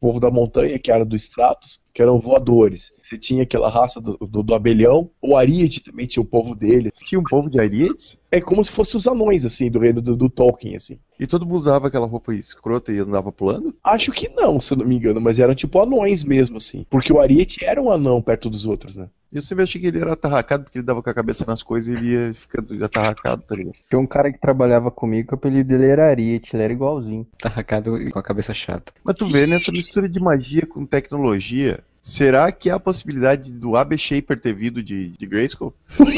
povo 0.00 0.20
da 0.20 0.30
montanha, 0.30 0.78
que 0.78 0.90
era 0.90 1.04
do 1.04 1.16
Stratos, 1.16 1.82
que 1.98 2.02
eram 2.02 2.20
voadores. 2.20 2.92
Você 3.02 3.18
tinha 3.18 3.42
aquela 3.42 3.68
raça 3.68 4.00
do, 4.00 4.16
do, 4.18 4.40
do 4.40 4.54
abelhão. 4.54 5.10
O 5.20 5.36
Ariete 5.36 5.80
também 5.80 6.06
tinha 6.06 6.22
o 6.22 6.24
povo 6.24 6.54
dele. 6.54 6.92
Tinha 7.04 7.18
um 7.18 7.24
povo 7.24 7.50
de 7.50 7.58
Arietes? 7.58 8.16
É 8.30 8.40
como 8.40 8.64
se 8.64 8.70
fossem 8.70 8.96
os 8.96 9.08
anões, 9.08 9.44
assim, 9.44 9.68
do 9.68 9.80
reino 9.80 10.00
do, 10.00 10.16
do 10.16 10.30
Tolkien, 10.30 10.76
assim. 10.76 11.00
E 11.18 11.26
todo 11.26 11.44
mundo 11.44 11.56
usava 11.56 11.88
aquela 11.88 12.06
roupa 12.06 12.32
escrota 12.32 12.92
e 12.92 12.98
andava 13.00 13.32
pulando? 13.32 13.74
Acho 13.82 14.12
que 14.12 14.28
não, 14.28 14.60
se 14.60 14.72
eu 14.72 14.76
não 14.76 14.86
me 14.86 14.94
engano, 14.94 15.20
mas 15.20 15.40
eram 15.40 15.56
tipo 15.56 15.82
anões 15.82 16.22
mesmo, 16.22 16.58
assim. 16.58 16.86
Porque 16.88 17.12
o 17.12 17.18
Ariete 17.18 17.64
era 17.64 17.82
um 17.82 17.90
anão 17.90 18.22
perto 18.22 18.48
dos 18.48 18.64
outros, 18.64 18.94
né? 18.94 19.08
Eu 19.30 19.42
sempre 19.42 19.64
achei 19.64 19.80
que 19.80 19.88
ele 19.88 20.00
era 20.00 20.14
atarracado, 20.14 20.64
porque 20.64 20.78
ele 20.78 20.86
dava 20.86 21.02
com 21.02 21.10
a 21.10 21.14
cabeça 21.14 21.44
nas 21.46 21.62
coisas 21.62 21.94
e 21.94 21.98
ele 21.98 22.12
ia 22.12 22.32
ficando 22.32 22.82
atarracado, 22.82 23.42
tá 23.42 23.54
ligado? 23.54 23.74
Tinha 23.88 23.98
um 23.98 24.06
cara 24.06 24.32
que 24.32 24.40
trabalhava 24.40 24.90
comigo 24.90 25.28
que 25.28 25.34
o 25.34 25.36
apelido 25.36 25.68
dele 25.68 25.86
era 25.86 26.08
Ariete, 26.08 26.56
ele 26.56 26.62
era 26.62 26.72
igualzinho. 26.72 27.26
Tá 27.38 27.48
arracado 27.48 27.98
e 27.98 28.10
com 28.10 28.18
a 28.18 28.22
cabeça 28.22 28.54
chata. 28.54 28.92
Mas 29.04 29.16
tu 29.16 29.26
vê, 29.26 29.46
nessa 29.46 29.70
mistura 29.70 30.08
de 30.08 30.18
magia 30.18 30.64
com 30.64 30.86
tecnologia, 30.86 31.84
será 32.08 32.50
que 32.50 32.70
há 32.70 32.76
a 32.76 32.80
possibilidade 32.80 33.52
do 33.52 33.76
AB 33.76 33.98
Shaper 33.98 34.40
ter 34.40 34.54
vindo 34.54 34.82
de, 34.82 35.10
de 35.10 35.26
Grayskull? 35.26 35.74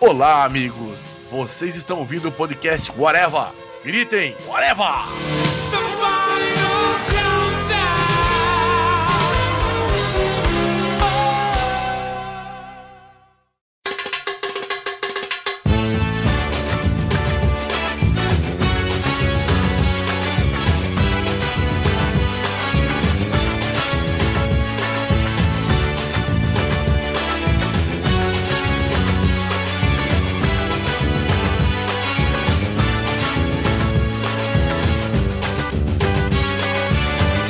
Olá, 0.00 0.44
amigos. 0.44 0.98
Vocês 1.30 1.76
estão 1.76 2.00
ouvindo 2.00 2.28
o 2.28 2.32
podcast 2.32 2.90
Whatever. 2.98 3.46
Gritem, 3.84 4.34
Whatever! 4.46 5.85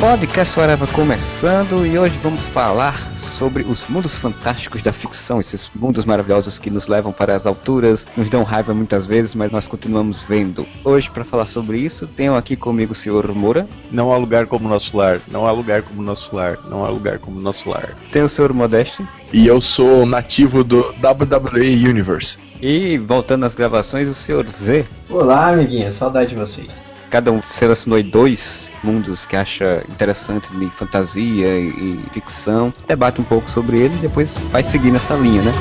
Podcast 0.06 0.56
Whatever 0.56 0.88
começando 0.92 1.84
e 1.84 1.98
hoje 1.98 2.16
vamos 2.22 2.48
falar 2.48 2.94
sobre 3.16 3.64
os 3.64 3.84
mundos 3.88 4.16
fantásticos 4.16 4.80
da 4.80 4.92
ficção, 4.92 5.40
esses 5.40 5.68
mundos 5.74 6.04
maravilhosos 6.04 6.60
que 6.60 6.70
nos 6.70 6.86
levam 6.86 7.12
para 7.12 7.34
as 7.34 7.44
alturas, 7.44 8.06
nos 8.16 8.30
dão 8.30 8.44
raiva 8.44 8.72
muitas 8.72 9.04
vezes, 9.04 9.34
mas 9.34 9.50
nós 9.50 9.66
continuamos 9.66 10.22
vendo. 10.22 10.64
Hoje, 10.84 11.10
para 11.10 11.24
falar 11.24 11.46
sobre 11.46 11.78
isso, 11.78 12.06
tenho 12.06 12.36
aqui 12.36 12.54
comigo 12.54 12.92
o 12.92 12.94
senhor 12.94 13.34
Moura, 13.34 13.66
Não 13.90 14.12
há 14.12 14.16
lugar 14.16 14.46
como 14.46 14.68
nosso 14.68 14.96
lar, 14.96 15.20
não 15.26 15.44
há 15.44 15.50
lugar 15.50 15.82
como 15.82 16.00
nosso 16.00 16.36
lar, 16.36 16.56
não 16.70 16.84
há 16.84 16.88
lugar 16.88 17.18
como 17.18 17.40
nosso 17.40 17.68
lar. 17.68 17.96
tem 18.12 18.22
o 18.22 18.28
senhor 18.28 18.52
Modeste 18.52 19.04
E 19.32 19.44
eu 19.44 19.60
sou 19.60 20.06
nativo 20.06 20.62
do 20.62 20.94
WWE 21.02 21.84
Universe. 21.88 22.38
e, 22.62 22.96
voltando 22.96 23.44
às 23.44 23.56
gravações, 23.56 24.08
o 24.08 24.14
senhor 24.14 24.46
Z. 24.48 24.86
Olá, 25.10 25.48
amiguinha, 25.48 25.90
saudade 25.90 26.30
de 26.30 26.36
vocês. 26.36 26.85
Cada 27.10 27.30
um 27.30 27.40
selecionou 27.42 28.02
dois 28.02 28.68
mundos 28.82 29.24
que 29.24 29.36
acha 29.36 29.84
interessantes 29.88 30.50
de 30.50 30.66
fantasia 30.70 31.58
e, 31.58 31.68
e 31.68 32.04
ficção, 32.12 32.72
debate 32.86 33.20
um 33.20 33.24
pouco 33.24 33.50
sobre 33.50 33.78
ele 33.78 33.94
e 33.94 33.98
depois 33.98 34.34
vai 34.50 34.62
seguir 34.62 34.90
nessa 34.90 35.14
linha, 35.14 35.42
né? 35.42 35.52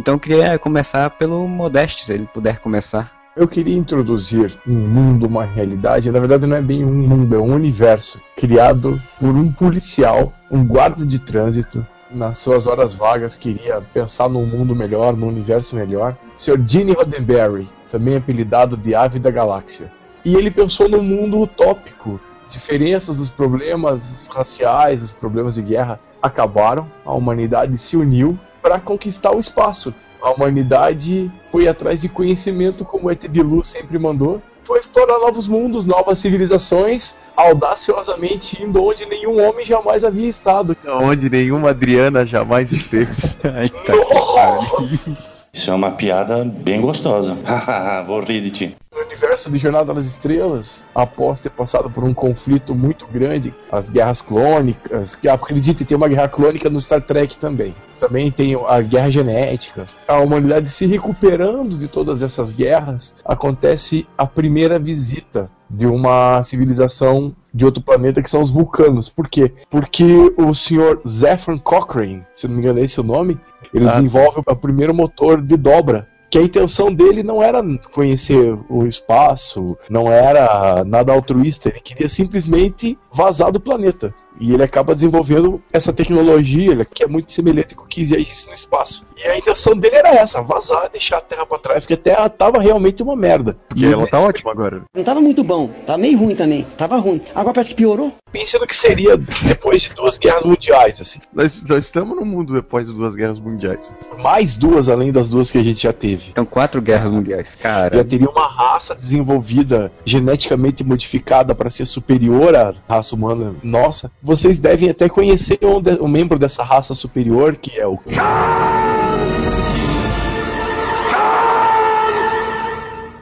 Então 0.00 0.14
eu 0.14 0.18
queria 0.18 0.58
começar 0.58 1.10
pelo 1.10 1.46
Modeste, 1.46 2.06
se 2.06 2.14
ele 2.14 2.26
puder 2.32 2.58
começar. 2.58 3.12
Eu 3.36 3.46
queria 3.46 3.76
introduzir 3.76 4.58
um 4.66 4.72
mundo, 4.72 5.26
uma 5.26 5.44
realidade, 5.44 6.10
na 6.10 6.18
verdade 6.18 6.46
não 6.46 6.56
é 6.56 6.62
bem 6.62 6.82
um 6.82 7.06
mundo, 7.06 7.36
é 7.36 7.38
um 7.38 7.52
universo 7.52 8.18
criado 8.34 8.98
por 9.18 9.28
um 9.28 9.52
policial, 9.52 10.32
um 10.50 10.64
guarda 10.64 11.04
de 11.04 11.18
trânsito, 11.18 11.86
nas 12.10 12.38
suas 12.38 12.66
horas 12.66 12.94
vagas 12.94 13.36
queria 13.36 13.82
pensar 13.92 14.30
num 14.30 14.46
mundo 14.46 14.74
melhor, 14.74 15.14
num 15.14 15.28
universo 15.28 15.76
melhor. 15.76 16.16
Sr. 16.34 16.58
Gene 16.66 16.92
Roddenberry, 16.92 17.68
também 17.86 18.16
apelidado 18.16 18.78
de 18.78 18.94
Ave 18.94 19.18
da 19.18 19.30
Galáxia. 19.30 19.92
E 20.24 20.34
ele 20.34 20.50
pensou 20.50 20.88
num 20.88 21.02
mundo 21.02 21.38
utópico. 21.42 22.18
Diferenças, 22.48 23.20
os 23.20 23.28
problemas 23.28 24.28
raciais, 24.28 25.02
os 25.02 25.12
problemas 25.12 25.56
de 25.56 25.62
guerra 25.62 26.00
acabaram, 26.22 26.90
a 27.04 27.12
humanidade 27.12 27.76
se 27.76 27.98
uniu 27.98 28.38
para 28.62 28.80
conquistar 28.80 29.34
o 29.34 29.40
espaço. 29.40 29.94
A 30.22 30.30
humanidade 30.30 31.30
foi 31.50 31.66
atrás 31.66 32.00
de 32.00 32.08
conhecimento, 32.08 32.84
como 32.84 33.06
o 33.06 33.10
ET 33.10 33.26
Bilu 33.26 33.64
sempre 33.64 33.98
mandou. 33.98 34.42
Foi 34.64 34.78
explorar 34.78 35.18
novos 35.18 35.48
mundos, 35.48 35.84
novas 35.84 36.18
civilizações, 36.18 37.14
audaciosamente 37.34 38.62
indo 38.62 38.84
onde 38.84 39.06
nenhum 39.06 39.42
homem 39.42 39.64
jamais 39.64 40.04
havia 40.04 40.28
estado. 40.28 40.76
Onde 40.86 41.30
nenhuma 41.30 41.70
Adriana 41.70 42.26
jamais 42.26 42.70
esteve. 42.70 43.10
Eita, 43.60 43.96
Nossa! 43.96 45.39
Isso 45.52 45.70
é 45.70 45.74
uma 45.74 45.90
piada 45.90 46.44
bem 46.44 46.80
gostosa. 46.80 47.36
Vou 48.06 48.20
rir 48.20 48.40
de 48.40 48.50
ti. 48.50 48.76
No 48.92 49.02
universo 49.02 49.50
de 49.50 49.58
Jornada 49.58 49.92
nas 49.92 50.06
Estrelas, 50.06 50.84
após 50.94 51.40
ter 51.40 51.50
passado 51.50 51.90
por 51.90 52.04
um 52.04 52.14
conflito 52.14 52.74
muito 52.74 53.06
grande, 53.06 53.52
as 53.70 53.90
guerras 53.90 54.20
clônicas, 54.20 55.16
que 55.16 55.28
acredite, 55.28 55.84
tem 55.84 55.96
uma 55.96 56.08
guerra 56.08 56.28
clônica 56.28 56.70
no 56.70 56.80
Star 56.80 57.02
Trek 57.02 57.36
também. 57.36 57.74
Também 57.98 58.30
tem 58.30 58.54
a 58.54 58.80
guerra 58.80 59.10
genética. 59.10 59.86
A 60.06 60.18
humanidade 60.18 60.70
se 60.70 60.86
recuperando 60.86 61.76
de 61.76 61.88
todas 61.88 62.22
essas 62.22 62.52
guerras, 62.52 63.16
acontece 63.24 64.06
a 64.16 64.26
primeira 64.26 64.78
visita 64.78 65.50
de 65.70 65.86
uma 65.86 66.42
civilização 66.42 67.34
de 67.54 67.64
outro 67.64 67.82
planeta 67.82 68.22
que 68.22 68.30
são 68.30 68.40
os 68.42 68.50
vulcanos. 68.50 69.08
Por 69.08 69.28
quê? 69.28 69.52
Porque 69.70 70.32
o 70.36 70.54
senhor 70.54 71.00
Zephyr 71.06 71.58
Cochrane, 71.60 72.24
se 72.34 72.48
não 72.48 72.54
me 72.56 72.60
engano 72.60 72.80
é 72.80 72.82
esse 72.82 73.00
o 73.00 73.04
nome, 73.04 73.38
ele 73.72 73.86
Ah. 73.86 73.90
desenvolve 73.92 74.42
o 74.44 74.56
primeiro 74.56 74.92
motor 74.94 75.40
de 75.40 75.56
dobra. 75.56 76.08
Que 76.30 76.38
a 76.38 76.42
intenção 76.42 76.94
dele 76.94 77.24
não 77.24 77.42
era 77.42 77.60
conhecer 77.92 78.56
o 78.68 78.86
espaço, 78.86 79.76
não 79.90 80.10
era 80.12 80.84
nada 80.84 81.12
altruísta, 81.12 81.68
ele 81.68 81.80
queria 81.80 82.08
simplesmente 82.08 82.96
vazar 83.12 83.50
do 83.50 83.58
planeta. 83.58 84.14
E 84.40 84.52
ele 84.54 84.62
acaba 84.62 84.94
desenvolvendo 84.94 85.62
essa 85.72 85.92
tecnologia 85.92 86.72
ele- 86.72 86.84
que 86.84 87.04
é 87.04 87.06
muito 87.06 87.32
semelhante 87.32 87.74
com 87.74 87.84
o 87.84 87.86
que 87.86 88.00
existe 88.00 88.46
no 88.48 88.54
espaço. 88.54 89.06
E 89.22 89.28
a 89.28 89.36
intenção 89.36 89.76
dele 89.76 89.96
era 89.96 90.08
essa, 90.14 90.40
vazar, 90.42 90.88
deixar 90.90 91.18
a 91.18 91.20
Terra 91.20 91.44
pra 91.46 91.58
trás, 91.58 91.82
porque 91.84 91.94
a 91.94 91.96
Terra 91.96 92.28
tava 92.28 92.58
realmente 92.60 93.02
uma 93.02 93.14
merda. 93.14 93.56
Porque 93.68 93.84
ela 93.84 94.06
tá 94.06 94.18
ótima 94.18 94.50
agora. 94.50 94.82
Não 94.94 95.04
tava 95.04 95.20
muito 95.20 95.44
bom, 95.44 95.68
tava 95.86 95.98
meio 95.98 96.18
ruim 96.18 96.34
também, 96.34 96.66
tava 96.76 96.96
ruim. 96.98 97.20
Agora 97.34 97.54
parece 97.54 97.70
que 97.70 97.76
piorou. 97.76 98.12
Pense 98.32 98.58
no 98.58 98.66
que 98.66 98.76
seria 98.76 99.16
depois 99.16 99.82
de 99.82 99.90
duas 99.94 100.16
guerras 100.16 100.44
mundiais, 100.44 101.00
assim. 101.00 101.18
Nós, 101.34 101.62
nós 101.68 101.84
estamos 101.84 102.16
no 102.16 102.24
mundo 102.24 102.54
depois 102.54 102.88
de 102.88 102.94
duas 102.94 103.14
guerras 103.16 103.40
mundiais. 103.40 103.92
Mais 104.22 104.56
duas 104.56 104.88
além 104.88 105.10
das 105.12 105.28
duas 105.28 105.50
que 105.50 105.58
a 105.58 105.62
gente 105.62 105.82
já 105.82 105.92
teve. 105.92 106.30
Então, 106.30 106.46
quatro 106.46 106.80
guerras 106.80 107.10
mundiais. 107.10 107.56
Cara, 107.60 107.96
Já 107.96 108.04
teria 108.04 108.30
uma 108.30 108.46
raça 108.46 108.94
desenvolvida, 108.94 109.92
geneticamente 110.04 110.84
modificada 110.84 111.54
para 111.54 111.68
ser 111.70 111.84
superior 111.84 112.54
à 112.54 112.72
raça 112.88 113.14
humana 113.14 113.54
nossa. 113.62 114.10
Vocês 114.30 114.58
devem 114.58 114.88
até 114.88 115.08
conhecer 115.08 115.58
um, 115.60 115.82
de- 115.82 116.00
um 116.00 116.06
membro 116.06 116.38
dessa 116.38 116.62
raça 116.62 116.94
superior, 116.94 117.56
que 117.56 117.80
é 117.80 117.84
o 117.84 117.98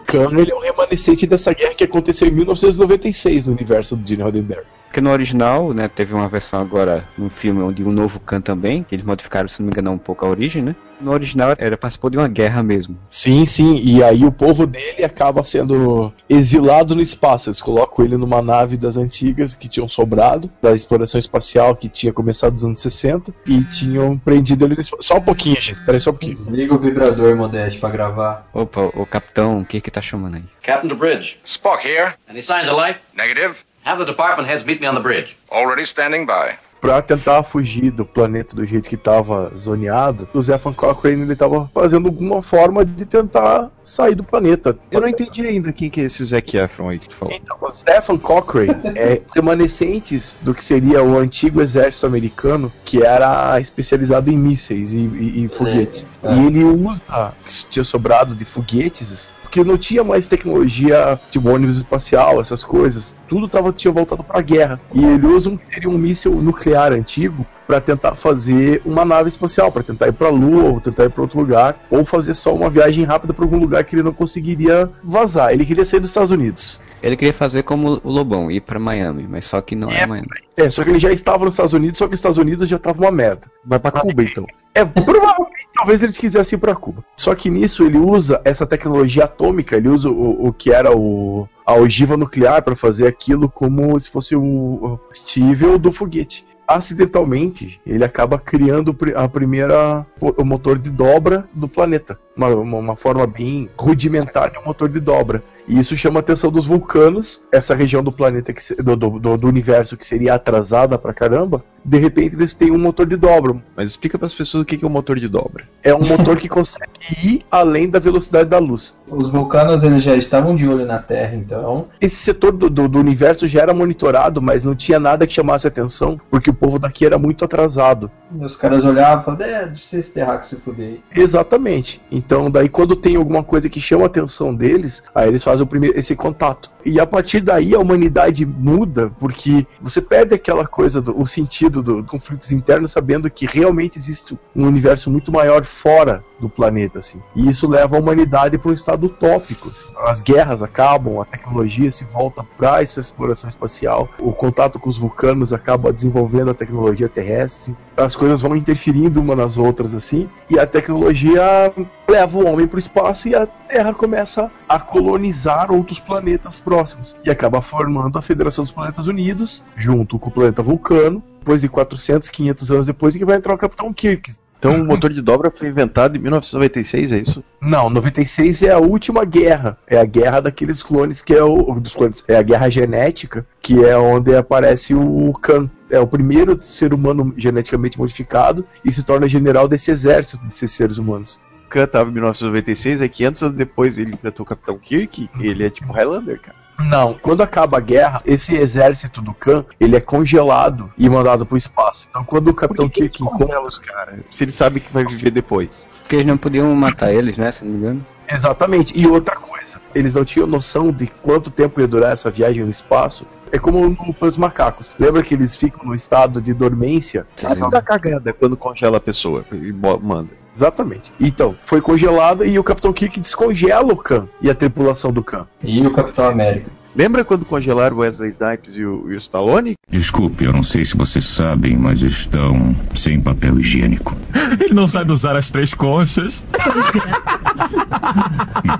Khan. 0.06 0.38
Ele 0.38 0.50
é 0.50 0.54
um 0.54 0.60
remanescente 0.60 1.26
dessa 1.26 1.52
guerra 1.54 1.74
que 1.74 1.84
aconteceu 1.84 2.28
em 2.28 2.30
1996 2.30 3.46
no 3.46 3.52
universo 3.54 3.96
do 3.96 4.06
Gene 4.06 4.22
Roddenberry. 4.22 4.64
porque 4.86 5.00
no 5.00 5.10
original, 5.10 5.72
né, 5.74 5.86
teve 5.88 6.12
uma 6.14 6.28
versão 6.28 6.60
agora 6.60 7.06
no 7.16 7.28
filme 7.28 7.62
onde 7.62 7.82
o 7.82 7.90
novo 7.92 8.18
Khan 8.20 8.40
também, 8.40 8.82
que 8.82 8.94
eles 8.94 9.04
modificaram, 9.04 9.48
se 9.48 9.60
não 9.60 9.66
me 9.66 9.72
engano, 9.72 9.90
um 9.92 9.98
pouco 9.98 10.24
a 10.24 10.28
origem, 10.28 10.62
né? 10.62 10.74
No 11.00 11.12
original 11.12 11.54
era 11.58 11.76
participou 11.76 12.10
de 12.10 12.18
uma 12.18 12.28
guerra 12.28 12.62
mesmo. 12.62 12.98
Sim, 13.08 13.46
sim, 13.46 13.80
e 13.82 14.02
aí 14.02 14.24
o 14.24 14.32
povo 14.32 14.66
dele 14.66 15.04
acaba 15.04 15.44
sendo 15.44 16.12
exilado 16.28 16.94
no 16.94 17.02
espaço. 17.02 17.48
Eles 17.48 17.60
colocam 17.60 18.04
ele 18.04 18.16
numa 18.16 18.42
nave 18.42 18.76
das 18.76 18.96
antigas 18.96 19.54
que 19.54 19.68
tinham 19.68 19.88
sobrado, 19.88 20.50
da 20.60 20.72
exploração 20.72 21.18
espacial 21.18 21.76
que 21.76 21.88
tinha 21.88 22.12
começado 22.12 22.52
nos 22.52 22.64
anos 22.64 22.80
60, 22.80 23.32
e 23.46 23.62
tinham 23.64 24.18
prendido 24.18 24.64
ele 24.64 24.74
no 24.74 24.80
espaço. 24.80 25.02
Só 25.02 25.16
um 25.16 25.22
pouquinho, 25.22 25.60
gente, 25.60 25.84
peraí 25.84 26.00
só 26.00 26.10
um 26.10 26.14
pouquinho. 26.14 26.36
Desliga 26.36 26.74
o 26.74 26.78
vibrador, 26.78 27.36
Modeste, 27.36 27.78
pra 27.78 27.90
gravar. 27.90 28.48
Opa, 28.52 28.90
o 28.94 29.06
capitão, 29.06 29.60
o 29.60 29.64
que 29.64 29.80
que 29.80 29.90
tá 29.90 30.00
chamando 30.00 30.36
aí? 30.36 30.44
Captain 30.62 30.88
to 30.88 30.96
bridge. 30.96 31.38
Spock 31.44 31.86
here. 31.86 32.14
Any 32.28 32.42
signs 32.42 32.68
of 32.68 32.80
life? 32.80 32.98
Negative. 33.14 33.54
Have 33.84 34.04
the 34.04 34.10
department 34.10 34.48
heads 34.48 34.64
meet 34.64 34.80
me 34.80 34.86
on 34.86 34.94
the 34.94 35.00
bridge. 35.00 35.36
Already 35.50 35.86
standing 35.86 36.26
by. 36.26 36.58
Pra 36.80 37.02
tentar 37.02 37.42
fugir 37.42 37.90
do 37.90 38.04
planeta 38.04 38.54
do 38.54 38.64
jeito 38.64 38.88
que 38.88 38.96
tava 38.96 39.52
zoneado, 39.56 40.28
o 40.32 40.40
Zephan 40.40 40.72
Cochrane 40.72 41.22
ele 41.22 41.34
tava 41.36 41.68
fazendo 41.74 42.06
alguma 42.06 42.40
forma 42.42 42.84
de 42.84 43.04
tentar 43.04 43.70
sair 43.82 44.14
do 44.14 44.22
planeta. 44.22 44.78
Eu 44.90 45.00
não 45.00 45.08
entendi 45.08 45.46
ainda 45.46 45.72
quem 45.72 45.90
que 45.90 46.00
é 46.00 46.04
esse 46.04 46.24
Zac 46.24 46.56
Efron 46.56 46.90
aí 46.90 46.98
que 46.98 47.08
tu 47.08 47.14
falou. 47.16 47.34
Então, 47.34 47.56
o 47.60 47.70
Stephen 47.70 48.16
Cochrane 48.18 48.76
é 48.96 49.20
remanescentes 49.34 50.36
do 50.42 50.54
que 50.54 50.64
seria 50.64 51.02
o 51.02 51.18
antigo 51.18 51.60
exército 51.60 52.06
americano, 52.06 52.72
que 52.84 53.02
era 53.02 53.58
especializado 53.60 54.30
em 54.30 54.36
mísseis 54.36 54.92
e, 54.92 54.98
e- 54.98 55.44
e 55.44 55.48
foguetes. 55.48 56.06
É. 56.22 56.32
E 56.34 56.46
ele 56.46 56.64
usa 56.64 57.02
o 57.08 57.44
que 57.44 57.64
tinha 57.70 57.84
sobrado 57.84 58.34
de 58.34 58.44
foguetes, 58.44 59.34
porque 59.48 59.64
não 59.64 59.78
tinha 59.78 60.04
mais 60.04 60.28
tecnologia 60.28 61.18
tipo 61.30 61.48
ônibus 61.48 61.78
espacial, 61.78 62.40
essas 62.40 62.62
coisas. 62.62 63.16
Tudo 63.26 63.48
tava, 63.48 63.72
tinha 63.72 63.90
voltado 63.90 64.22
pra 64.22 64.40
guerra. 64.42 64.78
E 64.94 65.02
ele 65.02 65.26
usa 65.26 65.48
um, 65.48 65.56
teria 65.56 65.88
um 65.88 65.96
míssil 65.96 66.32
nuclear 66.34 66.92
antigo 66.92 67.46
para 67.66 67.80
tentar 67.80 68.14
fazer 68.14 68.80
uma 68.84 69.04
nave 69.04 69.28
espacial, 69.28 69.72
para 69.72 69.82
tentar 69.82 70.08
ir 70.08 70.12
para 70.12 70.28
a 70.28 70.30
Lua, 70.30 70.64
ou 70.64 70.80
tentar 70.80 71.04
ir 71.04 71.10
para 71.10 71.22
outro 71.22 71.38
lugar, 71.38 71.78
ou 71.90 72.04
fazer 72.04 72.34
só 72.34 72.54
uma 72.54 72.70
viagem 72.70 73.04
rápida 73.04 73.34
para 73.34 73.44
algum 73.44 73.58
lugar 73.58 73.84
que 73.84 73.94
ele 73.94 74.02
não 74.02 74.12
conseguiria 74.12 74.88
vazar. 75.02 75.52
Ele 75.52 75.64
queria 75.64 75.84
sair 75.84 76.00
dos 76.00 76.10
Estados 76.10 76.30
Unidos. 76.30 76.80
Ele 77.02 77.16
queria 77.16 77.32
fazer 77.32 77.62
como 77.62 78.00
o 78.02 78.10
Lobão, 78.10 78.50
ir 78.50 78.60
pra 78.60 78.78
Miami, 78.78 79.26
mas 79.28 79.44
só 79.44 79.60
que 79.60 79.74
não 79.76 79.88
é, 79.88 80.06
Miami. 80.06 80.28
É, 80.56 80.68
só 80.68 80.82
que 80.82 80.90
ele 80.90 80.98
já 80.98 81.12
estava 81.12 81.44
nos 81.44 81.54
Estados 81.54 81.72
Unidos, 81.72 81.98
só 81.98 82.06
que 82.06 82.14
os 82.14 82.18
Estados 82.18 82.38
Unidos 82.38 82.68
já 82.68 82.78
tava 82.78 83.02
uma 83.02 83.12
merda. 83.12 83.50
Vai 83.64 83.78
pra 83.78 83.90
Cuba 83.90 84.22
então. 84.22 84.46
É, 84.74 84.84
provavelmente, 84.84 85.66
talvez 85.74 86.02
eles 86.02 86.18
quisessem 86.18 86.56
ir 86.56 86.60
pra 86.60 86.74
Cuba. 86.74 87.04
Só 87.16 87.34
que 87.34 87.50
nisso 87.50 87.84
ele 87.84 87.98
usa 87.98 88.40
essa 88.44 88.66
tecnologia 88.66 89.24
atômica, 89.24 89.76
ele 89.76 89.88
usa 89.88 90.08
o, 90.08 90.48
o 90.48 90.52
que 90.52 90.72
era 90.72 90.96
o, 90.96 91.48
a 91.64 91.74
ogiva 91.74 92.16
nuclear 92.16 92.62
para 92.62 92.76
fazer 92.76 93.06
aquilo 93.06 93.48
como 93.48 93.98
se 93.98 94.10
fosse 94.10 94.34
o 94.36 94.98
combustível 95.18 95.78
do 95.78 95.92
foguete. 95.92 96.46
Acidentalmente, 96.66 97.80
ele 97.86 98.04
acaba 98.04 98.38
criando 98.38 98.94
a 99.16 99.26
primeira 99.26 100.06
o 100.20 100.44
motor 100.44 100.78
de 100.78 100.90
dobra 100.90 101.48
do 101.54 101.66
planeta. 101.66 102.18
Uma, 102.36 102.48
uma, 102.48 102.78
uma 102.78 102.96
forma 102.96 103.26
bem 103.26 103.70
rudimentar 103.78 104.50
de 104.50 104.58
um 104.58 104.64
motor 104.64 104.88
de 104.88 105.00
dobra. 105.00 105.42
E 105.68 105.78
isso 105.78 105.94
chama 105.94 106.18
a 106.18 106.20
atenção 106.20 106.50
dos 106.50 106.66
vulcanos, 106.66 107.42
essa 107.52 107.74
região 107.74 108.02
do 108.02 108.10
planeta, 108.10 108.52
que, 108.52 108.74
do, 108.82 108.96
do, 108.96 109.36
do- 109.36 109.48
universo 109.48 109.96
que 109.96 110.06
seria 110.06 110.34
atrasada 110.34 110.98
pra 110.98 111.12
caramba. 111.12 111.62
De 111.84 111.98
repente 111.98 112.34
eles 112.34 112.54
têm 112.54 112.70
um 112.70 112.78
motor 112.78 113.06
de 113.06 113.16
dobra. 113.16 113.54
Mas 113.76 113.90
explica 113.90 114.18
pras 114.18 114.32
pessoas 114.34 114.62
o 114.62 114.64
que 114.64 114.78
que 114.78 114.84
é 114.84 114.88
o 114.88 114.90
motor 114.90 115.18
de 115.18 115.28
dobra. 115.28 115.68
É 115.82 115.94
um 115.94 116.04
motor 116.04 116.36
que 116.36 116.48
consegue 116.50 116.90
ir 117.22 117.44
além 117.50 117.88
da 117.88 117.98
velocidade 117.98 118.48
da 118.48 118.58
luz. 118.58 118.97
Os 119.10 119.30
vulcanos 119.30 119.82
eles 119.82 120.02
já 120.02 120.14
estavam 120.14 120.54
de 120.54 120.68
olho 120.68 120.86
na 120.86 120.98
Terra, 120.98 121.34
então. 121.34 121.86
Esse 122.00 122.16
setor 122.16 122.52
do, 122.52 122.68
do, 122.68 122.88
do 122.88 122.98
universo 122.98 123.46
já 123.46 123.62
era 123.62 123.74
monitorado, 123.74 124.40
mas 124.40 124.64
não 124.64 124.74
tinha 124.74 124.98
nada 124.98 125.26
que 125.26 125.32
chamasse 125.32 125.66
atenção, 125.66 126.20
porque 126.30 126.50
o 126.50 126.54
povo 126.54 126.78
daqui 126.78 127.04
era 127.06 127.18
muito 127.18 127.44
atrasado. 127.44 128.10
Os 128.40 128.56
caras 128.56 128.84
olhavam 128.84 129.22
e 129.22 129.24
falavam, 129.24 129.46
é, 129.46 129.66
deixa 129.66 129.98
esse 129.98 130.12
terráqueo 130.12 130.48
se 130.48 130.56
fuder. 130.56 130.98
Exatamente. 131.14 132.00
Então, 132.10 132.50
daí 132.50 132.68
quando 132.68 132.96
tem 132.96 133.16
alguma 133.16 133.42
coisa 133.42 133.68
que 133.68 133.80
chama 133.80 134.04
a 134.04 134.06
atenção 134.06 134.54
deles, 134.54 135.02
aí 135.14 135.28
eles 135.28 135.42
fazem 135.42 135.64
o 135.64 135.66
primeiro, 135.66 135.98
esse 135.98 136.14
contato. 136.14 136.70
E 136.84 137.00
a 137.00 137.06
partir 137.06 137.40
daí 137.40 137.74
a 137.74 137.78
humanidade 137.78 138.44
muda, 138.46 139.10
porque 139.18 139.66
você 139.80 140.00
perde 140.00 140.34
aquela 140.34 140.66
coisa, 140.66 141.00
do, 141.00 141.18
o 141.20 141.26
sentido 141.26 141.82
dos 141.82 142.06
conflitos 142.10 142.50
internos, 142.52 142.92
sabendo 142.92 143.30
que 143.30 143.46
realmente 143.46 143.98
existe 143.98 144.38
um 144.54 144.66
universo 144.66 145.10
muito 145.10 145.30
maior 145.30 145.64
fora 145.64 146.24
do 146.40 146.48
planeta, 146.48 146.98
assim. 146.98 147.20
E 147.34 147.48
isso 147.48 147.68
leva 147.68 147.96
a 147.96 148.00
humanidade 148.00 148.58
para 148.58 148.70
um 148.70 148.74
estado 148.74 148.97
utópico. 149.06 149.68
assim. 149.68 149.88
As 150.06 150.20
guerras 150.20 150.62
acabam, 150.62 151.20
a 151.20 151.24
tecnologia 151.24 151.90
se 151.90 152.04
volta 152.04 152.44
para 152.56 152.82
essa 152.82 153.00
exploração 153.00 153.48
espacial, 153.48 154.08
o 154.18 154.32
contato 154.32 154.78
com 154.78 154.88
os 154.88 154.98
vulcanos 154.98 155.52
acaba 155.52 155.92
desenvolvendo 155.92 156.50
a 156.50 156.54
tecnologia 156.54 157.08
terrestre, 157.08 157.76
as 157.96 158.14
coisas 158.14 158.42
vão 158.42 158.54
interferindo 158.54 159.20
uma 159.20 159.34
nas 159.34 159.58
outras, 159.58 159.94
assim, 159.94 160.28
e 160.48 160.58
a 160.58 160.66
tecnologia 160.66 161.72
leva 162.08 162.38
o 162.38 162.46
homem 162.46 162.66
para 162.66 162.76
o 162.76 162.78
espaço 162.78 163.28
e 163.28 163.34
a 163.34 163.46
Terra 163.46 163.92
começa 163.92 164.50
a 164.68 164.78
colonizar 164.78 165.70
outros 165.70 165.98
planetas 165.98 166.58
próximos. 166.58 167.14
E 167.24 167.30
acaba 167.30 167.60
formando 167.60 168.18
a 168.18 168.22
Federação 168.22 168.64
dos 168.64 168.72
Planetas 168.72 169.06
Unidos, 169.06 169.64
junto 169.76 170.18
com 170.18 170.28
o 170.28 170.32
planeta 170.32 170.62
Vulcano, 170.62 171.22
depois 171.38 171.60
de 171.60 171.68
400, 171.68 172.28
500 172.28 172.70
anos 172.70 172.86
depois, 172.86 173.16
que 173.16 173.24
vai 173.24 173.36
entrar 173.36 173.54
o 173.54 173.58
Capitão 173.58 173.92
Kirk. 173.92 174.32
Então 174.58 174.80
o 174.80 174.84
motor 174.84 175.12
de 175.12 175.22
dobra 175.22 175.52
foi 175.56 175.68
inventado 175.68 176.16
em 176.16 176.20
1996, 176.20 177.12
é 177.12 177.18
isso? 177.18 177.44
Não, 177.60 177.88
96 177.88 178.64
é 178.64 178.72
a 178.72 178.78
última 178.78 179.24
guerra. 179.24 179.78
É 179.86 179.98
a 179.98 180.04
guerra 180.04 180.40
daqueles 180.40 180.82
clones 180.82 181.22
que 181.22 181.32
é 181.32 181.42
o. 181.42 181.78
Dos 181.78 181.92
clones. 181.92 182.24
É 182.26 182.36
a 182.36 182.42
guerra 182.42 182.68
genética, 182.68 183.46
que 183.62 183.84
é 183.84 183.96
onde 183.96 184.34
aparece 184.34 184.94
o 184.94 185.32
Khan. 185.34 185.70
É 185.88 186.00
o 186.00 186.06
primeiro 186.06 186.60
ser 186.60 186.92
humano 186.92 187.32
geneticamente 187.36 187.98
modificado 187.98 188.66
e 188.84 188.90
se 188.90 189.04
torna 189.04 189.28
general 189.28 189.68
desse 189.68 189.90
exército 189.90 190.44
desses 190.44 190.72
seres 190.72 190.98
humanos. 190.98 191.38
Khan 191.70 191.86
tava 191.86 192.10
em 192.10 192.14
1996, 192.14 193.00
é 193.02 193.08
500 193.08 193.42
anos 193.42 193.54
depois 193.54 193.98
ele 193.98 194.14
enfrentou 194.14 194.44
o 194.44 194.48
Capitão 194.48 194.78
Kirk, 194.78 195.28
ele 195.38 195.64
é 195.64 195.70
tipo 195.70 195.92
Highlander, 195.92 196.40
cara. 196.40 196.67
Não, 196.78 197.12
quando 197.12 197.42
acaba 197.42 197.78
a 197.78 197.80
guerra, 197.80 198.22
esse 198.24 198.54
exército 198.54 199.20
do 199.20 199.34
Khan, 199.34 199.64
ele 199.80 199.96
é 199.96 200.00
congelado 200.00 200.92
e 200.96 201.08
mandado 201.08 201.44
pro 201.44 201.56
espaço. 201.56 202.06
Então 202.08 202.24
quando 202.24 202.48
o 202.48 202.54
Capitão 202.54 202.88
Kirk 202.88 203.22
encontra 203.22 203.60
os 203.60 203.78
caras, 203.78 204.20
se 204.30 204.44
ele 204.44 204.52
sabe 204.52 204.78
que 204.80 204.92
vai 204.92 205.04
viver 205.04 205.30
depois. 205.30 205.88
Porque 206.00 206.16
eles 206.16 206.26
não 206.26 206.38
podiam 206.38 206.72
matar 206.74 207.12
eles, 207.12 207.36
né, 207.36 207.50
se 207.50 207.64
não 207.64 207.72
me 207.72 207.78
engano. 207.78 208.06
Exatamente. 208.28 208.98
E 208.98 209.06
outra 209.06 209.36
coisa, 209.36 209.80
eles 209.94 210.14
não 210.14 210.24
tinham 210.24 210.46
noção 210.46 210.92
de 210.92 211.06
quanto 211.06 211.50
tempo 211.50 211.80
ia 211.80 211.88
durar 211.88 212.12
essa 212.12 212.30
viagem 212.30 212.62
no 212.62 212.70
espaço. 212.70 213.26
É 213.50 213.58
como 213.58 213.96
Planos 214.14 214.36
Macacos. 214.36 214.92
Lembra 214.98 215.22
que 215.22 215.32
eles 215.34 215.56
ficam 215.56 215.84
no 215.84 215.94
estado 215.94 216.40
de 216.40 216.52
dormência? 216.52 217.26
Sabe 217.34 217.68
da 217.70 217.80
cagada 217.80 218.32
quando 218.32 218.56
congela 218.56 218.98
a 218.98 219.00
pessoa 219.00 219.44
e 219.50 219.72
manda. 219.72 220.28
Exatamente. 220.54 221.12
Então, 221.20 221.54
foi 221.64 221.80
congelada 221.80 222.44
e 222.44 222.58
o 222.58 222.64
Capitão 222.64 222.92
Kirk 222.92 223.20
descongela 223.20 223.92
o 223.92 223.96
Khan 223.96 224.28
e 224.40 224.50
a 224.50 224.54
tripulação 224.54 225.12
do 225.12 225.22
Khan. 225.22 225.46
E 225.62 225.86
o 225.86 225.92
Capitão 225.92 226.28
América. 226.28 226.70
Lembra 226.98 227.24
quando 227.24 227.44
congelaram 227.44 227.96
o 227.96 228.00
Wesley 228.00 228.32
Snipes 228.32 228.74
e 228.74 228.84
o, 228.84 229.08
e 229.08 229.14
o 229.14 229.18
Stallone? 229.18 229.76
Desculpe, 229.88 230.44
eu 230.44 230.52
não 230.52 230.64
sei 230.64 230.84
se 230.84 230.96
vocês 230.96 231.24
sabem, 231.24 231.76
mas 231.76 232.02
estão 232.02 232.74
sem 232.92 233.20
papel 233.20 233.60
higiênico. 233.60 234.16
Ele 234.60 234.74
não 234.74 234.88
sabe 234.88 235.12
usar 235.12 235.36
as 235.36 235.48
três 235.48 235.72
conchas. 235.72 236.42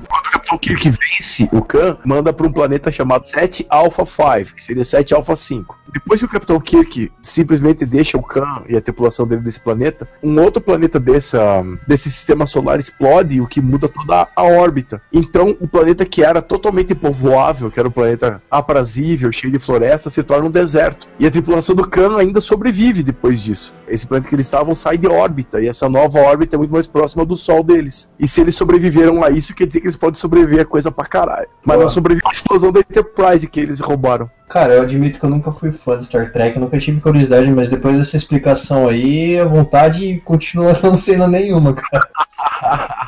Quando 0.09 0.27
o 0.27 0.33
Capitão 0.33 0.59
Kirk 0.59 0.91
vence, 0.91 1.49
o 1.53 1.63
Khan 1.63 1.97
manda 2.05 2.33
para 2.33 2.47
um 2.47 2.53
planeta 2.53 2.91
chamado 2.91 3.29
7 3.29 3.67
Alpha 3.71 4.05
5, 4.05 4.57
que 4.57 4.65
seria 4.65 4.85
7 4.85 5.15
Alpha 5.15 5.37
5. 5.37 5.79
Depois 5.93 6.21
que 6.21 6.27
o 6.27 6.29
Capitão 6.29 6.61
Kirk 6.61 7.13
simplesmente 7.23 7.87
deixa 7.87 8.19
o 8.19 8.23
Khan 8.23 8.65
e 8.69 8.77
a 8.77 8.81
tripulação 8.81 9.27
dele 9.27 9.43
desse 9.43 9.61
planeta, 9.61 10.09
um 10.23 10.41
outro 10.41 10.61
planeta 10.61 10.99
dessa, 10.99 11.63
desse 11.87 12.11
sistema 12.11 12.47
solar 12.47 12.79
explode, 12.79 13.41
o 13.41 13.47
que 13.47 13.61
muda 13.61 13.89
toda 13.89 14.29
a 14.35 14.43
órbita. 14.43 15.01
Então, 15.13 15.57
o 15.61 15.69
planeta 15.69 16.05
que 16.05 16.25
era 16.25 16.43
totalmente 16.43 16.95
povoável, 16.95 17.71
que 17.71 17.79
era 17.79 17.89
um 17.89 17.93
planeta 17.93 18.08
aprazível, 18.51 19.33
cheio 19.33 19.53
de 19.53 19.59
florestas, 19.59 20.13
se 20.13 20.23
torna 20.23 20.47
um 20.47 20.51
deserto. 20.51 21.09
E 21.19 21.27
a 21.27 21.31
tripulação 21.31 21.75
do 21.75 21.87
Khan 21.87 22.17
ainda 22.19 22.41
sobrevive 22.41 23.03
depois 23.03 23.43
disso. 23.43 23.75
Esse 23.87 24.07
planeta 24.07 24.29
que 24.29 24.35
eles 24.35 24.47
estavam 24.47 24.75
sai 24.75 24.97
de 24.97 25.07
órbita, 25.07 25.61
e 25.61 25.69
essa 25.69 25.89
nova 25.89 26.21
órbita 26.21 26.57
é 26.57 26.59
muito 26.59 26.73
mais 26.73 26.87
próxima 26.87 27.25
do 27.25 27.37
Sol 27.37 27.63
deles. 27.63 28.13
E 28.19 28.27
se 28.29 28.41
eles 28.41 28.55
sobreviveram 28.55 29.23
a 29.23 29.31
isso, 29.31 29.55
quer 29.55 29.67
dizer 29.67 29.81
que 29.81 29.87
eles 29.87 29.97
podem 29.97 30.19
sobreviver 30.19 30.61
a 30.61 30.65
coisa 30.65 30.91
pra 30.91 31.05
caralho. 31.05 31.49
Mas 31.65 31.77
Boa. 31.77 31.85
não 31.85 31.89
sobreviveu 31.89 32.29
à 32.29 32.33
explosão 32.33 32.73
da 32.73 32.81
Enterprise 32.81 33.47
que 33.47 33.61
eles 33.61 33.81
roubaram. 33.81 34.31
Cara, 34.49 34.75
eu 34.75 34.83
admito 34.83 35.19
que 35.19 35.25
eu 35.25 35.31
nunca 35.31 35.53
fui 35.53 35.73
fã 35.73 35.97
de 35.97 36.07
Star 36.07 36.33
Trek, 36.33 36.57
eu 36.57 36.63
nunca 36.63 36.79
tive 36.79 37.01
curiosidade, 37.01 37.51
mas 37.51 37.69
depois 37.69 37.99
dessa 37.99 38.17
explicação 38.17 38.89
aí, 38.89 39.39
a 39.39 39.45
vontade 39.45 40.23
continua 40.25 40.77
não 40.83 40.97
sendo 40.97 41.29
nenhuma, 41.29 41.75
cara. 41.75 42.09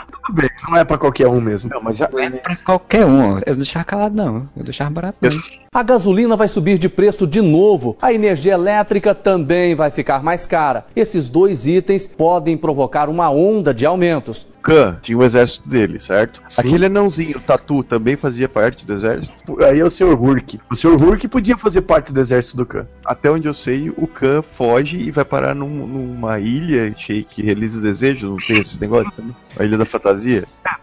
Tudo 0.24 0.40
bem, 0.42 0.50
Não 0.68 0.76
é 0.76 0.84
pra 0.84 0.98
qualquer 0.98 1.26
um 1.28 1.40
mesmo. 1.40 1.70
Não, 1.70 1.82
mas 1.82 1.96
já... 1.96 2.08
Não 2.10 2.18
é 2.18 2.30
pra 2.30 2.56
qualquer 2.56 3.04
um. 3.06 3.38
Eu 3.38 3.52
não 3.52 3.56
deixava 3.56 3.84
calado, 3.84 4.14
não. 4.16 4.48
Eu 4.56 4.62
deixava 4.64 4.90
barato, 4.90 5.16
não. 5.20 5.30
A 5.72 5.82
gasolina 5.82 6.36
vai 6.36 6.48
subir 6.48 6.78
de 6.78 6.88
preço 6.88 7.26
de 7.26 7.40
novo. 7.40 7.96
A 8.02 8.12
energia 8.12 8.54
elétrica 8.54 9.14
também 9.14 9.74
vai 9.74 9.90
ficar 9.90 10.22
mais 10.22 10.46
cara. 10.46 10.84
Esses 10.96 11.28
dois 11.28 11.66
itens 11.66 12.06
podem 12.08 12.56
provocar 12.56 13.08
uma 13.08 13.30
onda 13.30 13.72
de 13.72 13.86
aumentos. 13.86 14.46
Khan 14.62 14.98
tinha 15.00 15.16
o 15.16 15.24
exército 15.24 15.70
dele, 15.70 15.98
certo? 15.98 16.42
Sim. 16.46 16.60
Aquele 16.60 16.84
anãozinho, 16.86 17.38
o 17.38 17.40
Tatu, 17.40 17.82
também 17.82 18.14
fazia 18.14 18.46
parte 18.46 18.84
do 18.84 18.92
exército? 18.92 19.56
Aí 19.64 19.80
é 19.80 19.84
o 19.84 19.88
Sr. 19.88 20.12
Hurk. 20.20 20.60
O 20.70 20.76
Sr. 20.76 21.02
Hurk 21.02 21.26
podia 21.28 21.56
fazer 21.56 21.80
parte 21.82 22.12
do 22.12 22.20
exército 22.20 22.58
do 22.58 22.66
Khan. 22.66 22.86
Até 23.06 23.30
onde 23.30 23.48
eu 23.48 23.54
sei, 23.54 23.88
o 23.96 24.06
Khan 24.06 24.42
foge 24.42 24.98
e 24.98 25.10
vai 25.10 25.24
parar 25.24 25.54
num- 25.54 25.86
numa 25.86 26.38
ilha 26.40 26.92
cheia 26.94 27.22
que 27.22 27.40
realiza 27.42 27.80
desejo, 27.80 28.28
não 28.28 28.36
tem 28.36 28.58
esses 28.58 28.78
negócios? 28.78 29.16
Né? 29.16 29.32
A 29.58 29.64
ilha 29.64 29.78
da 29.78 29.86
fantasia? 29.86 30.19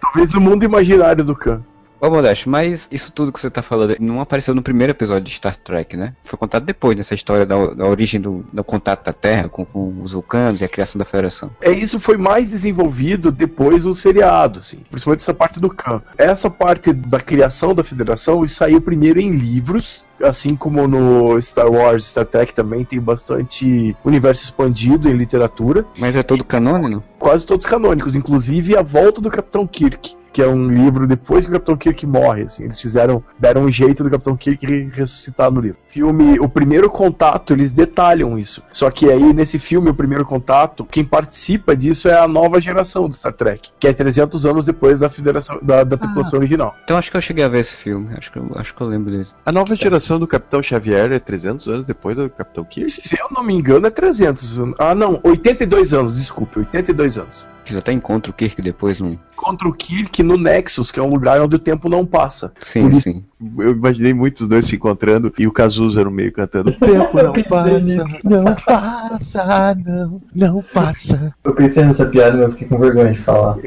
Talvez 0.01 0.33
o 0.33 0.41
mundo 0.41 0.63
imaginário 0.63 1.23
do 1.23 1.35
Khan. 1.35 1.61
Ô 1.99 2.09
Modesto, 2.09 2.49
mas 2.49 2.87
isso 2.91 3.11
tudo 3.11 3.31
que 3.31 3.39
você 3.39 3.49
tá 3.49 3.61
falando 3.61 3.95
não 3.99 4.21
apareceu 4.21 4.53
no 4.53 4.61
primeiro 4.61 4.91
episódio 4.91 5.23
de 5.23 5.31
Star 5.31 5.55
Trek, 5.55 5.97
né? 5.97 6.13
Foi 6.23 6.37
contado 6.37 6.63
depois 6.63 6.95
dessa 6.95 7.15
história 7.15 7.45
da, 7.45 7.73
da 7.73 7.85
origem 7.85 8.21
do, 8.21 8.45
do 8.53 8.63
contato 8.63 9.05
da 9.05 9.13
Terra 9.13 9.49
com, 9.49 9.65
com 9.65 9.95
os 10.01 10.11
vulcanos 10.11 10.61
e 10.61 10.65
a 10.65 10.69
criação 10.69 10.99
da 10.99 11.05
Federação. 11.05 11.49
É, 11.61 11.71
isso 11.71 11.99
foi 11.99 12.17
mais 12.17 12.49
desenvolvido 12.49 13.31
depois 13.31 13.83
do 13.83 13.95
seriado, 13.95 14.59
assim, 14.59 14.79
principalmente 14.89 15.21
essa 15.21 15.33
parte 15.33 15.59
do 15.59 15.69
Khan. 15.69 16.01
Essa 16.17 16.49
parte 16.49 16.93
da 16.93 17.19
criação 17.19 17.73
da 17.73 17.83
federação 17.83 18.47
saiu 18.47 18.79
primeiro 18.79 19.19
em 19.19 19.31
livros, 19.31 20.05
assim 20.21 20.55
como 20.55 20.87
no 20.87 21.41
Star 21.41 21.69
Wars, 21.71 22.05
Star 22.05 22.25
Trek 22.25 22.53
também 22.53 22.85
tem 22.85 22.99
bastante 22.99 23.95
universo 24.03 24.43
expandido 24.43 25.09
em 25.09 25.13
literatura, 25.13 25.85
Mas 25.97 26.15
é 26.15 26.23
todo 26.23 26.43
canônico? 26.43 27.03
quase 27.17 27.45
todos 27.45 27.65
canônicos, 27.65 28.15
inclusive 28.15 28.77
a 28.77 28.81
volta 28.81 29.19
do 29.19 29.29
Capitão 29.29 29.65
Kirk. 29.65 30.15
Que 30.37 30.43
é 30.43 30.47
um 30.47 30.67
livro 30.67 31.07
depois 31.07 31.45
que 31.45 31.49
o 31.49 31.53
Capitão 31.55 31.75
Kirk 31.75 32.05
morre, 32.05 32.43
assim, 32.43 32.65
eles 32.65 32.79
fizeram, 32.79 33.23
deram 33.39 33.63
um 33.63 33.71
jeito 33.71 34.03
do 34.03 34.09
Capitão 34.11 34.37
Kirk 34.37 34.63
re- 34.67 34.87
ressuscitar 34.93 35.49
no 35.49 35.59
livro. 35.59 35.79
Filme, 35.87 36.39
o 36.39 36.47
primeiro 36.47 36.91
contato, 36.91 37.53
eles 37.53 37.71
detalham 37.71 38.37
isso. 38.37 38.61
Só 38.71 38.91
que 38.91 39.09
aí 39.09 39.33
nesse 39.33 39.57
filme, 39.57 39.89
o 39.89 39.95
primeiro 39.95 40.23
contato, 40.23 40.85
quem 40.85 41.03
participa 41.03 41.75
disso 41.75 42.07
é 42.07 42.19
a 42.19 42.27
nova 42.27 42.61
geração 42.61 43.09
do 43.09 43.15
Star 43.15 43.33
Trek, 43.33 43.71
que 43.79 43.87
é 43.87 43.93
300 43.93 44.45
anos 44.45 44.67
depois 44.67 44.99
da 44.99 45.09
federação, 45.09 45.57
da, 45.59 45.83
da 45.83 45.97
tripulação 45.97 46.37
original. 46.37 46.75
Então 46.83 46.97
acho 46.97 47.09
que 47.09 47.17
eu 47.17 47.21
cheguei 47.21 47.43
a 47.43 47.47
ver 47.47 47.61
esse 47.61 47.73
filme. 47.75 48.09
Acho 48.15 48.31
que 48.31 48.37
eu, 48.37 48.47
acho 48.57 48.75
que 48.75 48.81
eu 48.81 48.85
lembro 48.87 49.11
dele. 49.11 49.25
A 49.43 49.51
nova 49.51 49.75
geração 49.75 50.19
do 50.19 50.27
Capitão 50.27 50.61
Xavier 50.61 51.11
é 51.13 51.17
300 51.17 51.67
anos 51.67 51.85
depois 51.87 52.15
do 52.15 52.29
Capitão 52.29 52.63
Kirk? 52.63 52.91
Se 52.91 53.15
eu 53.19 53.27
não 53.31 53.41
me 53.41 53.55
engano, 53.55 53.87
é 53.87 53.89
300. 53.89 54.59
anos. 54.59 54.75
Ah, 54.77 54.93
não, 54.93 55.19
82 55.23 55.95
anos, 55.95 56.15
desculpe, 56.15 56.59
82 56.59 57.17
anos. 57.17 57.47
Eles 57.67 57.79
até 57.79 57.91
encontram 57.91 58.31
o 58.31 58.33
Kirk 58.33 58.61
depois 58.61 58.99
num. 58.99 59.17
Contra 59.35 59.67
o 59.67 59.73
Kirk 59.73 60.23
no 60.23 60.37
Nexus, 60.37 60.91
que 60.91 60.99
é 60.99 61.03
um 61.03 61.09
lugar 61.09 61.39
onde 61.41 61.55
o 61.55 61.59
tempo 61.59 61.89
não 61.89 62.05
passa. 62.05 62.53
Sim, 62.61 62.83
Por 62.83 62.91
isso- 62.91 63.01
sim. 63.01 63.23
Eu 63.59 63.71
imaginei 63.73 64.13
muito 64.13 64.41
os 64.41 64.47
dois 64.47 64.65
se 64.65 64.75
encontrando 64.75 65.31
e 65.37 65.45
o 65.45 65.51
Cazuza 65.51 66.03
no 66.03 66.09
meio 66.11 66.31
cantando: 66.31 66.69
O 66.71 66.73
tempo 66.73 67.17
não 67.21 67.33
passa, 67.43 68.05
não 68.23 68.55
passa, 68.55 69.75
não, 69.85 70.21
não 70.33 70.63
passa. 70.73 71.33
Eu 71.43 71.53
pensei 71.53 71.83
nessa 71.85 72.05
piada, 72.07 72.37
mas 72.37 72.45
eu 72.45 72.51
fiquei 72.51 72.67
com 72.67 72.79
vergonha 72.79 73.11
de 73.11 73.19
falar. 73.19 73.57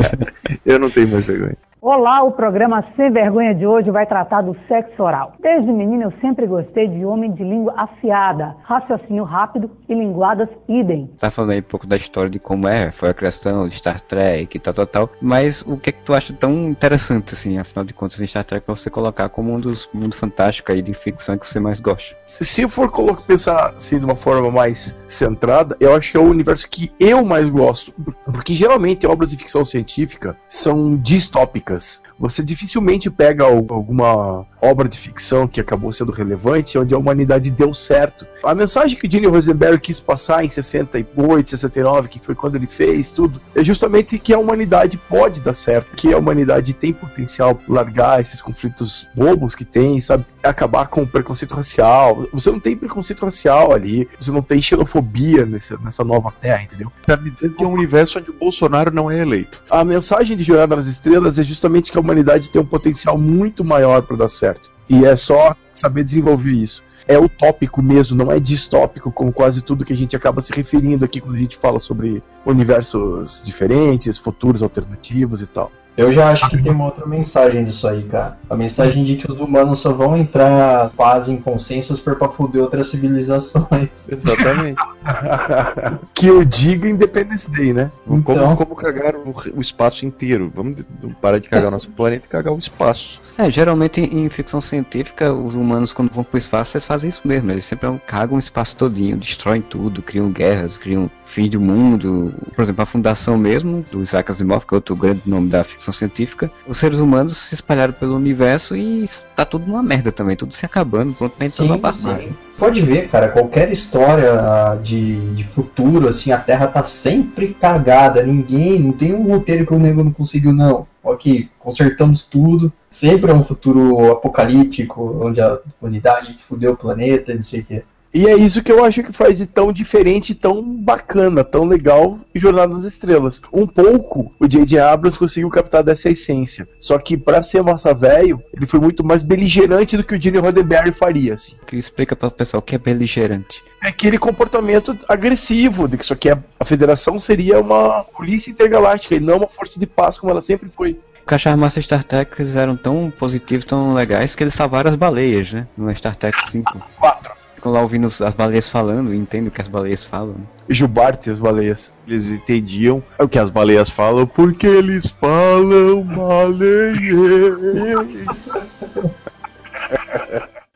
Eu 0.64 0.78
não 0.78 0.90
tenho 0.90 1.08
mais 1.08 1.24
vergonha. 1.24 1.56
Olá, 1.82 2.22
o 2.22 2.32
programa 2.32 2.84
Sem 2.94 3.10
Vergonha 3.10 3.54
de 3.54 3.66
hoje 3.66 3.90
vai 3.90 4.04
tratar 4.06 4.42
do 4.42 4.54
sexo 4.68 5.02
oral. 5.02 5.32
Desde 5.40 5.72
menina 5.72 6.04
eu 6.04 6.12
sempre 6.20 6.46
gostei 6.46 6.86
de 6.86 7.06
homem 7.06 7.32
de 7.32 7.42
língua 7.42 7.72
afiada, 7.74 8.54
raciocínio 8.64 9.24
rápido 9.24 9.70
e 9.88 9.94
linguadas 9.94 10.50
idem. 10.68 11.10
Tá 11.18 11.30
falando 11.30 11.52
aí 11.52 11.60
um 11.60 11.62
pouco 11.62 11.86
da 11.86 11.96
história 11.96 12.28
de 12.28 12.38
como 12.38 12.68
é, 12.68 12.92
foi 12.92 13.08
a 13.08 13.14
criação 13.14 13.66
de 13.66 13.76
Star 13.76 13.98
Trek 14.02 14.54
e 14.54 14.60
tal, 14.60 14.74
tal, 14.74 14.86
tal. 14.86 15.10
Mas 15.22 15.62
o 15.62 15.78
que 15.78 15.88
é 15.88 15.92
que 15.92 16.02
tu 16.02 16.12
acha 16.12 16.34
tão 16.34 16.68
interessante, 16.68 17.32
assim, 17.32 17.56
afinal 17.56 17.82
de 17.82 17.94
contas, 17.94 18.20
em 18.20 18.26
Star 18.26 18.44
Trek 18.44 18.66
pra 18.66 18.76
você 18.76 18.90
colocar 18.90 19.30
como 19.30 19.50
um 19.50 19.58
dos 19.58 19.88
mundos 19.94 20.18
fantásticos 20.18 20.74
aí 20.74 20.82
de 20.82 20.92
ficção 20.92 21.38
que 21.38 21.48
você 21.48 21.58
mais 21.58 21.80
gosta? 21.80 22.14
Se, 22.26 22.44
se 22.44 22.60
eu 22.60 22.68
for 22.68 22.90
colo- 22.90 23.16
pensar 23.26 23.70
assim 23.74 23.98
de 23.98 24.04
uma 24.04 24.16
forma 24.16 24.50
mais 24.50 25.02
centrada, 25.08 25.74
eu 25.80 25.94
acho 25.94 26.10
que 26.12 26.18
é 26.18 26.20
o 26.20 26.28
universo 26.28 26.68
que 26.68 26.92
eu 27.00 27.24
mais 27.24 27.48
gosto. 27.48 27.90
Porque 28.26 28.52
geralmente 28.52 29.06
obras 29.06 29.30
de 29.30 29.38
ficção 29.38 29.64
científica 29.64 30.36
são 30.46 30.94
distópicas. 30.94 31.69
Americas 31.70 32.02
Você 32.20 32.42
dificilmente 32.44 33.10
pega 33.10 33.44
al- 33.44 33.66
alguma 33.70 34.46
obra 34.62 34.86
de 34.86 34.98
ficção 34.98 35.48
que 35.48 35.58
acabou 35.60 35.90
sendo 35.92 36.12
relevante 36.12 36.76
onde 36.78 36.94
a 36.94 36.98
humanidade 36.98 37.50
deu 37.50 37.72
certo. 37.72 38.26
A 38.44 38.54
mensagem 38.54 38.98
que 38.98 39.08
o 39.08 39.10
Gene 39.10 39.26
Roddenberry 39.26 39.80
quis 39.80 39.98
passar 39.98 40.44
em 40.44 40.48
68, 40.50 41.50
69, 41.50 42.08
que 42.08 42.20
foi 42.20 42.34
quando 42.34 42.56
ele 42.56 42.66
fez 42.66 43.08
tudo, 43.10 43.40
é 43.54 43.64
justamente 43.64 44.18
que 44.18 44.34
a 44.34 44.38
humanidade 44.38 44.98
pode 45.08 45.40
dar 45.40 45.54
certo, 45.54 45.96
que 45.96 46.12
a 46.12 46.18
humanidade 46.18 46.74
tem 46.74 46.92
potencial 46.92 47.54
pra 47.54 47.74
largar 47.74 48.20
esses 48.20 48.42
conflitos 48.42 49.08
bobos 49.14 49.54
que 49.54 49.64
tem, 49.64 49.98
sabe? 49.98 50.26
Acabar 50.42 50.88
com 50.88 51.02
o 51.02 51.06
preconceito 51.06 51.54
racial. 51.54 52.26
Você 52.32 52.50
não 52.50 52.60
tem 52.60 52.76
preconceito 52.76 53.24
racial 53.24 53.72
ali, 53.72 54.08
você 54.18 54.30
não 54.30 54.42
tem 54.42 54.60
xenofobia 54.60 55.46
nessa, 55.46 55.78
nessa 55.78 56.04
nova 56.04 56.30
terra, 56.38 56.62
entendeu? 56.62 56.92
Tá 57.06 57.16
me 57.16 57.30
dizendo 57.30 57.56
que 57.56 57.64
é 57.64 57.66
um 57.66 57.72
universo 57.72 58.18
onde 58.18 58.30
o 58.30 58.34
Bolsonaro 58.34 58.90
não 58.92 59.10
é 59.10 59.18
eleito. 59.20 59.62
A 59.70 59.84
mensagem 59.84 60.36
de 60.36 60.44
Jornada 60.44 60.76
nas 60.76 60.86
Estrelas 60.86 61.38
é 61.38 61.42
justamente 61.42 61.90
que 61.90 61.98
a 61.98 62.02
humanidade 62.10 62.50
tem 62.50 62.60
um 62.60 62.66
potencial 62.66 63.16
muito 63.16 63.64
maior 63.64 64.02
para 64.02 64.16
dar 64.16 64.28
certo. 64.28 64.70
E 64.88 65.04
é 65.04 65.14
só 65.14 65.54
saber 65.72 66.02
desenvolver 66.02 66.52
isso. 66.52 66.82
É 67.06 67.18
utópico 67.18 67.82
mesmo, 67.82 68.16
não 68.16 68.30
é 68.30 68.38
distópico 68.38 69.10
como 69.10 69.32
quase 69.32 69.62
tudo 69.62 69.84
que 69.84 69.92
a 69.92 69.96
gente 69.96 70.14
acaba 70.14 70.42
se 70.42 70.52
referindo 70.52 71.04
aqui 71.04 71.20
quando 71.20 71.36
a 71.36 71.38
gente 71.38 71.56
fala 71.56 71.78
sobre 71.78 72.22
universos 72.44 73.42
diferentes, 73.44 74.18
futuros 74.18 74.62
alternativos 74.62 75.40
e 75.40 75.46
tal. 75.46 75.72
Eu 76.00 76.14
já 76.14 76.30
acho 76.30 76.48
que 76.48 76.56
tem 76.56 76.72
uma 76.72 76.86
outra 76.86 77.06
mensagem 77.06 77.62
disso 77.62 77.86
aí, 77.86 78.04
cara. 78.04 78.38
A 78.48 78.56
mensagem 78.56 79.04
de 79.04 79.16
que 79.16 79.30
os 79.30 79.38
humanos 79.38 79.80
só 79.80 79.92
vão 79.92 80.16
entrar 80.16 80.90
quase 80.96 81.30
em 81.30 81.36
consenso 81.36 81.94
se 81.94 82.00
for 82.00 82.16
pra 82.16 82.30
foder 82.30 82.62
outras 82.62 82.88
civilizações. 82.88 83.90
Exatamente. 84.08 84.80
que 86.14 86.26
eu 86.26 86.42
diga 86.42 86.88
Independence 86.88 87.50
Day, 87.50 87.74
né? 87.74 87.92
Como, 88.06 88.20
Então. 88.20 88.56
como 88.56 88.74
cagar 88.74 89.14
o, 89.14 89.34
o 89.54 89.60
espaço 89.60 90.06
inteiro. 90.06 90.50
Vamos 90.54 90.82
parar 91.20 91.38
de 91.38 91.50
cagar 91.50 91.68
o 91.68 91.70
nosso 91.70 91.90
planeta 91.90 92.24
e 92.24 92.28
cagar 92.30 92.54
o 92.54 92.58
espaço. 92.58 93.20
É, 93.40 93.50
geralmente 93.50 94.02
em 94.02 94.28
ficção 94.28 94.60
científica, 94.60 95.32
os 95.32 95.54
humanos 95.54 95.94
quando 95.94 96.12
vão 96.12 96.22
pro 96.22 96.36
espaço, 96.36 96.76
eles 96.76 96.84
fazem 96.84 97.08
isso 97.08 97.26
mesmo. 97.26 97.50
Eles 97.50 97.64
sempre 97.64 97.88
cagam 98.06 98.36
o 98.36 98.38
espaço 98.38 98.76
todinho, 98.76 99.16
destroem 99.16 99.62
tudo, 99.62 100.02
criam 100.02 100.30
guerras, 100.30 100.76
criam 100.76 101.10
fim 101.24 101.48
do 101.48 101.58
mundo. 101.58 102.34
Por 102.54 102.62
exemplo, 102.62 102.82
a 102.82 102.86
fundação 102.86 103.38
mesmo, 103.38 103.82
do 103.90 104.02
Isaac 104.02 104.30
Asimov, 104.30 104.66
que 104.66 104.74
é 104.74 104.76
outro 104.76 104.94
grande 104.94 105.22
nome 105.24 105.48
da 105.48 105.64
ficção 105.64 105.90
científica, 105.90 106.50
os 106.68 106.76
seres 106.76 106.98
humanos 106.98 107.34
se 107.34 107.54
espalharam 107.54 107.94
pelo 107.94 108.14
universo 108.14 108.76
e 108.76 109.04
tá 109.34 109.46
tudo 109.46 109.66
numa 109.66 109.82
merda 109.82 110.12
também, 110.12 110.36
tudo 110.36 110.52
se 110.52 110.66
acabando, 110.66 111.14
pronto 111.14 111.34
numa 111.60 111.78
barbárie. 111.78 112.28
sim. 112.28 112.34
Pode 112.58 112.82
ver, 112.82 113.08
cara, 113.08 113.28
qualquer 113.28 113.72
história 113.72 114.32
ah, 114.34 114.78
de, 114.82 115.34
de 115.34 115.44
futuro, 115.44 116.08
assim, 116.08 116.30
a 116.30 116.36
Terra 116.36 116.66
tá 116.66 116.84
sempre 116.84 117.56
cagada. 117.58 118.22
Ninguém, 118.22 118.78
não 118.78 118.92
tem 118.92 119.14
um 119.14 119.22
roteiro 119.22 119.66
que 119.66 119.72
o 119.72 119.78
nego 119.78 120.04
não 120.04 120.12
conseguiu, 120.12 120.52
não. 120.52 120.86
Ok, 121.02 121.48
consertamos 121.58 122.26
tudo. 122.26 122.72
Sempre 122.88 123.30
é 123.30 123.34
um 123.34 123.44
futuro 123.44 124.10
apocalíptico, 124.12 125.24
onde 125.24 125.40
a 125.40 125.60
humanidade 125.80 126.36
fudeu 126.38 126.72
o 126.72 126.76
planeta, 126.76 127.34
não 127.34 127.42
sei 127.42 127.60
o 127.60 127.64
que. 127.64 127.82
E 128.12 128.26
é 128.26 128.34
isso 128.34 128.62
que 128.62 128.72
eu 128.72 128.84
acho 128.84 129.04
que 129.04 129.12
faz 129.12 129.38
de 129.38 129.46
tão 129.46 129.72
diferente, 129.72 130.34
tão 130.34 130.62
bacana, 130.62 131.44
tão 131.44 131.64
legal 131.64 132.18
Jornada 132.34 132.74
nas 132.74 132.84
Estrelas. 132.84 133.40
Um 133.52 133.66
pouco 133.66 134.32
o 134.40 134.48
J.J. 134.48 134.80
Abrams 134.80 135.18
conseguiu 135.18 135.48
captar 135.50 135.84
dessa 135.84 136.08
essência. 136.08 136.66
Só 136.80 136.98
que 136.98 137.16
pra 137.16 137.42
ser 137.42 137.62
massa 137.62 137.94
velho, 137.94 138.42
ele 138.52 138.66
foi 138.66 138.80
muito 138.80 139.04
mais 139.04 139.22
beligerante 139.22 139.96
do 139.96 140.02
que 140.02 140.14
o 140.14 140.20
Gene 140.20 140.38
Roddenberry 140.38 140.92
faria, 140.92 141.34
assim. 141.34 141.54
Que 141.66 141.76
explica 141.76 142.16
para 142.16 142.28
o 142.28 142.32
pessoal 142.32 142.60
o 142.60 142.62
que 142.62 142.74
é 142.74 142.78
beligerante. 142.78 143.62
É 143.82 143.88
aquele 143.88 144.18
comportamento 144.18 144.96
agressivo, 145.08 145.86
de 145.86 145.96
que 145.96 146.12
aqui 146.12 146.30
é, 146.30 146.38
a 146.58 146.64
federação 146.64 147.18
seria 147.18 147.60
uma 147.60 148.02
polícia 148.04 148.50
intergaláctica 148.50 149.14
e 149.14 149.20
não 149.20 149.38
uma 149.38 149.48
força 149.48 149.78
de 149.78 149.86
paz 149.86 150.18
como 150.18 150.32
ela 150.32 150.40
sempre 150.40 150.68
foi. 150.68 150.98
O 151.22 151.26
Cachorro 151.26 151.56
Massa 151.56 151.80
Star 151.80 152.02
Trek 152.02 152.40
eles 152.40 152.56
eram 152.56 152.76
tão 152.76 153.12
positivos, 153.16 153.64
tão 153.64 153.92
legais, 153.92 154.34
que 154.34 154.42
eles 154.42 154.54
salvaram 154.54 154.90
as 154.90 154.96
baleias, 154.96 155.52
né? 155.52 155.66
No 155.76 155.94
Star 155.94 156.16
Trek 156.16 156.50
5. 156.50 156.82
Quatro. 156.98 157.39
Ficam 157.60 157.72
lá 157.72 157.82
ouvindo 157.82 158.06
as 158.06 158.32
baleias 158.32 158.70
falando, 158.70 159.14
entendem 159.14 159.48
o 159.48 159.50
que 159.50 159.60
as 159.60 159.68
baleias 159.68 160.02
falam. 160.02 160.36
Jubarte 160.66 161.28
as 161.28 161.38
baleias. 161.38 161.92
Eles 162.08 162.30
entendiam 162.30 163.02
o 163.18 163.28
que 163.28 163.38
as 163.38 163.50
baleias 163.50 163.90
falam, 163.90 164.26
porque 164.26 164.66
eles 164.66 165.04
falam 165.20 166.02
baleia. 166.02 166.96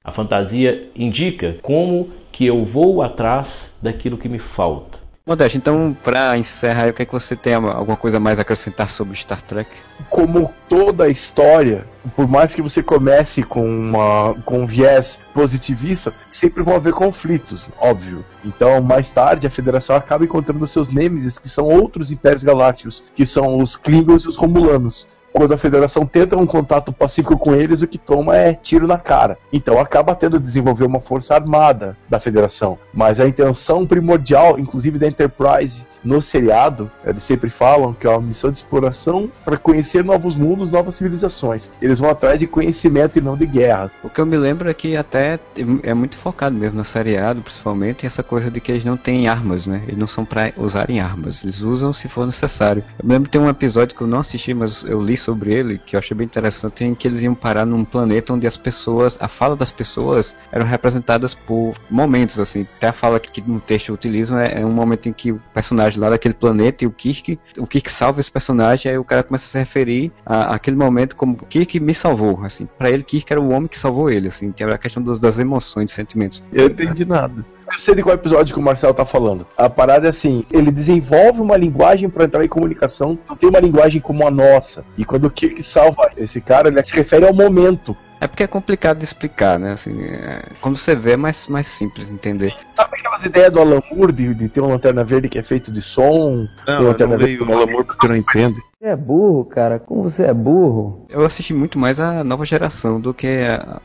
A 0.05 0.13
fantasia 0.13 0.91
indica 0.95 1.57
como 1.63 2.11
que 2.31 2.45
eu 2.45 2.63
vou 2.67 3.01
atrás 3.01 3.71
daquilo 3.81 4.19
que 4.19 4.29
me 4.29 4.39
falta. 4.39 5.04
Modeste, 5.27 5.57
então, 5.57 5.97
pra 6.05 6.37
encerrar, 6.37 6.91
o 6.91 6.93
que 6.93 7.01
é 7.01 7.07
que 7.07 7.13
você 7.13 7.35
tem 7.35 7.55
alguma 7.55 7.97
coisa 7.97 8.21
mais 8.21 8.39
a 8.39 8.43
acrescentar 8.43 8.91
sobre 8.91 9.17
Star 9.17 9.41
Trek? 9.41 9.71
Como 10.11 10.53
toda 10.69 11.05
a 11.05 11.09
história, 11.09 11.87
por 12.15 12.29
mais 12.29 12.55
que 12.55 12.61
você 12.61 12.83
comece 12.83 13.43
com, 13.43 13.67
uma, 13.67 14.35
com 14.45 14.61
um 14.61 14.67
viés 14.67 15.23
positivista, 15.33 16.13
sempre 16.29 16.63
vão 16.63 16.77
haver 16.77 16.93
conflitos, 16.93 17.71
óbvio. 17.81 18.23
Então, 18.45 18.83
mais 18.83 19.09
tarde, 19.09 19.47
a 19.47 19.51
Federação 19.51 19.97
acaba 19.97 20.27
encontrando 20.27 20.67
seus 20.67 20.91
nêmesis, 20.91 21.39
que 21.39 21.49
são 21.49 21.65
outros 21.65 22.11
impérios 22.11 22.45
galácticos, 22.45 23.03
que 23.15 23.25
são 23.25 23.57
os 23.59 23.77
Klingons 23.77 24.25
e 24.25 24.29
os 24.29 24.37
Romulanos 24.37 25.09
quando 25.35 25.53
a 25.53 25.59
federação 25.59 26.07
tenta 26.07 26.37
um 26.37 26.47
contato 26.47 26.93
pacífico 26.93 27.37
com 27.37 27.53
eles, 27.57 27.83
o 27.83 27.89
que 27.89 27.99
toma 27.99 28.37
é 28.37 28.55
tiro 28.55 28.87
na 28.87 28.99
cara. 28.99 29.37
Então 29.53 29.81
acaba 29.81 30.15
tendo 30.15 30.39
de 30.39 30.45
desenvolver 30.45 30.85
uma 30.85 31.01
força 31.01 31.35
armada 31.35 31.97
da 32.09 32.21
federação. 32.21 32.79
Mas 32.93 33.19
a 33.19 33.27
intenção 33.27 33.85
primordial, 33.85 34.61
inclusive 34.61 34.97
da 34.97 35.09
Enterprise 35.09 35.87
no 36.05 36.21
seriado, 36.21 36.91
eles 37.05 37.25
sempre 37.25 37.51
falam 37.51 37.95
que 37.95 38.07
é 38.07 38.11
uma 38.11 38.21
missão 38.21 38.51
de 38.51 38.59
exploração 38.59 39.31
para 39.45 39.57
conhecer 39.57 40.05
novos 40.05 40.37
mundos, 40.37 40.71
novas 40.71 40.95
civilizações. 40.95 41.71
Eles 41.81 41.99
vão 41.99 42.11
atrás 42.11 42.41
de 42.41 42.47
conhecimento 42.47 43.19
e 43.19 43.23
não 43.23 43.37
de 43.37 43.47
guerra. 43.47 43.91
O 44.03 44.11
que 44.11 44.21
eu 44.21 44.27
me 44.27 44.37
lembro 44.37 44.69
é 44.69 44.75
que 44.75 44.97
até 44.97 45.41
é 45.83 45.95
muito 45.95 46.17
focado 46.17 46.55
mesmo 46.55 46.77
no 46.77 46.85
seriado, 46.85 47.41
principalmente, 47.41 48.07
essa 48.07 48.23
coisa 48.23 48.51
de 48.51 48.61
que 48.61 48.71
eles 48.71 48.85
não 48.85 48.97
têm 48.97 49.29
armas, 49.29 49.67
né? 49.67 49.83
Eles 49.87 49.99
não 49.99 50.07
são 50.07 50.25
para 50.25 50.53
usarem 50.57 51.01
armas, 51.01 51.43
eles 51.43 51.63
usam 51.63 51.93
se 51.93 52.07
for 52.07 52.27
necessário. 52.27 52.85
Eu 52.99 53.09
me 53.09 53.15
lembro 53.15 53.31
que 53.31 53.39
tem 53.39 53.41
um 53.41 53.49
episódio 53.49 53.97
que 53.97 54.03
eu 54.03 54.07
não 54.07 54.21
assisti, 54.21 54.53
mas 54.53 54.85
eu 54.85 55.01
li 55.01 55.17
sobre 55.25 55.53
ele, 55.53 55.79
que 55.79 55.97
eu 55.97 55.99
achei 55.99 56.17
bem 56.17 56.27
interessante, 56.27 56.85
em 56.85 56.95
que 56.95 57.09
eles 57.09 57.23
iam 57.23 57.35
parar 57.35 57.65
num 57.65 57.85
planeta 57.85 58.33
onde 58.33 58.47
as 58.47 58.57
pessoas, 58.57 59.19
a 59.21 59.29
fala 59.29 59.57
das 59.57 59.71
pessoas 59.71 60.35
eram 60.53 60.67
representadas 60.67 61.35
por 61.35 61.75
momentos, 61.91 62.39
assim. 62.39 62.67
Até 62.77 62.89
a 62.89 62.93
fala 62.93 63.19
que, 63.19 63.43
no 63.43 63.61
texto 63.61 63.93
utilizam 63.93 64.39
é, 64.39 64.61
é, 64.61 64.67
um 64.67 64.73
momento 64.73 65.09
em 65.09 65.13
que 65.13 65.33
o 65.33 65.41
personagem 65.53 66.01
lá 66.01 66.11
daquele 66.11 66.35
planeta 66.35 66.85
e 66.85 66.87
o 66.87 66.91
Kirk, 66.91 67.39
o 67.59 67.67
Kirk 67.67 67.91
salva 67.91 68.21
esse 68.21 68.31
personagem, 68.31 68.93
aí 68.93 68.99
o 68.99 69.05
cara 69.05 69.23
começa 69.23 69.47
a 69.47 69.49
se 69.49 69.59
referir 69.59 70.13
a, 70.25 70.55
aquele 70.55 70.77
momento 70.77 71.17
como 71.17 71.37
Kirk 71.37 71.81
me 71.81 71.95
salvou, 71.95 72.41
assim. 72.45 72.69
Para 72.79 72.91
ele, 72.91 73.03
Kirk 73.03 73.33
era 73.33 73.41
o 73.41 73.51
homem 73.51 73.69
que 73.69 73.79
salvou 73.79 74.11
ele, 74.11 74.29
assim. 74.29 74.53
Tem 74.53 74.67
a 74.67 74.79
questão 74.79 75.03
das, 75.03 75.39
emoções, 75.39 75.91
sentimentos. 75.91 76.43
Eu 76.53 76.67
entendi 76.67 77.05
nada. 77.05 77.45
Eu 77.73 77.79
sei 77.79 77.95
de 77.95 78.03
qual 78.03 78.15
episódio 78.15 78.55
que 78.55 78.61
o 78.61 78.63
Marcelo 78.63 78.95
tá 78.95 79.05
falando. 79.05 79.47
A 79.57 79.69
parada 79.69 80.07
é 80.07 80.11
assim: 80.11 80.45
ele 80.51 80.71
desenvolve 80.71 81.41
uma 81.41 81.57
linguagem 81.57 82.09
para 82.09 82.25
entrar 82.25 82.45
em 82.45 82.49
comunicação, 82.49 83.19
não 83.29 83.37
tem 83.37 83.49
uma 83.49 83.61
linguagem 83.61 84.01
como 84.01 84.27
a 84.27 84.31
nossa. 84.31 84.85
E 84.97 85.05
quando 85.05 85.27
o 85.27 85.31
Kirk 85.31 85.63
salva 85.63 86.11
esse 86.17 86.41
cara, 86.41 86.69
ele 86.69 86.85
se 86.85 86.95
refere 86.95 87.27
ao 87.27 87.35
momento. 87.35 87.97
É 88.25 88.27
porque 88.27 88.43
é 88.43 88.47
complicado 88.47 88.97
de 88.97 89.05
explicar, 89.05 89.59
né? 89.59 89.73
Assim, 89.73 90.03
é... 90.03 90.41
quando 90.63 90.77
você 90.77 90.97
vê 90.97 91.13
é 91.13 91.17
mais, 91.17 91.47
mais 91.47 91.67
simples 91.67 92.09
de 92.09 92.15
entender. 92.15 92.57
Sabe 92.75 92.97
aquelas 92.99 93.23
ideias 93.23 93.53
do 93.53 93.61
Alan 93.61 93.83
Moore 93.93 94.13
de, 94.13 94.33
de 94.33 94.49
ter 94.49 94.63
uma 94.63 94.71
lanterna 94.71 95.05
verde 95.05 95.29
que 95.29 95.39
é 95.39 95.43
feito 95.43 95.71
de 95.71 95.83
som? 95.83 96.49
Não, 96.67 96.75
uma 96.75 96.81
eu 96.81 96.89
lanterna 96.89 97.19
não 97.19 97.23
leio 97.23 97.47
o 97.47 97.53
Alan 97.53 97.67
Moore 97.67 97.85
porque 97.85 98.07
eu 98.07 98.11
não 98.11 98.17
entendo. 98.17 98.55
Você 98.81 98.87
é 98.87 98.97
burro, 98.97 99.45
cara. 99.45 99.79
Como 99.79 100.03
você 100.03 100.23
é 100.23 100.33
burro? 100.33 101.05
Eu 101.11 101.23
assisti 101.23 101.53
muito 101.53 101.79
mais 101.79 102.01
a 102.01 102.25
nova 102.25 102.47
geração 102.47 102.99
do 102.99 103.13
que 103.13 103.27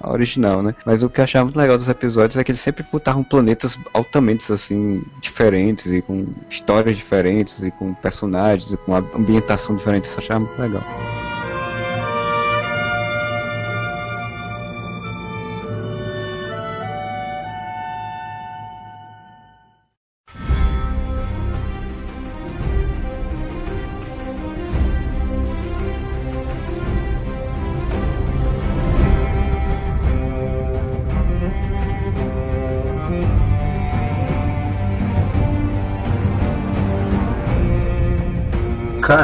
a 0.01 0.09
original, 0.09 0.63
né? 0.63 0.73
Mas 0.85 1.03
o 1.03 1.09
que 1.09 1.19
eu 1.19 1.25
achava 1.25 1.43
muito 1.43 1.57
legal 1.57 1.75
dos 1.75 1.89
episódios 1.89 2.37
é 2.37 2.43
que 2.43 2.51
eles 2.51 2.61
sempre 2.61 2.85
botavam 2.89 3.25
planetas 3.25 3.77
altamente, 3.93 4.53
assim, 4.53 5.03
diferentes 5.21 5.91
e 5.91 6.01
com 6.01 6.27
histórias 6.49 6.95
diferentes 6.95 7.61
e 7.61 7.71
com 7.71 7.93
personagens 7.93 8.71
e 8.71 8.77
com 8.77 8.95
a 8.95 8.99
ambientação 8.99 9.75
diferente. 9.75 10.05
Isso 10.05 10.15
eu 10.15 10.23
achava 10.23 10.39
muito 10.39 10.61
legal. 10.61 10.83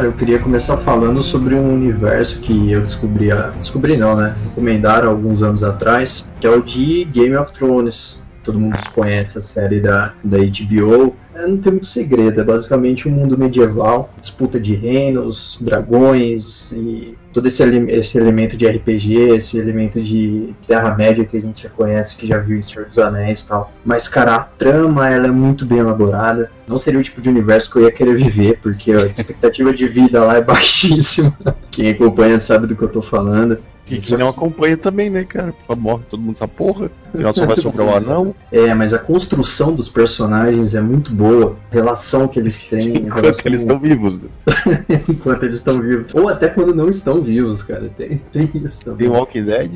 Cara, 0.05 0.13
eu 0.13 0.13
queria 0.13 0.37
começar 0.39 0.77
falando 0.77 1.23
sobre 1.23 1.55
um 1.55 1.73
universo 1.73 2.39
que 2.39 2.71
eu 2.71 2.81
descobri, 2.81 3.31
a- 3.31 3.49
descobri 3.59 3.97
não, 3.97 4.15
né? 4.15 4.35
Recomendaram 4.43 5.09
alguns 5.09 5.41
anos 5.41 5.63
atrás, 5.63 6.31
que 6.39 6.45
é 6.45 6.49
o 6.49 6.61
de 6.61 7.05
Game 7.05 7.35
of 7.35 7.51
Thrones. 7.53 8.23
Todo 8.43 8.59
mundo 8.59 8.77
conhece 8.93 9.39
a 9.39 9.41
série 9.41 9.79
da, 9.79 10.13
da 10.23 10.37
HBO. 10.37 11.15
É, 11.35 11.45
não 11.45 11.57
tem 11.57 11.73
muito 11.73 11.87
segredo, 11.87 12.39
é 12.39 12.43
basicamente 12.43 13.09
um 13.09 13.11
mundo 13.11 13.37
medieval, 13.37 14.09
disputa 14.21 14.57
de 14.57 14.73
reinos, 14.73 15.57
dragões 15.59 16.71
e 16.71 17.17
todo 17.33 17.47
esse, 17.47 17.61
esse 17.89 18.17
elemento 18.17 18.55
de 18.55 18.65
RPG, 18.65 19.35
esse 19.35 19.57
elemento 19.57 20.01
de 20.01 20.55
Terra-média 20.65 21.25
que 21.25 21.35
a 21.35 21.41
gente 21.41 21.63
já 21.63 21.69
conhece, 21.69 22.15
que 22.15 22.25
já 22.25 22.37
viu 22.37 22.57
em 22.57 22.63
Senhor 22.63 22.85
dos 22.85 22.97
Anéis 22.97 23.41
e 23.41 23.47
tal. 23.49 23.73
Mas, 23.83 24.07
cara, 24.07 24.35
a 24.35 24.39
trama 24.39 25.09
ela 25.09 25.27
é 25.27 25.31
muito 25.31 25.65
bem 25.65 25.79
elaborada. 25.79 26.49
Não 26.65 26.77
seria 26.77 27.01
o 27.01 27.03
tipo 27.03 27.21
de 27.21 27.27
universo 27.27 27.69
que 27.69 27.77
eu 27.79 27.83
ia 27.83 27.91
querer 27.91 28.15
viver, 28.15 28.59
porque 28.63 28.93
a 28.93 28.95
expectativa 29.11 29.73
de 29.73 29.85
vida 29.89 30.23
lá 30.23 30.37
é 30.37 30.41
baixíssima. 30.41 31.37
Quem 31.69 31.89
acompanha 31.89 32.39
sabe 32.39 32.65
do 32.65 32.75
que 32.77 32.83
eu 32.83 32.89
tô 32.89 33.01
falando. 33.01 33.57
E 33.87 33.99
quem 33.99 34.17
não 34.17 34.29
acompanha 34.29 34.75
também, 34.75 35.09
né, 35.11 35.23
cara? 35.23 35.53
Só 35.67 35.75
morre 35.75 36.03
todo 36.09 36.19
mundo 36.19 36.33
essa 36.35 36.47
porra. 36.47 36.89
Afinal 37.13 37.33
só 37.33 37.45
vai 37.45 37.57
sobrar 37.57 37.85
o 37.87 37.93
anão. 37.95 38.33
É, 38.51 38.73
mas 38.73 38.93
a 38.93 38.97
construção 38.97 39.75
dos 39.75 39.87
personagens 39.87 40.73
é 40.73 40.81
muito 40.81 41.13
boa. 41.13 41.55
A 41.71 41.73
relação 41.75 42.27
que 42.27 42.39
eles 42.39 42.59
têm. 42.67 42.95
Enquanto 42.97 43.23
relação- 43.25 43.43
eles 43.45 43.61
estão 43.61 43.77
vivos. 43.79 44.19
né? 44.19 44.29
Enquanto 45.07 45.43
eles 45.43 45.57
estão 45.57 45.79
vivos. 45.79 46.13
Ou 46.15 46.27
até 46.29 46.47
quando 46.47 46.73
não 46.73 46.89
estão 46.89 47.21
vivos, 47.21 47.61
cara. 47.61 47.91
Tem, 47.95 48.19
tem 48.33 48.49
isso 48.55 48.85
também. 48.85 49.07
Tem 49.07 49.15
Walking 49.15 49.43
Dead. 49.43 49.71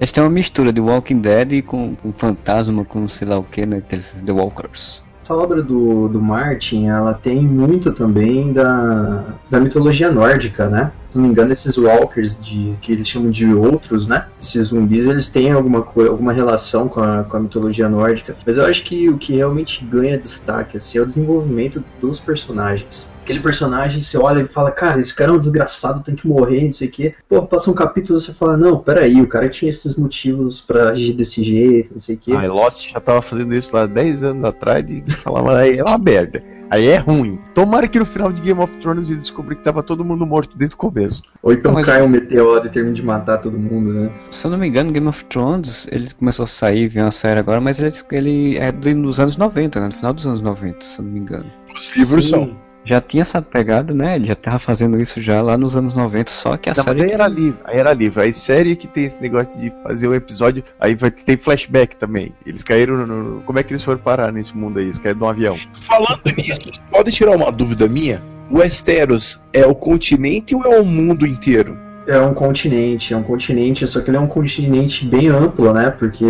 Eles 0.00 0.10
têm 0.10 0.24
uma 0.24 0.30
mistura 0.30 0.72
de 0.72 0.80
Walking 0.80 1.20
Dead 1.20 1.62
com, 1.62 1.94
com 1.94 2.12
fantasma, 2.12 2.84
com 2.84 3.06
sei 3.06 3.28
lá 3.28 3.38
o 3.38 3.44
que, 3.44 3.64
né? 3.64 3.76
Aqueles 3.76 4.20
The 4.26 4.32
Walkers. 4.32 5.03
Essa 5.24 5.34
obra 5.34 5.62
do, 5.62 6.06
do 6.06 6.20
Martin, 6.20 6.88
ela 6.88 7.14
tem 7.14 7.40
muito 7.40 7.90
também 7.92 8.52
da, 8.52 9.24
da 9.48 9.58
mitologia 9.58 10.10
nórdica, 10.10 10.68
né? 10.68 10.92
Se 11.08 11.16
não 11.16 11.24
me 11.24 11.30
engano, 11.30 11.50
esses 11.50 11.78
walkers, 11.78 12.38
de, 12.38 12.74
que 12.82 12.92
eles 12.92 13.08
chamam 13.08 13.30
de 13.30 13.46
outros, 13.54 14.06
né? 14.06 14.26
Esses 14.38 14.68
zumbis, 14.68 15.06
eles 15.06 15.28
têm 15.28 15.50
alguma, 15.50 15.78
alguma 15.78 16.30
relação 16.30 16.90
com 16.90 17.00
a, 17.00 17.24
com 17.24 17.38
a 17.38 17.40
mitologia 17.40 17.88
nórdica. 17.88 18.36
Mas 18.44 18.58
eu 18.58 18.66
acho 18.66 18.84
que 18.84 19.08
o 19.08 19.16
que 19.16 19.32
realmente 19.32 19.82
ganha 19.82 20.18
destaque 20.18 20.76
assim, 20.76 20.98
é 20.98 21.00
o 21.00 21.06
desenvolvimento 21.06 21.82
dos 22.02 22.20
personagens. 22.20 23.08
Aquele 23.24 23.40
personagem, 23.40 24.02
você 24.02 24.18
olha 24.18 24.42
e 24.42 24.48
fala, 24.48 24.70
cara, 24.70 25.00
esse 25.00 25.14
cara 25.14 25.30
é 25.30 25.34
um 25.34 25.38
desgraçado, 25.38 26.02
tem 26.04 26.14
que 26.14 26.28
morrer, 26.28 26.66
não 26.66 26.74
sei 26.74 26.88
o 26.88 26.90
quê. 26.90 27.14
Pô, 27.26 27.40
passa 27.42 27.70
um 27.70 27.74
capítulo 27.74 28.18
e 28.18 28.22
você 28.22 28.34
fala, 28.34 28.54
não, 28.54 28.78
peraí, 28.78 29.18
o 29.22 29.26
cara 29.26 29.48
tinha 29.48 29.70
esses 29.70 29.96
motivos 29.96 30.60
pra 30.60 30.90
agir 30.90 31.14
desse 31.14 31.42
jeito, 31.42 31.92
não 31.94 32.00
sei 32.00 32.16
o 32.16 32.18
quê. 32.18 32.32
Ah, 32.32 32.46
Lost 32.46 32.92
já 32.92 33.00
tava 33.00 33.22
fazendo 33.22 33.54
isso 33.54 33.74
lá 33.74 33.86
10 33.86 34.22
anos 34.22 34.44
atrás 34.44 34.84
e 34.90 35.02
falava, 35.22 35.56
aí 35.58 35.78
é 35.78 35.82
uma 35.82 35.96
merda. 35.96 36.42
Aí 36.70 36.86
é 36.88 36.96
ruim. 36.96 37.38
Tomara 37.54 37.86
que 37.86 37.98
no 37.98 38.04
final 38.06 38.32
de 38.32 38.42
Game 38.42 38.60
of 38.60 38.76
Thrones 38.78 39.08
ele 39.08 39.18
descobrir 39.20 39.56
que 39.56 39.62
tava 39.62 39.82
todo 39.82 40.04
mundo 40.04 40.26
morto 40.26 40.56
desde 40.56 40.74
o 40.74 40.78
começo. 40.78 41.22
Ou 41.42 41.52
então 41.52 41.72
Mas- 41.72 41.86
cai 41.86 42.02
um 42.02 42.08
meteoro 42.08 42.66
e 42.66 42.70
termina 42.70 42.94
de 42.94 43.02
matar 43.02 43.38
todo 43.38 43.56
mundo, 43.58 43.92
né? 43.92 44.10
Se 44.32 44.46
eu 44.46 44.50
não 44.50 44.58
me 44.58 44.66
engano, 44.66 44.90
Game 44.90 45.06
of 45.06 45.24
Thrones, 45.26 45.86
ele 45.92 46.08
começou 46.18 46.44
a 46.44 46.46
sair, 46.46 46.88
veio 46.88 47.04
uma 47.06 47.12
série 47.12 47.38
agora, 47.40 47.60
mas 47.60 47.78
ele, 47.78 47.90
ele 48.12 48.58
é 48.58 48.72
de- 48.72 48.94
dos 48.94 49.20
anos 49.20 49.36
90, 49.36 49.78
né? 49.80 49.86
No 49.86 49.92
final 49.92 50.12
dos 50.12 50.26
anos 50.26 50.40
90, 50.42 50.84
se 50.84 50.98
eu 50.98 51.04
não 51.04 51.12
me 51.12 51.20
engano. 51.20 51.46
Os 51.74 51.94
livros 51.96 52.28
são. 52.28 52.56
Já 52.84 53.00
tinha 53.00 53.22
essa 53.22 53.40
pegada, 53.40 53.94
né? 53.94 54.16
Ele 54.16 54.26
já 54.26 54.34
tava 54.34 54.58
fazendo 54.58 55.00
isso 55.00 55.20
já 55.20 55.40
lá 55.40 55.56
nos 55.56 55.74
anos 55.76 55.94
90, 55.94 56.30
só 56.30 56.56
que 56.56 56.68
a 56.68 56.74
Não, 56.76 56.84
mas 56.84 56.96
série. 56.96 57.02
aí 57.04 57.10
era 57.12 57.26
livre, 57.26 57.58
aí 57.64 57.78
era 57.78 57.92
livre. 57.92 58.22
Aí 58.22 58.32
série 58.32 58.76
que 58.76 58.86
tem 58.86 59.04
esse 59.06 59.22
negócio 59.22 59.58
de 59.58 59.72
fazer 59.82 60.08
um 60.08 60.14
episódio, 60.14 60.62
aí 60.78 60.94
vai 60.94 61.10
ter 61.10 61.38
flashback 61.38 61.96
também. 61.96 62.32
Eles 62.44 62.62
caíram 62.62 63.06
no, 63.06 63.40
Como 63.42 63.58
é 63.58 63.62
que 63.62 63.72
eles 63.72 63.82
foram 63.82 63.98
parar 63.98 64.30
nesse 64.32 64.54
mundo 64.56 64.78
aí? 64.78 64.84
Eles 64.84 64.98
caíram 64.98 65.20
num 65.20 65.28
avião. 65.28 65.56
Falando 65.72 66.20
nisso, 66.36 66.60
pode 66.90 67.10
tirar 67.10 67.34
uma 67.36 67.50
dúvida 67.50 67.88
minha? 67.88 68.22
O 68.50 68.58
Westeros 68.58 69.40
é 69.52 69.66
o 69.66 69.74
continente 69.74 70.54
ou 70.54 70.62
é 70.64 70.78
o 70.78 70.84
mundo 70.84 71.26
inteiro? 71.26 71.78
É 72.06 72.18
um 72.20 72.34
continente, 72.34 73.14
é 73.14 73.16
um 73.16 73.22
continente, 73.22 73.86
só 73.86 74.00
que 74.00 74.10
ele 74.10 74.16
é 74.16 74.20
um 74.20 74.26
continente 74.26 75.06
bem 75.06 75.28
amplo, 75.28 75.72
né? 75.72 75.90
Porque 75.90 76.24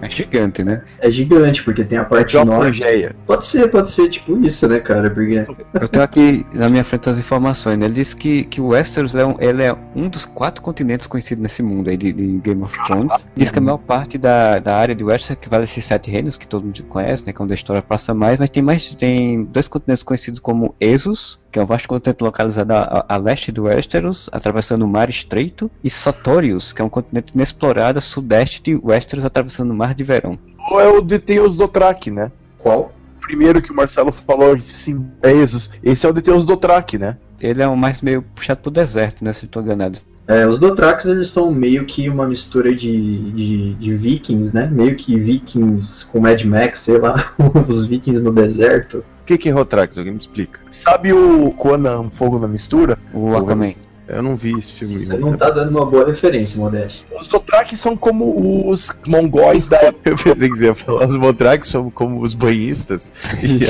É 0.00 0.08
gigante, 0.08 0.64
né? 0.64 0.82
é 0.98 1.10
gigante, 1.10 1.62
porque 1.62 1.84
tem 1.84 1.98
a 1.98 2.04
parte 2.04 2.36
Igual 2.36 2.60
a 2.62 2.64
norte. 2.64 3.14
Pode 3.26 3.46
ser, 3.46 3.68
pode 3.70 3.90
ser 3.90 4.08
tipo 4.08 4.38
isso, 4.44 4.66
né, 4.68 4.80
cara? 4.80 5.10
Porque 5.10 5.44
Eu 5.74 5.88
tenho 5.88 6.04
aqui 6.04 6.46
na 6.52 6.68
minha 6.68 6.84
frente 6.84 7.08
as 7.08 7.18
informações. 7.18 7.78
né? 7.78 7.86
Ele 7.86 7.94
disse 7.94 8.16
que, 8.16 8.44
que 8.44 8.60
o 8.60 8.68
Westeros 8.68 9.14
é 9.14 9.24
um, 9.24 9.36
ele 9.38 9.62
é 9.62 9.74
um 9.94 10.08
dos 10.08 10.24
quatro 10.24 10.62
continentes 10.62 11.06
conhecidos 11.06 11.42
nesse 11.42 11.62
mundo 11.62 11.90
aí 11.90 11.96
de, 11.96 12.12
de 12.12 12.38
Game 12.38 12.62
of 12.62 12.78
Thrones. 12.86 13.26
Diz 13.36 13.50
que 13.50 13.58
a 13.58 13.62
maior 13.62 13.78
parte 13.78 14.16
da, 14.18 14.58
da 14.58 14.76
área 14.76 14.94
de 14.94 15.04
Westeros 15.04 15.40
que 15.40 15.48
vale 15.48 15.64
esses 15.64 15.84
sete 15.84 16.10
reinos, 16.10 16.36
que 16.36 16.46
todo 16.46 16.64
mundo 16.64 16.82
conhece, 16.84 17.24
né? 17.26 17.32
Que 17.32 17.40
é 17.40 17.44
onde 17.44 17.52
a 17.52 17.56
história 17.56 17.82
passa 17.82 18.14
mais, 18.14 18.38
mas 18.38 18.48
tem 18.50 18.62
mais. 18.62 18.94
Tem 18.94 19.44
dois 19.44 19.68
continentes 19.68 20.02
conhecidos 20.02 20.40
como 20.40 20.74
Essos, 20.80 21.40
que 21.52 21.58
é 21.58 21.62
um 21.62 21.66
vasto 21.66 21.86
continente 21.86 22.24
localizado 22.24 22.72
a, 22.72 22.80
a- 22.82 23.04
a 23.14 23.16
leste 23.18 23.52
do 23.52 23.64
Westeros, 23.64 24.28
atravessando 24.32 24.82
o 24.84 24.88
Mar 24.88 25.08
Estreito, 25.10 25.70
e 25.84 25.90
Sotorius, 25.90 26.72
que 26.72 26.80
é 26.80 26.84
um 26.84 26.88
continente 26.88 27.32
inexplorado 27.34 27.98
a 27.98 28.00
sudeste 28.00 28.62
de 28.62 28.74
Westeros, 28.74 29.24
atravessando 29.24 29.70
o 29.70 29.74
Mar 29.74 29.94
de 29.94 30.02
Verão. 30.02 30.38
Ou 30.70 30.80
é 30.80 30.88
o 30.88 31.00
de 31.02 31.18
tem 31.18 31.38
os 31.38 31.56
Dothraki, 31.56 32.10
né? 32.10 32.32
qual? 32.58 32.90
primeiro 33.20 33.62
que 33.62 33.70
o 33.70 33.76
Marcelo 33.76 34.10
falou, 34.10 34.58
sim, 34.58 35.06
é 35.22 35.30
esse. 35.30 35.70
Esse 35.82 36.04
é 36.06 36.10
o 36.10 36.12
de 36.12 36.20
Deus 36.20 36.44
Dothraki, 36.44 36.98
né? 36.98 37.16
Ele 37.40 37.62
é 37.62 37.68
o 37.68 37.76
mais 37.76 38.00
meio 38.02 38.20
puxado 38.22 38.60
pro 38.60 38.70
deserto, 38.70 39.24
né? 39.24 39.32
Se 39.32 39.44
eu 39.44 39.48
tô 39.48 39.60
enganado. 39.60 39.98
É, 40.26 40.46
os 40.46 40.58
Dothrax 40.58 41.04
eles 41.04 41.28
são 41.28 41.50
meio 41.50 41.84
que 41.84 42.08
uma 42.08 42.26
mistura 42.26 42.74
de, 42.74 43.30
de, 43.32 43.74
de 43.74 43.96
vikings, 43.96 44.54
né? 44.54 44.68
Meio 44.70 44.96
que 44.96 45.18
vikings 45.18 46.06
com 46.06 46.20
Mad 46.20 46.42
Max, 46.44 46.80
sei 46.80 46.98
lá, 46.98 47.32
os 47.68 47.86
vikings 47.86 48.22
no 48.22 48.32
deserto. 48.32 49.04
O 49.22 49.24
que, 49.24 49.36
que 49.36 49.48
é 49.48 49.52
Rotrax? 49.52 49.98
Alguém 49.98 50.12
me 50.12 50.18
explica. 50.18 50.60
Sabe 50.70 51.12
o 51.12 51.50
Conan 51.52 52.10
Fogo 52.10 52.38
na 52.38 52.48
Mistura? 52.48 52.98
O 53.12 53.36
Aquaman. 53.36 53.74
Eu 54.08 54.20
não 54.22 54.36
vi 54.36 54.58
esse 54.58 54.72
filme. 54.72 54.94
Você 54.94 55.16
não 55.16 55.36
tá 55.36 55.48
dando 55.48 55.70
uma 55.70 55.86
boa 55.86 56.06
referência, 56.06 56.60
Modeste. 56.60 57.06
Os 57.18 57.28
Dothraki 57.28 57.76
são 57.76 57.96
como 57.96 58.68
os 58.68 58.90
mongóis 59.06 59.68
da 59.68 59.78
época. 59.78 60.10
Eu 60.10 60.16
pensei 60.16 60.50
que 60.50 60.56
você 60.56 60.64
ia 60.64 60.74
falar, 60.74 61.06
os 61.06 61.16
Motrax 61.16 61.68
são 61.68 61.90
como 61.90 62.20
os 62.20 62.34
banhistas. 62.34 63.10
E 63.42 63.60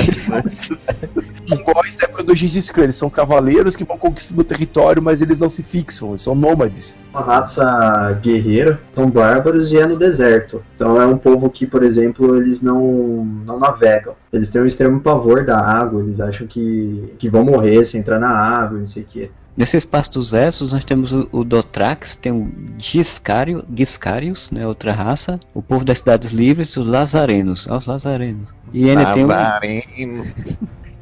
mongóis 1.49 1.95
da 1.95 2.05
época 2.05 2.23
do 2.23 2.35
Gengis 2.35 2.69
Khan. 2.71 2.83
Eles 2.83 2.97
são 2.97 3.09
cavaleiros 3.09 3.75
que 3.75 3.83
vão 3.83 3.97
conquistando 3.97 4.41
o 4.41 4.43
território, 4.43 5.01
mas 5.01 5.21
eles 5.21 5.39
não 5.39 5.49
se 5.49 5.63
fixam, 5.63 6.09
eles 6.09 6.21
são 6.21 6.35
nômades. 6.35 6.95
Uma 7.11 7.21
raça 7.21 8.19
guerreira, 8.21 8.79
são 8.93 9.09
bárbaros 9.09 9.71
e 9.71 9.77
é 9.77 9.85
no 9.85 9.97
deserto. 9.97 10.63
Então 10.75 11.01
é 11.01 11.05
um 11.05 11.17
povo 11.17 11.49
que, 11.49 11.65
por 11.65 11.83
exemplo, 11.83 12.37
eles 12.37 12.61
não, 12.61 13.25
não 13.45 13.59
navegam. 13.59 14.15
Eles 14.31 14.49
têm 14.49 14.61
um 14.61 14.67
extremo 14.67 14.99
pavor 14.99 15.45
da 15.45 15.59
água, 15.59 16.01
eles 16.01 16.19
acham 16.19 16.47
que, 16.47 17.13
que 17.17 17.29
vão 17.29 17.43
morrer 17.43 17.83
se 17.85 17.97
entrar 17.97 18.19
na 18.19 18.29
água, 18.29 18.79
não 18.79 18.87
sei 18.87 19.03
o 19.03 19.05
que. 19.05 19.31
Nesse 19.55 19.77
espaço 19.77 20.13
dos 20.13 20.33
Essos, 20.33 20.73
nós 20.73 20.83
temos 20.83 21.11
o, 21.11 21.29
o 21.31 21.43
Dothrax, 21.43 22.15
tem 22.15 22.31
o 22.31 22.51
Giscario, 22.77 23.63
Giscarius, 23.75 24.49
né, 24.49 24.65
outra 24.65 24.91
raça, 24.91 25.39
o 25.53 25.61
povo 25.61 25.85
das 25.85 25.99
cidades 25.99 26.31
livres 26.31 26.75
os 26.75 26.87
Lazarenos. 26.87 27.67
Olha 27.67 27.77
os 27.77 27.85
Lazarenos. 27.85 28.47
E 28.73 28.89
ainda 28.89 29.13
tem 29.13 29.25
o, 29.25 30.25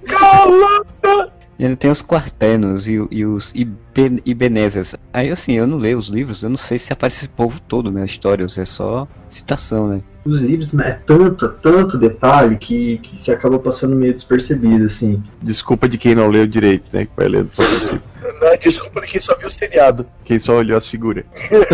Lazareno. 0.10 1.32
e 1.60 1.64
ainda 1.64 1.76
tem 1.76 1.92
os 1.92 2.02
Quartenos 2.02 2.88
e, 2.88 3.00
e 3.12 3.26
os 3.26 3.54
Ibe, 3.54 4.22
Ibenezes. 4.26 4.96
Aí 5.14 5.30
assim, 5.32 5.54
eu 5.54 5.68
não 5.68 5.78
leio 5.78 5.98
os 5.98 6.08
livros, 6.08 6.44
eu 6.44 6.50
não 6.50 6.58
sei 6.58 6.80
se 6.80 6.92
aparece 6.92 7.26
esse 7.26 7.30
povo 7.30 7.60
todo 7.60 7.92
na 7.92 8.06
história, 8.06 8.44
ou 8.44 8.50
se 8.50 8.62
é 8.62 8.66
só 8.66 9.08
citação, 9.30 9.88
né? 9.88 10.02
Os 10.24 10.40
livros 10.40 10.78
é 10.80 11.00
tanto, 11.06 11.50
tanto 11.50 11.98
detalhe 11.98 12.56
que, 12.58 13.00
que 13.00 13.16
se 13.16 13.32
acaba 13.32 13.58
passando 13.58 13.96
meio 13.96 14.14
despercebido, 14.14 14.86
assim. 14.86 15.22
Desculpa 15.42 15.90
de 15.90 15.98
quem 15.98 16.14
não 16.14 16.30
leu 16.30 16.46
direito, 16.46 16.86
né? 16.94 17.06
Que 17.06 17.12
vai 17.18 17.28
lendo 17.28 17.50
só 17.52 17.64
cima. 17.64 18.02
Não, 18.40 18.58
desculpa 18.58 19.02
de 19.02 19.08
quem 19.08 19.20
só 19.20 19.36
viu 19.36 19.48
o 19.48 19.52
seriado. 19.52 20.06
Quem 20.24 20.38
só 20.38 20.58
olhou 20.58 20.78
as 20.78 20.86
figuras. 20.88 21.26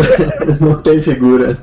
não 0.60 0.80
tem 0.80 1.02
figura. 1.02 1.62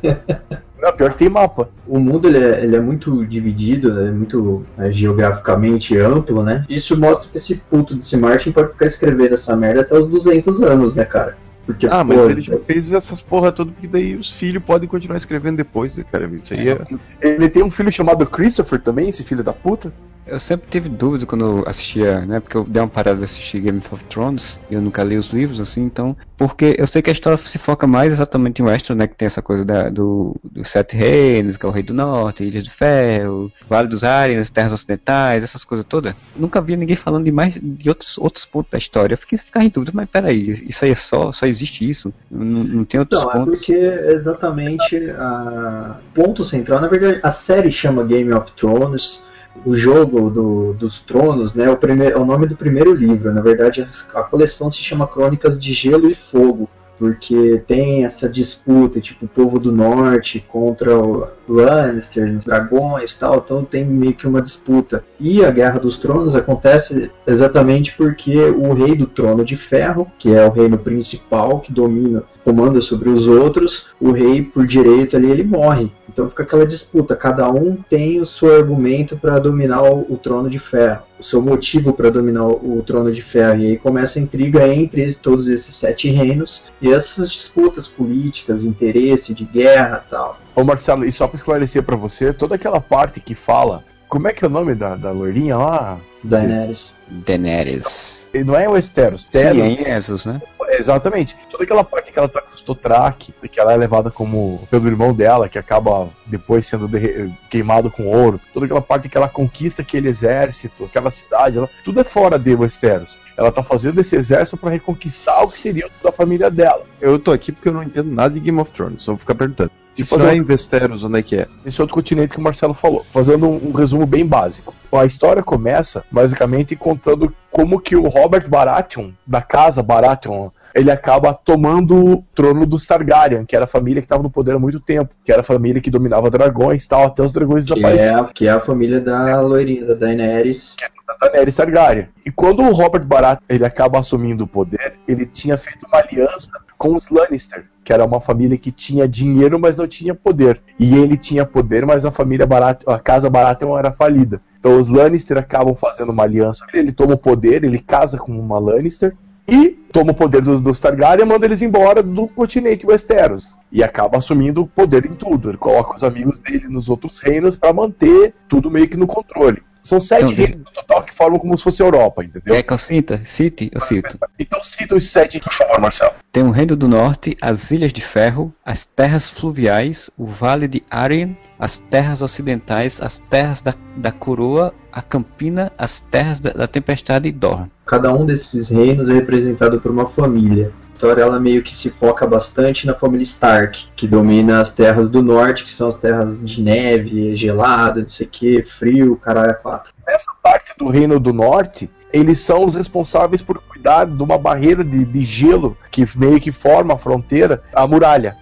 Não, 0.86 0.93
pior 0.93 1.10
que 1.10 1.17
tem 1.17 1.30
mapa. 1.30 1.67
O 1.88 2.00
mundo 2.00 2.28
ele 2.28 2.38
é, 2.38 2.63
ele 2.63 2.76
é 2.76 2.80
muito 2.80 3.26
dividido, 3.26 4.00
é 4.02 4.12
muito 4.12 4.62
é, 4.78 4.91
geograficamente 4.91 5.98
amplo, 5.98 6.43
né? 6.43 6.63
Isso 6.69 7.00
mostra 7.00 7.28
que 7.32 7.38
esse 7.38 7.56
puto 7.58 7.95
desse 7.95 8.15
Martin 8.15 8.52
pode 8.52 8.74
ficar 8.74 8.86
escrevendo 8.86 9.34
essa 9.34 9.56
merda 9.56 9.82
até 9.82 9.98
os 9.98 10.08
200 10.08 10.62
anos, 10.62 10.93
né, 10.93 11.04
cara? 11.04 11.36
Porque, 11.65 11.88
Ah, 11.89 12.04
mas 12.04 12.24
ele 12.30 12.41
já 12.41 12.60
fez 12.60 12.91
essas 12.91 13.19
porra 13.19 13.52
toda, 13.52 13.71
porque 13.71 13.88
daí 13.88 14.15
os 14.15 14.32
filhos 14.32 14.63
podem 14.63 14.88
continuar 14.88 15.17
escrevendo 15.17 15.58
depois, 15.58 15.98
né, 15.98 16.06
cara? 16.12 16.30
Isso 16.41 16.54
aí 16.54 16.69
é. 16.69 16.78
Ele 17.19 17.50
tem 17.50 17.63
um 17.63 17.71
filho 17.71 17.91
chamado 17.91 18.24
Christopher 18.28 18.80
também, 18.80 19.10
esse 19.10 19.24
filho 19.24 19.43
da 19.43 19.54
puta. 19.54 19.91
Eu 20.28 20.40
sempre 20.40 20.68
tive 20.70 20.90
dúvida 20.90 21.26
quando 21.26 21.46
eu 21.46 21.64
assistia, 21.68 22.26
né? 22.26 22.40
Porque 22.40 22.58
eu 22.58 22.64
dei 22.64 22.82
uma 22.82 22.88
parada 22.88 23.18
de 23.20 23.24
assistir 23.24 23.62
Game 23.62 23.82
of 23.92 24.04
Thrones 24.06 24.60
e 24.70 24.74
eu 24.74 24.82
nunca 24.82 25.04
li 25.04 25.18
os 25.18 25.32
livros, 25.32 25.62
assim, 25.62 25.84
então. 25.84 26.18
Porque 26.36 26.76
eu 26.78 26.88
sei 26.88 27.02
que 27.02 27.10
a 27.10 27.14
história 27.14 27.38
se 27.38 27.60
foca 27.60 27.86
mais 27.86 28.12
exatamente 28.12 28.62
em 28.62 28.66
Westeros, 28.66 28.98
né? 28.98 29.08
Que 29.08 29.16
tem 29.16 29.28
essa 29.28 29.42
coisa 29.42 29.64
da, 29.64 29.90
do, 29.90 30.36
dos 30.44 30.70
Sete 30.70 30.96
Reinos, 30.96 31.58
que 31.58 31.66
é 31.66 31.70
o 31.70 31.72
Rei 31.72 31.84
do 31.84 31.94
Norte, 31.94 32.44
Ilha 32.44 32.62
de 32.62 32.70
Ferro, 32.70 33.52
Vale 33.70 33.88
dos 33.88 34.04
Arians, 34.04 34.50
Terras 34.50 34.74
Ocidentais, 34.74 35.44
essas 35.44 35.64
coisas 35.64 35.86
todas. 35.88 36.16
Nunca 36.36 36.60
vi 36.62 36.76
ninguém 36.76 36.96
falando 36.96 37.26
de 37.26 37.32
mais 37.32 37.54
de 37.62 37.90
outros, 37.90 38.18
outros 38.18 38.46
pontos 38.46 38.72
da 38.72 38.78
história. 38.78 39.14
Eu 39.14 39.18
fiquei 39.18 39.38
ficar 39.38 39.64
em 39.64 39.70
dúvida, 39.70 39.92
mas 39.94 40.10
peraí, 40.10 40.66
isso 40.68 40.86
aí 40.86 40.92
é 40.92 40.96
só, 40.96 41.32
só 41.32 41.46
existe 41.46 41.88
isso? 41.88 42.14
Não, 42.30 42.64
não 42.64 42.86
tem 42.86 43.00
outros 43.00 43.22
Não, 43.22 43.30
é 43.30 43.34
pontos? 43.34 43.60
porque 43.60 43.74
exatamente 43.74 45.10
a 45.12 45.98
ponto 46.14 46.44
central, 46.44 46.82
na 46.82 46.88
verdade, 46.88 47.20
a 47.22 47.30
série 47.32 47.72
chama 47.72 48.04
Game 48.04 48.34
of 48.34 48.52
Thrones, 48.54 49.28
o 49.65 49.76
jogo 49.76 50.30
do- 50.30 50.74
dos 50.74 51.00
tronos, 51.02 51.54
né, 51.56 51.70
o, 51.70 51.78
primeiro, 51.78 52.22
o 52.22 52.26
nome 52.26 52.48
do 52.48 52.56
primeiro 52.56 52.94
livro. 52.94 53.34
Na 53.34 53.41
verdade, 53.41 53.88
a, 54.13 54.24
coleção 54.24 54.72
se 54.72 54.80
chama 54.80 55.08
Crônicas 55.08 55.60
de 55.60 55.74
Gelo 55.74 56.10
e 56.10 56.15
Fogo, 56.15 56.70
porque 56.98 57.62
tem 57.68 58.06
essa 58.06 58.30
disputa, 58.30 59.02
tipo, 59.02 59.26
o 59.26 59.28
povo 59.28 59.60
do 59.60 59.72
norte 59.72 60.44
contra 60.48 60.98
o 60.98 61.28
Lannister, 61.48 62.38
os 62.38 62.46
dragões 62.46 63.18
tal, 63.18 63.41
então 63.44 63.65
tem 63.65 63.84
meio 63.84 64.13
que 64.13 64.28
uma 64.28 64.41
disputa. 64.41 65.04
E 65.20 65.44
a 65.44 65.52
Guerra 65.52 65.80
dos 65.80 66.00
Tronos 66.00 66.36
acontece 66.36 67.12
exatamente 67.28 67.94
porque 67.98 68.38
o 68.38 68.74
rei 68.74 68.96
do 68.96 69.06
Trono 69.08 69.44
de 69.44 69.58
Ferro, 69.58 70.08
que 70.18 70.34
é 70.34 70.46
o 70.46 70.52
reino 70.52 70.78
principal 70.78 71.60
que 71.60 71.72
domina, 71.74 72.24
comanda 72.46 72.80
sobre 72.80 73.10
os 73.10 73.28
outros, 73.28 73.88
o 74.00 74.12
rei 74.12 74.44
por 74.44 74.68
direito 74.68 75.18
ali 75.18 75.32
ele 75.32 75.44
morre. 75.44 75.92
Então 76.08 76.30
fica 76.30 76.44
aquela 76.44 76.66
disputa, 76.66 77.16
cada 77.16 77.50
um 77.50 77.76
tem 77.90 78.22
o 78.22 78.26
seu 78.26 78.56
argumento 78.56 79.18
para 79.18 79.40
dominar 79.40 79.82
o, 79.82 80.16
trono 80.16 80.48
de 80.48 80.60
ferro, 80.60 81.02
o 81.20 81.24
seu 81.24 81.42
motivo 81.42 81.92
para 81.92 82.12
dominar 82.12 82.46
o, 82.46 82.78
o 82.78 82.84
trono 82.84 83.12
de 83.12 83.24
ferro. 83.24 83.62
E 83.62 83.66
aí 83.72 83.78
começa 83.78 84.20
a 84.20 84.22
intriga 84.22 84.68
entre 84.68 85.12
todos 85.16 85.48
esses 85.48 85.76
sete 85.76 86.10
reinos 86.12 86.66
e 86.80 86.94
essas 86.94 87.32
disputas 87.32 87.88
políticas, 87.88 88.64
interesse 88.64 89.34
de 89.34 89.44
guerra 89.44 90.06
tal. 90.08 90.40
Ô 90.56 90.64
Marcelo, 90.64 91.04
e 91.04 91.12
só 91.12 91.28
pra 91.28 91.38
esclarecer 91.38 91.82
pra 91.82 91.96
você, 91.96 92.32
toda 92.32 92.56
aquela 92.56 92.80
parte 92.80 93.20
que 93.20 93.34
fala. 93.34 93.84
Como 94.08 94.28
é 94.28 94.34
que 94.34 94.46
é 94.46 94.48
o 94.48 94.52
nome 94.52 94.76
da, 94.76 94.96
da 94.96 95.12
loirinha 95.12 95.58
lá? 95.58 96.00
Daenerys. 96.30 96.94
Daenerys. 97.08 98.28
E 98.34 98.44
Não 98.44 98.56
é 98.56 98.68
Westeros, 98.68 99.28
Sim, 99.32 99.38
é 99.38 99.54
em 99.54 99.82
Essos, 99.90 100.26
né? 100.26 100.42
Exatamente. 100.70 101.38
Toda 101.50 101.64
aquela 101.64 101.84
parte 101.84 102.12
que 102.12 102.18
ela 102.20 102.28
tá 102.28 102.42
com 102.42 102.54
os 102.54 102.62
Dothraki, 102.62 103.34
que 103.50 103.60
ela 103.60 103.72
é 103.72 103.78
levada 103.78 104.10
como 104.12 104.68
pelo 104.70 104.88
irmão 104.88 105.14
dela, 105.14 105.48
que 105.48 105.58
acaba 105.60 106.10
depois 106.26 106.66
sendo 106.66 106.88
derre- 106.88 107.32
queimado 107.50 107.90
com 107.90 108.08
ouro. 108.08 108.42
Toda 108.54 108.66
aquela 108.66 108.82
parte 108.82 109.08
que 109.08 109.16
ela 109.18 109.30
conquista 109.30 109.82
aquele 109.84 110.10
exército, 110.10 110.86
aquela 110.86 111.12
cidade, 111.12 111.58
ela- 111.60 111.70
tudo 111.84 112.02
é 112.02 112.04
fora 112.04 112.38
de 112.40 112.54
Westeros. 112.56 113.18
Ela 113.38 113.52
tá 113.52 113.64
fazendo 113.64 114.02
esse 114.02 114.16
exército 114.16 114.58
pra 114.58 114.70
reconquistar 114.72 115.44
o 115.44 115.48
que 115.50 115.60
seria 115.60 115.88
da 116.04 116.12
família 116.12 116.50
dela. 116.50 116.84
Eu 117.00 117.20
tô 117.20 117.32
aqui 117.32 117.52
porque 117.52 117.70
eu 117.70 117.74
não 117.74 117.84
entendo 117.84 118.12
nada 118.12 118.34
de 118.34 118.40
Game 118.40 118.60
of 118.60 118.72
Thrones, 118.72 119.02
só 119.04 119.12
vou 119.12 119.20
ficar 119.20 119.36
perguntando. 119.36 119.72
For 120.04 120.26
é- 120.28 120.36
em 120.36 120.42
Westeros, 120.42 121.06
onde 121.06 121.20
é 121.20 121.22
que 121.24 121.36
é? 121.38 121.48
Esse 121.66 121.82
outro 121.82 121.96
continente 121.96 122.34
que 122.34 122.40
o 122.40 122.44
Marcelo 122.44 122.74
falou. 122.74 123.06
Fazendo 123.12 123.48
um, 123.48 123.70
um 123.70 123.72
resumo 123.72 124.06
bem 124.06 124.26
básico. 124.26 124.74
A 124.92 125.06
história 125.06 125.44
começa, 125.44 126.04
basicamente, 126.10 126.76
contando 126.76 127.34
como 127.52 127.80
que 127.80 127.96
o 127.96 128.08
Robert 128.08 128.50
Baratheon, 128.50 129.12
da 129.28 129.42
casa 129.42 129.84
Baratheon, 129.84 130.50
ele 130.74 130.90
acaba 130.92 131.34
tomando 131.34 131.96
o 132.14 132.24
trono 132.34 132.66
dos 132.66 132.86
Targaryen, 132.86 133.46
que 133.46 133.56
era 133.56 133.66
a 133.66 133.68
família 133.68 134.02
que 134.02 134.06
estava 134.06 134.24
no 134.24 134.30
poder 134.30 134.56
há 134.56 134.60
muito 134.60 134.80
tempo, 134.80 135.14
que 135.24 135.32
era 135.32 135.42
a 135.42 135.44
família 135.44 135.82
que 135.82 135.90
dominava 135.92 136.30
dragões 136.30 136.84
e 136.84 136.88
tal, 136.90 137.06
até 137.06 137.22
os 137.24 137.32
dragões 137.34 137.66
Que 137.66 137.74
desapareceram. 137.76 138.26
é, 138.26 138.32
que 138.34 138.48
é 138.48 138.52
a 138.52 138.60
família 138.60 139.00
da 139.02 139.40
loirinha, 139.42 139.86
da 139.86 139.94
Daenerys. 139.96 140.76
da 141.08 141.28
Daenerys 141.28 141.56
Targaryen. 141.56 142.08
E 142.26 142.32
quando 142.32 142.62
o 142.64 142.72
Robert 142.74 143.06
Baratheon 143.06 143.46
ele 143.50 143.66
acaba 143.66 144.00
assumindo 144.00 144.46
o 144.46 144.48
poder, 144.48 144.94
ele 145.08 145.26
tinha 145.26 145.58
feito 145.58 145.86
uma 145.88 146.00
aliança 146.00 146.50
com 146.78 146.94
os 146.94 147.10
Lannister, 147.10 147.66
que 147.84 147.94
era 147.94 148.06
uma 148.06 148.20
família 148.20 148.58
que 148.58 148.72
tinha 148.72 149.08
dinheiro, 149.08 149.60
mas 149.60 149.78
não 149.78 149.88
tinha 149.88 150.16
poder. 150.16 150.62
E 150.80 150.96
ele 150.96 151.18
tinha 151.18 151.46
poder, 151.46 151.86
mas 151.86 152.06
a 152.06 152.12
família 152.12 152.46
Baratheon, 152.46 152.94
a 152.94 153.00
casa 153.00 153.30
Baratheon 153.30 153.78
era 153.78 153.94
falida. 153.94 154.42
Então 154.60 154.78
os 154.78 154.90
Lannister 154.90 155.38
acabam 155.38 155.76
fazendo 155.76 156.12
uma 156.12 156.24
aliança. 156.24 156.66
Ele 156.74 156.92
toma 156.92 157.14
o 157.14 157.18
poder, 157.18 157.64
ele 157.64 157.80
casa 157.80 158.18
com 158.18 158.32
uma 158.32 158.60
Lannister 158.60 159.16
e 159.48 159.70
toma 159.92 160.12
o 160.12 160.16
poder 160.16 160.42
dos, 160.42 160.60
dos 160.60 160.80
Targaryen 160.80 161.26
e 161.26 161.30
manda 161.30 161.46
eles 161.46 161.62
embora 161.62 162.02
do 162.02 162.28
continente 162.28 162.86
Westeros. 162.86 163.56
E 163.72 163.84
acaba 163.84 164.18
assumindo 164.18 164.64
o 164.64 164.68
poder 164.68 165.06
em 165.06 165.14
tudo. 165.14 165.50
Ele 165.50 165.58
coloca 165.58 165.96
os 165.96 166.04
amigos 166.04 166.40
dele 166.40 166.68
nos 166.68 166.90
outros 166.90 167.20
reinos 167.20 167.56
para 167.56 167.72
manter 167.72 168.34
tudo 168.48 168.72
meio 168.72 168.88
que 168.88 168.98
no 168.98 169.06
controle. 169.06 169.62
São 169.86 170.00
sete 170.00 170.34
Então, 170.34 170.36
reinos 170.36 170.65
no 170.65 170.71
total 170.71 171.04
que 171.04 171.13
formam 171.13 171.38
como 171.38 171.56
se 171.56 171.63
fosse 171.63 171.84
a 171.84 171.86
Europa, 171.86 172.24
entendeu? 172.24 172.56
Quer 172.56 172.63
que 172.63 172.74
eu 172.74 172.78
sinta? 172.80 173.21
Cite? 173.24 173.69
Eu 173.71 173.80
cito. 173.80 174.17
Então 174.39 174.63
cita 174.63 174.95
os 174.95 175.08
sete, 175.08 175.39
por 175.39 175.54
favor, 175.54 175.80
Marcelo. 175.80 176.13
Tem 176.32 176.41
o 176.41 176.50
Reino 176.50 176.76
do 176.76 176.88
Norte, 176.88 177.38
as 177.39 177.69
Ilhas 177.69 177.93
de 177.93 178.02
Ferro, 178.02 178.52
as 178.65 178.84
Terras 178.84 179.30
Fluviais, 179.30 180.10
o 180.17 180.26
Vale 180.26 180.67
de 180.67 180.82
Arryn, 180.89 181.38
as 181.60 181.78
Terras 181.78 182.24
Ocidentais, 182.24 183.00
as 183.00 183.19
Terras 183.19 183.62
da, 183.62 183.76
da 183.95 184.12
Coroa, 184.12 184.74
a 184.91 185.04
Campina, 185.04 185.71
as 185.78 186.00
Terras 186.00 186.39
da, 186.39 186.50
da 186.50 186.65
Tempestade 186.65 187.30
e 187.30 187.32
Dorne. 187.32 187.71
Cada 187.86 188.12
um 188.12 188.26
desses 188.26 188.69
reinos 188.69 189.08
é 189.08 189.13
representado 189.13 189.80
por 189.80 189.91
uma 189.91 190.10
família. 190.10 190.74
A 190.96 190.98
história 190.98 191.24
ela 191.24 191.42
meio 191.42 191.62
que 191.62 191.76
se 191.76 191.90
foca 191.90 192.26
bastante 192.26 192.88
na 192.88 192.94
família 192.94 193.24
Stark, 193.24 193.90
que 193.98 194.08
domina 194.08 194.62
as 194.62 194.74
terras 194.74 195.10
do 195.10 195.22
norte, 195.22 195.66
que 195.66 195.74
são 195.74 195.90
as 195.90 195.98
terras 195.98 196.42
de 196.42 196.62
neve, 196.62 197.36
gelada, 197.36 198.00
não 198.00 198.08
sei 198.08 198.26
o 198.26 198.30
que, 198.30 198.64
frio, 198.64 199.18
caralho, 199.18 199.52
a 199.52 199.56
quatro. 199.56 199.92
Essa 200.08 200.32
parte 200.42 200.72
do 200.78 200.88
Reino 200.88 201.20
do 201.20 201.34
Norte, 201.34 201.90
eles 202.14 202.40
são 202.40 202.64
os 202.64 202.76
responsáveis 202.76 203.42
por 203.42 203.62
cuidar 203.68 204.06
de 204.06 204.24
uma 204.24 204.38
barreira 204.38 204.86
de, 204.86 205.04
de 205.04 205.22
gelo 205.24 205.78
que 205.92 206.06
meio 206.18 206.40
que 206.40 206.54
forma 206.54 206.94
a 206.94 206.98
fronteira, 206.98 207.62
a 207.74 207.86
muralha. 207.86 208.38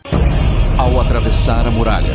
ao 0.78 1.02
atravessar 1.02 1.66
a 1.66 1.72
muralha. 1.72 2.13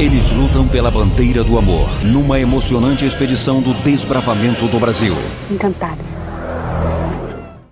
Eles 0.00 0.30
lutam 0.32 0.66
pela 0.66 0.90
bandeira 0.90 1.44
do 1.44 1.58
amor, 1.58 1.90
numa 2.02 2.40
emocionante 2.40 3.04
expedição 3.04 3.60
do 3.60 3.74
desbravamento 3.82 4.66
do 4.66 4.80
Brasil. 4.80 5.14
Encantada. 5.50 6.02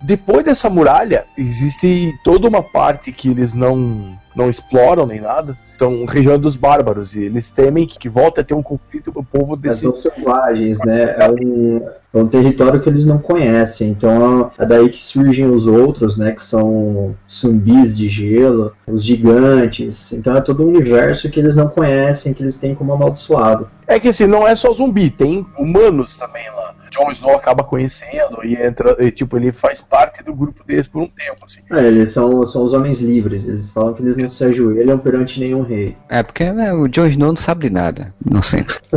Depois 0.03 0.43
dessa 0.43 0.69
muralha, 0.69 1.25
existe 1.37 2.13
toda 2.23 2.47
uma 2.47 2.61
parte 2.61 3.11
que 3.11 3.29
eles 3.29 3.53
não, 3.53 4.17
não 4.35 4.49
exploram 4.49 5.05
nem 5.05 5.21
nada. 5.21 5.57
Então, 5.75 6.05
região 6.05 6.37
dos 6.37 6.55
bárbaros. 6.55 7.15
E 7.15 7.23
eles 7.23 7.49
temem 7.49 7.87
que, 7.87 7.97
que 7.97 8.09
volte 8.09 8.39
a 8.39 8.43
ter 8.43 8.53
um 8.53 8.61
conflito 8.61 9.11
com 9.11 9.21
o 9.21 9.25
povo 9.25 9.55
desse. 9.55 9.81
são 9.81 9.95
selvagens, 9.95 10.79
né? 10.85 11.15
É 11.17 11.29
um, 11.29 11.81
é 12.13 12.17
um 12.17 12.27
território 12.27 12.81
que 12.81 12.89
eles 12.89 13.05
não 13.05 13.17
conhecem. 13.17 13.89
Então 13.89 14.51
é 14.57 14.65
daí 14.65 14.89
que 14.89 15.03
surgem 15.03 15.49
os 15.49 15.67
outros, 15.67 16.17
né? 16.17 16.31
Que 16.31 16.43
são 16.43 17.15
zumbis 17.29 17.97
de 17.97 18.07
gelo, 18.07 18.73
os 18.87 19.03
gigantes. 19.03 20.13
Então 20.13 20.35
é 20.35 20.41
todo 20.41 20.63
um 20.63 20.67
universo 20.67 21.29
que 21.29 21.39
eles 21.39 21.55
não 21.55 21.67
conhecem, 21.67 22.33
que 22.33 22.43
eles 22.43 22.57
têm 22.57 22.75
como 22.75 22.93
amaldiçoado. 22.93 23.67
É 23.87 23.99
que 23.99 24.09
assim, 24.09 24.27
não 24.27 24.47
é 24.47 24.55
só 24.55 24.71
zumbi, 24.71 25.09
tem 25.09 25.45
humanos 25.57 26.17
também 26.17 26.49
lá. 26.51 26.75
Jon 26.93 27.11
Snow 27.11 27.35
acaba 27.35 27.63
conhecendo 27.63 28.43
e 28.43 28.55
entra, 28.55 28.95
e, 29.03 29.11
tipo, 29.11 29.35
ele 29.35 29.51
faz 29.51 29.81
parte 29.81 30.23
do 30.23 30.33
grupo 30.33 30.63
deles 30.63 30.87
por 30.87 31.01
um 31.01 31.07
tempo, 31.07 31.45
assim. 31.45 31.61
É, 31.71 31.87
eles 31.87 32.11
são, 32.11 32.45
são 32.45 32.63
os 32.63 32.73
homens 32.73 33.01
livres. 33.01 33.47
Eles 33.47 33.71
falam 33.71 33.93
que 33.93 34.01
eles 34.01 34.15
não 34.15 34.27
se 34.27 34.43
ajoelham 34.45 34.99
perante 34.99 35.39
nenhum 35.39 35.63
rei. 35.63 35.97
É, 36.07 36.21
porque 36.21 36.51
né, 36.51 36.71
o 36.71 36.87
Jon 36.87 37.07
Snow 37.07 37.29
não 37.29 37.35
sabe 37.35 37.67
de 37.67 37.73
nada. 37.73 38.13
Inocente. 38.25 38.79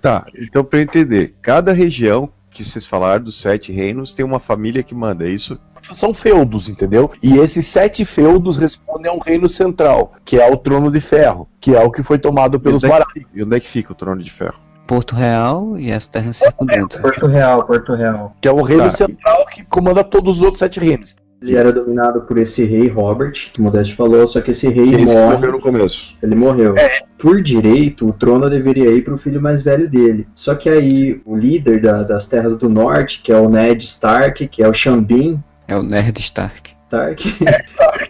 Tá, 0.00 0.24
então 0.36 0.62
pra 0.62 0.78
eu 0.78 0.82
entender, 0.84 1.34
cada 1.42 1.72
região 1.72 2.30
que 2.48 2.62
vocês 2.62 2.86
falaram 2.86 3.24
dos 3.24 3.40
sete 3.40 3.72
reinos 3.72 4.14
tem 4.14 4.24
uma 4.24 4.38
família 4.38 4.82
que 4.82 4.94
manda, 4.94 5.26
é 5.26 5.30
isso? 5.30 5.58
São 5.82 6.14
feudos, 6.14 6.68
entendeu? 6.68 7.10
E 7.22 7.38
esses 7.38 7.66
sete 7.66 8.04
feudos 8.04 8.56
respondem 8.56 9.10
a 9.10 9.14
um 9.14 9.18
reino 9.18 9.48
central, 9.48 10.14
que 10.24 10.38
é 10.40 10.48
o 10.48 10.56
Trono 10.56 10.90
de 10.92 11.00
Ferro, 11.00 11.48
que 11.60 11.74
é 11.74 11.82
o 11.82 11.90
que 11.90 12.02
foi 12.04 12.18
tomado 12.18 12.60
pelos 12.60 12.82
e 12.82 12.86
onde, 12.86 12.94
é 12.94 13.22
e 13.34 13.42
onde 13.42 13.56
é 13.56 13.60
que 13.60 13.68
fica 13.68 13.92
o 13.92 13.96
Trono 13.96 14.22
de 14.22 14.30
Ferro? 14.30 14.65
Porto 14.86 15.14
Real 15.14 15.78
e 15.78 15.92
as 15.92 16.06
terras 16.06 16.36
circundantes. 16.36 16.98
Porto 17.00 17.26
Real, 17.26 17.64
Porto 17.64 17.94
Real. 17.94 18.34
Que 18.40 18.48
é 18.48 18.52
o 18.52 18.62
reino 18.62 18.84
Tá. 18.84 18.90
central 18.90 19.46
que 19.46 19.64
comanda 19.64 20.02
todos 20.04 20.36
os 20.38 20.42
outros 20.42 20.58
sete 20.60 20.78
reinos. 20.80 21.16
Ele 21.42 21.54
era 21.54 21.70
dominado 21.70 22.22
por 22.22 22.38
esse 22.38 22.64
rei 22.64 22.88
Robert, 22.88 23.32
que 23.52 23.60
o 23.60 23.62
Modeste 23.62 23.94
falou, 23.94 24.26
só 24.26 24.40
que 24.40 24.52
esse 24.52 24.68
rei 24.68 24.94
Esse 24.94 25.14
que 25.14 25.20
morre. 25.20 25.34
morreu 25.36 25.52
no 25.52 25.60
começo. 25.60 26.16
Ele 26.22 26.34
morreu. 26.34 26.74
Por 27.18 27.42
direito, 27.42 28.08
o 28.08 28.12
trono 28.12 28.48
deveria 28.48 28.90
ir 28.90 29.04
para 29.04 29.14
o 29.14 29.18
filho 29.18 29.40
mais 29.40 29.62
velho 29.62 29.88
dele. 29.88 30.26
Só 30.34 30.54
que 30.54 30.68
aí 30.68 31.20
o 31.26 31.36
líder 31.36 31.80
da- 31.82 32.02
das 32.02 32.26
Terras 32.26 32.56
do 32.56 32.68
Norte, 32.70 33.20
que 33.22 33.30
é 33.30 33.36
o 33.36 33.50
Ned 33.50 33.84
Stark, 33.84 34.48
que 34.48 34.62
é 34.62 34.68
o 34.68 34.72
Xambin 34.74 35.38
É 35.68 35.76
o 35.76 35.82
Nerd 35.82 36.18
Stark. 36.20 36.75
Stark, 36.86 37.34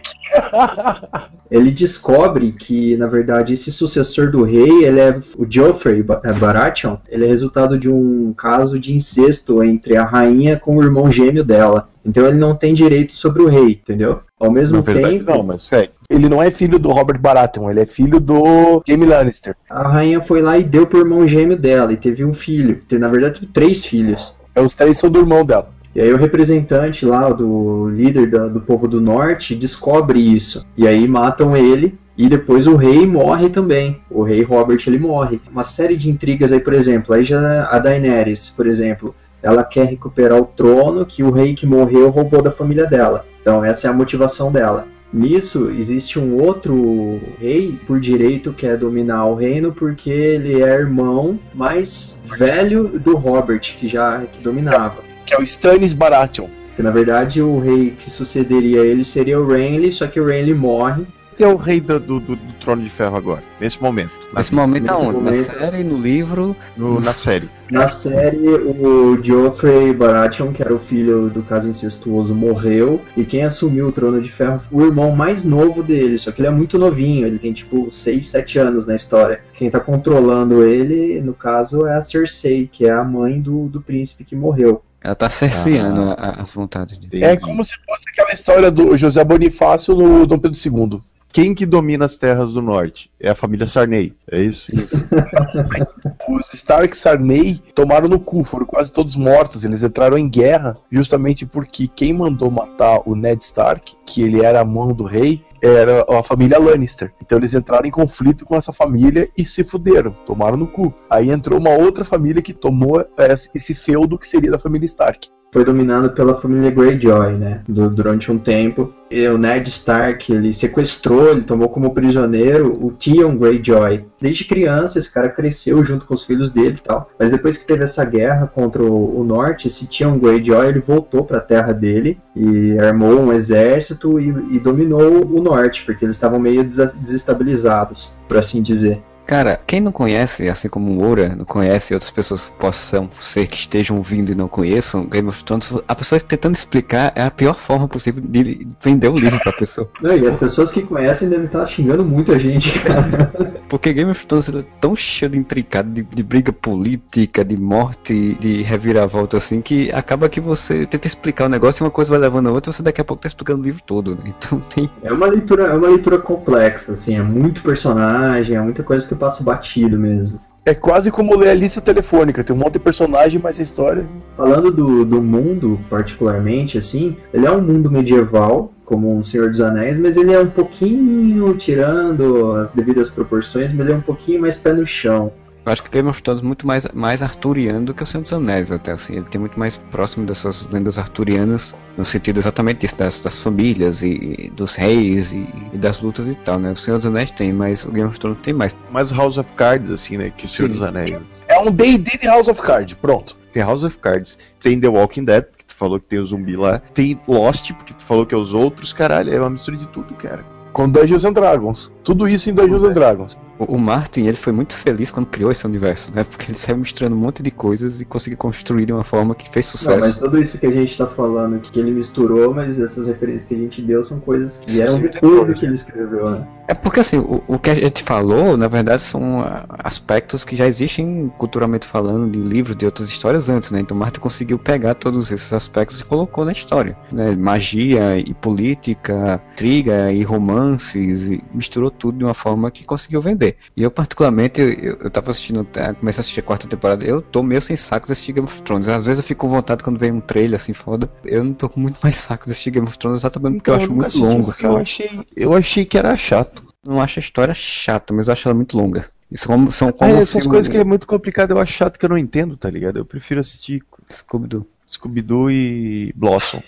ele 1.49 1.71
descobre 1.71 2.51
que, 2.51 2.95
na 2.97 3.07
verdade, 3.07 3.53
esse 3.53 3.71
sucessor 3.71 4.31
do 4.31 4.43
rei, 4.43 4.83
ele 4.85 4.99
é 4.99 5.19
o 5.37 5.45
Joffrey 5.49 6.03
Ba- 6.03 6.21
é, 6.23 6.33
Baratheon, 6.33 6.97
ele 7.09 7.25
é 7.25 7.27
resultado 7.27 7.77
de 7.77 7.89
um 7.89 8.33
caso 8.33 8.79
de 8.79 8.93
incesto 8.93 9.63
entre 9.63 9.97
a 9.97 10.03
rainha 10.05 10.57
com 10.59 10.77
o 10.77 10.83
irmão 10.83 11.11
gêmeo 11.11 11.43
dela. 11.43 11.89
Então 12.05 12.25
ele 12.25 12.37
não 12.37 12.55
tem 12.55 12.73
direito 12.73 13.15
sobre 13.15 13.41
o 13.41 13.47
rei, 13.47 13.71
entendeu? 13.83 14.21
Ao 14.39 14.51
mesmo 14.51 14.81
verdade, 14.81 15.19
tempo, 15.19 15.31
não, 15.31 15.43
mas 15.43 15.63
sério. 15.63 15.89
Ele 16.09 16.29
não 16.29 16.41
é 16.41 16.49
filho 16.51 16.79
do 16.79 16.89
Robert 16.91 17.19
Baratheon, 17.19 17.69
ele 17.71 17.81
é 17.81 17.85
filho 17.85 18.19
do 18.19 18.81
Jaime 18.87 19.05
Lannister. 19.05 19.55
a 19.69 19.87
rainha 19.87 20.21
foi 20.21 20.41
lá 20.41 20.57
e 20.57 20.63
deu 20.63 20.85
pro 20.87 20.99
irmão 20.99 21.27
gêmeo 21.27 21.57
dela 21.57 21.91
e 21.91 21.97
teve 21.97 22.23
um 22.23 22.33
filho. 22.33 22.81
Na 22.91 23.07
verdade, 23.09 23.39
teve 23.41 23.51
três 23.51 23.85
filhos. 23.85 24.35
É, 24.55 24.61
Os 24.61 24.73
três 24.73 24.97
são 24.97 25.09
do 25.09 25.19
irmão 25.19 25.45
dela. 25.45 25.69
E 25.97 26.01
aí 26.01 26.13
o 26.13 26.17
representante 26.17 27.03
lá 27.07 27.27
do 27.31 27.89
líder 27.89 28.29
da- 28.29 28.47
do 28.47 28.61
povo 28.61 28.87
do 28.87 29.01
norte 29.01 29.55
descobre 29.55 30.19
isso. 30.19 30.63
E 30.77 30.87
aí 30.87 31.07
matam 31.07 31.57
ele. 31.57 31.97
E 32.15 32.29
depois 32.29 32.67
o 32.67 32.75
rei 32.75 33.07
morre 33.07 33.49
também. 33.49 33.99
O 34.07 34.21
rei 34.21 34.43
Robert 34.43 34.77
ele 34.85 34.99
morre. 34.99 35.41
Uma 35.51 35.63
série 35.63 35.95
de 35.95 36.07
intrigas 36.07 36.51
aí, 36.51 36.59
por 36.59 36.73
exemplo. 36.73 37.15
Aí 37.15 37.23
já 37.23 37.65
a 37.65 37.79
Daenerys, 37.79 38.51
por 38.55 38.67
exemplo, 38.67 39.15
ela 39.41 39.63
quer 39.63 39.87
recuperar 39.87 40.39
o 40.39 40.45
trono 40.45 41.03
que 41.03 41.23
o 41.23 41.31
rei 41.31 41.55
que 41.55 41.65
morreu 41.65 42.11
roubou 42.11 42.43
da 42.43 42.51
família 42.51 42.85
dela. 42.85 43.25
Então 43.41 43.65
essa 43.65 43.87
é 43.87 43.89
a 43.89 43.93
motivação 43.93 44.51
dela. 44.51 44.85
Nisso 45.11 45.71
existe 45.75 46.19
um 46.19 46.39
outro 46.39 47.19
rei 47.39 47.75
por 47.87 47.99
direito 47.99 48.53
que 48.53 48.67
é 48.67 48.77
dominar 48.77 49.25
o 49.25 49.33
reino 49.33 49.71
porque 49.71 50.11
ele 50.11 50.61
é 50.61 50.75
irmão 50.75 51.39
mais 51.55 52.19
velho 52.37 52.83
do 52.99 53.15
Robert 53.15 53.61
que 53.79 53.87
já 53.87 54.19
que 54.31 54.43
dominava. 54.43 55.06
Que 55.27 55.35
é 55.35 55.39
o 55.39 55.43
Stannis 55.43 55.93
Baratheon. 55.93 56.47
Que 56.75 56.81
na 56.81 56.89
verdade 56.91 57.41
o 57.41 57.59
rei 57.59 57.93
que 57.99 58.09
sucederia 58.09 58.79
ele 58.81 59.03
seria 59.03 59.39
o 59.39 59.47
Renly, 59.47 59.91
só 59.91 60.07
que 60.07 60.19
o 60.19 60.25
Renly 60.25 60.53
morre. 60.55 61.05
Quem 61.35 61.45
é 61.45 61.49
o 61.49 61.55
rei 61.55 61.79
do, 61.79 61.99
do- 61.99 62.19
do- 62.19 62.35
do 62.35 62.53
Trono 62.59 62.81
de 62.81 62.89
Ferro 62.89 63.15
agora? 63.15 63.43
Nesse 63.61 63.79
momento. 63.79 64.09
Nesse 64.35 64.49
vida, 64.49 64.61
momento 64.61 64.89
aonde? 64.89 65.19
Na 65.21 65.43
série, 65.43 65.83
no 65.83 65.95
livro. 65.99 66.55
no- 66.75 66.99
na 66.99 67.13
série. 67.13 67.47
Na 67.69 67.87
série, 67.87 68.37
o 68.47 69.19
Joffrey 69.23 69.93
Baratheon, 69.93 70.51
que 70.51 70.63
era 70.63 70.73
o 70.73 70.79
filho 70.79 71.29
do 71.29 71.43
caso 71.43 71.69
incestuoso, 71.69 72.33
morreu. 72.33 73.01
E 73.15 73.23
quem 73.23 73.43
assumiu 73.43 73.87
o 73.87 73.91
trono 73.91 74.19
de 74.19 74.31
ferro 74.31 74.61
foi 74.67 74.83
o 74.83 74.87
irmão 74.87 75.11
mais 75.15 75.43
novo 75.43 75.83
dele. 75.83 76.17
Só 76.17 76.31
que 76.31 76.41
ele 76.41 76.47
é 76.47 76.51
muito 76.51 76.79
novinho, 76.79 77.27
ele 77.27 77.37
tem 77.37 77.53
tipo 77.53 77.87
6, 77.91 78.27
7 78.29 78.57
anos 78.57 78.87
na 78.87 78.95
história. 78.95 79.41
Quem 79.53 79.69
tá 79.69 79.79
controlando 79.79 80.63
ele, 80.63 81.21
no 81.21 81.33
caso, 81.35 81.85
é 81.85 81.95
a 81.95 82.01
Cersei, 82.01 82.67
que 82.71 82.85
é 82.87 82.91
a 82.91 83.03
mãe 83.03 83.39
do, 83.39 83.67
do 83.67 83.79
príncipe 83.79 84.23
que 84.23 84.35
morreu. 84.35 84.81
Ela 85.07 85.15
tá 85.15 85.29
cerceando 85.29 86.01
a- 86.01 86.13
a- 86.15 86.41
as 86.41 86.51
vontades 86.53 86.97
dele. 86.97 87.23
É 87.23 87.37
como 87.37 87.63
se 87.63 87.75
fosse 87.85 88.03
aquela 88.09 88.33
história 88.33 88.69
do 88.69 88.97
José 88.97 89.23
Bonifácio 89.23 89.95
no 89.95 90.27
Dom 90.27 90.37
Pedro 90.37 90.57
II. 90.91 90.99
Quem 91.31 91.55
que 91.55 91.65
domina 91.65 92.03
as 92.05 92.17
terras 92.17 92.53
do 92.53 92.61
norte? 92.61 93.09
É 93.19 93.29
a 93.29 93.35
família 93.35 93.65
Sarney, 93.67 94.13
é 94.29 94.41
isso? 94.41 94.69
Os 96.27 96.53
Stark 96.53 96.95
Sarney 96.95 97.61
tomaram 97.75 98.07
no 98.07 98.19
cu, 98.19 98.43
foram 98.43 98.65
quase 98.65 98.91
todos 98.91 99.15
mortos. 99.15 99.63
Eles 99.63 99.83
entraram 99.83 100.17
em 100.17 100.27
guerra 100.29 100.77
justamente 100.91 101.45
porque 101.45 101.87
quem 101.87 102.13
mandou 102.13 102.49
matar 102.51 103.01
o 103.05 103.15
Ned 103.15 103.41
Stark, 103.43 103.93
que 104.05 104.21
ele 104.21 104.41
era 104.43 104.61
a 104.61 104.65
mão 104.65 104.91
do 104.93 105.03
rei, 105.03 105.41
era 105.61 106.05
a 106.09 106.23
família 106.23 106.59
Lannister. 106.59 107.13
Então 107.21 107.37
eles 107.37 107.53
entraram 107.53 107.87
em 107.87 107.91
conflito 107.91 108.45
com 108.45 108.55
essa 108.55 108.71
família 108.71 109.29
e 109.37 109.45
se 109.45 109.63
fuderam, 109.63 110.11
tomaram 110.25 110.57
no 110.57 110.67
cu. 110.67 110.93
Aí 111.09 111.29
entrou 111.29 111.59
uma 111.59 111.71
outra 111.71 112.05
família 112.05 112.41
que 112.41 112.53
tomou 112.53 113.05
esse 113.17 113.49
esse 113.53 113.73
feudo 113.73 114.17
que 114.17 114.27
seria 114.27 114.51
da 114.51 114.59
família 114.59 114.85
Stark. 114.85 115.29
Foi 115.57 115.65
dominado 115.65 116.11
pela 116.11 116.35
família 116.39 116.69
Greyjoy, 116.69 117.33
né? 117.33 117.61
du- 117.67 117.89
durante 117.89 118.31
um 118.31 118.37
tempo. 118.37 118.93
E 119.09 119.27
o 119.27 119.39
Ned 119.39 119.67
Stark, 119.67 120.31
ele 120.31 120.53
sequestrou, 120.53 121.31
ele 121.31 121.41
tomou 121.41 121.67
como 121.69 121.95
prisioneiro 121.95 122.77
o 122.79 122.91
Theon 122.91 123.35
Greyjoy. 123.35 124.05
Desde 124.21 124.43
criança, 124.45 124.99
esse 124.99 125.11
cara 125.11 125.29
cresceu 125.29 125.83
junto 125.83 126.05
com 126.05 126.13
os 126.13 126.23
filhos 126.23 126.51
dele 126.51 126.75
e 126.77 126.87
tal. 126.87 127.09
Mas 127.17 127.31
depois 127.31 127.57
que 127.57 127.65
teve 127.65 127.83
essa 127.83 128.05
guerra 128.05 128.45
contra 128.45 128.83
o, 128.83 129.19
o 129.19 129.23
norte, 129.23 129.65
esse 129.65 129.87
Theon 129.87 130.19
Greyjoy, 130.19 130.67
ele 130.67 130.79
voltou 130.79 131.23
para 131.23 131.37
a 131.37 131.41
terra 131.41 131.73
dele 131.73 132.19
e 132.35 132.77
armou 132.77 133.19
um 133.19 133.33
exército 133.33 134.19
e, 134.19 134.27
e 134.57 134.59
dominou 134.59 135.25
o 135.25 135.41
norte, 135.41 135.83
porque 135.85 136.05
eles 136.05 136.15
estavam 136.15 136.37
meio 136.39 136.63
desestabilizados, 136.63 138.13
por 138.27 138.37
assim 138.37 138.61
dizer. 138.61 139.01
Cara, 139.27 139.59
quem 139.67 139.81
não 139.81 139.91
conhece, 139.91 140.47
assim 140.47 140.69
como 140.69 140.89
o 140.89 140.95
Moura 140.95 141.35
não 141.35 141.43
conhece, 141.43 141.93
outras 141.93 142.09
pessoas 142.09 142.47
que 142.47 142.53
possam 142.53 143.09
ser 143.19 143.45
que 143.45 143.57
estejam 143.57 143.97
ouvindo 143.97 144.31
e 144.31 144.35
não 144.35 144.47
conheçam 144.47 145.05
Game 145.05 145.27
of 145.27 145.43
Thrones, 145.43 145.73
a 145.85 145.93
pessoa 145.93 146.17
tentando 146.21 146.55
explicar 146.55 147.11
é 147.13 147.23
a 147.23 147.29
pior 147.29 147.55
forma 147.55 147.89
possível 147.89 148.23
de 148.25 148.65
vender 148.81 149.09
o 149.09 149.15
livro 149.15 149.37
pra 149.41 149.51
pessoa. 149.51 149.89
Não, 150.01 150.15
e 150.15 150.25
as 150.25 150.37
pessoas 150.37 150.71
que 150.71 150.81
conhecem 150.81 151.27
devem 151.27 151.45
estar 151.45 151.67
xingando 151.67 152.05
muito 152.05 152.31
a 152.31 152.37
gente, 152.37 152.79
cara. 152.79 153.33
Porque 153.67 153.91
Game 153.91 154.09
of 154.09 154.25
Thrones 154.25 154.47
é 154.47 154.63
tão 154.79 154.95
cheio 154.95 155.29
de 155.29 155.37
intricado, 155.37 155.89
de, 155.89 156.03
de 156.03 156.23
briga 156.23 156.53
política, 156.53 157.43
de 157.43 157.57
morte, 157.57 158.37
de 158.39 158.61
reviravolta, 158.61 159.35
assim, 159.35 159.59
que 159.61 159.91
acaba 159.91 160.29
que 160.29 160.39
você 160.39 160.85
tenta 160.85 161.05
explicar 161.05 161.47
o 161.47 161.49
negócio 161.49 161.83
e 161.83 161.85
uma 161.85 161.91
coisa 161.91 162.09
vai 162.09 162.19
levando 162.19 162.47
a 162.47 162.51
outra 162.53 162.71
e 162.71 162.73
você 162.73 162.81
daqui 162.81 163.01
a 163.01 163.03
pouco 163.03 163.23
tá 163.23 163.27
explicando 163.27 163.59
o 163.59 163.63
livro 163.63 163.81
todo, 163.85 164.11
né? 164.11 164.33
Então 164.37 164.61
tem. 164.73 164.89
É 165.03 165.11
uma 165.11 165.27
leitura, 165.27 165.65
é 165.65 165.73
uma 165.73 165.89
leitura 165.89 166.17
complexa, 166.17 166.93
assim, 166.93 167.17
é 167.17 167.21
muito 167.21 167.61
personagem, 167.61 168.55
é 168.55 168.61
muita 168.61 168.83
coisa 168.83 169.05
que 169.05 169.16
passa 169.17 169.43
batido 169.43 169.97
mesmo. 169.99 170.39
É 170.65 170.73
quase 170.73 171.09
como 171.09 171.33
ler 171.33 171.49
a 171.49 171.53
lista 171.53 171.79
telefônica, 171.79 172.43
tem 172.43 172.53
um 172.53 172.59
monte 172.59 172.73
de 172.73 172.79
personagem, 172.79 173.39
mas 173.41 173.57
a 173.57 173.63
história. 173.63 174.05
Falando 174.35 174.69
do, 174.69 175.05
do 175.05 175.21
mundo, 175.21 175.79
particularmente, 175.89 176.77
assim, 176.77 177.15
ele 177.33 177.45
é 177.45 177.51
um 177.51 177.61
mundo 177.61 177.89
medieval, 177.89 178.73
como 178.83 179.17
um 179.17 179.23
Senhor 179.23 179.49
dos 179.49 179.61
Anéis, 179.61 179.97
mas 179.97 180.17
ele 180.17 180.33
é 180.33 180.39
um 180.39 180.49
pouquinho, 180.49 181.55
tirando 181.55 182.51
as 182.53 182.73
devidas 182.73 183.09
proporções, 183.09 183.71
mas 183.71 183.85
ele 183.85 183.95
é 183.95 183.97
um 183.97 184.01
pouquinho 184.01 184.41
mais 184.41 184.57
pé 184.57 184.73
no 184.73 184.85
chão. 184.85 185.31
Eu 185.67 185.73
acho 185.73 185.83
que 185.83 185.89
Game 185.89 186.07
of 186.07 186.23
Thrones 186.23 186.41
é 186.41 186.45
muito 186.45 186.65
mais, 186.65 186.87
mais 186.93 187.21
arturiano 187.21 187.87
do 187.87 187.93
que 187.93 188.01
o 188.01 188.05
Senhor 188.05 188.21
dos 188.21 188.31
Anéis, 188.31 188.71
até 188.71 188.93
assim. 188.93 189.17
Ele 189.17 189.25
tem 189.25 189.37
muito 189.37 189.59
mais 189.59 189.75
próximo 189.75 190.25
dessas 190.25 190.65
lendas 190.69 190.97
arturianas, 190.97 191.75
no 191.97 192.05
sentido 192.05 192.39
exatamente 192.39 192.79
disso, 192.79 192.95
das, 192.95 193.21
das 193.21 193.37
famílias 193.37 194.01
e, 194.01 194.45
e 194.45 194.49
dos 194.49 194.75
reis 194.75 195.33
e, 195.33 195.45
e 195.73 195.77
das 195.77 195.99
lutas 195.99 196.29
e 196.29 196.35
tal, 196.35 196.57
né? 196.57 196.71
O 196.71 196.75
Senhor 196.77 196.95
dos 196.95 197.05
Anéis 197.05 197.31
tem, 197.31 197.51
mas 197.51 197.83
o 197.83 197.91
Game 197.91 198.07
of 198.07 198.17
Thrones 198.17 198.39
tem 198.41 198.53
mais. 198.53 198.73
Mais 198.93 199.11
House 199.11 199.37
of 199.37 199.51
Cards, 199.57 199.91
assim, 199.91 200.15
né? 200.15 200.31
Que 200.37 200.45
o 200.45 200.47
Senhor 200.47 200.69
Sim. 200.69 200.75
dos 200.75 200.81
Anéis. 200.81 201.43
É 201.49 201.59
um 201.59 201.69
D&D 201.69 202.17
de 202.17 202.27
House 202.27 202.47
of 202.47 202.61
Cards, 202.61 202.93
pronto. 202.93 203.35
Tem 203.51 203.61
House 203.61 203.83
of 203.83 203.97
Cards, 203.97 204.39
tem 204.63 204.79
The 204.79 204.87
Walking 204.87 205.25
Dead, 205.25 205.43
porque 205.43 205.65
tu 205.67 205.75
falou 205.75 205.99
que 205.99 206.05
tem 206.05 206.19
o 206.19 206.25
zumbi 206.25 206.55
lá, 206.55 206.79
tem 206.93 207.19
Lost, 207.27 207.73
porque 207.73 207.93
tu 207.93 208.05
falou 208.05 208.25
que 208.25 208.33
é 208.33 208.37
os 208.37 208.53
outros, 208.53 208.93
caralho, 208.93 209.33
é 209.33 209.37
uma 209.37 209.49
mistura 209.49 209.75
de 209.75 209.89
tudo, 209.89 210.13
cara. 210.13 210.45
com 210.71 210.87
Dungeons 210.87 211.25
and 211.25 211.33
Dragons. 211.33 211.91
Tudo 212.05 212.25
isso 212.25 212.49
em 212.49 212.53
Dungeons 212.53 212.83
and 212.83 212.93
Dragons. 212.93 213.37
O, 213.59 213.75
o 213.75 213.79
Martin, 213.79 214.21
ele 214.21 214.37
foi 214.37 214.53
muito 214.53 214.73
feliz 214.73 215.11
quando 215.11 215.27
criou 215.27 215.51
esse 215.51 215.65
universo, 215.65 216.11
né? 216.13 216.23
Porque 216.23 216.51
ele 216.51 216.57
saiu 216.57 216.77
misturando 216.77 217.15
um 217.15 217.19
monte 217.19 217.41
de 217.41 217.51
coisas 217.51 218.01
e 218.01 218.05
conseguiu 218.05 218.37
construir 218.37 218.85
de 218.85 218.93
uma 218.93 219.03
forma 219.03 219.35
que 219.35 219.49
fez 219.49 219.65
Não, 219.65 219.71
sucesso. 219.71 219.99
mas 219.99 220.17
tudo 220.17 220.41
isso 220.41 220.59
que 220.59 220.65
a 220.65 220.71
gente 220.71 220.97
tá 220.97 221.07
falando 221.07 221.59
que 221.59 221.79
ele 221.79 221.91
misturou, 221.91 222.53
mas 222.53 222.79
essas 222.79 223.07
referências 223.07 223.45
que 223.45 223.55
a 223.55 223.57
gente 223.57 223.81
deu 223.81 224.03
são 224.03 224.19
coisas 224.19 224.59
que 224.59 224.71
vieram 224.71 224.99
depois 224.99 225.47
do 225.47 225.53
que 225.53 225.65
ele 225.65 225.73
escreveu, 225.73 226.29
né? 226.29 226.47
É 226.67 226.73
porque 226.73 226.99
assim, 226.99 227.17
o, 227.17 227.41
o 227.47 227.57
que 227.57 227.69
a 227.69 227.75
gente 227.75 228.03
falou, 228.03 228.57
na 228.57 228.67
verdade, 228.67 229.01
são 229.01 229.39
ah, 229.39 229.65
aspectos 229.79 230.43
que 230.43 230.53
já 230.55 230.67
existem 230.67 231.31
culturalmente 231.37 231.85
falando 231.85 232.29
de 232.29 232.39
livros 232.39 232.75
de 232.75 232.85
outras 232.85 233.09
histórias 233.09 233.49
antes, 233.49 233.71
né? 233.71 233.79
Então 233.79 233.95
Martin 233.95 234.19
conseguiu 234.19 234.59
pegar 234.59 234.93
todos 234.93 235.31
esses 235.31 235.53
aspectos 235.53 236.01
e 236.01 236.03
colocou 236.03 236.43
na 236.43 236.51
história, 236.51 236.97
né? 237.09 237.33
Magia 237.35 238.17
e 238.17 238.33
política, 238.33 239.41
intriga 239.53 240.11
e 240.11 240.23
romances, 240.23 241.31
e 241.31 241.43
misturou 241.53 241.89
tudo 241.89 242.17
de 242.17 242.25
uma 242.25 242.33
forma 242.33 242.69
que 242.69 242.85
conseguiu 242.85 243.21
vender. 243.21 243.46
E 243.75 243.83
eu 243.83 243.91
particularmente, 243.91 244.59
eu, 244.61 244.69
eu, 244.71 244.97
eu 245.01 245.09
tava 245.09 245.31
assistindo, 245.31 245.65
eh, 245.75 245.93
comecei 245.93 246.19
a 246.19 246.21
assistir 246.21 246.39
a 246.39 246.43
quarta 246.43 246.67
temporada, 246.67 247.05
eu 247.05 247.21
tô 247.21 247.43
meio 247.43 247.61
sem 247.61 247.75
saco 247.75 248.05
de 248.07 248.11
assistir 248.13 248.33
Game 248.33 248.47
of 248.47 248.61
Thrones. 248.63 248.87
Às 248.87 249.05
vezes 249.05 249.19
eu 249.19 249.23
fico 249.23 249.41
com 249.41 249.49
vontade 249.49 249.83
quando 249.83 249.99
vem 249.99 250.11
um 250.11 250.19
trailer 250.21 250.57
assim 250.59 250.73
foda. 250.73 251.09
Eu 251.23 251.43
não 251.43 251.53
tô 251.53 251.69
com 251.69 251.79
muito 251.79 251.99
mais 252.03 252.15
saco 252.17 252.45
de 252.45 252.51
assistir 252.51 252.71
Game 252.71 252.87
of 252.87 252.97
Thrones 252.97 253.19
exatamente 253.19 253.57
porque 253.57 253.69
eu 253.69 253.75
acho 253.75 253.91
nunca 253.91 254.07
muito 254.09 254.19
longo, 254.19 254.53
sabe? 254.53 254.73
Eu 254.73 254.77
achei, 254.79 255.09
eu 255.35 255.53
achei 255.53 255.85
que 255.85 255.97
era 255.97 256.15
chato. 256.17 256.63
Não 256.85 257.01
acho 257.01 257.19
a 257.19 257.21
história 257.21 257.53
chata, 257.53 258.13
mas 258.13 258.27
eu 258.27 258.33
acho 258.33 258.47
ela 258.47 258.55
muito 258.55 258.77
longa. 258.77 259.05
Isso 259.29 259.45
como, 259.47 259.71
são 259.71 259.89
É, 259.89 259.91
como 259.91 260.15
essas 260.15 260.43
se- 260.43 260.49
coisas 260.49 260.67
que 260.69 260.77
é 260.77 260.83
muito 260.85 261.05
complicado, 261.05 261.51
eu 261.51 261.59
acho 261.59 261.73
chato 261.73 261.99
que 261.99 262.05
eu 262.05 262.09
não 262.09 262.17
entendo, 262.17 262.55
tá 262.55 262.69
ligado? 262.69 262.97
Eu 262.97 263.05
prefiro 263.05 263.41
assistir 263.41 263.83
Scooby-Doo. 264.09 264.65
Scooby-Doo 264.89 265.51
e 265.51 266.13
Blossom. 266.15 266.61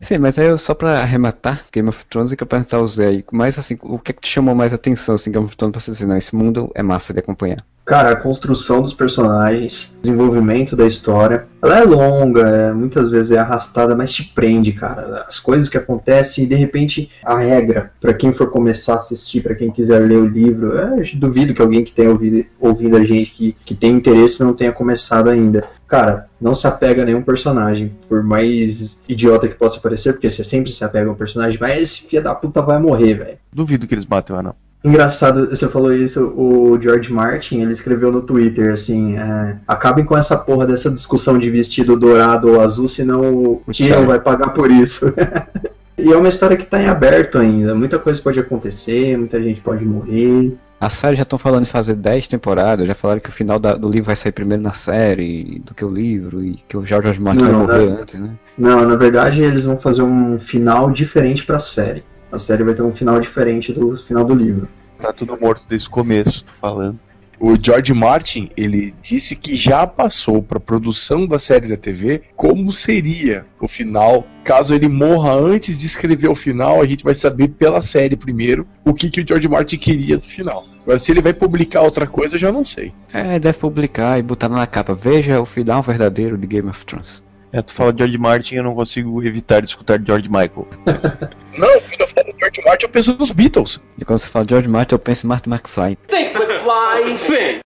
Sim, 0.00 0.18
mas 0.18 0.38
aí 0.38 0.56
só 0.58 0.74
pra 0.74 1.00
arrematar 1.02 1.64
Game 1.72 1.88
of 1.88 2.04
Thrones 2.06 2.30
e 2.32 2.36
eu 2.38 2.46
perguntar 2.46 2.78
ao 2.78 2.86
Zé 2.86 3.08
aí, 3.08 3.24
mas 3.32 3.58
assim, 3.58 3.76
o 3.82 3.98
que 3.98 4.10
é 4.12 4.14
que 4.14 4.20
te 4.22 4.28
chamou 4.28 4.54
mais 4.54 4.72
atenção 4.72 5.14
assim, 5.14 5.30
Game 5.32 5.44
of 5.46 5.56
Thrones 5.56 5.72
pra 5.72 5.80
você 5.80 5.90
dizer, 5.90 6.06
não, 6.06 6.16
esse 6.16 6.34
mundo 6.34 6.70
é 6.74 6.82
massa 6.82 7.12
de 7.12 7.20
acompanhar. 7.20 7.64
Cara, 7.86 8.10
a 8.10 8.16
construção 8.16 8.82
dos 8.82 8.92
personagens, 8.92 9.96
desenvolvimento 10.02 10.74
da 10.74 10.88
história, 10.88 11.46
ela 11.62 11.78
é 11.78 11.84
longa, 11.84 12.40
é, 12.40 12.72
muitas 12.72 13.12
vezes 13.12 13.30
é 13.30 13.38
arrastada, 13.38 13.94
mas 13.94 14.12
te 14.12 14.24
prende, 14.24 14.72
cara. 14.72 15.24
As 15.28 15.38
coisas 15.38 15.68
que 15.68 15.78
acontecem 15.78 16.42
e 16.42 16.48
de 16.48 16.56
repente 16.56 17.08
a 17.24 17.38
regra, 17.38 17.92
pra 18.00 18.12
quem 18.12 18.32
for 18.32 18.50
começar 18.50 18.94
a 18.94 18.96
assistir, 18.96 19.40
pra 19.40 19.54
quem 19.54 19.70
quiser 19.70 20.00
ler 20.00 20.16
o 20.16 20.26
livro, 20.26 20.72
eu 20.72 21.00
duvido 21.14 21.54
que 21.54 21.62
alguém 21.62 21.84
que 21.84 21.92
tenha 21.92 22.10
ouvido, 22.10 22.44
ouvido 22.58 22.96
a 22.96 23.04
gente 23.04 23.30
que, 23.30 23.52
que 23.64 23.74
tem 23.76 23.92
interesse 23.92 24.42
não 24.42 24.52
tenha 24.52 24.72
começado 24.72 25.30
ainda. 25.30 25.62
Cara, 25.86 26.28
não 26.40 26.54
se 26.54 26.66
apega 26.66 27.02
a 27.02 27.04
nenhum 27.04 27.22
personagem, 27.22 27.94
por 28.08 28.20
mais 28.20 29.00
idiota 29.08 29.46
que 29.46 29.54
possa 29.54 29.78
parecer, 29.78 30.12
porque 30.12 30.28
você 30.28 30.42
sempre 30.42 30.72
se 30.72 30.84
apega 30.84 31.08
a 31.08 31.12
um 31.12 31.16
personagem, 31.16 31.56
mas 31.60 31.80
esse 31.80 32.08
filho 32.08 32.24
da 32.24 32.34
puta 32.34 32.60
vai 32.60 32.80
morrer, 32.80 33.14
velho. 33.14 33.38
Duvido 33.52 33.86
que 33.86 33.94
eles 33.94 34.04
matem 34.04 34.34
o 34.34 34.38
anão. 34.40 34.65
Engraçado, 34.84 35.46
você 35.48 35.68
falou 35.68 35.92
isso, 35.92 36.28
o 36.36 36.78
George 36.80 37.12
Martin, 37.12 37.60
ele 37.60 37.72
escreveu 37.72 38.12
no 38.12 38.22
Twitter, 38.22 38.72
assim, 38.72 39.16
é, 39.18 39.56
acabem 39.66 40.04
com 40.04 40.16
essa 40.16 40.36
porra 40.36 40.64
dessa 40.66 40.90
discussão 40.90 41.38
de 41.38 41.50
vestido 41.50 41.96
dourado 41.96 42.52
ou 42.52 42.60
azul, 42.60 42.86
senão 42.86 43.34
o 43.34 43.62
Tyrion. 43.72 44.06
vai 44.06 44.20
pagar 44.20 44.50
por 44.50 44.70
isso. 44.70 45.12
e 45.98 46.12
é 46.12 46.16
uma 46.16 46.28
história 46.28 46.56
que 46.56 46.66
tá 46.66 46.80
em 46.80 46.86
aberto 46.86 47.38
ainda, 47.38 47.74
muita 47.74 47.98
coisa 47.98 48.20
pode 48.22 48.38
acontecer, 48.38 49.16
muita 49.18 49.42
gente 49.42 49.60
pode 49.60 49.84
morrer. 49.84 50.56
A 50.78 50.90
série 50.90 51.16
já 51.16 51.22
estão 51.22 51.38
falando 51.38 51.62
em 51.62 51.66
fazer 51.66 51.94
10 51.94 52.28
temporadas, 52.28 52.86
já 52.86 52.94
falaram 52.94 53.18
que 53.20 53.30
o 53.30 53.32
final 53.32 53.58
da- 53.58 53.74
do 53.74 53.88
livro 53.88 54.06
vai 54.06 54.14
sair 54.14 54.30
primeiro 54.32 54.62
na 54.62 54.74
série 54.74 55.60
do 55.64 55.74
que 55.74 55.82
o 55.84 55.88
livro, 55.88 56.44
e 56.44 56.60
que 56.68 56.76
o 56.76 56.84
George. 56.84 57.18
Martin 57.18 57.44
Não, 57.46 57.66
vai 57.66 57.78
morrer 57.78 57.90
né? 57.90 57.98
antes, 58.02 58.20
né? 58.20 58.30
Não, 58.58 58.86
na 58.86 58.94
verdade 58.94 59.42
eles 59.42 59.64
vão 59.64 59.78
fazer 59.78 60.02
um 60.02 60.38
final 60.38 60.90
diferente 60.90 61.44
pra 61.46 61.58
série. 61.58 62.04
A 62.30 62.38
série 62.38 62.64
vai 62.64 62.74
ter 62.74 62.82
um 62.82 62.94
final 62.94 63.20
diferente 63.20 63.72
do 63.72 63.96
final 63.96 64.24
do 64.24 64.34
livro. 64.34 64.68
Tá 64.98 65.12
tudo 65.12 65.38
morto 65.38 65.64
desde 65.68 65.88
o 65.88 65.90
começo, 65.90 66.44
tô 66.44 66.52
falando. 66.60 66.98
O 67.38 67.54
George 67.62 67.92
Martin, 67.92 68.48
ele 68.56 68.94
disse 69.02 69.36
que 69.36 69.54
já 69.54 69.86
passou 69.86 70.42
para 70.42 70.58
produção 70.58 71.26
da 71.26 71.38
série 71.38 71.68
da 71.68 71.76
TV 71.76 72.22
como 72.34 72.72
seria 72.72 73.44
o 73.60 73.68
final. 73.68 74.26
Caso 74.42 74.74
ele 74.74 74.88
morra 74.88 75.34
antes 75.34 75.78
de 75.78 75.86
escrever 75.86 76.28
o 76.28 76.34
final, 76.34 76.80
a 76.80 76.86
gente 76.86 77.04
vai 77.04 77.14
saber 77.14 77.48
pela 77.48 77.82
série 77.82 78.16
primeiro 78.16 78.66
o 78.84 78.94
que, 78.94 79.10
que 79.10 79.20
o 79.20 79.26
George 79.26 79.48
Martin 79.48 79.76
queria 79.76 80.16
do 80.16 80.26
final. 80.26 80.64
Agora, 80.82 80.98
se 80.98 81.12
ele 81.12 81.20
vai 81.20 81.34
publicar 81.34 81.82
outra 81.82 82.06
coisa, 82.06 82.36
eu 82.36 82.40
já 82.40 82.50
não 82.50 82.64
sei. 82.64 82.92
É, 83.12 83.38
deve 83.38 83.58
publicar 83.58 84.18
e 84.18 84.22
botar 84.22 84.48
na 84.48 84.66
capa. 84.66 84.94
Veja 84.94 85.40
o 85.40 85.44
final 85.44 85.82
verdadeiro 85.82 86.38
de 86.38 86.46
Game 86.46 86.68
of 86.68 86.86
Thrones. 86.86 87.22
É, 87.52 87.62
tu 87.62 87.72
fala 87.72 87.92
de 87.92 87.98
George 87.98 88.18
Martin, 88.18 88.56
eu 88.56 88.64
não 88.64 88.74
consigo 88.74 89.22
evitar 89.22 89.60
de 89.60 89.68
escutar 89.68 90.00
George 90.04 90.28
Michael. 90.28 90.66
Não, 91.56 91.80
quando 91.80 92.00
eu 92.00 92.06
falo 92.08 92.34
George 92.38 92.62
Martin, 92.66 92.84
eu 92.84 92.90
penso 92.90 93.16
nos 93.18 93.30
Beatles. 93.30 93.80
E 93.96 94.04
quando 94.04 94.18
você 94.18 94.28
fala 94.28 94.44
George 94.46 94.68
Martin, 94.68 94.94
eu 94.94 94.98
penso 94.98 95.24
em 95.24 95.28
Martin 95.28 95.50
McFly. 95.50 95.96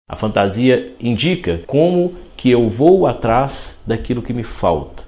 A 0.09 0.15
fantasia 0.15 0.95
indica 0.99 1.61
como 1.67 2.15
que 2.37 2.49
eu 2.49 2.69
vou 2.69 3.05
atrás 3.05 3.75
daquilo 3.85 4.21
que 4.21 4.33
me 4.33 4.43
falta. 4.43 5.03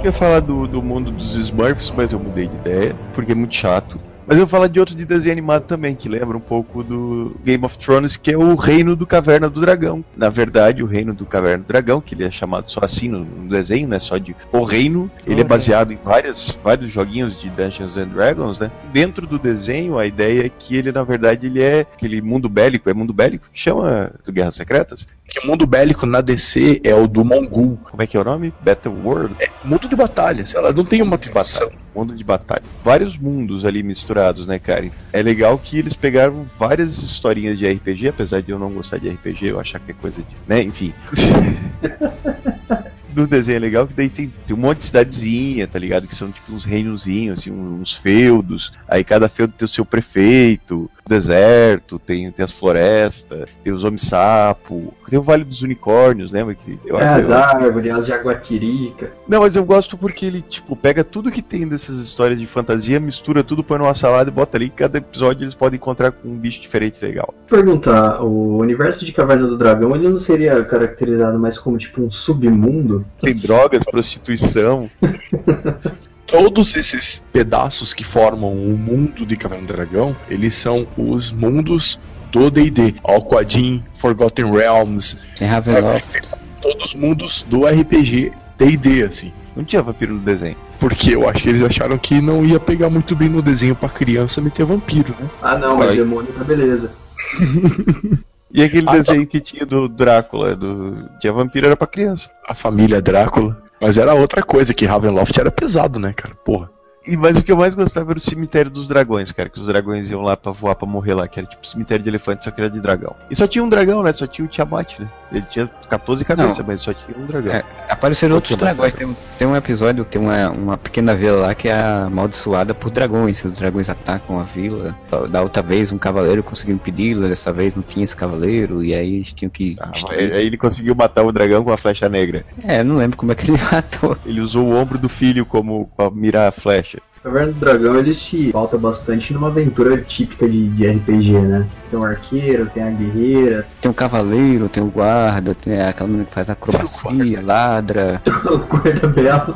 Eu 0.00 0.06
ia 0.06 0.12
falar 0.12 0.40
do, 0.40 0.66
do 0.66 0.82
mundo 0.82 1.10
dos 1.10 1.36
Smurfs, 1.36 1.92
mas 1.94 2.12
eu 2.12 2.18
mudei 2.18 2.48
de 2.48 2.56
ideia, 2.56 2.96
porque 3.14 3.32
é 3.32 3.34
muito 3.34 3.54
chato. 3.54 4.00
Mas 4.30 4.38
eu 4.38 4.46
vou 4.46 4.48
falar 4.48 4.68
de 4.68 4.78
outro 4.78 4.94
de 4.94 5.04
desenho 5.04 5.32
animado 5.32 5.64
também, 5.64 5.92
que 5.92 6.08
lembra 6.08 6.36
um 6.36 6.40
pouco 6.40 6.84
do 6.84 7.34
Game 7.44 7.64
of 7.64 7.76
Thrones, 7.76 8.16
que 8.16 8.30
é 8.30 8.38
o 8.38 8.54
Reino 8.54 8.94
do 8.94 9.04
Caverna 9.04 9.50
do 9.50 9.60
Dragão. 9.60 10.04
Na 10.16 10.28
verdade, 10.28 10.84
o 10.84 10.86
Reino 10.86 11.12
do 11.12 11.26
Caverna 11.26 11.64
do 11.64 11.66
Dragão, 11.66 12.00
que 12.00 12.14
ele 12.14 12.22
é 12.22 12.30
chamado 12.30 12.70
só 12.70 12.78
assim 12.84 13.08
no, 13.08 13.24
no 13.24 13.48
desenho, 13.48 13.88
né? 13.88 13.98
Só 13.98 14.18
de 14.18 14.36
O 14.52 14.62
Reino, 14.62 15.10
ele 15.26 15.40
é 15.40 15.44
baseado 15.44 15.92
em 15.92 15.98
várias, 16.04 16.56
vários 16.62 16.92
joguinhos 16.92 17.40
de 17.40 17.50
Dungeons 17.50 17.96
and 17.96 18.06
Dragons, 18.06 18.60
né? 18.60 18.70
Dentro 18.92 19.26
do 19.26 19.36
desenho, 19.36 19.98
a 19.98 20.06
ideia 20.06 20.46
é 20.46 20.48
que 20.48 20.76
ele, 20.76 20.92
na 20.92 21.02
verdade, 21.02 21.48
ele 21.48 21.60
é 21.60 21.80
aquele 21.80 22.22
mundo 22.22 22.48
bélico, 22.48 22.88
é 22.88 22.94
mundo 22.94 23.12
bélico 23.12 23.48
que 23.52 23.58
chama 23.58 24.12
do 24.24 24.32
Guerras 24.32 24.54
Secretas? 24.54 25.08
Que 25.26 25.44
o 25.44 25.46
mundo 25.48 25.66
bélico 25.66 26.06
na 26.06 26.20
DC 26.20 26.80
é 26.84 26.94
o 26.94 27.08
do 27.08 27.24
Mongul. 27.24 27.80
Como 27.82 28.00
é 28.00 28.06
que 28.06 28.16
é 28.16 28.20
o 28.20 28.24
nome? 28.24 28.54
Battle 28.60 28.94
World? 29.04 29.34
É 29.40 29.48
mundo 29.64 29.88
de 29.88 29.96
batalha, 29.96 30.46
sei 30.46 30.60
lá, 30.60 30.72
não 30.72 30.84
tem 30.84 31.02
uma 31.02 31.10
motivação. 31.10 31.70
Mundo 32.00 32.14
de 32.14 32.24
batalha. 32.24 32.62
Vários 32.82 33.18
mundos 33.18 33.66
ali 33.66 33.82
misturados, 33.82 34.46
né, 34.46 34.58
Karen? 34.58 34.90
É 35.12 35.22
legal 35.22 35.58
que 35.58 35.78
eles 35.78 35.92
pegaram 35.92 36.46
várias 36.58 36.96
historinhas 36.96 37.58
de 37.58 37.70
RPG, 37.70 38.08
apesar 38.08 38.40
de 38.40 38.50
eu 38.50 38.58
não 38.58 38.72
gostar 38.72 38.98
de 38.98 39.10
RPG, 39.10 39.48
eu 39.48 39.60
achar 39.60 39.78
que 39.80 39.90
é 39.90 39.94
coisa 39.94 40.16
de. 40.16 40.36
né, 40.48 40.62
enfim. 40.62 40.94
No 43.14 43.26
desenho 43.26 43.56
é 43.56 43.60
legal 43.60 43.86
que 43.86 43.94
daí 43.94 44.08
tem, 44.08 44.32
tem 44.46 44.56
um 44.56 44.58
monte 44.60 44.78
de 44.78 44.86
cidadezinha, 44.86 45.66
tá 45.66 45.78
ligado? 45.78 46.06
Que 46.06 46.14
são 46.14 46.30
tipo 46.30 46.52
uns 46.52 46.64
reinozinhos, 46.64 47.40
assim, 47.40 47.50
uns 47.50 47.92
feudos. 47.94 48.72
Aí 48.88 49.02
cada 49.04 49.28
feudo 49.28 49.52
tem 49.56 49.66
o 49.66 49.68
seu 49.68 49.84
prefeito, 49.84 50.90
o 51.04 51.08
deserto, 51.08 51.98
tem, 51.98 52.30
tem 52.30 52.44
as 52.44 52.52
florestas, 52.52 53.48
tem 53.64 53.72
os 53.72 53.84
homem-sapo, 53.84 54.94
tem 55.08 55.18
o 55.18 55.22
Vale 55.22 55.44
dos 55.44 55.62
Unicórnios, 55.62 56.32
lembra? 56.32 56.54
Que 56.54 56.78
eu 56.84 56.98
é, 56.98 57.04
as 57.14 57.28
eu- 57.28 57.34
árvores, 57.36 57.92
as 57.92 58.06
jaguatirica. 58.06 59.10
não, 59.28 59.40
mas 59.40 59.56
eu 59.56 59.64
gosto 59.64 59.96
porque 59.96 60.24
ele, 60.26 60.40
tipo, 60.40 60.76
pega 60.76 61.02
tudo 61.04 61.30
que 61.30 61.42
tem 61.42 61.66
dessas 61.66 61.98
histórias 61.98 62.38
de 62.38 62.46
fantasia, 62.46 63.00
mistura 63.00 63.42
tudo, 63.42 63.62
põe 63.64 63.78
numa 63.78 63.94
salada 63.94 64.30
e 64.30 64.32
bota 64.32 64.56
ali. 64.56 64.70
Cada 64.70 64.98
episódio 64.98 65.44
eles 65.44 65.54
podem 65.54 65.76
encontrar 65.76 66.12
com 66.12 66.28
um 66.28 66.36
bicho 66.36 66.60
diferente 66.60 67.04
legal. 67.04 67.34
Perguntar, 67.48 68.22
o 68.22 68.58
universo 68.58 69.04
de 69.04 69.12
Caverna 69.12 69.46
do 69.46 69.56
Dragão, 69.58 69.94
ele 69.94 70.08
não 70.08 70.18
seria 70.18 70.62
caracterizado 70.64 71.38
mais 71.38 71.58
como 71.58 71.76
tipo 71.78 72.02
um 72.02 72.10
submundo? 72.10 72.99
Tem 73.20 73.34
drogas, 73.34 73.82
prostituição. 73.84 74.90
Todos 76.26 76.76
esses 76.76 77.22
pedaços 77.32 77.92
que 77.92 78.04
formam 78.04 78.52
o 78.52 78.78
mundo 78.78 79.26
de 79.26 79.36
Caverna 79.36 79.66
do 79.66 79.72
Dragão, 79.72 80.16
eles 80.28 80.54
são 80.54 80.86
os 80.96 81.32
mundos 81.32 81.98
do 82.30 82.50
D&D. 82.50 82.94
Alquadin, 83.02 83.82
Forgotten 83.94 84.50
Realms, 84.50 85.16
Tem 85.36 85.48
Ravenloft. 85.48 86.22
todos 86.62 86.90
os 86.90 86.94
mundos 86.94 87.44
do 87.48 87.66
RPG 87.66 88.32
D&D, 88.56 89.02
assim. 89.02 89.32
Não 89.56 89.64
tinha 89.64 89.82
vampiro 89.82 90.14
no 90.14 90.20
desenho. 90.20 90.56
Porque 90.78 91.14
eu 91.14 91.28
acho 91.28 91.42
que 91.42 91.48
eles 91.48 91.64
acharam 91.64 91.98
que 91.98 92.20
não 92.20 92.44
ia 92.44 92.60
pegar 92.60 92.88
muito 92.88 93.16
bem 93.16 93.28
no 93.28 93.42
desenho 93.42 93.74
pra 93.74 93.88
criança 93.88 94.40
meter 94.40 94.64
vampiro, 94.64 95.14
né? 95.18 95.28
Ah 95.42 95.58
não, 95.58 95.76
mas 95.76 95.96
demônio 95.96 96.32
tá 96.32 96.44
beleza. 96.44 96.92
E 98.52 98.62
aquele 98.62 98.86
Ah, 98.88 98.92
desenho 98.92 99.26
que 99.26 99.40
tinha 99.40 99.64
do 99.64 99.88
Drácula, 99.88 100.56
do 100.56 101.08
tinha 101.20 101.32
vampiro 101.32 101.66
era 101.66 101.76
pra 101.76 101.86
criança. 101.86 102.30
A 102.48 102.54
família 102.54 103.00
Drácula. 103.00 103.62
Mas 103.80 103.96
era 103.96 104.12
outra 104.12 104.42
coisa, 104.42 104.74
que 104.74 104.84
Ravenloft 104.84 105.38
era 105.38 105.50
pesado, 105.50 105.98
né, 105.98 106.12
cara? 106.12 106.34
Porra. 106.44 106.70
E, 107.10 107.16
mas 107.16 107.36
o 107.36 107.42
que 107.42 107.50
eu 107.52 107.56
mais 107.56 107.74
gostava 107.74 108.12
era 108.12 108.18
o 108.18 108.20
cemitério 108.20 108.70
dos 108.70 108.86
dragões, 108.88 109.32
cara. 109.32 109.48
Que 109.48 109.58
os 109.60 109.66
dragões 109.66 110.08
iam 110.10 110.22
lá 110.22 110.36
pra 110.36 110.52
voar 110.52 110.74
pra 110.74 110.86
morrer 110.86 111.14
lá, 111.14 111.26
que 111.28 111.38
era 111.38 111.48
tipo 111.48 111.66
cemitério 111.66 112.02
de 112.02 112.08
elefante, 112.08 112.44
só 112.44 112.50
que 112.50 112.60
era 112.60 112.70
de 112.70 112.80
dragão. 112.80 113.14
E 113.30 113.36
só 113.36 113.46
tinha 113.46 113.64
um 113.64 113.68
dragão, 113.68 114.02
né? 114.02 114.12
Só 114.12 114.26
tinha 114.26 114.44
o 114.44 114.48
Tiamat, 114.48 114.98
né? 115.00 115.08
Ele 115.32 115.44
tinha 115.50 115.66
14 115.88 116.24
cabeças, 116.24 116.58
Não. 116.58 116.66
mas 116.66 116.80
só 116.82 116.92
tinha 116.92 117.16
um 117.18 117.26
dragão. 117.26 117.52
É, 117.52 117.64
apareceram 117.88 118.32
Só 118.32 118.36
outros 118.36 118.56
dragões. 118.56 118.94
Tem, 118.94 119.06
um- 119.06 119.14
tem 119.38 119.48
um 119.48 119.56
episódio, 119.56 120.04
tem 120.04 120.20
uma, 120.20 120.50
uma 120.50 120.78
pequena 120.78 121.14
vila 121.14 121.46
lá 121.46 121.54
que 121.54 121.68
é 121.68 121.80
amaldiçoada 121.80 122.74
por 122.74 122.90
dragões. 122.90 123.44
Os 123.44 123.58
dragões 123.58 123.88
atacam 123.88 124.38
a 124.38 124.42
vila. 124.42 124.96
Da 125.30 125.42
outra 125.42 125.62
vez, 125.62 125.92
um 125.92 125.98
cavaleiro 125.98 126.42
conseguiu 126.42 126.74
impedi-lo. 126.76 127.28
Dessa 127.28 127.52
vez 127.52 127.74
não 127.74 127.82
tinha 127.82 128.04
esse 128.04 128.14
cavaleiro. 128.16 128.82
E 128.84 128.94
aí 128.94 129.16
eles 129.16 129.32
tinham 129.32 129.50
que. 129.50 129.76
Ah, 129.80 129.90
Aí 130.10 130.32
aí 130.32 130.46
ele 130.46 130.56
conseguiu 130.56 130.94
matar 130.94 131.22
o 131.24 131.32
dragão 131.32 131.64
com 131.64 131.72
a 131.72 131.76
flecha 131.76 132.08
negra. 132.08 132.44
É, 132.62 132.82
não 132.84 132.96
lembro 132.96 133.16
como 133.16 133.32
é 133.32 133.34
que 133.34 133.50
ele 133.50 133.58
matou. 133.72 134.16
Ele 134.24 134.40
usou 134.40 134.64
o 134.66 134.74
ombro 134.74 134.98
do 134.98 135.08
filho 135.08 135.44
como 135.46 135.90
pra 135.96 136.10
mirar 136.10 136.48
a 136.48 136.52
flecha. 136.52 136.98
Caverna 137.22 137.52
do 137.52 137.60
Dragão 137.60 137.98
ele 137.98 138.14
se 138.14 138.50
pauta 138.50 138.78
bastante 138.78 139.34
numa 139.34 139.48
aventura 139.48 139.98
típica 139.98 140.48
de, 140.48 140.68
de 140.68 140.86
RPG, 140.86 141.32
né? 141.32 141.66
Tem 141.90 142.00
o 142.00 142.04
arqueiro, 142.04 142.70
tem 142.72 142.82
a 142.82 142.90
guerreira, 142.90 143.66
Tem 143.78 143.90
o 143.90 143.94
cavaleiro, 143.94 144.70
tem 144.70 144.82
o 144.82 144.86
guarda, 144.86 145.54
tem 145.54 145.82
aquela 145.82 146.08
menina 146.08 146.24
que 146.24 146.32
faz 146.32 146.48
acrobacia, 146.48 147.42
ladra. 147.42 148.22
o 148.50 148.58
guarda 148.58 149.06
belo. 149.06 149.54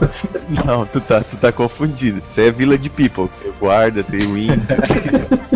Não, 0.66 0.84
tu 0.84 1.00
tá, 1.00 1.22
tu 1.22 1.38
tá 1.38 1.50
confundido. 1.50 2.20
Isso 2.30 2.38
aí 2.38 2.48
é 2.48 2.50
Vila 2.50 2.76
de 2.76 2.90
People. 2.90 3.30
Tem 3.40 3.50
o 3.50 3.54
guarda, 3.58 4.02
tem 4.02 4.20
o 4.20 4.36
índio. 4.36 4.60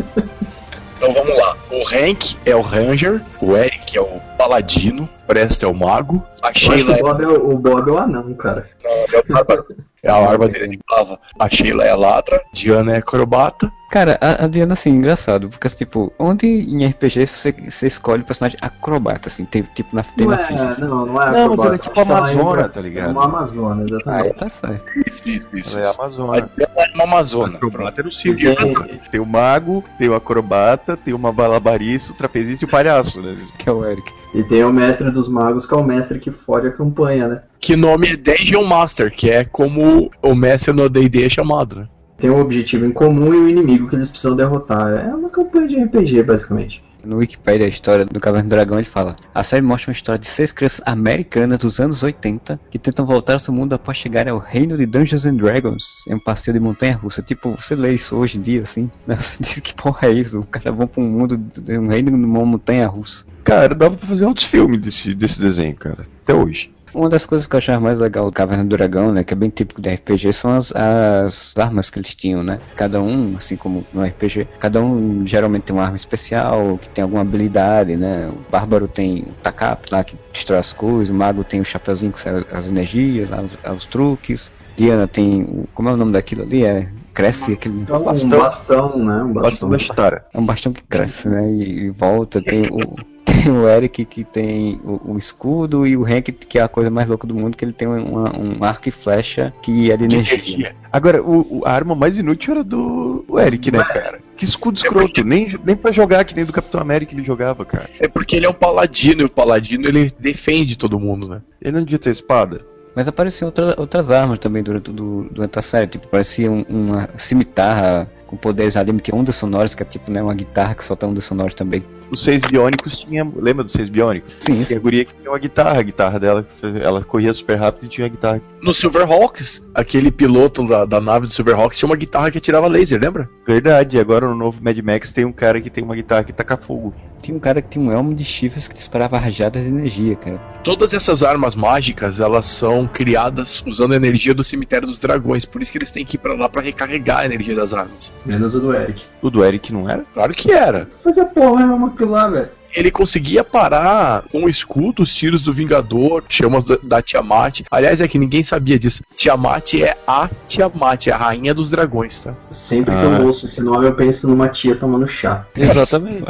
Então 0.98 1.12
vamos 1.12 1.38
lá. 1.38 1.56
O 1.70 1.86
Hank 1.86 2.36
é 2.44 2.56
o 2.56 2.60
Ranger, 2.60 3.20
o 3.40 3.56
Eric 3.56 3.96
é 3.96 4.00
o 4.00 4.20
Paladino, 4.36 5.04
o 5.04 5.26
Presta 5.28 5.64
é 5.64 5.68
o 5.68 5.72
Mago, 5.72 6.26
a 6.42 6.52
Sheila 6.52 6.96
o 6.96 6.98
Bob 6.98 7.22
é 7.22 7.28
o, 7.28 7.50
o 7.50 7.56
Bob 7.56 7.88
é 7.88 7.92
o 7.92 7.98
anão, 7.98 8.34
cara. 8.34 8.68
é 8.82 9.22
a 10.06 10.14
arma 10.14 10.48
dele 10.48 10.68
de 10.68 10.78
lava, 10.90 11.18
a 11.38 11.48
Sheila 11.48 11.84
é 11.84 11.90
a 11.90 11.96
Ladra, 11.96 12.40
Diana 12.52 12.92
é 12.94 12.98
acrobata. 12.98 13.72
Cara, 13.90 14.18
a, 14.20 14.44
a 14.44 14.48
Diana, 14.48 14.74
assim, 14.74 14.90
engraçado, 14.90 15.48
porque, 15.48 15.66
tipo, 15.70 16.12
onde 16.18 16.46
em 16.46 16.84
RPG 16.86 17.26
você, 17.26 17.52
você 17.52 17.86
escolhe 17.86 18.20
o 18.20 18.24
personagem 18.26 18.58
acrobata, 18.60 19.28
assim, 19.30 19.46
tem, 19.46 19.62
tipo, 19.62 19.96
na, 19.96 20.02
tem 20.02 20.26
Não 20.26 20.36
na 20.36 20.42
é, 20.42 20.46
ficha. 20.46 20.76
não, 20.86 21.06
não 21.06 21.22
é 21.22 21.30
Não, 21.30 21.32
mas 21.32 21.40
acrobata, 21.40 21.66
ela 21.68 21.74
é 21.74 21.78
tipo 21.78 22.00
Amazona, 22.00 22.68
tá 22.68 22.80
ligado? 22.82 23.08
É 23.08 23.12
uma 23.12 23.24
Amazona, 23.24 23.84
exatamente. 23.84 24.34
tá 24.34 24.48
certo. 24.50 24.84
Isso, 25.08 25.28
isso, 25.30 25.48
isso. 25.54 25.78
Ela 25.78 25.88
é. 25.88 25.94
Amazona. 25.98 26.50
Ela 26.58 26.70
é 26.86 26.94
uma 26.94 27.04
Amazona. 27.04 27.56
Acrobata 27.56 28.00
era 28.02 28.08
o 28.08 28.12
circo. 28.12 28.38
Tem- 28.38 29.00
Tem 29.10 29.20
o 29.20 29.26
mago, 29.26 29.82
tem 29.98 30.08
o 30.10 30.14
acrobata, 30.14 30.94
tem 30.94 31.14
o 31.14 31.18
malabarista, 31.18 32.12
o 32.12 32.14
trapezista 32.14 32.66
e 32.66 32.68
o 32.68 32.70
palhaço, 32.70 33.22
né? 33.22 33.38
Que 33.56 33.70
é 33.70 33.72
o 33.72 33.82
Eric. 33.86 34.12
E 34.34 34.42
tem 34.42 34.62
o 34.62 34.72
mestre 34.72 35.10
dos 35.10 35.28
magos, 35.28 35.66
que 35.66 35.74
é 35.74 35.76
o 35.76 35.84
mestre 35.84 36.18
que 36.18 36.30
fode 36.30 36.66
a 36.66 36.72
campanha, 36.72 37.28
né? 37.28 37.42
Que 37.58 37.74
nome 37.76 38.08
é 38.08 38.16
Dungeon 38.16 38.64
Master, 38.64 39.10
que 39.10 39.30
é 39.30 39.44
como 39.44 40.10
o 40.22 40.34
mestre 40.34 40.72
no 40.72 40.88
D&D 40.88 41.24
é 41.24 41.28
chamado, 41.28 41.80
né? 41.80 41.88
Tem 42.18 42.28
um 42.28 42.40
objetivo 42.40 42.84
em 42.84 42.90
comum 42.90 43.32
e 43.32 43.38
um 43.38 43.48
inimigo 43.48 43.88
que 43.88 43.94
eles 43.94 44.10
precisam 44.10 44.36
derrotar. 44.36 44.92
É 44.92 45.14
uma 45.14 45.30
campanha 45.30 45.68
de 45.68 45.80
RPG, 45.80 46.24
basicamente. 46.24 46.82
No 47.04 47.16
Wikipedia, 47.16 47.66
a 47.66 47.68
história 47.68 48.04
do 48.04 48.20
Caverna 48.20 48.48
do 48.48 48.50
Dragão, 48.50 48.78
ele 48.78 48.86
fala: 48.86 49.16
A 49.34 49.42
série 49.42 49.62
mostra 49.62 49.90
uma 49.90 49.94
história 49.94 50.18
de 50.18 50.26
seis 50.26 50.52
crianças 50.52 50.80
americanas 50.86 51.58
dos 51.58 51.80
anos 51.80 52.02
80 52.02 52.60
que 52.70 52.78
tentam 52.78 53.06
voltar 53.06 53.34
ao 53.34 53.38
seu 53.38 53.54
mundo 53.54 53.72
após 53.72 53.96
chegarem 53.96 54.32
ao 54.32 54.38
reino 54.38 54.76
de 54.76 54.86
Dungeons 54.86 55.24
and 55.24 55.36
Dragons 55.36 56.04
em 56.08 56.14
um 56.14 56.18
passeio 56.18 56.54
de 56.54 56.60
montanha 56.60 56.96
russa. 56.96 57.22
Tipo, 57.22 57.54
você 57.54 57.74
lê 57.74 57.94
isso 57.94 58.16
hoje 58.16 58.38
em 58.38 58.42
dia 58.42 58.62
assim, 58.62 58.90
né? 59.06 59.16
Você 59.16 59.42
diz 59.42 59.60
que 59.60 59.74
porra 59.74 60.08
é 60.08 60.12
isso? 60.12 60.40
O 60.40 60.46
cara 60.46 60.72
vão 60.72 60.86
pra 60.86 61.02
um 61.02 61.08
mundo, 61.08 61.40
um 61.68 61.88
reino 61.88 62.10
de 62.10 62.16
montanha 62.16 62.86
russa. 62.86 63.24
Cara, 63.44 63.74
dava 63.74 63.96
pra 63.96 64.06
fazer 64.06 64.26
outros 64.26 64.46
filmes 64.46 64.80
desse, 64.80 65.14
desse 65.14 65.40
desenho, 65.40 65.74
cara. 65.74 66.06
Até 66.22 66.34
hoje. 66.34 66.70
Uma 66.94 67.08
das 67.08 67.26
coisas 67.26 67.46
que 67.46 67.54
eu 67.54 67.58
achava 67.58 67.80
mais 67.80 67.98
legal 67.98 68.26
do 68.26 68.32
Caverna 68.32 68.64
do 68.64 68.76
Dragão, 68.76 69.12
né, 69.12 69.24
que 69.24 69.32
é 69.32 69.36
bem 69.36 69.50
típico 69.50 69.80
de 69.80 69.90
RPG, 69.90 70.32
são 70.32 70.52
as, 70.52 70.72
as 70.74 71.54
armas 71.56 71.90
que 71.90 71.98
eles 71.98 72.14
tinham, 72.14 72.42
né? 72.42 72.60
Cada 72.76 73.00
um, 73.00 73.36
assim 73.36 73.56
como 73.56 73.86
no 73.92 74.02
RPG, 74.02 74.48
cada 74.58 74.80
um 74.80 75.26
geralmente 75.26 75.64
tem 75.64 75.76
uma 75.76 75.84
arma 75.84 75.96
especial, 75.96 76.78
que 76.80 76.88
tem 76.88 77.02
alguma 77.02 77.22
habilidade, 77.22 77.96
né? 77.96 78.30
O 78.32 78.50
Bárbaro 78.50 78.88
tem 78.88 79.22
o 79.22 79.32
Takap 79.42 79.90
lá, 79.92 80.02
que 80.02 80.16
destrói 80.32 80.58
as 80.58 80.72
coisas, 80.72 81.10
o 81.10 81.14
Mago 81.14 81.44
tem 81.44 81.60
o 81.60 81.64
chapeuzinho 81.64 82.12
que 82.12 82.20
sai 82.20 82.44
as 82.50 82.68
energias, 82.68 83.30
lá, 83.30 83.42
os, 83.42 83.76
os 83.76 83.86
truques. 83.86 84.50
Diana 84.76 85.08
tem, 85.08 85.42
o, 85.42 85.68
como 85.74 85.88
é 85.88 85.92
o 85.92 85.96
nome 85.96 86.12
daquilo 86.12 86.42
ali? 86.42 86.64
É, 86.64 86.88
cresce 87.12 87.52
aquele... 87.52 87.84
É 87.88 87.94
um 87.94 88.04
bastão, 88.04 89.04
né? 89.04 89.22
Um 89.24 89.32
Bastão 89.32 89.40
bastão. 89.42 89.68
da 89.70 89.76
história. 89.76 90.24
É 90.32 90.38
um 90.38 90.46
bastão 90.46 90.72
que 90.72 90.82
cresce, 90.84 91.28
né? 91.28 91.50
E, 91.50 91.86
e 91.86 91.90
volta. 91.90 92.40
Tem 92.40 92.66
o, 92.70 92.94
tem 93.32 93.52
o 93.52 93.68
Eric 93.68 94.04
que 94.04 94.24
tem 94.24 94.80
o, 94.84 95.12
um 95.12 95.18
escudo 95.18 95.86
e 95.86 95.96
o 95.96 96.04
Hank 96.04 96.32
que 96.32 96.58
é 96.58 96.62
a 96.62 96.68
coisa 96.68 96.90
mais 96.90 97.08
louca 97.08 97.26
do 97.26 97.34
mundo, 97.34 97.56
que 97.56 97.64
ele 97.64 97.72
tem 97.72 97.86
uma- 97.88 98.32
um 98.38 98.62
arco 98.64 98.88
e 98.88 98.92
flecha 98.92 99.52
que 99.62 99.90
é 99.90 99.96
de 99.96 100.04
energia. 100.04 100.74
Agora, 100.92 101.22
o, 101.22 101.58
o- 101.60 101.62
a 101.64 101.72
arma 101.72 101.94
mais 101.94 102.16
inútil 102.16 102.54
era 102.54 102.64
do 102.64 103.24
o 103.28 103.38
Eric, 103.38 103.70
né, 103.70 103.84
cara? 103.84 104.20
Que 104.36 104.44
escudo 104.44 104.76
escroto. 104.78 105.22
Nem, 105.24 105.54
nem 105.64 105.74
pra 105.76 105.90
jogar, 105.90 106.24
que 106.24 106.34
nem 106.34 106.44
do 106.44 106.52
Capitão 106.52 106.80
América 106.80 107.14
ele 107.14 107.24
jogava, 107.24 107.64
cara. 107.64 107.90
É 107.98 108.06
porque 108.08 108.36
ele 108.36 108.46
é 108.46 108.48
um 108.48 108.54
paladino, 108.54 109.22
e 109.22 109.24
o 109.24 109.28
paladino 109.30 109.86
ele 109.88 110.12
defende 110.18 110.78
todo 110.78 110.98
mundo, 110.98 111.28
né? 111.28 111.42
Ele 111.60 111.72
não 111.76 111.82
devia 111.84 111.98
ter 111.98 112.10
espada. 112.10 112.64
Mas 112.94 113.06
apareciam 113.06 113.46
outra, 113.48 113.74
outras 113.78 114.10
armas 114.10 114.38
também 114.38 114.62
durante, 114.62 114.90
do, 114.90 115.28
durante 115.30 115.58
a 115.58 115.62
série. 115.62 115.86
Tipo, 115.86 116.08
parecia 116.08 116.50
um- 116.50 116.64
uma 116.68 117.08
cimitarra 117.16 118.10
com 118.28 118.36
poderes 118.36 118.76
ali, 118.76 118.92
tinha 119.00 119.16
ondas 119.16 119.34
sonoras, 119.34 119.74
que 119.74 119.82
é 119.82 119.86
tipo 119.86 120.10
né, 120.10 120.22
uma 120.22 120.34
guitarra 120.34 120.74
que 120.74 120.84
solta 120.84 121.06
ondas 121.06 121.24
sonoras 121.24 121.54
também. 121.54 121.82
Os 122.10 122.22
seis 122.22 122.40
biônicos 122.42 122.98
tinha. 122.98 123.26
Lembra 123.36 123.64
dos 123.64 123.72
seis 123.72 123.88
biônicos? 123.88 124.32
Sim, 124.40 124.62
Tinha 124.62 124.78
a 124.78 124.82
guria 124.82 125.04
que 125.04 125.14
tinha 125.14 125.30
uma 125.30 125.38
guitarra, 125.38 125.78
a 125.78 125.82
guitarra 125.82 126.20
dela, 126.20 126.46
ela 126.82 127.02
corria 127.02 127.32
super 127.32 127.56
rápido 127.56 127.86
e 127.86 127.88
tinha 127.88 128.06
a 128.06 128.10
guitarra. 128.10 128.42
No 128.62 128.72
Silverhawks, 128.72 129.66
aquele 129.74 130.10
piloto 130.10 130.66
da, 130.66 130.84
da 130.84 131.00
nave 131.00 131.26
do 131.26 131.32
Silverhawks 131.32 131.78
tinha 131.78 131.88
uma 131.88 131.96
guitarra 131.96 132.30
que 132.30 132.38
atirava 132.38 132.68
laser, 132.68 133.00
lembra? 133.00 133.28
Verdade, 133.46 133.98
agora 133.98 134.28
no 134.28 134.34
novo 134.34 134.62
Mad 134.62 134.78
Max 134.78 135.10
tem 135.10 135.24
um 135.24 135.32
cara 135.32 135.60
que 135.60 135.70
tem 135.70 135.82
uma 135.82 135.94
guitarra 135.94 136.24
que 136.24 136.32
taca 136.32 136.56
fogo. 136.56 136.94
Tinha 137.20 137.36
um 137.36 137.40
cara 137.40 137.60
que 137.60 137.68
tinha 137.68 137.84
um 137.84 137.90
elmo 137.90 138.14
de 138.14 138.24
chifres 138.24 138.68
que 138.68 138.74
disparava 138.74 139.18
rajadas 139.18 139.64
de 139.64 139.70
energia, 139.70 140.14
cara. 140.14 140.38
Todas 140.62 140.92
essas 140.92 141.22
armas 141.22 141.54
mágicas, 141.54 142.20
elas 142.20 142.46
são 142.46 142.86
criadas 142.86 143.62
usando 143.66 143.92
a 143.92 143.96
energia 143.96 144.32
do 144.32 144.44
cemitério 144.44 144.86
dos 144.86 144.98
dragões, 144.98 145.44
por 145.44 145.60
isso 145.60 145.72
que 145.72 145.78
eles 145.78 145.90
têm 145.90 146.04
que 146.04 146.16
ir 146.16 146.18
pra 146.18 146.34
lá 146.34 146.48
pra 146.48 146.62
recarregar 146.62 147.18
a 147.20 147.26
energia 147.26 147.54
das 147.54 147.74
armas. 147.74 148.12
Menos 148.26 148.54
o 148.54 148.60
do 148.60 148.74
Eric. 148.74 149.04
O 149.22 149.30
do 149.30 149.44
Eric 149.44 149.72
não 149.72 149.88
era? 149.88 150.04
Claro 150.12 150.32
que 150.34 150.52
era. 150.52 150.88
Fazer 151.02 151.24
porra 151.26 151.62
é 151.62 151.66
uma 151.66 151.88
aquilo 151.88 152.10
lá, 152.12 152.28
velho. 152.28 152.48
Ele 152.74 152.90
conseguia 152.90 153.42
parar 153.42 154.22
com 154.30 154.44
o 154.44 154.48
escudo 154.48 155.02
os 155.02 155.14
tiros 155.14 155.40
do 155.40 155.54
Vingador, 155.54 156.22
chamas 156.28 156.64
da, 156.66 156.76
da 156.82 157.00
Tiamat. 157.02 157.62
Aliás, 157.70 158.02
é 158.02 158.06
que 158.06 158.18
ninguém 158.18 158.42
sabia 158.42 158.78
disso. 158.78 159.02
Tiamat 159.16 159.74
é 159.80 159.96
a 160.06 160.28
Tiamat, 160.46 161.06
é 161.06 161.12
a 161.12 161.16
rainha 161.16 161.54
dos 161.54 161.70
dragões, 161.70 162.20
tá? 162.20 162.34
Sempre 162.50 162.94
que 162.94 163.00
Ah. 163.00 163.18
eu 163.20 163.26
ouço 163.26 163.46
esse 163.46 163.62
nome, 163.62 163.86
eu 163.86 163.94
penso 163.94 164.28
numa 164.28 164.48
tia 164.48 164.76
tomando 164.76 165.08
chá. 165.08 165.46
Exatamente. 165.56 166.22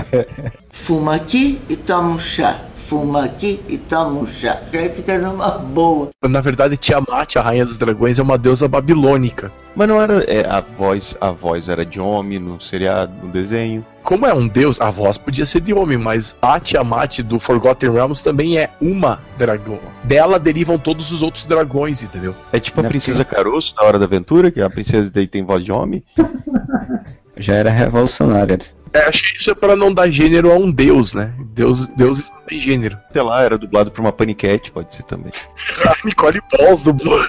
Fuma 0.70 1.16
aqui 1.16 1.60
e 1.68 1.76
toma 1.76 2.10
um 2.10 2.18
chá. 2.20 2.60
Fuma 2.88 3.26
aqui 3.26 3.60
e 3.68 3.76
toma 3.76 4.20
um 4.20 4.26
chá. 4.26 4.62
Que 4.70 4.78
aí 4.78 4.88
fica 4.88 5.18
numa 5.18 5.50
boa. 5.58 6.08
Na 6.26 6.40
verdade, 6.40 6.74
Tiamat, 6.78 7.36
a 7.36 7.42
rainha 7.42 7.66
dos 7.66 7.76
dragões, 7.76 8.18
é 8.18 8.22
uma 8.22 8.38
deusa 8.38 8.66
babilônica. 8.66 9.52
Mas 9.76 9.86
não 9.86 10.00
era. 10.00 10.24
é, 10.24 10.46
a 10.48 10.62
voz 10.62 11.14
a 11.20 11.30
voz 11.30 11.68
era 11.68 11.84
de 11.84 12.00
homem 12.00 12.38
no 12.38 12.58
seriado, 12.58 13.12
no 13.22 13.30
desenho. 13.30 13.84
Como 14.02 14.24
é 14.24 14.32
um 14.32 14.48
deus, 14.48 14.80
a 14.80 14.88
voz 14.88 15.18
podia 15.18 15.44
ser 15.44 15.60
de 15.60 15.74
homem, 15.74 15.98
mas 15.98 16.34
a 16.40 16.58
Tiamat 16.58 17.18
do 17.18 17.38
Forgotten 17.38 17.92
Realms 17.92 18.22
também 18.22 18.56
é 18.56 18.70
uma 18.80 19.20
dragão. 19.36 19.78
Dela 20.02 20.38
derivam 20.38 20.78
todos 20.78 21.12
os 21.12 21.20
outros 21.20 21.44
dragões, 21.44 22.02
entendeu? 22.02 22.34
É 22.50 22.58
tipo 22.58 22.80
a 22.80 22.82
Não, 22.84 22.88
Princesa 22.88 23.22
Caroço 23.22 23.74
da 23.76 23.84
Hora 23.84 23.98
da 23.98 24.06
Aventura, 24.06 24.50
que 24.50 24.62
a 24.62 24.70
princesa 24.70 25.10
daí 25.12 25.26
tem 25.26 25.44
voz 25.44 25.62
de 25.62 25.70
homem. 25.70 26.02
Já 27.36 27.54
era 27.54 27.70
revolucionária. 27.70 28.58
É, 28.92 29.08
acho 29.08 29.22
que 29.22 29.38
isso 29.38 29.50
é 29.50 29.54
pra 29.54 29.76
não 29.76 29.92
dar 29.92 30.10
gênero 30.10 30.50
a 30.50 30.54
um 30.54 30.70
deus, 30.70 31.14
né? 31.14 31.34
Deus, 31.54 31.86
deuses 31.88 32.30
não 32.30 32.42
tem 32.42 32.58
gênero. 32.58 32.98
Sei 33.12 33.22
lá, 33.22 33.42
era 33.42 33.58
dublado 33.58 33.90
por 33.90 34.00
uma 34.00 34.12
paniquete, 34.12 34.70
pode 34.70 34.94
ser 34.94 35.02
também. 35.04 35.30
A 35.84 35.94
Nicole 36.04 36.40
Balls 36.52 36.82
dublou. 36.82 37.20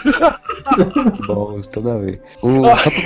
Bom, 1.28 1.60
toda 1.62 2.00
vez. 2.00 2.20
O, 2.42 2.66
só, 2.66 2.90
pra, 2.90 3.02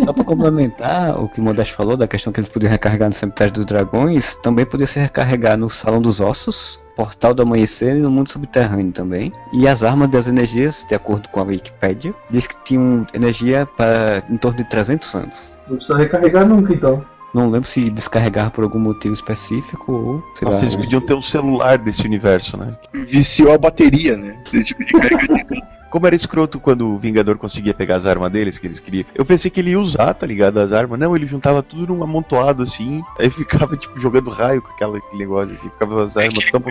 só 0.00 0.12
pra 0.12 0.24
complementar 0.24 1.18
o 1.20 1.28
que 1.28 1.40
o 1.40 1.42
Modesto 1.42 1.74
falou, 1.74 1.96
da 1.96 2.08
questão 2.08 2.32
que 2.32 2.40
eles 2.40 2.48
podiam 2.48 2.70
recarregar 2.70 3.08
no 3.08 3.14
cemitério 3.14 3.52
dos 3.52 3.64
dragões, 3.64 4.34
também 4.36 4.64
podia 4.64 4.86
se 4.86 4.98
recarregar 4.98 5.56
no 5.56 5.68
Salão 5.68 6.00
dos 6.00 6.20
Ossos, 6.20 6.80
Portal 6.94 7.34
do 7.34 7.42
Amanhecer 7.42 7.96
e 7.96 8.00
no 8.00 8.10
mundo 8.10 8.28
subterrâneo 8.28 8.92
também. 8.92 9.32
E 9.52 9.66
as 9.66 9.82
armas 9.82 10.08
das 10.08 10.28
energias, 10.28 10.84
de 10.86 10.94
acordo 10.94 11.28
com 11.28 11.40
a 11.40 11.44
Wikipedia, 11.44 12.14
diz 12.30 12.46
que 12.46 12.56
tinham 12.64 13.06
energia 13.14 13.66
para 13.76 14.22
em 14.28 14.36
torno 14.36 14.58
de 14.58 14.64
300 14.64 15.14
anos. 15.14 15.58
Não 15.68 15.76
precisa 15.76 15.98
recarregar 15.98 16.46
nunca, 16.46 16.72
então. 16.72 17.04
Não 17.34 17.50
lembro 17.50 17.68
se 17.68 17.88
descarregar 17.88 18.50
por 18.50 18.62
algum 18.62 18.78
motivo 18.78 19.14
específico 19.14 19.92
ou 19.92 20.24
sei 20.34 20.46
Nossa, 20.46 20.58
lá. 20.58 20.62
eles 20.64 20.74
podiam 20.74 21.00
ter 21.00 21.14
um 21.14 21.22
celular 21.22 21.78
desse 21.78 22.04
universo, 22.04 22.56
né? 22.56 22.76
Viciou 22.92 23.52
a 23.52 23.58
bateria, 23.58 24.16
né? 24.16 24.38
Tipo 24.44 24.84
de. 24.84 24.92
Como 25.92 26.06
era 26.06 26.16
escroto 26.16 26.58
quando 26.58 26.88
o 26.88 26.98
Vingador 26.98 27.36
conseguia 27.36 27.74
pegar 27.74 27.96
as 27.96 28.06
armas 28.06 28.32
deles 28.32 28.58
que 28.58 28.66
eles 28.66 28.80
queriam. 28.80 29.04
Eu 29.14 29.26
pensei 29.26 29.50
que 29.50 29.60
ele 29.60 29.72
ia 29.72 29.78
usar, 29.78 30.14
tá 30.14 30.26
ligado? 30.26 30.58
As 30.58 30.72
armas. 30.72 30.98
Não, 30.98 31.14
ele 31.14 31.26
juntava 31.26 31.62
tudo 31.62 31.86
num 31.86 32.02
amontoado 32.02 32.62
assim. 32.62 33.02
Aí 33.18 33.28
ficava, 33.28 33.76
tipo, 33.76 34.00
jogando 34.00 34.30
raio 34.30 34.62
com 34.62 34.72
aquela, 34.72 34.96
aquele 34.96 35.18
negócio 35.18 35.52
assim. 35.52 35.68
Ficava 35.68 36.02
as 36.02 36.16
armas 36.16 36.50
tão 36.50 36.64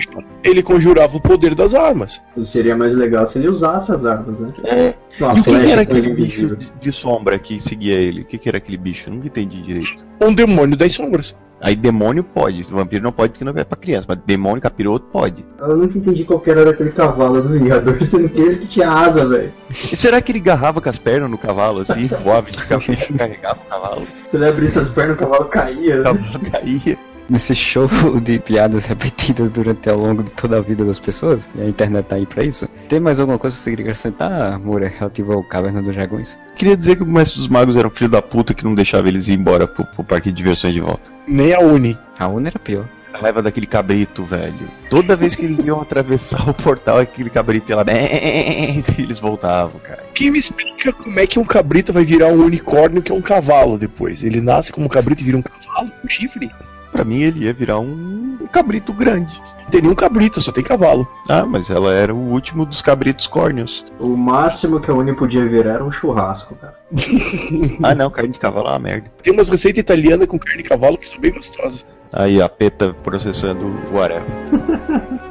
Ele 0.44 0.64
conjurava 0.64 1.16
o 1.16 1.22
poder 1.22 1.54
das 1.54 1.76
armas. 1.76 2.20
Seria 2.44 2.76
mais 2.76 2.96
legal 2.96 3.28
se 3.28 3.38
ele 3.38 3.48
usasse 3.48 3.92
as 3.92 4.08
armas, 4.08 4.40
né? 4.40 4.52
É. 4.64 4.96
E 5.20 5.24
o 5.24 5.44
que, 5.44 5.72
era 5.72 5.86
com 5.86 5.92
aquele 5.92 6.16
bicho 6.16 6.56
de, 6.56 6.72
de 6.82 6.92
sombra 6.92 7.38
que 7.38 7.60
seguia 7.60 8.00
ele? 8.00 8.22
O 8.22 8.26
que, 8.26 8.40
que 8.40 8.50
era 8.50 8.58
aquele 8.58 8.78
bicho? 8.78 9.08
Eu 9.08 9.14
nunca 9.14 9.28
entendi 9.28 9.62
direito. 9.62 10.04
Um 10.20 10.34
demônio 10.34 10.76
das 10.76 10.94
sombras. 10.94 11.36
Aí 11.62 11.76
demônio 11.76 12.24
pode, 12.24 12.64
vampiro 12.64 13.04
não 13.04 13.12
pode 13.12 13.34
porque 13.34 13.46
não 13.46 13.54
é 13.56 13.64
pra 13.64 13.78
criança, 13.78 14.06
mas 14.10 14.18
demônio, 14.26 14.60
capiroto 14.62 15.06
pode. 15.12 15.46
Eu 15.60 15.78
nunca 15.78 15.96
entendi 15.98 16.26
qual 16.26 16.40
que 16.40 16.50
era 16.50 16.66
daquele 16.66 16.92
cavalo 16.92 17.40
do 17.42 17.50
Vingador, 17.50 18.02
sendo 18.04 18.30
que 18.30 18.42
ele 18.42 18.56
que 18.58 18.68
tinha 18.68 18.90
asa, 18.90 19.28
velho. 19.28 19.54
Será 19.72 20.20
que 20.22 20.32
ele 20.32 20.40
garrava 20.40 20.82
com 20.82 20.90
as 20.90 20.98
pernas 20.98 21.30
no 21.30 21.38
cavalo 21.38 21.80
assim, 21.80 22.08
voava 22.24 22.50
e 22.50 22.54
ficava- 22.58 22.82
carregava 23.18 23.60
o 23.66 23.70
cavalo? 23.70 24.08
Se 24.30 24.38
ele 24.38 24.48
abrisse 24.48 24.80
as 24.80 24.90
pernas, 24.90 25.16
o 25.16 25.20
cavalo 25.20 25.46
caía. 25.46 26.02
O 26.02 26.04
cavalo 26.04 26.40
caía. 26.52 26.98
Nesse 27.32 27.56
show 27.56 27.88
de 28.22 28.40
piadas 28.40 28.84
repetidas 28.84 29.50
durante 29.50 29.90
ao 29.90 29.98
longo 29.98 30.22
de 30.22 30.34
toda 30.34 30.58
a 30.58 30.62
vida 30.62 30.84
das 30.84 31.00
pessoas, 31.00 31.48
e 31.56 31.62
a 31.62 31.66
internet 31.66 32.06
tá 32.08 32.18
aí 32.18 32.26
pra 32.26 32.44
isso. 32.44 32.68
Tem 32.90 33.00
mais 33.00 33.22
alguma 33.22 33.40
coisa 33.40 33.56
que 33.56 33.64
você 33.64 33.70
queria 33.70 33.86
acrescentar, 33.86 34.60
Moura, 34.60 34.90
relativo 34.90 35.32
ao 35.32 35.42
Caverna 35.42 35.82
dos 35.82 35.96
Dragões? 35.96 36.38
Queria 36.58 36.76
dizer 36.76 36.98
que 36.98 37.04
o 37.04 37.06
mestre 37.06 37.40
dos 37.40 37.48
magos 37.48 37.78
era 37.78 37.88
um 37.88 37.92
filho 37.92 38.10
da 38.10 38.22
puta 38.22 38.54
que 38.54 38.66
não 38.66 38.76
deixava 38.76 39.08
eles 39.08 39.30
ir 39.30 39.36
embora 39.36 39.66
pro, 39.66 39.86
pro 39.86 40.04
parque 40.04 40.30
de 40.30 40.36
diversões 40.36 40.74
de 40.74 40.82
volta. 40.82 41.10
Nem 41.26 41.54
a 41.54 41.62
Uni. 41.62 41.98
A 42.20 42.28
Uni 42.28 42.48
era 42.48 42.60
pior. 42.60 42.86
A 43.14 43.18
raiva 43.18 43.42
daquele 43.42 43.66
cabrito, 43.66 44.26
velho. 44.26 44.68
Toda 44.90 45.16
vez 45.16 45.34
que 45.34 45.46
eles 45.46 45.64
iam 45.64 45.80
atravessar 45.82 46.50
o 46.50 46.54
portal, 46.54 46.98
aquele 46.98 47.30
cabrito 47.30 47.72
ia 47.72 47.78
lá, 47.78 47.86
e 47.88 49.02
eles 49.02 49.20
voltavam, 49.20 49.80
cara. 49.80 50.04
Quem 50.14 50.32
me 50.32 50.40
explica 50.40 50.92
como 50.92 51.18
é 51.18 51.26
que 51.26 51.40
um 51.40 51.46
cabrito 51.46 51.94
vai 51.94 52.04
virar 52.04 52.28
um 52.28 52.44
unicórnio 52.44 53.02
que 53.02 53.10
é 53.10 53.16
um 53.16 53.22
cavalo 53.22 53.78
depois? 53.78 54.22
Ele 54.22 54.42
nasce 54.42 54.74
como 54.74 54.86
um 54.86 54.90
cabrito 54.90 55.22
e 55.22 55.26
vira 55.26 55.38
um 55.38 55.42
cavalo 55.42 55.90
com 56.02 56.08
chifre? 56.10 56.52
Pra 56.92 57.04
mim 57.04 57.22
ele 57.22 57.46
ia 57.46 57.54
virar 57.54 57.80
um, 57.80 58.38
cabrito 58.52 58.92
grande. 58.94 59.42
Não 59.64 59.70
tem 59.72 59.82
nenhum 59.82 59.96
cabrito, 59.96 60.42
só 60.42 60.52
tem 60.52 60.64
cavalo. 60.64 61.08
Ah, 61.30 61.46
mas 61.46 61.70
ela 61.70 61.94
era 61.94 62.14
o 62.14 62.18
último 62.18 62.66
dos 62.66 62.82
cabritos 62.82 63.26
córneos. 63.28 63.86
O 64.00 64.18
máximo 64.18 64.80
que 64.80 64.92
a 64.92 64.94
Uni 64.94 65.16
podia 65.16 65.48
virar 65.48 65.76
era 65.76 65.84
um 65.84 65.92
churrasco, 65.92 66.56
cara. 66.56 66.76
Ah 67.84 67.96
não, 67.96 68.10
carne 68.10 68.34
de 68.34 68.40
cavalo 68.40 68.68
é 68.68 68.72
uma 68.72 68.80
merda. 68.80 69.12
Tem 69.22 69.34
umas 69.34 69.50
receitas 69.50 69.80
italianas 69.82 70.28
com 70.28 70.38
carne 70.38 70.62
de 70.62 70.70
cavalo 70.70 70.98
que 70.98 71.08
são 71.08 71.20
bem 71.20 71.32
gostosas. 71.32 71.86
Aí 72.14 72.42
a 72.42 72.50
PETA 72.50 72.94
processando 73.02 73.66
o 73.66 75.31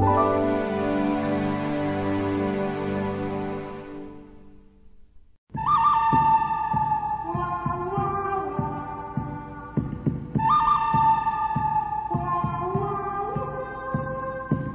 whatever. 0.00 0.37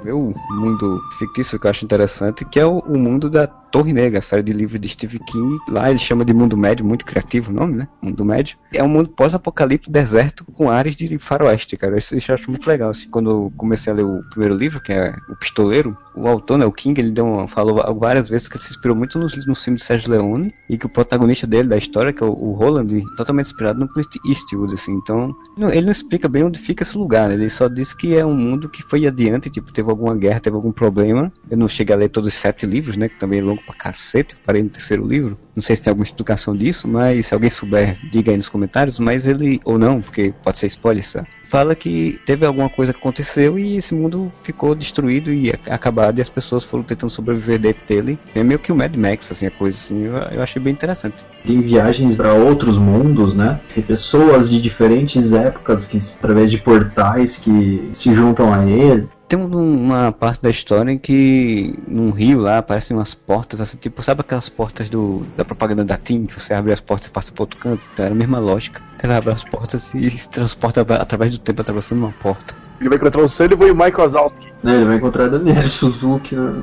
Meu 0.04 0.34
mundo 0.50 1.02
fictício 1.18 1.60
que 1.60 1.66
eu 1.66 1.72
acho 1.72 1.86
interessante, 1.86 2.44
que 2.46 2.60
é 2.60 2.66
o, 2.66 2.80
o 2.80 2.98
mundo 2.98 3.30
da 3.30 3.48
Torre 3.48 3.94
Negra, 3.94 4.20
a 4.20 4.22
série 4.22 4.44
de 4.44 4.54
livros 4.54 4.80
de 4.80 4.88
Stephen 4.90 5.22
King. 5.26 5.58
Lá 5.68 5.90
ele 5.90 5.98
chama 5.98 6.24
de 6.24 6.34
Mundo 6.34 6.56
Médio, 6.56 6.86
muito 6.86 7.06
criativo 7.06 7.52
o 7.52 7.56
nome, 7.56 7.76
né? 7.76 7.88
Mundo 8.02 8.24
Médio. 8.24 8.58
É 8.72 8.84
um 8.84 8.88
mundo 8.88 9.10
pós-apocalipse 9.10 9.90
deserto 9.90 10.46
com 10.46 10.70
áreas 10.70 10.96
de 10.96 11.18
faroeste, 11.18 11.78
cara. 11.78 11.98
Isso 11.98 12.16
eu 12.16 12.36
acho 12.36 12.50
muito 12.50 12.68
legal. 12.68 12.92
Assim, 12.92 13.10
quando 13.10 13.32
eu 13.32 13.54
comecei 13.58 13.92
a 13.92 13.96
ler 13.96 14.04
o 14.04 14.22
primeiro 14.30 14.56
livro, 14.56 14.82
que 14.82 14.92
é 14.92 15.16
O 15.30 15.36
Pistoleiro, 15.36 15.98
o 16.14 16.28
autor, 16.28 16.58
né, 16.58 16.66
o 16.66 16.72
King, 16.72 17.00
ele 17.00 17.12
deu 17.12 17.26
uma, 17.26 17.48
falou 17.48 17.76
várias 18.00 18.30
vezes 18.30 18.48
que 18.48 18.58
se 18.60 18.72
inspirou 18.72 18.96
muito 18.96 19.18
nos, 19.20 19.46
nos 19.46 19.64
filmes 19.64 19.82
de 19.82 19.88
Sergio 19.88 20.12
Leone 20.12 20.54
e 20.70 20.78
que 20.78 20.86
o 20.86 20.90
protagonista 20.90 21.48
dele, 21.48 21.68
da 21.70 21.78
história, 21.78 22.14
que 22.14 22.24
é 22.24 22.26
o, 22.26 22.32
o 22.32 22.52
Roland, 22.54 22.88
totalmente 23.16 23.48
inspirado 23.48 23.80
no 23.80 23.88
Clint 23.88 24.16
Eastwood, 24.24 24.74
assim. 24.74 24.94
Então, 24.94 25.36
não- 25.58 25.70
ele 25.72 25.86
não 25.86 25.92
explica 25.92 26.28
bem 26.30 26.44
onde 26.44 26.60
fica 26.60 26.84
esse 26.84 26.98
lugar, 26.98 27.30
né? 27.30 27.36
Ele 27.36 27.50
só 27.50 27.68
diz 27.68 27.94
que 27.94 28.16
é 28.16 28.26
um 28.26 28.36
mundo 28.36 28.70
que 28.70 28.84
foi 28.84 29.06
adiante, 29.08 29.50
tipo, 29.50 29.72
teve 29.72 29.90
alguma 29.90 30.16
guerra, 30.16 30.40
teve 30.40 30.56
algum 30.56 30.72
problema. 30.72 31.32
Eu 31.50 31.58
não 31.58 31.68
cheguei 31.68 31.96
a 31.96 31.98
ler 32.00 32.10
todos 32.10 32.30
os 32.30 32.36
sete 32.36 32.66
livros, 32.66 32.98
né? 32.98 33.10
Que 33.10 33.18
também 33.18 33.40
é 33.40 33.44
longo 33.44 33.64
pra 33.66 33.76
cacete, 33.76 34.36
parei 34.46 34.62
no 34.64 34.70
terceiro 34.70 35.06
livro. 35.08 35.38
Não 35.56 35.62
sei 35.62 35.76
se 35.76 35.82
tem 35.84 35.92
alguma 35.92 36.04
explicação 36.04 36.56
disso, 36.56 36.88
mas 36.88 37.28
se 37.28 37.34
alguém 37.34 37.50
souber, 37.50 37.98
diga 38.12 38.32
aí 38.32 38.38
nos 38.38 38.50
comentários. 38.50 38.98
Mas 39.00 39.26
ele, 39.28 39.60
ou 39.66 39.78
não, 39.78 40.02
porque 40.02 40.34
pode 40.44 40.58
ser 40.60 40.68
spoiler, 40.68 41.06
sabe? 41.06 41.28
Fala 41.44 41.76
que 41.76 42.20
teve 42.26 42.46
alguma 42.46 42.68
coisa 42.70 42.92
que 42.92 42.98
aconteceu 43.00 43.60
e 43.60 43.78
esse 43.78 43.94
mundo 43.94 44.28
ficou 44.44 44.74
destruído 44.74 45.32
e 45.32 45.52
ac- 45.52 45.70
acabado 45.70 46.18
e 46.18 46.22
as 46.22 46.30
pessoas 46.30 46.64
foram 46.64 46.84
tentando 46.84 47.12
sobreviver 47.12 47.60
dentro 47.60 47.82
dele. 47.88 48.18
É 48.34 48.42
meio 48.44 48.58
que 48.60 48.72
o 48.72 48.76
Mad 48.76 48.96
Max, 48.96 49.32
assim, 49.32 49.46
a 49.46 49.52
coisa 49.52 49.78
assim. 49.78 50.02
Eu, 50.04 50.14
eu 50.16 50.42
achei 50.42 50.60
bem 50.60 50.74
interessante. 50.74 51.24
Tem 51.46 51.62
viagens 51.62 52.16
para 52.16 52.34
outros 52.34 52.80
mundos, 52.80 53.36
né? 53.36 53.60
Tem 53.76 53.84
pessoas 53.84 54.50
de 54.50 54.60
diferentes 54.60 55.34
épocas 55.34 55.86
que, 55.86 56.00
através 56.18 56.50
de 56.50 56.58
portais, 56.58 57.38
que 57.38 57.90
se 57.94 58.12
juntam 58.14 58.52
a 58.52 58.66
ele. 58.66 59.08
Tem 59.34 59.42
um- 59.42 59.86
uma 59.86 60.12
parte 60.12 60.44
da 60.44 60.50
história 60.52 60.92
em 60.92 60.98
que 61.00 61.74
num 61.88 62.12
rio 62.12 62.40
lá 62.40 62.60
aparecem 62.60 62.96
umas 62.96 63.16
portas, 63.16 63.60
assim, 63.60 63.80
tipo, 63.80 64.04
sabe 64.04 64.22
aquelas 64.22 64.48
portas 64.48 64.92
do, 64.92 65.26
da 65.36 65.44
propaganda 65.44 65.84
da 65.84 65.98
TIM, 65.98 66.28
que 66.28 66.40
você 66.40 66.54
abre 66.54 66.72
as 66.72 66.80
portas 66.80 67.08
e 67.08 67.10
passa 67.10 67.32
para 67.32 67.42
outro 67.42 67.58
canto? 67.60 67.84
Então 67.92 68.06
era 68.06 68.14
a 68.14 68.18
mesma 68.18 68.38
lógica. 68.38 68.80
Ela 69.02 69.18
abre 69.18 69.32
as 69.32 69.44
portas 69.44 69.92
e 69.96 70.08
se 70.12 70.30
transporta 70.30 70.82
atra- 70.82 70.98
através 70.98 71.32
do 71.32 71.40
tempo 71.40 71.62
atravessando 71.64 71.98
uma 71.98 72.12
porta. 72.12 72.54
Ele 72.80 72.90
vai 72.90 72.98
encontrar 73.00 73.24
o 73.24 73.28
Sullivan 73.28 73.66
e 73.66 73.72
o 73.72 73.76
Michael 73.76 73.98
Wazowski. 73.98 74.48
Né? 74.62 74.76
Ele 74.76 74.86
vai 74.86 74.98
encontrar 74.98 75.26
a 75.26 75.30
Daniela 75.30 75.68
Suzuki. 75.68 76.36
Né? 76.36 76.62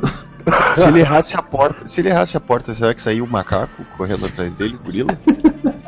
Se 0.77 0.87
ele 0.87 1.01
errasse 1.01 1.37
a 1.37 1.43
porta, 1.43 1.89
se 1.89 2.01
ele 2.01 2.09
errasse 2.09 2.37
a 2.37 2.41
porta, 2.41 2.73
será 2.73 2.95
que 2.95 3.03
saiu 3.03 3.25
o 3.25 3.29
macaco 3.29 3.85
correndo 3.97 4.27
atrás 4.27 4.55
dele, 4.55 4.77
o 4.77 4.79
gorila? 4.85 5.18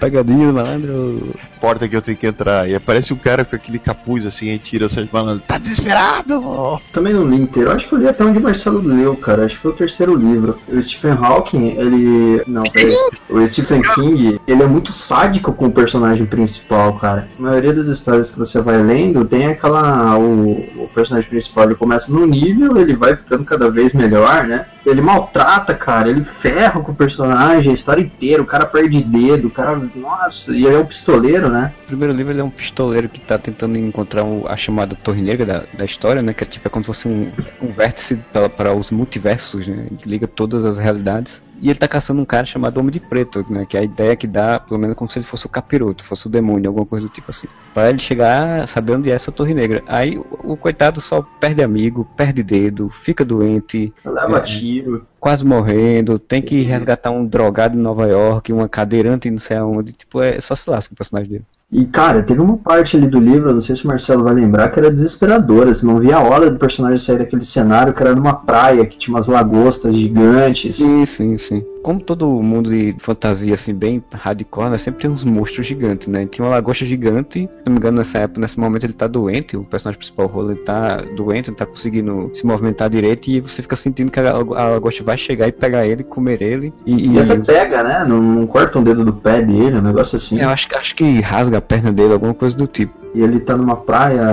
Pegadinha, 0.00 0.50
malandro. 0.50 1.34
Porta 1.60 1.86
que 1.86 1.94
eu 1.94 2.00
tenho 2.00 2.16
que 2.16 2.26
entrar. 2.26 2.68
E 2.68 2.74
aparece 2.74 3.12
um 3.12 3.16
cara 3.16 3.44
com 3.44 3.54
aquele 3.54 3.78
capuz 3.78 4.24
assim, 4.24 4.50
aí 4.50 4.58
tira 4.58 4.86
o 4.86 4.88
Sérgio 4.88 5.10
Malandro. 5.12 5.44
Tá 5.46 5.58
desesperado! 5.58 6.80
Também 6.90 7.12
não 7.12 7.28
li 7.28 7.36
inteiro. 7.36 7.70
Acho 7.70 7.86
que 7.86 7.94
eu 7.94 7.98
li 7.98 8.08
até 8.08 8.24
onde 8.24 8.38
o 8.38 8.42
Marcelo 8.42 8.80
leu, 8.80 9.14
cara. 9.14 9.44
Acho 9.44 9.56
que 9.56 9.60
foi 9.60 9.70
o 9.72 9.76
terceiro 9.76 10.14
livro. 10.16 10.58
O 10.66 10.80
Stephen 10.80 11.12
Hawking, 11.12 11.76
ele. 11.76 12.42
Não, 12.46 12.62
peraí. 12.62 12.96
O 13.28 13.46
Stephen 13.46 13.82
King, 13.94 14.40
ele 14.46 14.62
é 14.62 14.66
muito 14.66 14.92
sádico 14.92 15.52
com 15.52 15.66
o 15.66 15.72
personagem 15.72 16.26
principal, 16.26 16.94
cara. 16.98 17.28
A 17.38 17.42
maioria 17.42 17.74
das 17.74 17.86
histórias 17.86 18.30
que 18.30 18.38
você 18.38 18.60
vai 18.60 18.82
lendo 18.82 19.24
tem 19.26 19.46
aquela. 19.46 20.16
O, 20.16 20.84
o 20.84 20.90
personagem 20.94 21.28
principal 21.28 21.64
ele 21.64 21.74
começa 21.74 22.10
no 22.10 22.26
nível, 22.26 22.78
ele 22.78 22.96
vai 22.96 23.14
ficando 23.14 23.44
cada 23.44 23.70
vez 23.70 23.92
melhor, 23.92 24.46
né? 24.46 24.66
Ele 24.84 25.02
maltrata, 25.02 25.74
cara. 25.74 26.08
Ele 26.08 26.24
ferra 26.24 26.80
com 26.80 26.92
o 26.92 26.94
personagem 26.94 27.70
a 27.70 27.74
história 27.74 28.00
inteira. 28.00 28.42
O 28.42 28.46
cara 28.46 28.64
perde 28.64 29.02
dedo, 29.02 29.48
o 29.48 29.50
cara. 29.50 29.89
Nossa, 29.94 30.52
e 30.54 30.66
ele 30.66 30.74
é 30.74 30.78
um 30.78 30.86
pistoleiro, 30.86 31.48
né? 31.48 31.72
O 31.84 31.86
primeiro 31.86 32.14
livro 32.14 32.32
ele 32.32 32.40
é 32.40 32.44
um 32.44 32.50
pistoleiro 32.50 33.08
que 33.08 33.20
tá 33.20 33.38
tentando 33.38 33.76
encontrar 33.76 34.24
a 34.46 34.56
chamada 34.56 34.94
Torre 34.94 35.22
Negra 35.22 35.46
da, 35.46 35.66
da 35.78 35.84
história, 35.84 36.22
né? 36.22 36.32
Que 36.32 36.44
é 36.44 36.46
tipo 36.46 36.66
é 36.66 36.70
como 36.70 36.84
se 36.84 36.86
fosse 36.86 37.08
um, 37.08 37.32
um 37.60 37.72
vértice 37.72 38.16
para, 38.32 38.48
para 38.48 38.74
os 38.74 38.90
multiversos, 38.90 39.66
né? 39.66 39.86
Que 39.98 40.08
liga 40.08 40.26
todas 40.26 40.64
as 40.64 40.78
realidades. 40.78 41.42
E 41.60 41.68
ele 41.68 41.78
tá 41.78 41.86
caçando 41.86 42.22
um 42.22 42.24
cara 42.24 42.46
chamado 42.46 42.78
Homem 42.78 42.90
de 42.90 43.00
Preto, 43.00 43.44
né? 43.50 43.66
Que 43.66 43.76
é 43.76 43.80
a 43.80 43.84
ideia 43.84 44.16
que 44.16 44.26
dá, 44.26 44.58
pelo 44.58 44.80
menos 44.80 44.96
como 44.96 45.10
se 45.10 45.18
ele 45.18 45.26
fosse 45.26 45.46
o 45.46 45.48
capiroto, 45.48 46.02
fosse 46.02 46.26
o 46.26 46.30
demônio, 46.30 46.68
alguma 46.68 46.86
coisa 46.86 47.06
do 47.06 47.12
tipo 47.12 47.30
assim. 47.30 47.48
Para 47.74 47.90
ele 47.90 47.98
chegar 47.98 48.60
a 48.60 48.66
saber 48.66 48.94
onde 48.94 49.10
é 49.10 49.14
essa 49.14 49.30
Torre 49.30 49.52
Negra. 49.52 49.82
Aí 49.86 50.16
o, 50.18 50.52
o 50.52 50.56
coitado 50.56 51.00
só 51.00 51.22
perde 51.22 51.62
amigo, 51.62 52.08
perde 52.16 52.42
dedo, 52.42 52.88
fica 52.88 53.24
doente. 53.24 53.92
Leva 54.04 54.38
é, 54.38 54.40
tiro. 54.40 55.06
Quase 55.18 55.44
morrendo, 55.44 56.18
tem 56.18 56.40
que 56.40 56.62
resgatar 56.62 57.10
um 57.10 57.26
drogado 57.26 57.76
em 57.78 57.82
Nova 57.82 58.06
York, 58.06 58.52
uma 58.52 58.68
cadeirante 58.68 59.30
não 59.30 59.38
sei 59.38 59.58
aonde. 59.58 59.92
Tipo, 59.92 60.22
é 60.22 60.40
só 60.40 60.54
se 60.54 60.68
lasca 60.70 60.94
o 60.94 60.96
personagem 60.96 61.30
dele. 61.30 61.44
E, 61.72 61.84
cara, 61.84 62.22
teve 62.22 62.40
uma 62.40 62.56
parte 62.56 62.96
ali 62.96 63.06
do 63.06 63.20
livro, 63.20 63.54
não 63.54 63.60
sei 63.60 63.76
se 63.76 63.84
o 63.84 63.88
Marcelo 63.88 64.24
vai 64.24 64.34
lembrar, 64.34 64.70
que 64.70 64.80
era 64.80 64.90
desesperadora. 64.90 65.72
Você 65.72 65.86
não 65.86 66.00
via 66.00 66.16
a 66.16 66.22
hora 66.22 66.50
do 66.50 66.58
personagem 66.58 66.98
sair 66.98 67.18
daquele 67.18 67.44
cenário, 67.44 67.94
que 67.94 68.02
era 68.02 68.14
numa 68.14 68.34
praia, 68.34 68.84
que 68.84 68.98
tinha 68.98 69.14
umas 69.14 69.28
lagostas 69.28 69.94
gigantes. 69.94 70.76
Sim, 70.76 71.04
sim, 71.04 71.38
sim. 71.38 71.64
Como 71.82 72.00
todo 72.00 72.26
mundo 72.42 72.68
de 72.68 72.94
fantasia, 72.98 73.54
assim, 73.54 73.72
bem 73.72 74.02
hardcore, 74.12 74.68
né? 74.68 74.78
Sempre 74.78 75.00
tem 75.00 75.10
uns 75.10 75.24
monstros 75.24 75.66
gigantes, 75.66 76.08
né? 76.08 76.26
Tinha 76.26 76.44
uma 76.44 76.50
lagosta 76.50 76.84
gigante, 76.84 77.42
se 77.42 77.48
não 77.64 77.72
me 77.72 77.78
engano, 77.78 77.98
nessa 77.98 78.18
época, 78.18 78.40
nesse 78.40 78.60
momento 78.60 78.84
ele 78.84 78.92
tá 78.92 79.06
doente, 79.06 79.56
o 79.56 79.64
personagem 79.64 79.98
principal, 79.98 80.26
o 80.26 80.28
Roller, 80.28 80.56
ele 80.56 80.64
tá 80.64 80.96
doente, 81.16 81.48
não 81.48 81.56
tá 81.56 81.64
conseguindo 81.64 82.30
se 82.34 82.44
movimentar 82.44 82.90
direito, 82.90 83.28
e 83.30 83.40
você 83.40 83.62
fica 83.62 83.76
sentindo 83.76 84.12
que 84.12 84.20
a, 84.20 84.30
a 84.30 84.68
lagosta 84.70 85.02
vai 85.02 85.16
chegar 85.16 85.48
e 85.48 85.52
pegar 85.52 85.86
ele, 85.86 86.02
comer 86.02 86.42
ele, 86.42 86.74
e... 86.84 87.14
E 87.14 87.18
até 87.18 87.36
pega, 87.38 87.82
né? 87.82 88.04
Não, 88.06 88.20
não 88.20 88.46
corta 88.46 88.78
um 88.78 88.82
dedo 88.82 89.02
do 89.02 89.14
pé 89.14 89.40
dele, 89.40 89.78
um 89.78 89.82
negócio 89.82 90.16
assim. 90.16 90.38
Eu 90.38 90.50
acho, 90.50 90.68
acho 90.74 90.94
que 90.94 91.20
rasga 91.20 91.59
na 91.60 91.62
perna 91.62 91.92
dele, 91.92 92.14
alguma 92.14 92.32
coisa 92.32 92.56
do 92.56 92.66
tipo. 92.66 92.98
E 93.14 93.22
ele 93.22 93.40
tá 93.40 93.56
numa 93.56 93.76
praia 93.76 94.24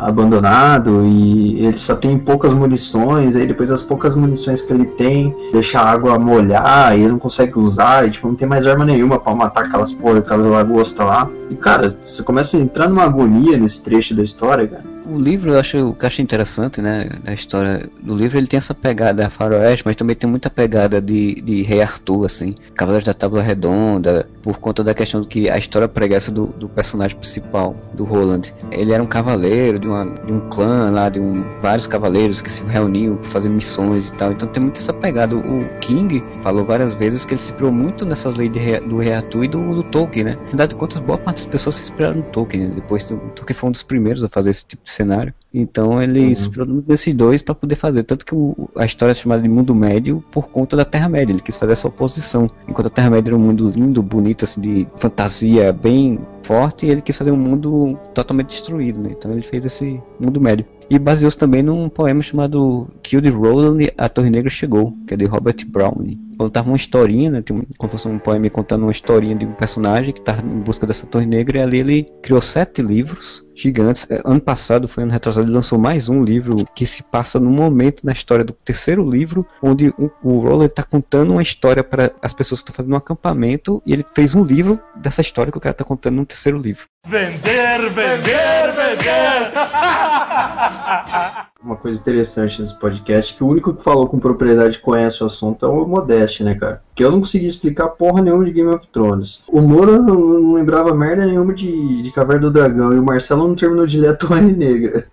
abandonado 0.00 1.04
e 1.04 1.64
ele 1.64 1.78
só 1.78 1.94
tem 1.94 2.18
poucas 2.18 2.52
munições, 2.52 3.36
aí 3.36 3.46
depois 3.46 3.70
as 3.70 3.82
poucas 3.82 4.16
munições 4.16 4.62
que 4.62 4.72
ele 4.72 4.86
tem, 4.86 5.34
deixa 5.52 5.78
a 5.80 5.90
água 5.90 6.18
molhar 6.18 6.96
e 6.96 7.02
ele 7.02 7.12
não 7.12 7.18
consegue 7.18 7.58
usar, 7.58 8.06
e 8.06 8.10
tipo, 8.10 8.26
não 8.26 8.34
tem 8.34 8.48
mais 8.48 8.66
arma 8.66 8.84
nenhuma 8.84 9.18
pra 9.18 9.34
matar 9.34 9.64
aquelas 9.64 9.92
porra, 9.92 10.18
aquelas 10.18 10.46
lagostas 10.46 11.06
lá. 11.06 11.28
E 11.50 11.54
cara, 11.54 11.94
você 12.00 12.22
começa 12.22 12.56
a 12.56 12.60
entrar 12.60 12.88
numa 12.88 13.04
agonia 13.04 13.58
nesse 13.58 13.82
trecho 13.82 14.14
da 14.14 14.22
história, 14.22 14.66
cara. 14.66 14.91
O 15.12 15.18
livro 15.18 15.52
eu 15.52 15.60
acho, 15.60 15.76
eu 15.76 15.96
acho 16.00 16.22
interessante, 16.22 16.80
né? 16.80 17.06
A 17.26 17.34
história 17.34 17.86
do 18.02 18.16
livro 18.16 18.38
ele 18.38 18.46
tem 18.46 18.56
essa 18.56 18.74
pegada 18.74 19.28
faroeste, 19.28 19.84
mas 19.84 19.94
também 19.94 20.16
tem 20.16 20.28
muita 20.28 20.48
pegada 20.48 21.02
de, 21.02 21.34
de 21.42 21.62
Rei 21.62 21.82
Arthur, 21.82 22.24
assim, 22.24 22.54
Cavaleiros 22.74 23.04
da 23.04 23.12
Tábua 23.12 23.42
Redonda, 23.42 24.26
por 24.42 24.58
conta 24.58 24.82
da 24.82 24.94
questão 24.94 25.22
que 25.22 25.50
a 25.50 25.58
história 25.58 25.86
preguiça 25.86 26.30
do, 26.32 26.46
do 26.46 26.66
personagem 26.66 27.14
principal, 27.16 27.76
do 27.92 28.04
Roland. 28.04 28.54
Ele 28.70 28.92
era 28.92 29.02
um 29.02 29.06
cavaleiro 29.06 29.78
de, 29.78 29.86
uma, 29.86 30.06
de 30.06 30.32
um 30.32 30.48
clã 30.48 30.90
lá, 30.90 31.10
de 31.10 31.20
um, 31.20 31.44
vários 31.60 31.86
cavaleiros 31.86 32.40
que 32.40 32.50
se 32.50 32.62
reuniam 32.62 33.16
para 33.16 33.28
fazer 33.28 33.50
missões 33.50 34.08
e 34.08 34.14
tal. 34.14 34.32
Então 34.32 34.48
tem 34.48 34.62
muito 34.62 34.78
essa 34.78 34.94
pegada. 34.94 35.36
O 35.36 35.68
King 35.80 36.24
falou 36.40 36.64
várias 36.64 36.94
vezes 36.94 37.26
que 37.26 37.34
ele 37.34 37.38
se 37.38 37.50
inspirou 37.50 37.70
muito 37.70 38.06
nessas 38.06 38.36
leis 38.38 38.50
de 38.50 38.62
do 38.80 38.96
Rei 38.96 39.12
Arthur 39.12 39.44
e 39.44 39.48
do, 39.48 39.74
do 39.74 39.82
Tolkien, 39.82 40.24
né? 40.24 40.36
Na 40.36 40.48
verdade, 40.48 40.74
quantas 40.74 41.00
boa 41.00 41.18
parte 41.18 41.36
das 41.36 41.46
pessoas 41.46 41.74
se 41.74 41.82
inspiraram 41.82 42.16
no 42.16 42.22
Tolkien, 42.22 42.68
né? 42.68 42.74
Depois 42.76 43.10
o 43.10 43.18
Tolkien 43.18 43.54
foi 43.54 43.68
um 43.68 43.72
dos 43.72 43.82
primeiros 43.82 44.24
a 44.24 44.28
fazer 44.28 44.50
esse 44.50 44.64
tipo 44.64 44.84
de 44.84 44.90
cenário. 45.02 45.34
Então 45.54 46.02
ele 46.02 46.20
Uhum. 46.32 46.66
muito 46.66 46.88
nesses 46.88 47.12
dois 47.12 47.42
para 47.42 47.54
poder 47.54 47.74
fazer. 47.74 48.02
Tanto 48.04 48.24
que 48.24 48.34
o- 48.34 48.70
a 48.74 48.86
história 48.86 49.12
é 49.12 49.14
chamada 49.14 49.42
de 49.42 49.48
Mundo 49.48 49.74
Médio 49.74 50.24
por 50.30 50.48
conta 50.48 50.76
da 50.76 50.84
Terra-média. 50.84 51.32
Ele 51.32 51.42
quis 51.42 51.56
fazer 51.56 51.72
essa 51.72 51.88
oposição. 51.88 52.50
Enquanto 52.66 52.86
a 52.86 52.90
Terra-média 52.90 53.28
era 53.30 53.36
um 53.36 53.40
mundo 53.40 53.68
lindo, 53.68 54.02
bonito, 54.02 54.44
assim, 54.44 54.60
de 54.60 54.86
fantasia 54.96 55.72
bem 55.72 56.18
forte, 56.42 56.86
ele 56.86 57.02
quis 57.02 57.16
fazer 57.16 57.30
um 57.30 57.36
mundo 57.36 57.98
totalmente 58.14 58.48
destruído, 58.48 58.98
né? 59.00 59.10
Então 59.12 59.30
ele 59.30 59.42
fez 59.42 59.64
esse 59.64 60.00
mundo 60.18 60.40
médio. 60.40 60.64
E 60.90 60.98
baseou-se 60.98 61.36
também 61.36 61.62
num 61.62 61.88
poema 61.88 62.22
chamado 62.22 62.88
Killed 63.02 63.28
Roland, 63.30 63.92
A 63.96 64.08
Torre 64.08 64.30
Negra 64.30 64.50
Chegou, 64.50 64.94
que 65.06 65.14
é 65.14 65.16
de 65.16 65.24
Robert 65.24 65.56
Browning. 65.66 66.20
Contava 66.36 66.68
uma 66.68 66.76
historinha, 66.76 67.30
né? 67.30 67.42
Como 67.46 67.62
se 67.62 67.88
fosse 67.88 68.08
um 68.08 68.18
poema 68.18 68.48
contando 68.50 68.82
uma 68.82 68.90
historinha 68.90 69.34
de 69.34 69.46
um 69.46 69.52
personagem 69.52 70.12
que 70.12 70.20
está 70.20 70.38
em 70.38 70.60
busca 70.60 70.86
dessa 70.86 71.06
torre 71.06 71.26
negra. 71.26 71.58
E 71.58 71.62
ali 71.62 71.78
ele 71.78 72.12
criou 72.22 72.40
sete 72.40 72.82
livros 72.82 73.44
gigantes. 73.54 74.06
É, 74.10 74.20
Ano 74.24 74.40
passado, 74.40 74.88
foi 74.88 75.02
ano 75.02 75.12
retrasado, 75.12 75.46
ele 75.46 75.54
lançou 75.54 75.78
mais 75.78 76.08
um 76.08 76.22
livro 76.22 76.64
que 76.74 76.86
se 76.86 77.02
passa 77.02 77.38
num 77.38 77.50
momento 77.50 78.04
na 78.04 78.12
história 78.12 78.44
do 78.44 78.52
terceiro 78.52 79.08
livro, 79.08 79.46
onde 79.62 79.88
o, 79.98 80.10
o 80.22 80.38
Roland 80.38 80.66
está 80.66 80.82
contando 80.82 81.32
uma 81.32 81.42
história 81.42 81.84
para 81.84 82.12
as 82.20 82.32
pessoas 82.32 82.60
que 82.60 82.64
estão 82.64 82.74
fazendo 82.76 82.94
um 82.94 82.96
acampamento. 82.96 83.82
E 83.86 83.92
ele 83.92 84.04
fez 84.14 84.34
um 84.34 84.42
livro 84.42 84.80
dessa 84.96 85.20
história 85.20 85.52
que 85.52 85.58
o 85.58 85.60
cara 85.60 85.72
está 85.72 85.84
contando 85.84 86.16
no 86.16 86.26
terceiro 86.26 86.58
livro. 86.58 86.86
Vender, 87.06 87.90
vender, 87.90 88.72
vender! 88.72 89.52
Uma 91.64 91.76
coisa 91.76 92.00
interessante 92.00 92.60
nesse 92.60 92.76
podcast, 92.76 93.34
que 93.36 93.44
o 93.44 93.46
único 93.46 93.72
que 93.72 93.84
falou 93.84 94.08
com 94.08 94.18
propriedade 94.18 94.78
e 94.78 94.80
conhece 94.80 95.22
o 95.22 95.26
assunto 95.26 95.64
é 95.64 95.68
o 95.68 95.86
Modeste, 95.86 96.42
né, 96.42 96.56
cara? 96.56 96.82
Porque 96.88 97.04
eu 97.04 97.10
não 97.12 97.20
consegui 97.20 97.46
explicar 97.46 97.86
porra 97.90 98.20
nenhuma 98.20 98.44
de 98.44 98.52
Game 98.52 98.68
of 98.68 98.84
Thrones. 98.92 99.44
O 99.46 99.60
Moura 99.60 99.98
não, 99.98 100.14
não 100.16 100.52
lembrava 100.54 100.92
merda 100.92 101.24
nenhuma 101.24 101.54
de, 101.54 102.02
de 102.02 102.10
Caverna 102.10 102.42
do 102.42 102.50
Dragão, 102.50 102.92
e 102.92 102.98
o 102.98 103.02
Marcelo 103.04 103.46
não 103.46 103.54
terminou 103.54 103.86
de 103.86 103.98
ler 104.00 104.08
a 104.08 104.14
Torre 104.16 104.40
Negra. 104.52 105.06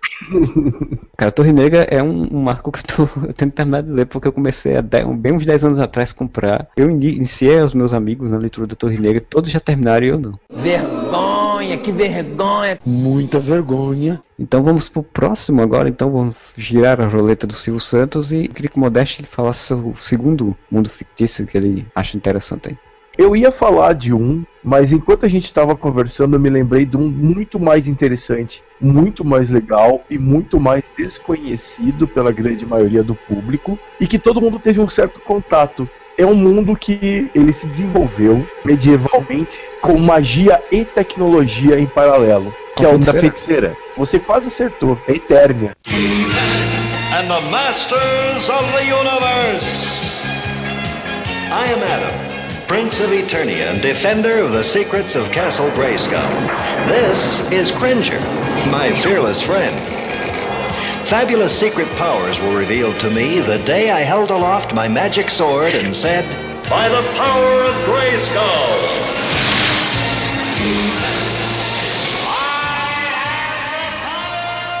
Cara, 1.16 1.28
a 1.28 1.32
Torre 1.32 1.52
Negra 1.52 1.82
é 1.88 2.02
um, 2.02 2.28
um 2.36 2.42
marco 2.42 2.72
que 2.72 2.80
eu, 2.80 3.06
tô, 3.06 3.20
eu 3.28 3.32
tenho 3.32 3.50
que 3.50 3.56
terminar 3.56 3.82
de 3.82 3.92
ler, 3.92 4.06
porque 4.06 4.26
eu 4.26 4.32
comecei 4.32 4.76
há 4.76 4.82
bem 4.82 5.32
uns 5.32 5.46
10 5.46 5.64
anos 5.64 5.78
atrás 5.78 6.10
a 6.10 6.14
comprar. 6.14 6.66
Eu 6.76 6.90
ini- 6.90 7.14
iniciei 7.16 7.60
os 7.60 7.74
meus 7.74 7.92
amigos 7.92 8.28
na 8.30 8.38
leitura 8.38 8.66
da 8.66 8.74
Torre 8.74 8.98
Negra, 8.98 9.20
todos 9.20 9.50
já 9.50 9.60
terminaram 9.60 10.04
e 10.04 10.08
eu 10.08 10.18
não. 10.18 10.32
Vergonha, 10.52 11.49
que 11.60 11.92
vergonha. 11.92 12.78
Muita 12.84 13.38
vergonha. 13.38 14.22
Então 14.38 14.62
vamos 14.62 14.88
pro 14.88 15.02
próximo 15.02 15.60
agora, 15.60 15.88
então 15.88 16.10
vamos 16.10 16.36
girar 16.56 17.00
a 17.00 17.06
roleta 17.06 17.46
do 17.46 17.54
Silvio 17.54 17.80
Santos 17.80 18.32
e 18.32 18.48
queria 18.48 18.70
que 18.70 18.76
o 18.76 18.80
Modeste 18.80 19.20
ele 19.20 19.28
falasse 19.28 19.72
o 19.74 19.94
segundo 19.96 20.56
mundo 20.70 20.88
fictício 20.88 21.46
que 21.46 21.56
ele 21.56 21.86
acha 21.94 22.16
interessante 22.16 22.68
aí. 22.68 22.78
Eu 23.18 23.36
ia 23.36 23.52
falar 23.52 23.92
de 23.92 24.14
um, 24.14 24.44
mas 24.64 24.92
enquanto 24.92 25.26
a 25.26 25.28
gente 25.28 25.44
estava 25.44 25.76
conversando, 25.76 26.36
eu 26.36 26.40
me 26.40 26.48
lembrei 26.48 26.86
de 26.86 26.96
um 26.96 27.06
muito 27.10 27.60
mais 27.60 27.86
interessante, 27.86 28.62
muito 28.80 29.24
mais 29.24 29.50
legal 29.50 30.02
e 30.08 30.16
muito 30.16 30.58
mais 30.58 30.90
desconhecido 30.96 32.08
pela 32.08 32.32
grande 32.32 32.64
maioria 32.64 33.02
do 33.02 33.14
público 33.14 33.78
e 34.00 34.06
que 34.06 34.18
todo 34.18 34.40
mundo 34.40 34.58
teve 34.58 34.80
um 34.80 34.88
certo 34.88 35.20
contato. 35.20 35.86
É 36.20 36.26
um 36.26 36.34
mundo 36.34 36.76
que 36.76 37.30
ele 37.34 37.50
se 37.50 37.66
desenvolveu 37.66 38.46
medievalmente 38.66 39.58
com 39.80 39.98
magia 39.98 40.62
e 40.70 40.84
tecnologia 40.84 41.80
em 41.80 41.86
paralelo, 41.86 42.52
que 42.76 42.84
é 42.84 42.88
o 42.88 42.98
da 42.98 43.14
feiticeira. 43.14 43.74
Você 43.96 44.18
quase 44.18 44.48
acertou, 44.48 44.98
é 45.08 45.14
Eternia. 45.14 45.74
and 45.86 47.26
the 47.26 47.40
masters 47.50 48.50
of 48.50 48.70
the 48.72 48.84
universe. 48.84 50.12
I 51.50 51.64
am 51.72 51.82
Adam, 51.82 52.66
Prince 52.68 53.00
of 53.00 53.10
Eternia 53.12 53.72
and 53.72 53.80
defender 53.80 54.44
of 54.44 54.52
the 54.52 54.62
secrets 54.62 55.16
of 55.16 55.24
Castle 55.32 55.70
Grayskull. 55.70 56.20
This 56.86 57.50
is 57.50 57.70
Cringer, 57.70 58.20
my 58.70 58.92
fearless 58.92 59.40
friend. 59.40 59.99
Fabulous 61.10 61.58
secret 61.58 61.88
powers 61.96 62.40
were 62.40 62.56
revealed 62.56 63.00
to 63.00 63.10
me 63.10 63.40
the 63.40 63.58
day 63.66 63.90
I 63.90 64.02
held 64.02 64.30
aloft 64.30 64.72
my 64.72 64.86
magic 64.86 65.28
sword 65.28 65.74
and 65.74 65.92
said, 65.92 66.24
By 66.70 66.88
the 66.88 67.02
power 67.18 67.64
of 67.64 67.74
Grayskull! 67.84 69.09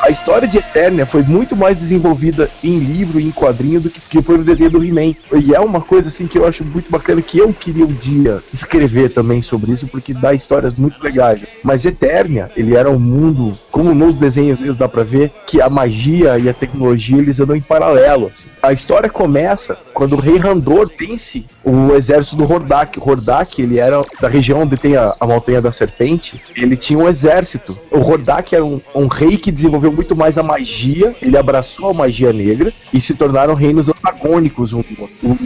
A 0.02 0.08
história 0.08 0.48
de 0.48 0.56
Eternia 0.56 1.04
foi 1.04 1.22
muito 1.22 1.54
mais 1.54 1.76
desenvolvida 1.76 2.48
em 2.64 2.78
livro 2.78 3.20
e 3.20 3.26
em 3.26 3.30
quadrinho 3.30 3.80
do 3.82 3.90
que, 3.90 4.00
que 4.00 4.22
foi 4.22 4.38
no 4.38 4.44
desenho 4.44 4.70
do 4.70 4.82
He-Man. 4.82 5.14
E 5.38 5.54
é 5.54 5.60
uma 5.60 5.80
coisa 5.80 6.08
assim 6.08 6.26
que 6.26 6.38
eu 6.38 6.46
acho 6.46 6.64
muito 6.64 6.90
bacana 6.90 7.20
que 7.20 7.38
eu 7.38 7.52
queria 7.52 7.84
um 7.84 7.92
dia 7.92 8.42
escrever 8.52 9.10
também 9.10 9.42
sobre 9.42 9.72
isso, 9.72 9.86
porque 9.86 10.14
dá 10.14 10.32
histórias 10.32 10.74
muito 10.74 11.02
legais. 11.02 11.42
Mas 11.62 11.84
Eternia, 11.84 12.50
ele 12.56 12.74
era 12.74 12.90
um 12.90 12.98
mundo, 12.98 13.56
como 13.70 13.94
nos 13.94 14.16
desenhos 14.16 14.58
mesmo 14.58 14.76
dá 14.76 14.88
pra 14.88 15.02
ver, 15.02 15.32
que 15.46 15.60
a 15.60 15.68
magia 15.68 16.38
e 16.38 16.48
a 16.48 16.54
tecnologia 16.54 17.18
eles 17.18 17.38
andam 17.38 17.54
em 17.54 17.60
paralelo. 17.60 18.30
assim. 18.32 18.48
A 18.62 18.72
história 18.72 19.10
começa 19.10 19.76
quando 19.92 20.14
o 20.14 20.20
rei 20.20 20.38
Randor 20.38 20.90
vence 20.98 21.44
o 21.62 21.94
exército 21.94 22.36
do 22.36 22.50
Hordak. 22.50 22.98
O 22.98 23.06
Hordak, 23.06 23.60
ele 23.60 23.78
era 23.78 24.02
da 24.18 24.28
região 24.28 24.62
onde 24.62 24.78
tem 24.78 24.96
a, 24.96 25.14
a 25.20 25.26
montanha 25.26 25.60
da 25.60 25.70
serpente, 25.70 26.40
ele 26.56 26.74
tinha 26.74 26.98
um 26.98 27.08
exército. 27.08 27.78
O 27.90 27.98
Hordak 27.98 28.54
era 28.54 28.64
um, 28.64 28.80
um 28.94 29.06
rei 29.06 29.36
que 29.36 29.52
desenvolveu 29.52 29.89
muito 29.92 30.16
mais 30.16 30.38
a 30.38 30.42
magia, 30.42 31.14
ele 31.20 31.36
abraçou 31.36 31.90
a 31.90 31.94
magia 31.94 32.32
negra 32.32 32.72
e 32.92 33.00
se 33.00 33.14
tornaram 33.14 33.54
reinos 33.54 33.88
antagônicos. 33.88 34.72
Um, 34.72 34.82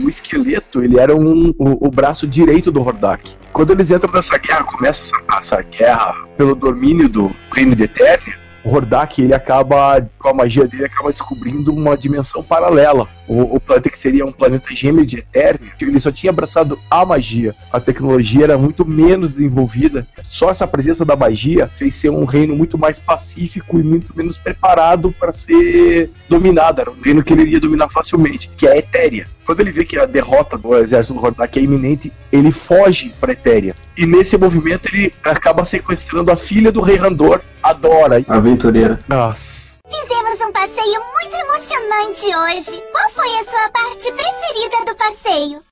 o, 0.05 0.09
esqueleto, 0.09 0.83
ele 0.83 0.99
era 0.99 1.15
um, 1.15 1.51
o, 1.59 1.87
o 1.87 1.91
braço 1.91 2.27
direito 2.27 2.71
do 2.71 2.81
Hordak. 2.81 3.33
Quando 3.53 3.73
eles 3.73 3.91
entram 3.91 4.13
nessa 4.13 4.37
guerra, 4.39 4.65
começa 4.65 5.03
essa, 5.03 5.39
essa 5.39 5.63
guerra 5.63 6.27
pelo 6.37 6.55
domínio 6.55 7.09
do 7.09 7.31
reino 7.53 7.75
de 7.75 7.85
Eternia, 7.85 8.44
o 8.65 8.75
Hordak, 8.75 9.21
ele 9.21 9.35
acaba, 9.35 10.09
com 10.19 10.29
a 10.29 10.35
magia 10.35 10.67
dele, 10.67 10.87
acaba 10.87 11.11
descobrindo 11.11 11.73
uma 11.73 11.97
dimensão 11.97 12.43
paralela. 12.43 13.07
O, 13.29 13.57
o 13.57 13.61
planeta 13.61 13.91
que 13.91 13.99
seria 13.99 14.25
um 14.25 14.33
planeta 14.33 14.75
gêmeo 14.75 15.05
de 15.05 15.19
Eternia, 15.19 15.73
que 15.79 15.85
ele 15.85 16.01
só 16.01 16.11
tinha 16.11 16.31
abraçado 16.31 16.79
a 16.91 17.05
magia. 17.05 17.55
A 17.71 17.79
tecnologia 17.79 18.45
era 18.45 18.57
muito 18.57 18.85
menos 18.85 19.35
desenvolvida. 19.35 20.07
Só 20.23 20.51
essa 20.51 20.67
presença 20.67 21.05
da 21.05 21.15
magia 21.15 21.71
fez 21.77 21.95
ser 21.95 22.11
um 22.11 22.25
reino 22.25 22.57
muito 22.57 22.79
mais 22.79 22.99
pacífico 22.99 23.79
e 23.79 23.83
muito 23.83 24.17
menos 24.17 24.39
preparado 24.39 25.13
para 25.13 25.33
ser 25.33 26.11
dominado. 26.29 26.81
Era 26.81 26.91
um 26.91 27.01
reino 27.01 27.23
que 27.23 27.35
ele 27.35 27.43
iria 27.43 27.61
dominar 27.61 27.91
facilmente, 27.91 28.51
que 28.57 28.67
é 28.67 28.73
a 28.73 28.79
Etéria. 28.79 29.29
Quando 29.45 29.61
ele 29.61 29.73
vê 29.73 29.85
que 29.85 29.99
a 29.99 30.07
derrota 30.07 30.57
do 30.57 30.77
exército 30.77 31.15
do 31.15 31.25
Hordak 31.25 31.59
é 31.59 31.63
iminente, 31.63 32.13
ele 32.33 32.51
foge 32.51 33.15
para 33.21 33.33
Etéria. 33.33 33.75
E 33.97 34.07
nesse 34.07 34.37
movimento 34.37 34.89
ele 34.93 35.13
acaba 35.23 35.65
sequestrando 35.65 36.31
a 36.31 36.37
filha 36.37 36.73
do 36.73 36.81
rei 36.81 36.97
Randor, 36.97 37.43
a 37.63 37.73
Dora. 37.73 38.25
Aventureira. 38.29 38.99
Nossa. 39.09 39.79
Fizemos 39.87 40.41
um 40.41 40.53
passeio 40.53 41.01
muito 41.13 41.37
emocionante 41.37 42.27
hoje. 42.27 42.83
Qual 42.91 43.11
foi 43.11 43.39
a 43.39 43.45
sua 43.45 43.69
parte 43.71 44.13
preferida 44.13 44.85
do 44.87 44.97
passeio? 44.97 45.63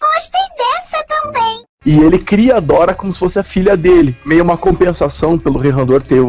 Gostei 0.00 0.40
dessa 0.56 1.04
também. 1.04 1.67
E 1.86 1.96
ele 1.96 2.18
cria 2.18 2.56
a 2.56 2.60
Dora 2.60 2.92
como 2.92 3.12
se 3.12 3.18
fosse 3.18 3.38
a 3.38 3.42
filha 3.42 3.76
dele. 3.76 4.14
Meio 4.26 4.42
uma 4.42 4.56
compensação 4.56 5.38
pelo 5.38 5.58
Rei 5.58 5.70
Randor 5.70 6.02
ter 6.02 6.20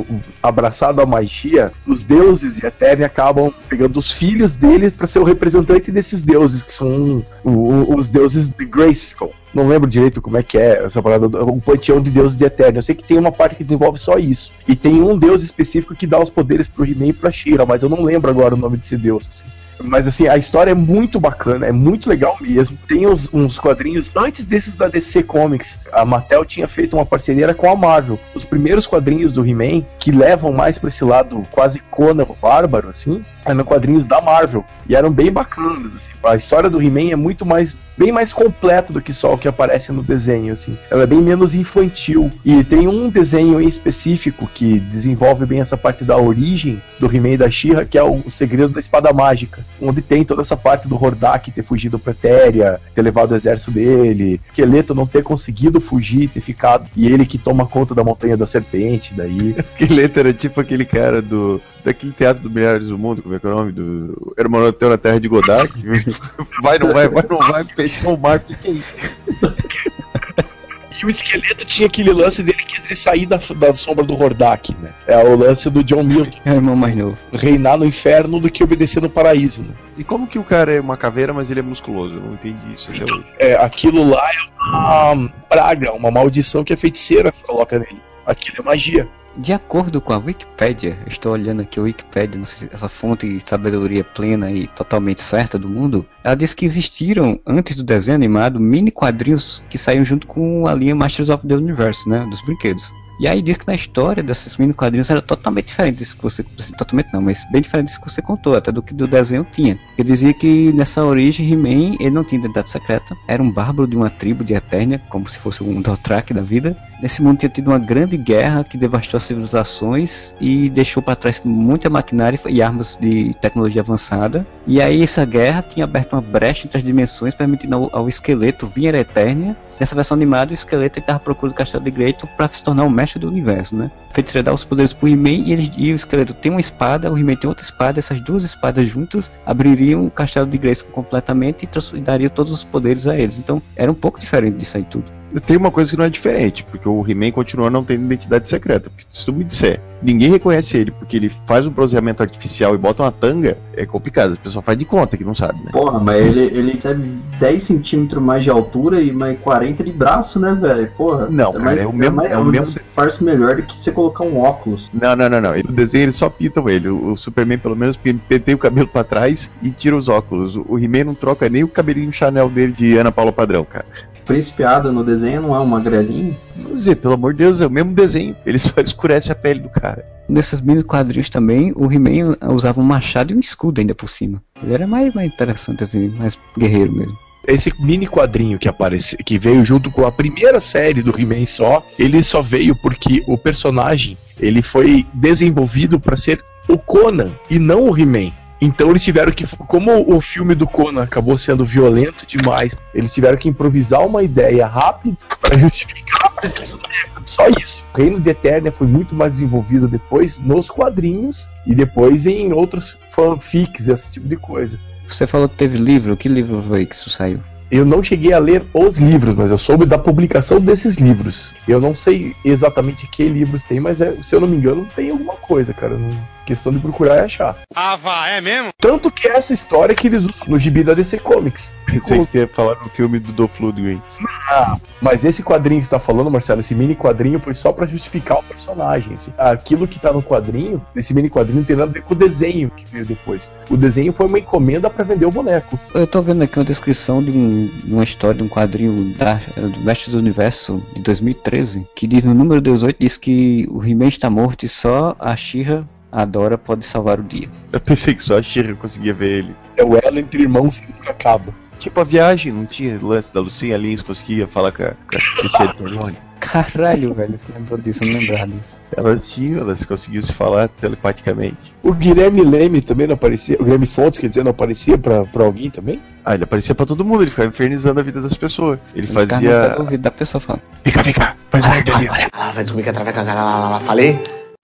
abraçado 0.43 1.01
a 1.01 1.05
magia. 1.07 1.71
Os 1.87 2.03
deuses 2.03 2.59
e 2.59 2.65
a 2.65 2.69
Eternia 2.69 3.07
acabam 3.07 3.51
pegando 3.67 3.97
os 3.97 4.11
filhos 4.11 4.55
dele 4.55 4.91
para 4.91 5.07
ser 5.07 5.17
o 5.17 5.23
representante 5.23 5.91
desses 5.91 6.21
deuses, 6.21 6.61
que 6.61 6.71
são 6.71 7.25
os 7.43 8.09
deuses 8.11 8.47
de 8.47 8.63
Grayskull. 8.63 9.33
Não 9.51 9.67
lembro 9.67 9.89
direito 9.89 10.21
como 10.21 10.37
é 10.37 10.43
que 10.43 10.55
é 10.55 10.85
essa 10.85 11.01
parada, 11.01 11.25
o 11.25 11.59
panteão 11.59 11.99
de 11.99 12.11
deuses 12.11 12.37
de 12.37 12.45
Eternia. 12.45 12.77
Eu 12.77 12.83
sei 12.83 12.93
que 12.93 13.03
tem 13.03 13.17
uma 13.17 13.31
parte 13.31 13.55
que 13.55 13.63
desenvolve 13.63 13.97
só 13.97 14.19
isso. 14.19 14.51
E 14.67 14.75
tem 14.75 15.01
um 15.01 15.17
deus 15.17 15.41
específico 15.41 15.95
que 15.95 16.05
dá 16.05 16.21
os 16.21 16.29
poderes 16.29 16.67
pro 16.67 16.85
He-Man 16.85 17.07
e 17.07 17.13
pra 17.13 17.31
She-Ra, 17.31 17.65
mas 17.65 17.81
eu 17.81 17.89
não 17.89 18.03
lembro 18.03 18.29
agora 18.29 18.53
o 18.53 18.57
nome 18.57 18.77
desse 18.77 18.95
deus. 18.95 19.27
assim. 19.27 19.49
Mas 19.83 20.07
assim, 20.07 20.27
a 20.27 20.37
história 20.37 20.71
é 20.71 20.75
muito 20.75 21.19
bacana, 21.19 21.65
é 21.65 21.71
muito 21.71 22.09
legal 22.09 22.37
mesmo. 22.39 22.77
Tem 22.87 23.07
uns, 23.07 23.33
uns 23.33 23.57
quadrinhos 23.57 24.11
antes 24.15 24.45
desses 24.45 24.75
da 24.75 24.87
DC 24.87 25.23
Comics. 25.23 25.79
A 25.91 26.05
Mattel 26.05 26.45
tinha 26.45 26.67
feito 26.67 26.95
uma 26.95 27.05
parceria 27.05 27.53
com 27.53 27.69
a 27.69 27.75
Marvel. 27.75 28.19
Os 28.35 28.43
primeiros 28.43 28.85
quadrinhos 28.85 29.33
do 29.33 29.45
He-Man, 29.45 29.83
que 29.97 30.11
levam 30.11 30.51
mais 30.51 30.77
pra 30.77 30.89
esse 30.89 31.03
lado 31.03 31.41
quase 31.51 31.79
Conan 31.79 32.25
bárbaro, 32.41 32.89
assim, 32.89 33.23
eram 33.45 33.63
quadrinhos 33.63 34.05
da 34.05 34.21
Marvel. 34.21 34.63
E 34.87 34.95
eram 34.95 35.11
bem 35.11 35.31
bacanas, 35.31 35.95
assim. 35.95 36.11
A 36.23 36.35
história 36.35 36.69
do 36.69 36.81
He-Man 36.81 37.11
é 37.11 37.15
muito 37.15 37.45
mais 37.45 37.75
bem 37.97 38.13
mais 38.13 38.31
completa 38.31 38.93
do 38.93 39.01
que 39.01 39.11
só 39.11 39.33
o 39.33 39.37
que 39.37 39.47
aparece 39.47 39.91
no 39.91 40.01
desenho, 40.01 40.53
assim. 40.53 40.77
Ela 40.89 41.03
é 41.03 41.05
bem 41.05 41.19
menos 41.19 41.53
infantil. 41.53 42.29
E 42.45 42.63
tem 42.63 42.87
um 42.87 43.09
desenho 43.09 43.59
em 43.59 43.67
específico 43.67 44.47
que 44.47 44.79
desenvolve 44.79 45.45
bem 45.45 45.59
essa 45.59 45.77
parte 45.77 46.05
da 46.05 46.17
origem 46.17 46.81
do 46.97 47.13
He-Man 47.13 47.31
e 47.31 47.37
da 47.37 47.51
She-Ra, 47.51 47.83
que 47.83 47.97
é 47.97 48.03
o 48.03 48.29
segredo 48.31 48.69
da 48.69 48.79
espada 48.79 49.11
mágica. 49.11 49.65
Onde 49.81 50.01
tem 50.01 50.23
toda 50.23 50.41
essa 50.41 50.57
parte 50.57 50.87
do 50.87 51.01
Hordak 51.01 51.51
ter 51.51 51.63
fugido 51.63 51.97
pra 51.97 52.11
Etéria, 52.11 52.79
ter 52.93 53.01
levado 53.01 53.31
o 53.31 53.35
exército 53.35 53.71
dele, 53.71 54.41
Esqueleto 54.49 54.93
não 54.93 55.07
ter 55.07 55.23
conseguido 55.23 55.79
fugir, 55.79 56.27
ter 56.27 56.41
ficado. 56.41 56.89
E 56.95 57.07
ele 57.07 57.25
que 57.25 57.37
toma 57.37 57.65
conta 57.65 57.95
da 57.95 58.03
Montanha 58.03 58.35
da 58.35 58.45
Serpente, 58.45 59.13
daí. 59.13 59.55
Esqueleto 59.79 60.19
era 60.19 60.33
tipo 60.33 60.59
aquele 60.59 60.85
cara 60.85 61.21
do. 61.21 61.61
Daquele 61.83 62.11
teatro 62.11 62.43
do 62.43 62.49
Melhores 62.49 62.87
do 62.87 62.97
Mundo, 62.97 63.21
como 63.21 63.35
é 63.35 63.39
que 63.39 63.47
é 63.47 63.49
o 63.49 63.55
nome? 63.55 63.71
Do 63.71 64.33
Hermanoteu 64.37 64.89
na 64.89 64.97
Terra 64.97 65.17
de 65.17 65.29
Godard. 65.29 65.71
vai, 66.61 66.77
não 66.77 66.91
vai, 66.91 67.07
vai, 67.07 67.25
não 67.29 67.37
vai, 67.37 67.63
fechou 67.63 68.15
o 68.15 68.19
mar, 68.19 68.37
o 68.37 68.39
que, 68.41 68.53
que 68.53 68.67
é 68.67 68.71
isso? 68.71 68.93
E 71.01 71.05
o 71.05 71.09
esqueleto 71.09 71.65
tinha 71.65 71.87
aquele 71.87 72.11
lance 72.11 72.43
dele 72.43 72.57
que 72.57 72.77
ele 72.81 72.95
sair 72.95 73.25
da, 73.25 73.39
da 73.55 73.73
sombra 73.73 74.03
do 74.03 74.21
Hordak, 74.21 74.75
né? 74.81 74.93
É 75.07 75.17
o 75.17 75.37
lance 75.37 75.69
do 75.69 75.81
John 75.81 76.03
Milton. 76.03 76.37
É 76.43 76.51
o 76.51 76.55
irmão 76.55 76.75
mais 76.75 76.95
novo. 76.95 77.17
Reinar 77.31 77.77
no 77.77 77.85
inferno 77.85 78.39
do 78.39 78.51
que 78.51 78.63
obedecer 78.63 79.01
no 79.01 79.09
paraíso, 79.09 79.63
né? 79.63 79.73
E 79.97 80.03
como 80.03 80.27
que 80.27 80.37
o 80.37 80.43
cara 80.43 80.73
é 80.73 80.79
uma 80.79 80.97
caveira, 80.97 81.33
mas 81.33 81.49
ele 81.49 81.61
é 81.61 81.63
musculoso? 81.63 82.15
Eu 82.15 82.21
não 82.21 82.33
entendi 82.33 82.73
isso 82.73 82.91
hoje. 82.91 83.05
É, 83.37 83.55
aquilo 83.55 84.09
lá 84.09 84.29
é 84.29 84.67
uma 84.67 85.29
praga, 85.47 85.93
uma 85.93 86.11
maldição 86.11 86.63
que 86.63 86.73
a 86.73 86.77
feiticeira 86.77 87.31
coloca 87.31 87.79
nele. 87.79 88.01
Aquilo 88.25 88.57
é 88.59 88.61
magia. 88.63 89.07
De 89.39 89.53
acordo 89.53 90.01
com 90.01 90.11
a 90.11 90.17
Wikipédia, 90.17 90.97
eu 90.99 91.07
estou 91.07 91.31
olhando 91.31 91.61
aqui 91.61 91.79
a 91.79 92.45
sei, 92.45 92.67
essa 92.73 92.89
fonte 92.89 93.25
de 93.25 93.49
sabedoria 93.49 94.03
plena 94.03 94.51
e 94.51 94.67
totalmente 94.67 95.21
certa 95.21 95.57
do 95.57 95.69
mundo, 95.69 96.05
ela 96.21 96.35
diz 96.35 96.53
que 96.53 96.65
existiram, 96.65 97.39
antes 97.47 97.77
do 97.77 97.83
desenho 97.83 98.15
animado, 98.15 98.59
mini 98.59 98.91
quadrinhos 98.91 99.63
que 99.69 99.77
saíam 99.77 100.03
junto 100.03 100.27
com 100.27 100.67
a 100.67 100.73
linha 100.73 100.93
Masters 100.93 101.29
of 101.29 101.47
the 101.47 101.55
Universe, 101.55 102.07
né, 102.09 102.27
dos 102.29 102.41
brinquedos. 102.41 102.91
E 103.17 103.29
aí 103.29 103.41
diz 103.41 103.55
que 103.55 103.65
na 103.65 103.75
história 103.75 104.21
desses 104.21 104.57
mini 104.57 104.73
quadrinhos 104.73 105.09
era 105.09 105.21
totalmente 105.21 105.67
diferente 105.67 105.99
disso 105.99 106.17
que 106.17 106.23
você. 106.23 106.45
assim, 106.59 106.73
Totalmente 106.73 107.07
não, 107.13 107.21
mas 107.21 107.45
bem 107.49 107.61
diferente 107.61 107.87
disso 107.87 108.01
que 108.01 108.11
você 108.11 108.21
contou, 108.21 108.57
até 108.57 108.73
do 108.73 108.83
que 108.83 108.93
do 108.93 109.07
desenho 109.07 109.47
tinha. 109.49 109.79
Ele 109.97 110.07
dizia 110.09 110.33
que 110.33 110.73
nessa 110.73 111.03
origem 111.05 111.49
He-Man 111.49 111.95
ele 112.01 112.09
não 112.09 112.25
tinha 112.25 112.39
identidade 112.39 112.69
secreta, 112.69 113.15
era 113.25 113.41
um 113.41 113.49
bárbaro 113.49 113.87
de 113.87 113.95
uma 113.95 114.09
tribo 114.09 114.43
de 114.43 114.53
Eternia, 114.53 115.01
como 115.09 115.29
se 115.29 115.39
fosse 115.39 115.63
um 115.63 115.81
Dothraki 115.81 116.33
da 116.33 116.41
vida. 116.41 116.77
Nesse 117.01 117.21
mundo 117.21 117.37
tinha 117.37 117.49
tido 117.49 117.69
uma 117.69 117.79
grande 117.79 118.17
guerra 118.17 118.63
que 118.63 118.77
devastou 118.77 119.17
as 119.17 119.23
civilizações 119.23 120.33
e 120.39 120.69
deixou 120.69 121.01
para 121.01 121.15
trás 121.15 121.41
muita 121.45 121.89
maquinária 121.89 122.37
e 122.47 122.61
armas 122.61 122.97
de 122.99 123.33
tecnologia 123.35 123.81
avançada. 123.81 124.45
E 124.67 124.81
aí 124.81 125.01
essa 125.01 125.23
guerra 125.23 125.61
tinha 125.67 125.85
aberto 125.85 126.13
uma 126.13 126.21
brecha 126.21 126.67
entre 126.67 126.77
as 126.77 126.83
dimensões, 126.83 127.33
permitindo 127.33 127.75
ao, 127.75 127.89
ao 127.93 128.09
esqueleto 128.09 128.67
vir 128.67 128.93
a 128.93 128.99
Eternia. 128.99 129.55
Nessa 129.79 129.95
versão 129.95 130.15
animada, 130.15 130.51
o 130.51 130.53
esqueleto 130.53 130.99
estava 130.99 131.19
procurando 131.19 131.53
o 131.53 131.55
castelo 131.55 131.85
de 131.85 131.91
Greito 131.91 132.27
para 132.35 132.49
se 132.49 132.61
tornar 132.61 132.83
o 132.83 132.89
mestre 132.89 133.17
do 133.17 133.29
universo, 133.29 133.77
né? 133.77 133.89
A 134.11 134.13
feiticeira 134.13 134.43
dá 134.43 134.53
os 134.53 134.65
poderes 134.65 134.91
pro 134.91 135.07
He-Man 135.07 135.29
e, 135.29 135.53
ele- 135.53 135.71
e 135.77 135.93
o 135.93 135.95
esqueleto 135.95 136.33
tem 136.33 136.51
uma 136.51 136.59
espada, 136.59 137.09
o 137.09 137.17
He-Man 137.17 137.35
tem 137.37 137.47
outra 137.47 137.63
espada, 137.63 137.97
essas 137.97 138.19
duas 138.19 138.43
espadas 138.43 138.89
juntas 138.89 139.31
abririam 139.45 140.05
o 140.05 140.11
castelo 140.11 140.47
de 140.47 140.57
Grayskull 140.57 140.91
completamente 140.91 141.63
e, 141.65 141.97
e 141.97 142.01
dariam 142.01 142.29
todos 142.29 142.51
os 142.51 142.63
poderes 142.65 143.07
a 143.07 143.17
eles. 143.17 143.39
Então 143.39 143.61
era 143.73 143.89
um 143.89 143.95
pouco 143.95 144.19
diferente 144.19 144.57
disso 144.57 144.75
aí 144.75 144.83
tudo. 144.83 145.18
Tem 145.45 145.57
uma 145.57 145.71
coisa 145.71 145.91
que 145.91 145.97
não 145.97 146.05
é 146.05 146.09
diferente, 146.09 146.63
porque 146.63 146.87
o 146.87 147.05
He-Man 147.07 147.31
continua 147.31 147.69
não 147.69 147.83
tendo 147.83 148.03
identidade 148.05 148.47
secreta. 148.47 148.89
Porque 148.89 149.05
se 149.11 149.25
tu 149.25 149.33
me 149.33 149.43
disser, 149.43 149.79
ninguém 150.01 150.29
reconhece 150.31 150.77
ele 150.77 150.91
porque 150.91 151.17
ele 151.17 151.31
faz 151.45 151.65
um 151.65 151.69
bronzeamento 151.69 152.23
artificial 152.23 152.73
e 152.73 152.77
bota 152.77 153.03
uma 153.03 153.11
tanga, 153.11 153.57
é 153.75 153.85
complicado. 153.85 154.31
As 154.31 154.37
pessoas 154.37 154.63
fazem 154.65 154.79
de 154.79 154.85
conta 154.85 155.17
que 155.17 155.23
não 155.23 155.33
sabe, 155.33 155.59
né? 155.63 155.71
Porra, 155.71 155.99
mas 155.99 156.25
ele, 156.25 156.41
ele 156.45 156.71
recebe 156.73 157.03
10 157.39 157.63
centímetros 157.63 158.21
mais 158.21 158.43
de 158.43 158.49
altura 158.49 159.01
e 159.01 159.11
mais 159.11 159.37
40 159.39 159.83
de 159.83 159.91
braço, 159.91 160.39
né, 160.39 160.53
velho? 160.59 160.89
Porra. 160.97 161.27
Não, 161.29 161.51
cara, 161.53 161.63
mais- 161.65 161.79
é 161.81 161.87
o 161.87 161.93
mesmo- 161.93 162.15
mais- 162.15 162.31
é 162.31 162.37
o 162.37 162.41
um 162.41 162.45
mesmo- 162.45 162.79
melhor 163.21 163.55
do 163.57 163.63
que 163.63 163.79
você 163.81 163.91
colocar 163.91 164.23
um 164.23 164.39
óculos. 164.39 164.89
Não, 164.93 165.15
não, 165.15 165.29
não, 165.29 165.41
não. 165.41 165.53
Ele- 165.55 165.67
No 165.67 165.73
desenho 165.75 166.03
eles 166.05 166.15
só 166.15 166.29
pintam 166.29 166.67
ele. 166.69 166.89
O, 166.89 167.13
o 167.13 167.17
Superman, 167.17 167.57
pelo 167.57 167.75
menos, 167.75 167.97
penteia 167.97 168.55
o 168.55 168.59
cabelo 168.59 168.87
pra 168.87 169.03
trás 169.03 169.49
e 169.61 169.71
tira 169.71 169.95
os 169.95 170.07
óculos. 170.09 170.55
O, 170.55 170.65
o 170.69 170.79
He-Man 170.79 171.03
não 171.05 171.13
troca 171.13 171.47
nem 171.49 171.63
o 171.63 171.67
cabelinho 171.67 172.11
Chanel 172.11 172.49
dele 172.49 172.71
de 172.73 172.97
Ana 172.97 173.11
Paula 173.11 173.31
Padrão, 173.31 173.63
cara. 173.63 173.85
Príncipe 174.29 174.63
Ada 174.63 174.91
no 174.91 175.03
desenho 175.03 175.41
não 175.41 175.55
é 175.55 175.59
um 175.59 175.65
magrelinho? 175.65 176.37
Vou 176.55 176.75
dizer, 176.75 176.97
pelo 176.97 177.15
amor 177.15 177.33
de 177.33 177.39
Deus, 177.39 177.61
é 177.61 177.65
o 177.65 177.69
mesmo 177.71 177.95
desenho. 177.95 178.35
Ele 178.45 178.59
só 178.59 178.73
escurece 178.79 179.31
a 179.31 179.35
pele 179.35 179.59
do 179.59 179.69
cara. 179.69 180.05
Nesses 180.29 180.61
mini 180.61 180.83
quadrinhos 180.83 181.31
também, 181.31 181.73
o 181.75 181.91
He-Man 181.91 182.35
usava 182.53 182.79
um 182.79 182.83
machado 182.83 183.33
e 183.33 183.35
um 183.35 183.39
escudo 183.39 183.81
ainda 183.81 183.95
por 183.95 184.07
cima. 184.07 184.39
Ele 184.61 184.75
era 184.75 184.85
mais, 184.85 185.11
mais 185.15 185.33
interessante 185.33 185.81
assim, 185.81 186.09
mais 186.09 186.37
guerreiro 186.55 186.91
mesmo. 186.91 187.17
Esse 187.47 187.73
mini 187.81 188.05
quadrinho 188.05 188.59
que 188.59 188.69
aparece, 188.69 189.17
que 189.17 189.39
veio 189.39 189.65
junto 189.65 189.89
com 189.89 190.05
a 190.05 190.11
primeira 190.11 190.59
série 190.59 191.01
do 191.01 191.19
He-Man 191.19 191.47
só, 191.47 191.83
ele 191.97 192.21
só 192.21 192.39
veio 192.39 192.75
porque 192.75 193.23
o 193.25 193.35
personagem 193.35 194.15
ele 194.39 194.61
foi 194.61 195.07
desenvolvido 195.11 195.99
para 195.99 196.15
ser 196.15 196.39
o 196.67 196.77
Conan 196.77 197.31
e 197.49 197.57
não 197.57 197.89
o 197.89 197.97
He-Man. 197.97 198.31
Então 198.61 198.89
eles 198.89 199.03
tiveram 199.03 199.31
que, 199.31 199.45
como 199.57 200.13
o 200.13 200.19
filme 200.19 200.53
do 200.53 200.67
Conan 200.67 201.03
acabou 201.03 201.37
sendo 201.37 201.63
violento 201.63 202.25
demais, 202.25 202.75
eles 202.93 203.13
tiveram 203.13 203.37
que 203.37 203.47
improvisar 203.47 204.05
uma 204.05 204.21
ideia 204.21 204.67
rápida 204.67 205.15
para 205.39 205.57
justificar 205.57 206.25
a 206.25 206.29
presença 206.31 206.75
do 206.75 206.83
Echo. 206.91 207.09
Só 207.25 207.47
isso. 207.59 207.85
O 207.93 207.97
Reino 207.97 208.19
de 208.19 208.29
Eternia 208.29 208.71
foi 208.71 208.87
muito 208.87 209.15
mais 209.15 209.33
desenvolvido 209.33 209.87
depois 209.87 210.39
nos 210.39 210.69
quadrinhos 210.69 211.49
e 211.65 211.73
depois 211.73 212.25
em 212.25 212.51
outros 212.51 212.97
fanfics, 213.11 213.87
esse 213.87 214.11
tipo 214.11 214.27
de 214.27 214.35
coisa. 214.35 214.77
Você 215.07 215.25
falou 215.25 215.47
que 215.47 215.55
teve 215.55 215.77
livro, 215.77 216.15
que 216.17 216.27
livro 216.27 216.63
foi 216.67 216.85
que 216.85 216.95
isso 216.95 217.09
saiu? 217.09 217.39
Eu 217.71 217.85
não 217.85 218.03
cheguei 218.03 218.33
a 218.33 218.39
ler 218.39 218.65
os 218.73 218.97
livros, 218.97 219.35
mas 219.35 219.51
eu 219.51 219.57
soube 219.57 219.85
da 219.85 219.97
publicação 219.97 220.59
desses 220.59 220.95
livros. 220.95 221.53
Eu 221.67 221.79
não 221.79 221.93
sei 221.93 222.35
exatamente 222.43 223.07
que 223.07 223.29
livros 223.29 223.63
tem, 223.63 223.79
mas 223.79 224.01
é- 224.01 224.15
se 224.23 224.35
eu 224.35 224.41
não 224.41 224.47
me 224.47 224.57
engano, 224.57 224.87
tem 224.95 225.11
alguma 225.11 225.35
coisa, 225.35 225.71
cara. 225.71 225.95
Não- 225.95 226.17
Questão 226.49 226.73
de 226.73 226.79
procurar 226.79 227.17
e 227.17 227.19
achar. 227.19 227.55
Ah, 227.75 227.95
vá, 227.95 228.27
é 228.27 228.41
mesmo? 228.41 228.71
Tanto 228.79 229.11
que 229.11 229.27
é 229.27 229.37
essa 229.37 229.53
história 229.53 229.93
que 229.93 230.07
eles 230.07 230.23
usam 230.25 230.47
no 230.47 230.57
gibi 230.57 230.83
da 230.83 230.95
DC 230.95 231.19
Comics. 231.19 231.71
Pensei 231.85 232.25
que 232.25 232.39
ia 232.39 232.47
falar 232.47 232.75
no 232.83 232.89
filme 232.89 233.19
do 233.19 233.31
Dolph 233.31 233.59
Lundgren. 233.59 234.01
Ah, 234.49 234.75
mas 234.99 235.23
esse 235.23 235.43
quadrinho 235.43 235.79
que 235.79 235.85
você 235.85 235.91
tá 235.91 235.99
falando, 235.99 236.31
Marcelo, 236.31 236.59
esse 236.61 236.73
mini 236.73 236.95
quadrinho 236.95 237.39
foi 237.39 237.53
só 237.53 237.71
pra 237.71 237.85
justificar 237.85 238.39
o 238.39 238.43
personagem. 238.43 239.13
assim. 239.13 239.31
Aquilo 239.37 239.87
que 239.87 239.99
tá 239.99 240.11
no 240.11 240.23
quadrinho, 240.23 240.81
esse 240.95 241.13
mini 241.13 241.29
quadrinho 241.29 241.59
não 241.59 241.63
tem 241.65 241.75
nada 241.75 241.91
a 241.91 241.93
ver 241.93 242.01
com 242.01 242.15
o 242.15 242.17
desenho 242.17 242.71
que 242.71 242.83
veio 242.91 243.05
depois. 243.05 243.51
O 243.69 243.77
desenho 243.77 244.11
foi 244.11 244.25
uma 244.25 244.39
encomenda 244.39 244.89
pra 244.89 245.03
vender 245.03 245.27
o 245.27 245.31
boneco. 245.31 245.79
Eu 245.93 246.07
tô 246.07 246.19
vendo 246.19 246.41
aqui 246.43 246.57
uma 246.57 246.65
descrição 246.65 247.21
de, 247.23 247.29
um- 247.29 247.67
de 247.85 247.93
uma 247.93 248.03
história 248.03 248.37
de 248.37 248.43
um 248.43 248.49
quadrinho 248.49 249.13
da, 249.15 249.35
do 249.55 249.79
Mestre 249.81 250.11
do 250.11 250.17
Universo 250.17 250.81
de 250.95 251.01
2013, 251.03 251.85
que 251.95 252.07
diz 252.07 252.23
no 252.23 252.33
número 252.33 252.59
18 252.59 252.97
diz 252.99 253.17
que 253.17 253.67
o 253.69 253.83
He-Man 253.85 254.07
está 254.07 254.31
morto 254.31 254.65
e 254.65 254.67
só 254.69 255.15
a 255.19 255.35
She-Ra, 255.35 255.83
a 256.11 256.25
Dora, 256.25 256.57
pode 256.57 256.85
salvar 256.85 257.19
o 257.19 257.23
dia. 257.23 257.49
Eu 257.71 257.79
pensei 257.79 258.13
que 258.13 258.23
só 258.23 258.37
a 258.37 258.43
Shira 258.43 258.73
conseguia 258.75 259.13
ver 259.13 259.39
ele. 259.39 259.55
É 259.77 259.83
o 259.83 259.95
elo 259.95 260.19
entre 260.19 260.41
irmãos 260.41 260.79
que 260.79 260.91
nunca 260.91 261.11
acaba. 261.11 261.53
Tipo 261.77 262.01
a 262.01 262.03
viagem, 262.03 262.51
não 262.51 262.65
tinha 262.65 262.99
lance 263.01 263.33
da 263.33 263.39
Lucinha 263.39 263.77
Lins, 263.77 264.01
conseguia 264.01 264.47
falar 264.47 264.71
com 264.71 264.83
a, 264.83 264.87
com 264.87 265.15
a 265.15 265.39
Cristiane 265.39 265.73
Torlone. 265.75 266.17
Caralho, 266.39 267.13
velho, 267.13 267.37
você 267.37 267.51
lembrou 267.55 267.79
disso, 267.79 268.03
eu 268.03 268.11
não 268.11 268.19
lembrava 268.19 268.47
disso. 268.47 268.79
Elas 268.95 269.27
tinham, 269.27 269.61
elas 269.61 269.85
conseguiam 269.85 270.21
se 270.21 270.33
falar 270.33 270.67
telepaticamente. 270.67 271.73
O 271.83 271.93
Guilherme 271.93 272.41
Leme 272.41 272.81
também 272.81 273.07
não 273.07 273.13
aparecia. 273.13 273.55
O 273.59 273.63
Guilherme 273.63 273.85
Fontes, 273.85 274.19
quer 274.19 274.29
dizer, 274.29 274.43
não 274.43 274.51
aparecia 274.51 274.97
pra, 274.97 275.25
pra 275.25 275.43
alguém 275.43 275.69
também? 275.69 276.01
Ah, 276.25 276.33
ele 276.33 276.43
aparecia 276.43 276.73
pra 276.73 276.85
todo 276.85 277.05
mundo, 277.05 277.23
ele 277.23 277.29
ficava 277.29 277.47
infernizando 277.47 277.99
a 277.99 278.03
vida 278.03 278.21
das 278.21 278.35
pessoas. 278.35 278.79
Ele 278.95 279.07
pé 279.07 279.27
fazia. 279.27 279.69
do 279.75 279.81
ouvido 279.81 280.01
da 280.01 280.11
pessoa 280.11 280.41
falando. 280.41 280.63
Fica, 280.83 281.03
fica, 281.03 281.37
faz 281.49 281.67
merda 281.67 281.95
ali. 281.95 282.07
Ah, 282.31 282.51
vai 282.51 282.63
descobrir 282.63 282.83
que 282.83 282.89
a 282.89 282.93
traveca 282.93 283.21
lá, 283.21 283.33
lá, 283.33 283.69
lá, 283.69 283.79
falei? 283.81 284.19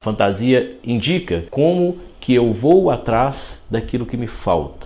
Fantasia 0.06 0.78
indica 0.84 1.46
como 1.50 1.98
que 2.20 2.36
eu 2.36 2.54
vou 2.54 2.92
atrás 2.92 3.58
daquilo 3.68 4.06
que 4.06 4.16
me 4.16 4.28
falta. 4.28 4.86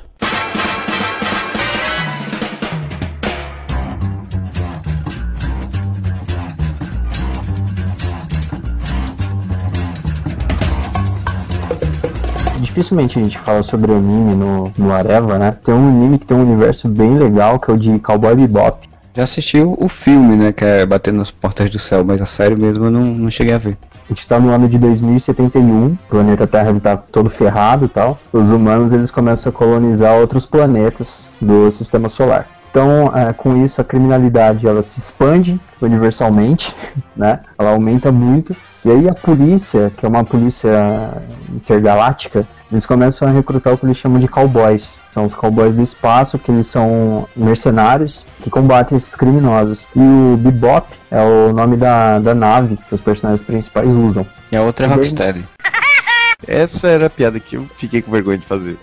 Dificilmente 12.62 13.20
a 13.20 13.24
gente 13.24 13.38
fala 13.40 13.62
sobre 13.62 13.92
anime 13.92 14.36
no, 14.36 14.72
no 14.78 14.94
Areva, 14.94 15.38
né? 15.38 15.52
Tem 15.52 15.76
um 15.76 15.90
anime 15.90 16.18
que 16.18 16.26
tem 16.26 16.38
um 16.38 16.44
universo 16.44 16.88
bem 16.88 17.18
legal, 17.18 17.60
que 17.60 17.70
é 17.70 17.74
o 17.74 17.78
de 17.78 18.00
Cowboy 18.00 18.38
Bebop. 18.38 18.89
Já 19.20 19.26
assisti 19.26 19.60
o, 19.60 19.76
o 19.78 19.90
filme, 19.90 20.38
né? 20.38 20.54
Que 20.54 20.64
é 20.64 20.86
Bater 20.86 21.14
nas 21.14 21.30
Portas 21.30 21.70
do 21.70 21.78
Céu, 21.78 22.06
mas 22.06 22.22
a 22.22 22.26
série 22.26 22.56
mesmo 22.56 22.86
eu 22.86 22.90
não, 22.90 23.04
não 23.04 23.30
cheguei 23.30 23.54
a 23.54 23.58
ver. 23.58 23.78
A 24.06 24.14
gente 24.14 24.26
tá 24.26 24.40
no 24.40 24.50
ano 24.50 24.66
de 24.66 24.80
2071, 24.80 25.88
o 25.88 25.98
planeta 26.10 26.48
Terra 26.48 26.70
ele 26.70 26.80
tá 26.80 26.96
todo 26.96 27.30
ferrado 27.30 27.84
e 27.84 27.90
tal. 27.90 28.18
Os 28.32 28.50
humanos 28.50 28.94
eles 28.94 29.12
começam 29.12 29.50
a 29.50 29.54
colonizar 29.54 30.14
outros 30.14 30.46
planetas 30.46 31.30
do 31.42 31.70
sistema 31.70 32.08
solar. 32.08 32.48
Então, 32.72 33.12
é, 33.14 33.34
com 33.34 33.62
isso, 33.62 33.82
a 33.82 33.84
criminalidade 33.84 34.66
ela 34.66 34.82
se 34.82 35.00
expande 35.00 35.60
universalmente, 35.82 36.74
né? 37.14 37.42
Ela 37.58 37.72
aumenta 37.72 38.14
muito. 38.14 38.56
E 38.86 38.90
aí 38.90 39.10
a 39.10 39.14
polícia, 39.14 39.92
que 39.98 40.06
é 40.06 40.08
uma 40.08 40.24
polícia 40.24 41.12
intergaláctica, 41.54 42.48
eles 42.72 42.86
começam 42.86 43.28
a 43.28 43.32
recrutar 43.32 43.74
o 43.74 43.78
que 43.78 43.86
eles 43.86 43.98
chamam 43.98 44.20
de 44.20 44.28
cowboys. 44.28 45.00
São 45.12 45.26
os 45.26 45.34
cowboys 45.34 45.74
do 45.76 45.82
espaço, 45.82 46.38
que 46.38 46.52
eles 46.52 46.68
são 46.68 47.28
mercenários 47.36 48.26
que 48.42 48.50
combatem 48.50 48.98
esses 48.98 49.16
criminosos. 49.16 49.88
E 49.96 50.00
o 50.00 50.38
Bebop 50.38 50.88
é 51.10 51.22
o 51.22 51.52
nome 51.54 51.78
da, 51.78 52.20
da 52.20 52.36
nave 52.36 52.78
que 52.88 52.94
os 52.96 53.02
personagens 53.02 53.46
principais 53.46 53.90
usam. 53.90 54.26
E 54.52 54.56
a 54.56 54.62
outra 54.62 54.86
é 54.86 54.90
Rocksteady. 54.90 55.44
Essa 56.48 56.88
era 56.88 57.08
a 57.08 57.10
piada 57.10 57.40
que 57.40 57.58
eu 57.58 57.68
fiquei 57.76 58.02
com 58.02 58.12
vergonha 58.12 58.38
de 58.38 58.46
fazer. 58.46 58.78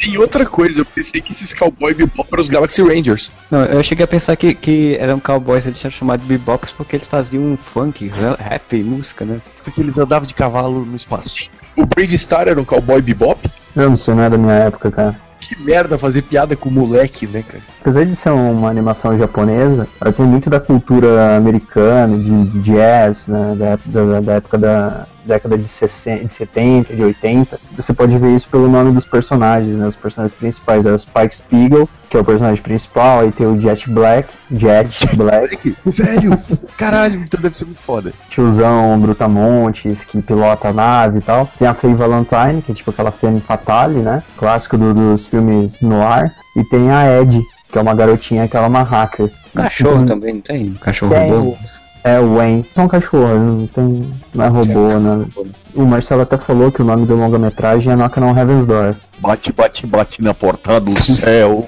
Tem 0.00 0.16
outra 0.18 0.46
coisa, 0.46 0.80
eu 0.80 0.84
pensei 0.84 1.20
que 1.20 1.32
esses 1.32 1.52
cowboy 1.52 1.92
bebop 1.92 2.26
eram 2.32 2.40
os 2.40 2.48
Galaxy 2.48 2.82
Rangers. 2.82 3.30
Não, 3.50 3.62
eu 3.64 3.82
cheguei 3.82 4.04
a 4.04 4.08
pensar 4.08 4.34
que, 4.34 4.54
que 4.54 4.96
eram 4.98 5.20
cowboys, 5.20 5.66
eles 5.66 5.78
tinham 5.78 5.90
chamado 5.90 6.20
de 6.22 6.26
bebops 6.26 6.72
porque 6.72 6.96
eles 6.96 7.06
faziam 7.06 7.56
funk, 7.58 8.08
ra- 8.08 8.36
rap, 8.38 8.82
música, 8.82 9.24
né? 9.24 9.38
Porque 9.62 9.80
eles 9.80 9.98
andavam 9.98 10.26
de 10.26 10.34
cavalo 10.34 10.84
no 10.84 10.96
espaço. 10.96 11.50
O 11.76 11.84
Brave 11.86 12.16
Star 12.18 12.48
era 12.48 12.60
um 12.60 12.64
cowboy 12.64 13.00
bebop? 13.02 13.50
Eu 13.74 13.90
não 13.90 13.96
sei, 13.96 14.14
não 14.14 14.22
é 14.22 14.30
da 14.30 14.38
minha 14.38 14.52
época, 14.54 14.90
cara. 14.90 15.20
Que 15.40 15.60
merda 15.62 15.98
fazer 15.98 16.22
piada 16.22 16.56
com 16.56 16.70
moleque, 16.70 17.26
né, 17.26 17.42
cara? 17.46 17.62
Apesar 17.80 18.04
de 18.04 18.16
ser 18.16 18.30
uma 18.30 18.70
animação 18.70 19.18
japonesa, 19.18 19.86
ela 20.00 20.12
tem 20.12 20.24
muito 20.24 20.48
da 20.48 20.58
cultura 20.60 21.36
americana, 21.36 22.16
de 22.16 22.44
jazz, 22.60 23.28
né, 23.28 23.54
da, 23.58 23.78
da- 23.84 24.20
da 24.20 24.32
época 24.34 24.56
da 24.56 25.06
década 25.24 25.56
de, 25.58 25.66
60, 25.68 26.24
de 26.26 26.32
70, 26.32 26.94
de 26.94 27.02
80. 27.02 27.58
Você 27.76 27.92
pode 27.92 28.16
ver 28.18 28.34
isso 28.34 28.48
pelo 28.48 28.68
nome 28.68 28.92
dos 28.92 29.04
personagens, 29.04 29.76
né? 29.76 29.86
Os 29.86 29.96
personagens 29.96 30.36
principais 30.36 30.84
é 30.86 30.92
o 30.92 30.98
Spike 30.98 31.34
Spiegel, 31.36 31.88
que 32.10 32.16
é 32.16 32.20
o 32.20 32.24
personagem 32.24 32.62
principal, 32.62 33.20
aí 33.20 33.32
tem 33.32 33.46
o 33.46 33.58
Jet 33.60 33.88
Black, 33.90 34.28
Jet 34.52 35.06
Black, 35.16 35.76
Sério? 35.90 36.38
Caralho, 36.78 37.20
então 37.20 37.40
deve 37.40 37.56
ser 37.56 37.64
muito 37.64 37.80
foda. 37.80 38.12
tiozão 38.30 38.98
Brutamontes, 39.00 40.04
que 40.04 40.20
pilota 40.22 40.68
a 40.68 40.72
nave 40.72 41.18
e 41.18 41.22
tal. 41.22 41.48
Tem 41.58 41.66
a 41.66 41.74
Faye 41.74 41.94
Valentine, 41.94 42.62
que 42.62 42.72
é 42.72 42.74
tipo 42.74 42.90
aquela 42.90 43.10
Femme 43.10 43.40
Fatale, 43.40 44.00
né? 44.00 44.22
Clássico 44.36 44.76
do- 44.78 44.94
dos 44.94 45.26
filmes 45.26 45.80
noir. 45.80 46.32
E 46.56 46.62
tem 46.64 46.90
a 46.90 47.20
Ed, 47.20 47.42
que 47.70 47.78
é 47.78 47.80
uma 47.82 47.94
garotinha 47.94 48.46
que 48.46 48.56
ela 48.56 48.66
é 48.66 48.68
uma 48.68 48.82
hacker. 48.82 49.30
Cachorro 49.54 49.96
Tem- 49.98 50.06
também, 50.06 50.34
não 50.34 50.40
tem? 50.40 50.74
Cachorro 50.74 51.12
Tem. 51.14 51.30
robô? 51.30 51.56
É, 52.04 52.20
o 52.20 52.34
Wayne. 52.34 52.66
São 52.74 52.86
cachorros, 52.86 53.40
não 53.40 53.66
tem. 53.66 54.12
Não 54.34 54.44
é 54.44 54.48
robô, 54.48 54.98
né? 54.98 55.26
O 55.74 55.86
Marcelo 55.86 56.20
até 56.20 56.36
falou 56.36 56.70
que 56.70 56.82
o 56.82 56.84
nome 56.84 57.06
do 57.06 57.16
longa-metragem 57.16 57.90
é 57.90 57.96
Knock 57.96 58.20
on 58.20 58.36
Heaven's 58.36 58.66
Door. 58.66 58.94
Bate, 59.20 59.50
bate, 59.52 59.86
bate 59.86 60.22
na 60.22 60.34
porta 60.34 60.78
do 60.78 60.94
céu. 61.00 61.66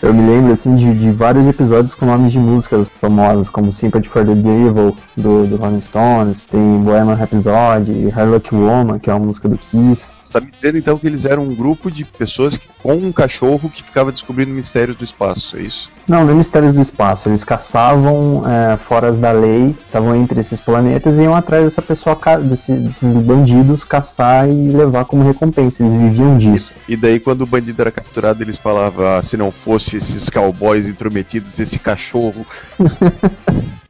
Eu 0.00 0.14
me 0.14 0.24
lembro 0.24 0.52
assim 0.52 0.76
de, 0.76 0.94
de 0.94 1.10
vários 1.10 1.46
episódios 1.48 1.94
com 1.94 2.06
nomes 2.06 2.32
de 2.32 2.38
músicas 2.38 2.88
famosas, 3.00 3.48
como 3.48 3.72
Sympathy 3.72 4.08
for 4.08 4.24
the 4.24 4.34
Devil, 4.34 4.96
do, 5.16 5.46
do 5.46 5.56
Rolling 5.56 5.82
Stones, 5.82 6.44
tem 6.44 6.78
Bohemian 6.78 7.14
Rhapsody, 7.14 8.06
Her 8.06 8.30
Lucky 8.30 8.54
Woman, 8.54 8.98
que 9.00 9.10
é 9.10 9.14
uma 9.14 9.26
música 9.26 9.48
do 9.48 9.58
Kiss. 9.58 10.12
Tá 10.32 10.40
me 10.40 10.50
dizendo 10.50 10.78
então 10.78 10.96
que 10.96 11.06
eles 11.06 11.24
eram 11.24 11.42
um 11.42 11.54
grupo 11.54 11.90
de 11.90 12.04
pessoas 12.04 12.56
que, 12.56 12.68
com 12.82 12.94
um 12.94 13.10
cachorro 13.10 13.68
que 13.68 13.82
ficava 13.82 14.12
descobrindo 14.12 14.52
mistérios 14.52 14.96
do 14.96 15.02
espaço, 15.04 15.56
é 15.56 15.62
isso? 15.62 15.90
Não, 16.06 16.24
não 16.24 16.32
é 16.32 16.34
Mistérios 16.34 16.74
do 16.74 16.80
Espaço. 16.80 17.28
Eles 17.28 17.44
caçavam 17.44 18.42
é, 18.48 18.76
foras 18.76 19.18
da 19.18 19.30
lei, 19.32 19.74
estavam 19.86 20.14
entre 20.16 20.40
esses 20.40 20.60
planetas 20.60 21.18
e 21.18 21.22
iam 21.22 21.34
atrás 21.34 21.64
dessa 21.64 21.82
pessoa, 21.82 22.18
desse- 22.42 22.72
desses 22.72 23.14
bandidos, 23.14 23.84
caçar 23.84 24.48
e 24.48 24.52
levar 24.72 25.04
como 25.04 25.22
recompensa. 25.24 25.82
Eles 25.82 25.94
viviam 25.94 26.36
disso. 26.38 26.72
E 26.88 26.96
daí 26.96 27.20
quando 27.20 27.42
o 27.42 27.46
bandido 27.46 27.80
era 27.82 27.90
capturado, 27.92 28.42
eles 28.42 28.56
falavam, 28.56 29.06
ah, 29.06 29.22
se 29.22 29.36
não 29.36 29.50
fosse 29.52 29.96
esses 29.96 30.28
cowboys 30.30 30.88
intrometidos, 30.88 31.58
esse 31.60 31.78
cachorro. 31.78 32.46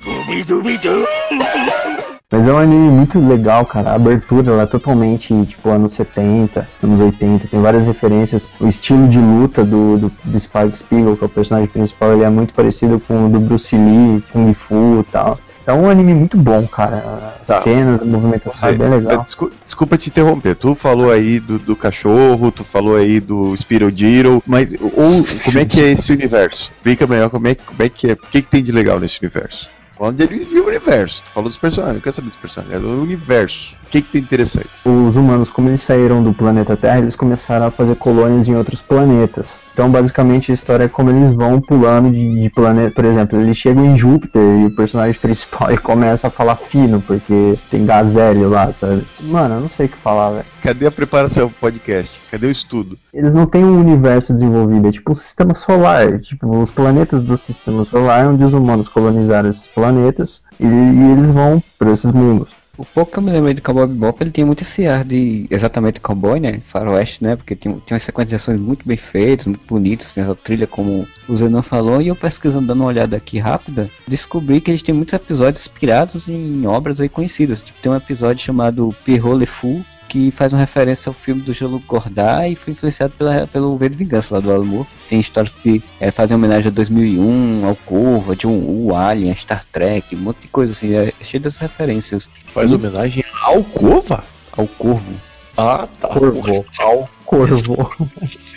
Mas 2.31 2.47
é 2.47 2.53
um 2.53 2.59
anime 2.59 2.91
muito 2.91 3.19
legal, 3.19 3.67
cara. 3.67 3.91
A 3.91 3.95
abertura 3.95 4.53
ela 4.53 4.63
é 4.63 4.67
totalmente, 4.67 5.35
tipo, 5.47 5.69
anos 5.69 5.93
70, 5.95 6.69
anos 6.83 7.01
80. 7.01 7.49
Tem 7.49 7.61
várias 7.61 7.85
referências. 7.85 8.49
O 8.61 8.69
estilo 8.69 9.09
de 9.09 9.19
luta 9.19 9.65
do, 9.65 9.99
do, 9.99 10.13
do 10.25 10.39
Spike 10.41 10.79
Spiegel, 10.79 11.17
que 11.17 11.25
é 11.25 11.27
o 11.27 11.31
personagem 11.31 11.69
principal, 11.69 12.13
ele 12.13 12.23
é 12.23 12.31
muito 12.31 12.55
parecido 12.55 13.01
com 13.01 13.27
o 13.27 13.29
do 13.29 13.41
Bruce 13.41 13.75
Lee, 13.77 14.23
Kung 14.33 14.55
Fu 14.55 15.05
e 15.07 15.11
tal. 15.11 15.41
É 15.67 15.73
um 15.73 15.91
anime 15.91 16.15
muito 16.15 16.37
bom, 16.37 16.67
cara. 16.69 17.35
As 17.43 17.49
Tá. 17.49 17.61
cenas, 17.63 18.01
a 18.01 18.05
movimentação 18.05 18.69
é 18.69 18.73
bem 18.75 18.89
legal. 18.89 19.23
Desculpa, 19.25 19.55
desculpa 19.65 19.99
te 19.99 20.09
interromper. 20.09 20.55
Tu 20.55 20.75
falou 20.77 21.11
aí 21.11 21.41
do, 21.41 21.59
do 21.59 21.75
cachorro, 21.77 22.51
tu 22.53 22.63
falou 22.63 22.95
aí 22.97 23.19
do 23.21 23.57
Spiro 23.57 23.91
Giro, 23.95 24.41
mas 24.47 24.73
ou, 24.81 25.25
como 25.45 25.59
é 25.59 25.65
que 25.65 25.81
é 25.81 25.93
esse 25.93 26.13
universo? 26.13 26.71
Explica 26.77 27.07
melhor 27.09 27.29
como 27.29 27.49
é, 27.49 27.55
que- 27.57 27.65
como 27.65 27.83
é 27.83 27.89
que 27.89 28.09
é. 28.11 28.13
O 28.13 28.17
que, 28.17 28.41
que 28.43 28.49
tem 28.49 28.63
de 28.63 28.71
legal 28.73 28.99
nesse 29.01 29.19
universo? 29.21 29.69
Falando 30.01 30.17
de 30.17 30.47
de 30.47 30.59
universo, 30.59 31.23
tu 31.25 31.31
falou 31.31 31.51
dos 31.51 31.59
personagens, 31.59 31.97
não 31.97 32.01
quero 32.01 32.17
saber 32.17 32.29
dos 32.29 32.37
personagens, 32.39 32.75
é 32.75 32.81
do 32.81 33.03
universo. 33.03 33.77
O 33.91 33.93
que, 33.93 34.03
que 34.03 34.13
tem 34.13 34.21
de 34.21 34.27
interessante? 34.29 34.69
Os 34.85 35.17
humanos, 35.17 35.51
como 35.51 35.69
eles 35.69 35.83
saíram 35.83 36.23
do 36.23 36.33
planeta 36.33 36.77
Terra, 36.77 37.01
eles 37.01 37.17
começaram 37.17 37.67
a 37.67 37.73
fazer 37.73 37.97
colônias 37.97 38.47
em 38.47 38.55
outros 38.55 38.81
planetas. 38.81 39.65
Então, 39.75 39.91
basicamente, 39.91 40.53
a 40.53 40.55
história 40.55 40.85
é 40.85 40.89
como 40.89 41.11
eles 41.11 41.35
vão 41.35 41.61
pulando 41.61 42.13
de, 42.13 42.41
de 42.41 42.51
planeta. 42.51 42.95
Por 42.95 43.05
exemplo, 43.05 43.41
eles 43.41 43.57
chegam 43.57 43.85
em 43.85 43.97
Júpiter 43.97 44.41
e 44.61 44.67
o 44.67 44.77
personagem 44.77 45.19
principal 45.21 45.77
começa 45.83 46.29
a 46.29 46.31
falar 46.31 46.55
fino, 46.55 47.01
porque 47.01 47.59
tem 47.69 47.85
gazélio 47.85 48.49
lá, 48.49 48.73
sabe? 48.73 49.05
Mano, 49.19 49.57
eu 49.57 49.61
não 49.63 49.69
sei 49.69 49.87
o 49.87 49.89
que 49.89 49.97
falar, 49.97 50.31
velho. 50.31 50.47
Cadê 50.63 50.87
a 50.87 50.93
preparação 50.93 51.49
pro 51.49 51.59
podcast? 51.59 52.21
Cadê 52.31 52.47
o 52.47 52.51
estudo? 52.51 52.97
Eles 53.13 53.35
não 53.35 53.45
têm 53.45 53.65
um 53.65 53.81
universo 53.81 54.33
desenvolvido, 54.33 54.87
é 54.87 54.93
tipo 54.93 55.11
um 55.11 55.17
sistema 55.17 55.53
solar. 55.53 56.21
Tipo, 56.21 56.61
os 56.61 56.71
planetas 56.71 57.25
do 57.25 57.37
sistema 57.37 57.83
solar, 57.83 58.29
onde 58.29 58.45
os 58.45 58.55
humanos 58.55 58.87
colonizaram 58.87 59.51
esses 59.51 59.67
planetas 59.67 60.45
e, 60.61 60.65
e 60.65 61.11
eles 61.11 61.29
vão 61.33 61.61
para 61.77 61.91
esses 61.91 62.13
mundos. 62.13 62.60
O 62.81 62.85
pouco 62.87 63.13
que 63.13 63.19
eu 63.19 63.23
me 63.23 63.31
lembrei 63.31 63.53
de 63.53 63.61
Cowboy 63.61 63.87
Bebop, 63.87 64.23
ele 64.23 64.31
tinha 64.31 64.47
muito 64.47 64.63
esse 64.63 64.87
ar 64.87 65.05
de 65.05 65.47
exatamente 65.51 66.01
cowboy, 66.01 66.41
né? 66.41 66.61
Faroeste, 66.63 67.23
né? 67.23 67.37
Porque 67.37 67.55
tinha, 67.55 67.75
tinha 67.85 67.95
umas 67.95 68.03
sequenciações 68.03 68.59
muito 68.59 68.89
bem 68.89 68.97
feitas, 68.97 69.47
muito 69.49 69.61
bonitas, 69.67 70.15
tem 70.15 70.25
essa 70.25 70.35
trilha 70.35 70.67
como 70.67 71.07
o 71.29 71.37
Zenon 71.37 71.61
falou, 71.61 72.01
e 72.01 72.09
eu 72.09 72.17
pesquisando, 72.17 72.67
dando 72.67 72.81
uma 72.81 72.87
olhada 72.87 73.19
aqui 73.19 73.39
rápida, 73.39 73.91
descobri 74.09 74.63
que 74.63 74.71
eles 74.71 74.83
têm 74.83 74.95
muitos 74.95 75.13
episódios 75.13 75.67
inspirados 75.67 76.27
em 76.27 76.67
obras 76.67 77.03
aí 77.03 77.09
conhecidas. 77.11 77.61
Tipo, 77.61 77.83
tem 77.83 77.93
um 77.93 77.97
episódio 77.97 78.43
chamado 78.43 78.97
Pierrot 79.05 79.37
Le 79.37 79.45
Fou, 79.45 79.85
que 80.11 80.31
faz 80.33 80.53
uma 80.53 80.59
referência 80.59 81.09
ao 81.09 81.15
filme 81.15 81.41
do 81.41 81.53
Jean-Luc 81.53 81.87
Godard 81.87 82.53
e 82.53 82.57
foi 82.57 82.73
influenciado 82.73 83.15
pela, 83.17 83.47
pelo 83.47 83.79
V 83.79 83.89
de 83.89 83.97
Vingança 83.97 84.35
lá 84.35 84.41
do 84.41 84.51
Alan 84.51 84.65
Moore. 84.65 84.89
Tem 85.09 85.21
histórias 85.21 85.55
que 85.55 85.81
é, 86.01 86.11
fazem 86.11 86.37
homenagem 86.37 86.69
a 86.69 86.71
2001, 86.73 87.65
ao 87.65 87.77
Corvo, 87.77 88.35
John 88.35 88.59
Woo, 88.59 88.95
Alien, 88.95 89.31
a 89.31 89.37
Star 89.37 89.65
Trek, 89.71 90.17
um 90.17 90.19
monte 90.19 90.41
de 90.43 90.49
coisa 90.49 90.73
assim, 90.73 90.93
é 90.95 91.13
cheio 91.23 91.41
dessas 91.41 91.59
referências. 91.61 92.29
Faz 92.53 92.73
Hum? 92.73 92.77
homenagem 92.77 93.25
ao 93.43 93.63
Cova? 93.63 94.25
Ao 94.53 94.67
Corvo. 94.67 95.15
Ah, 95.57 95.89
tá. 96.01 96.09
Corvo. 96.09 96.65
Ao 96.81 97.09
Corvo. 97.25 97.91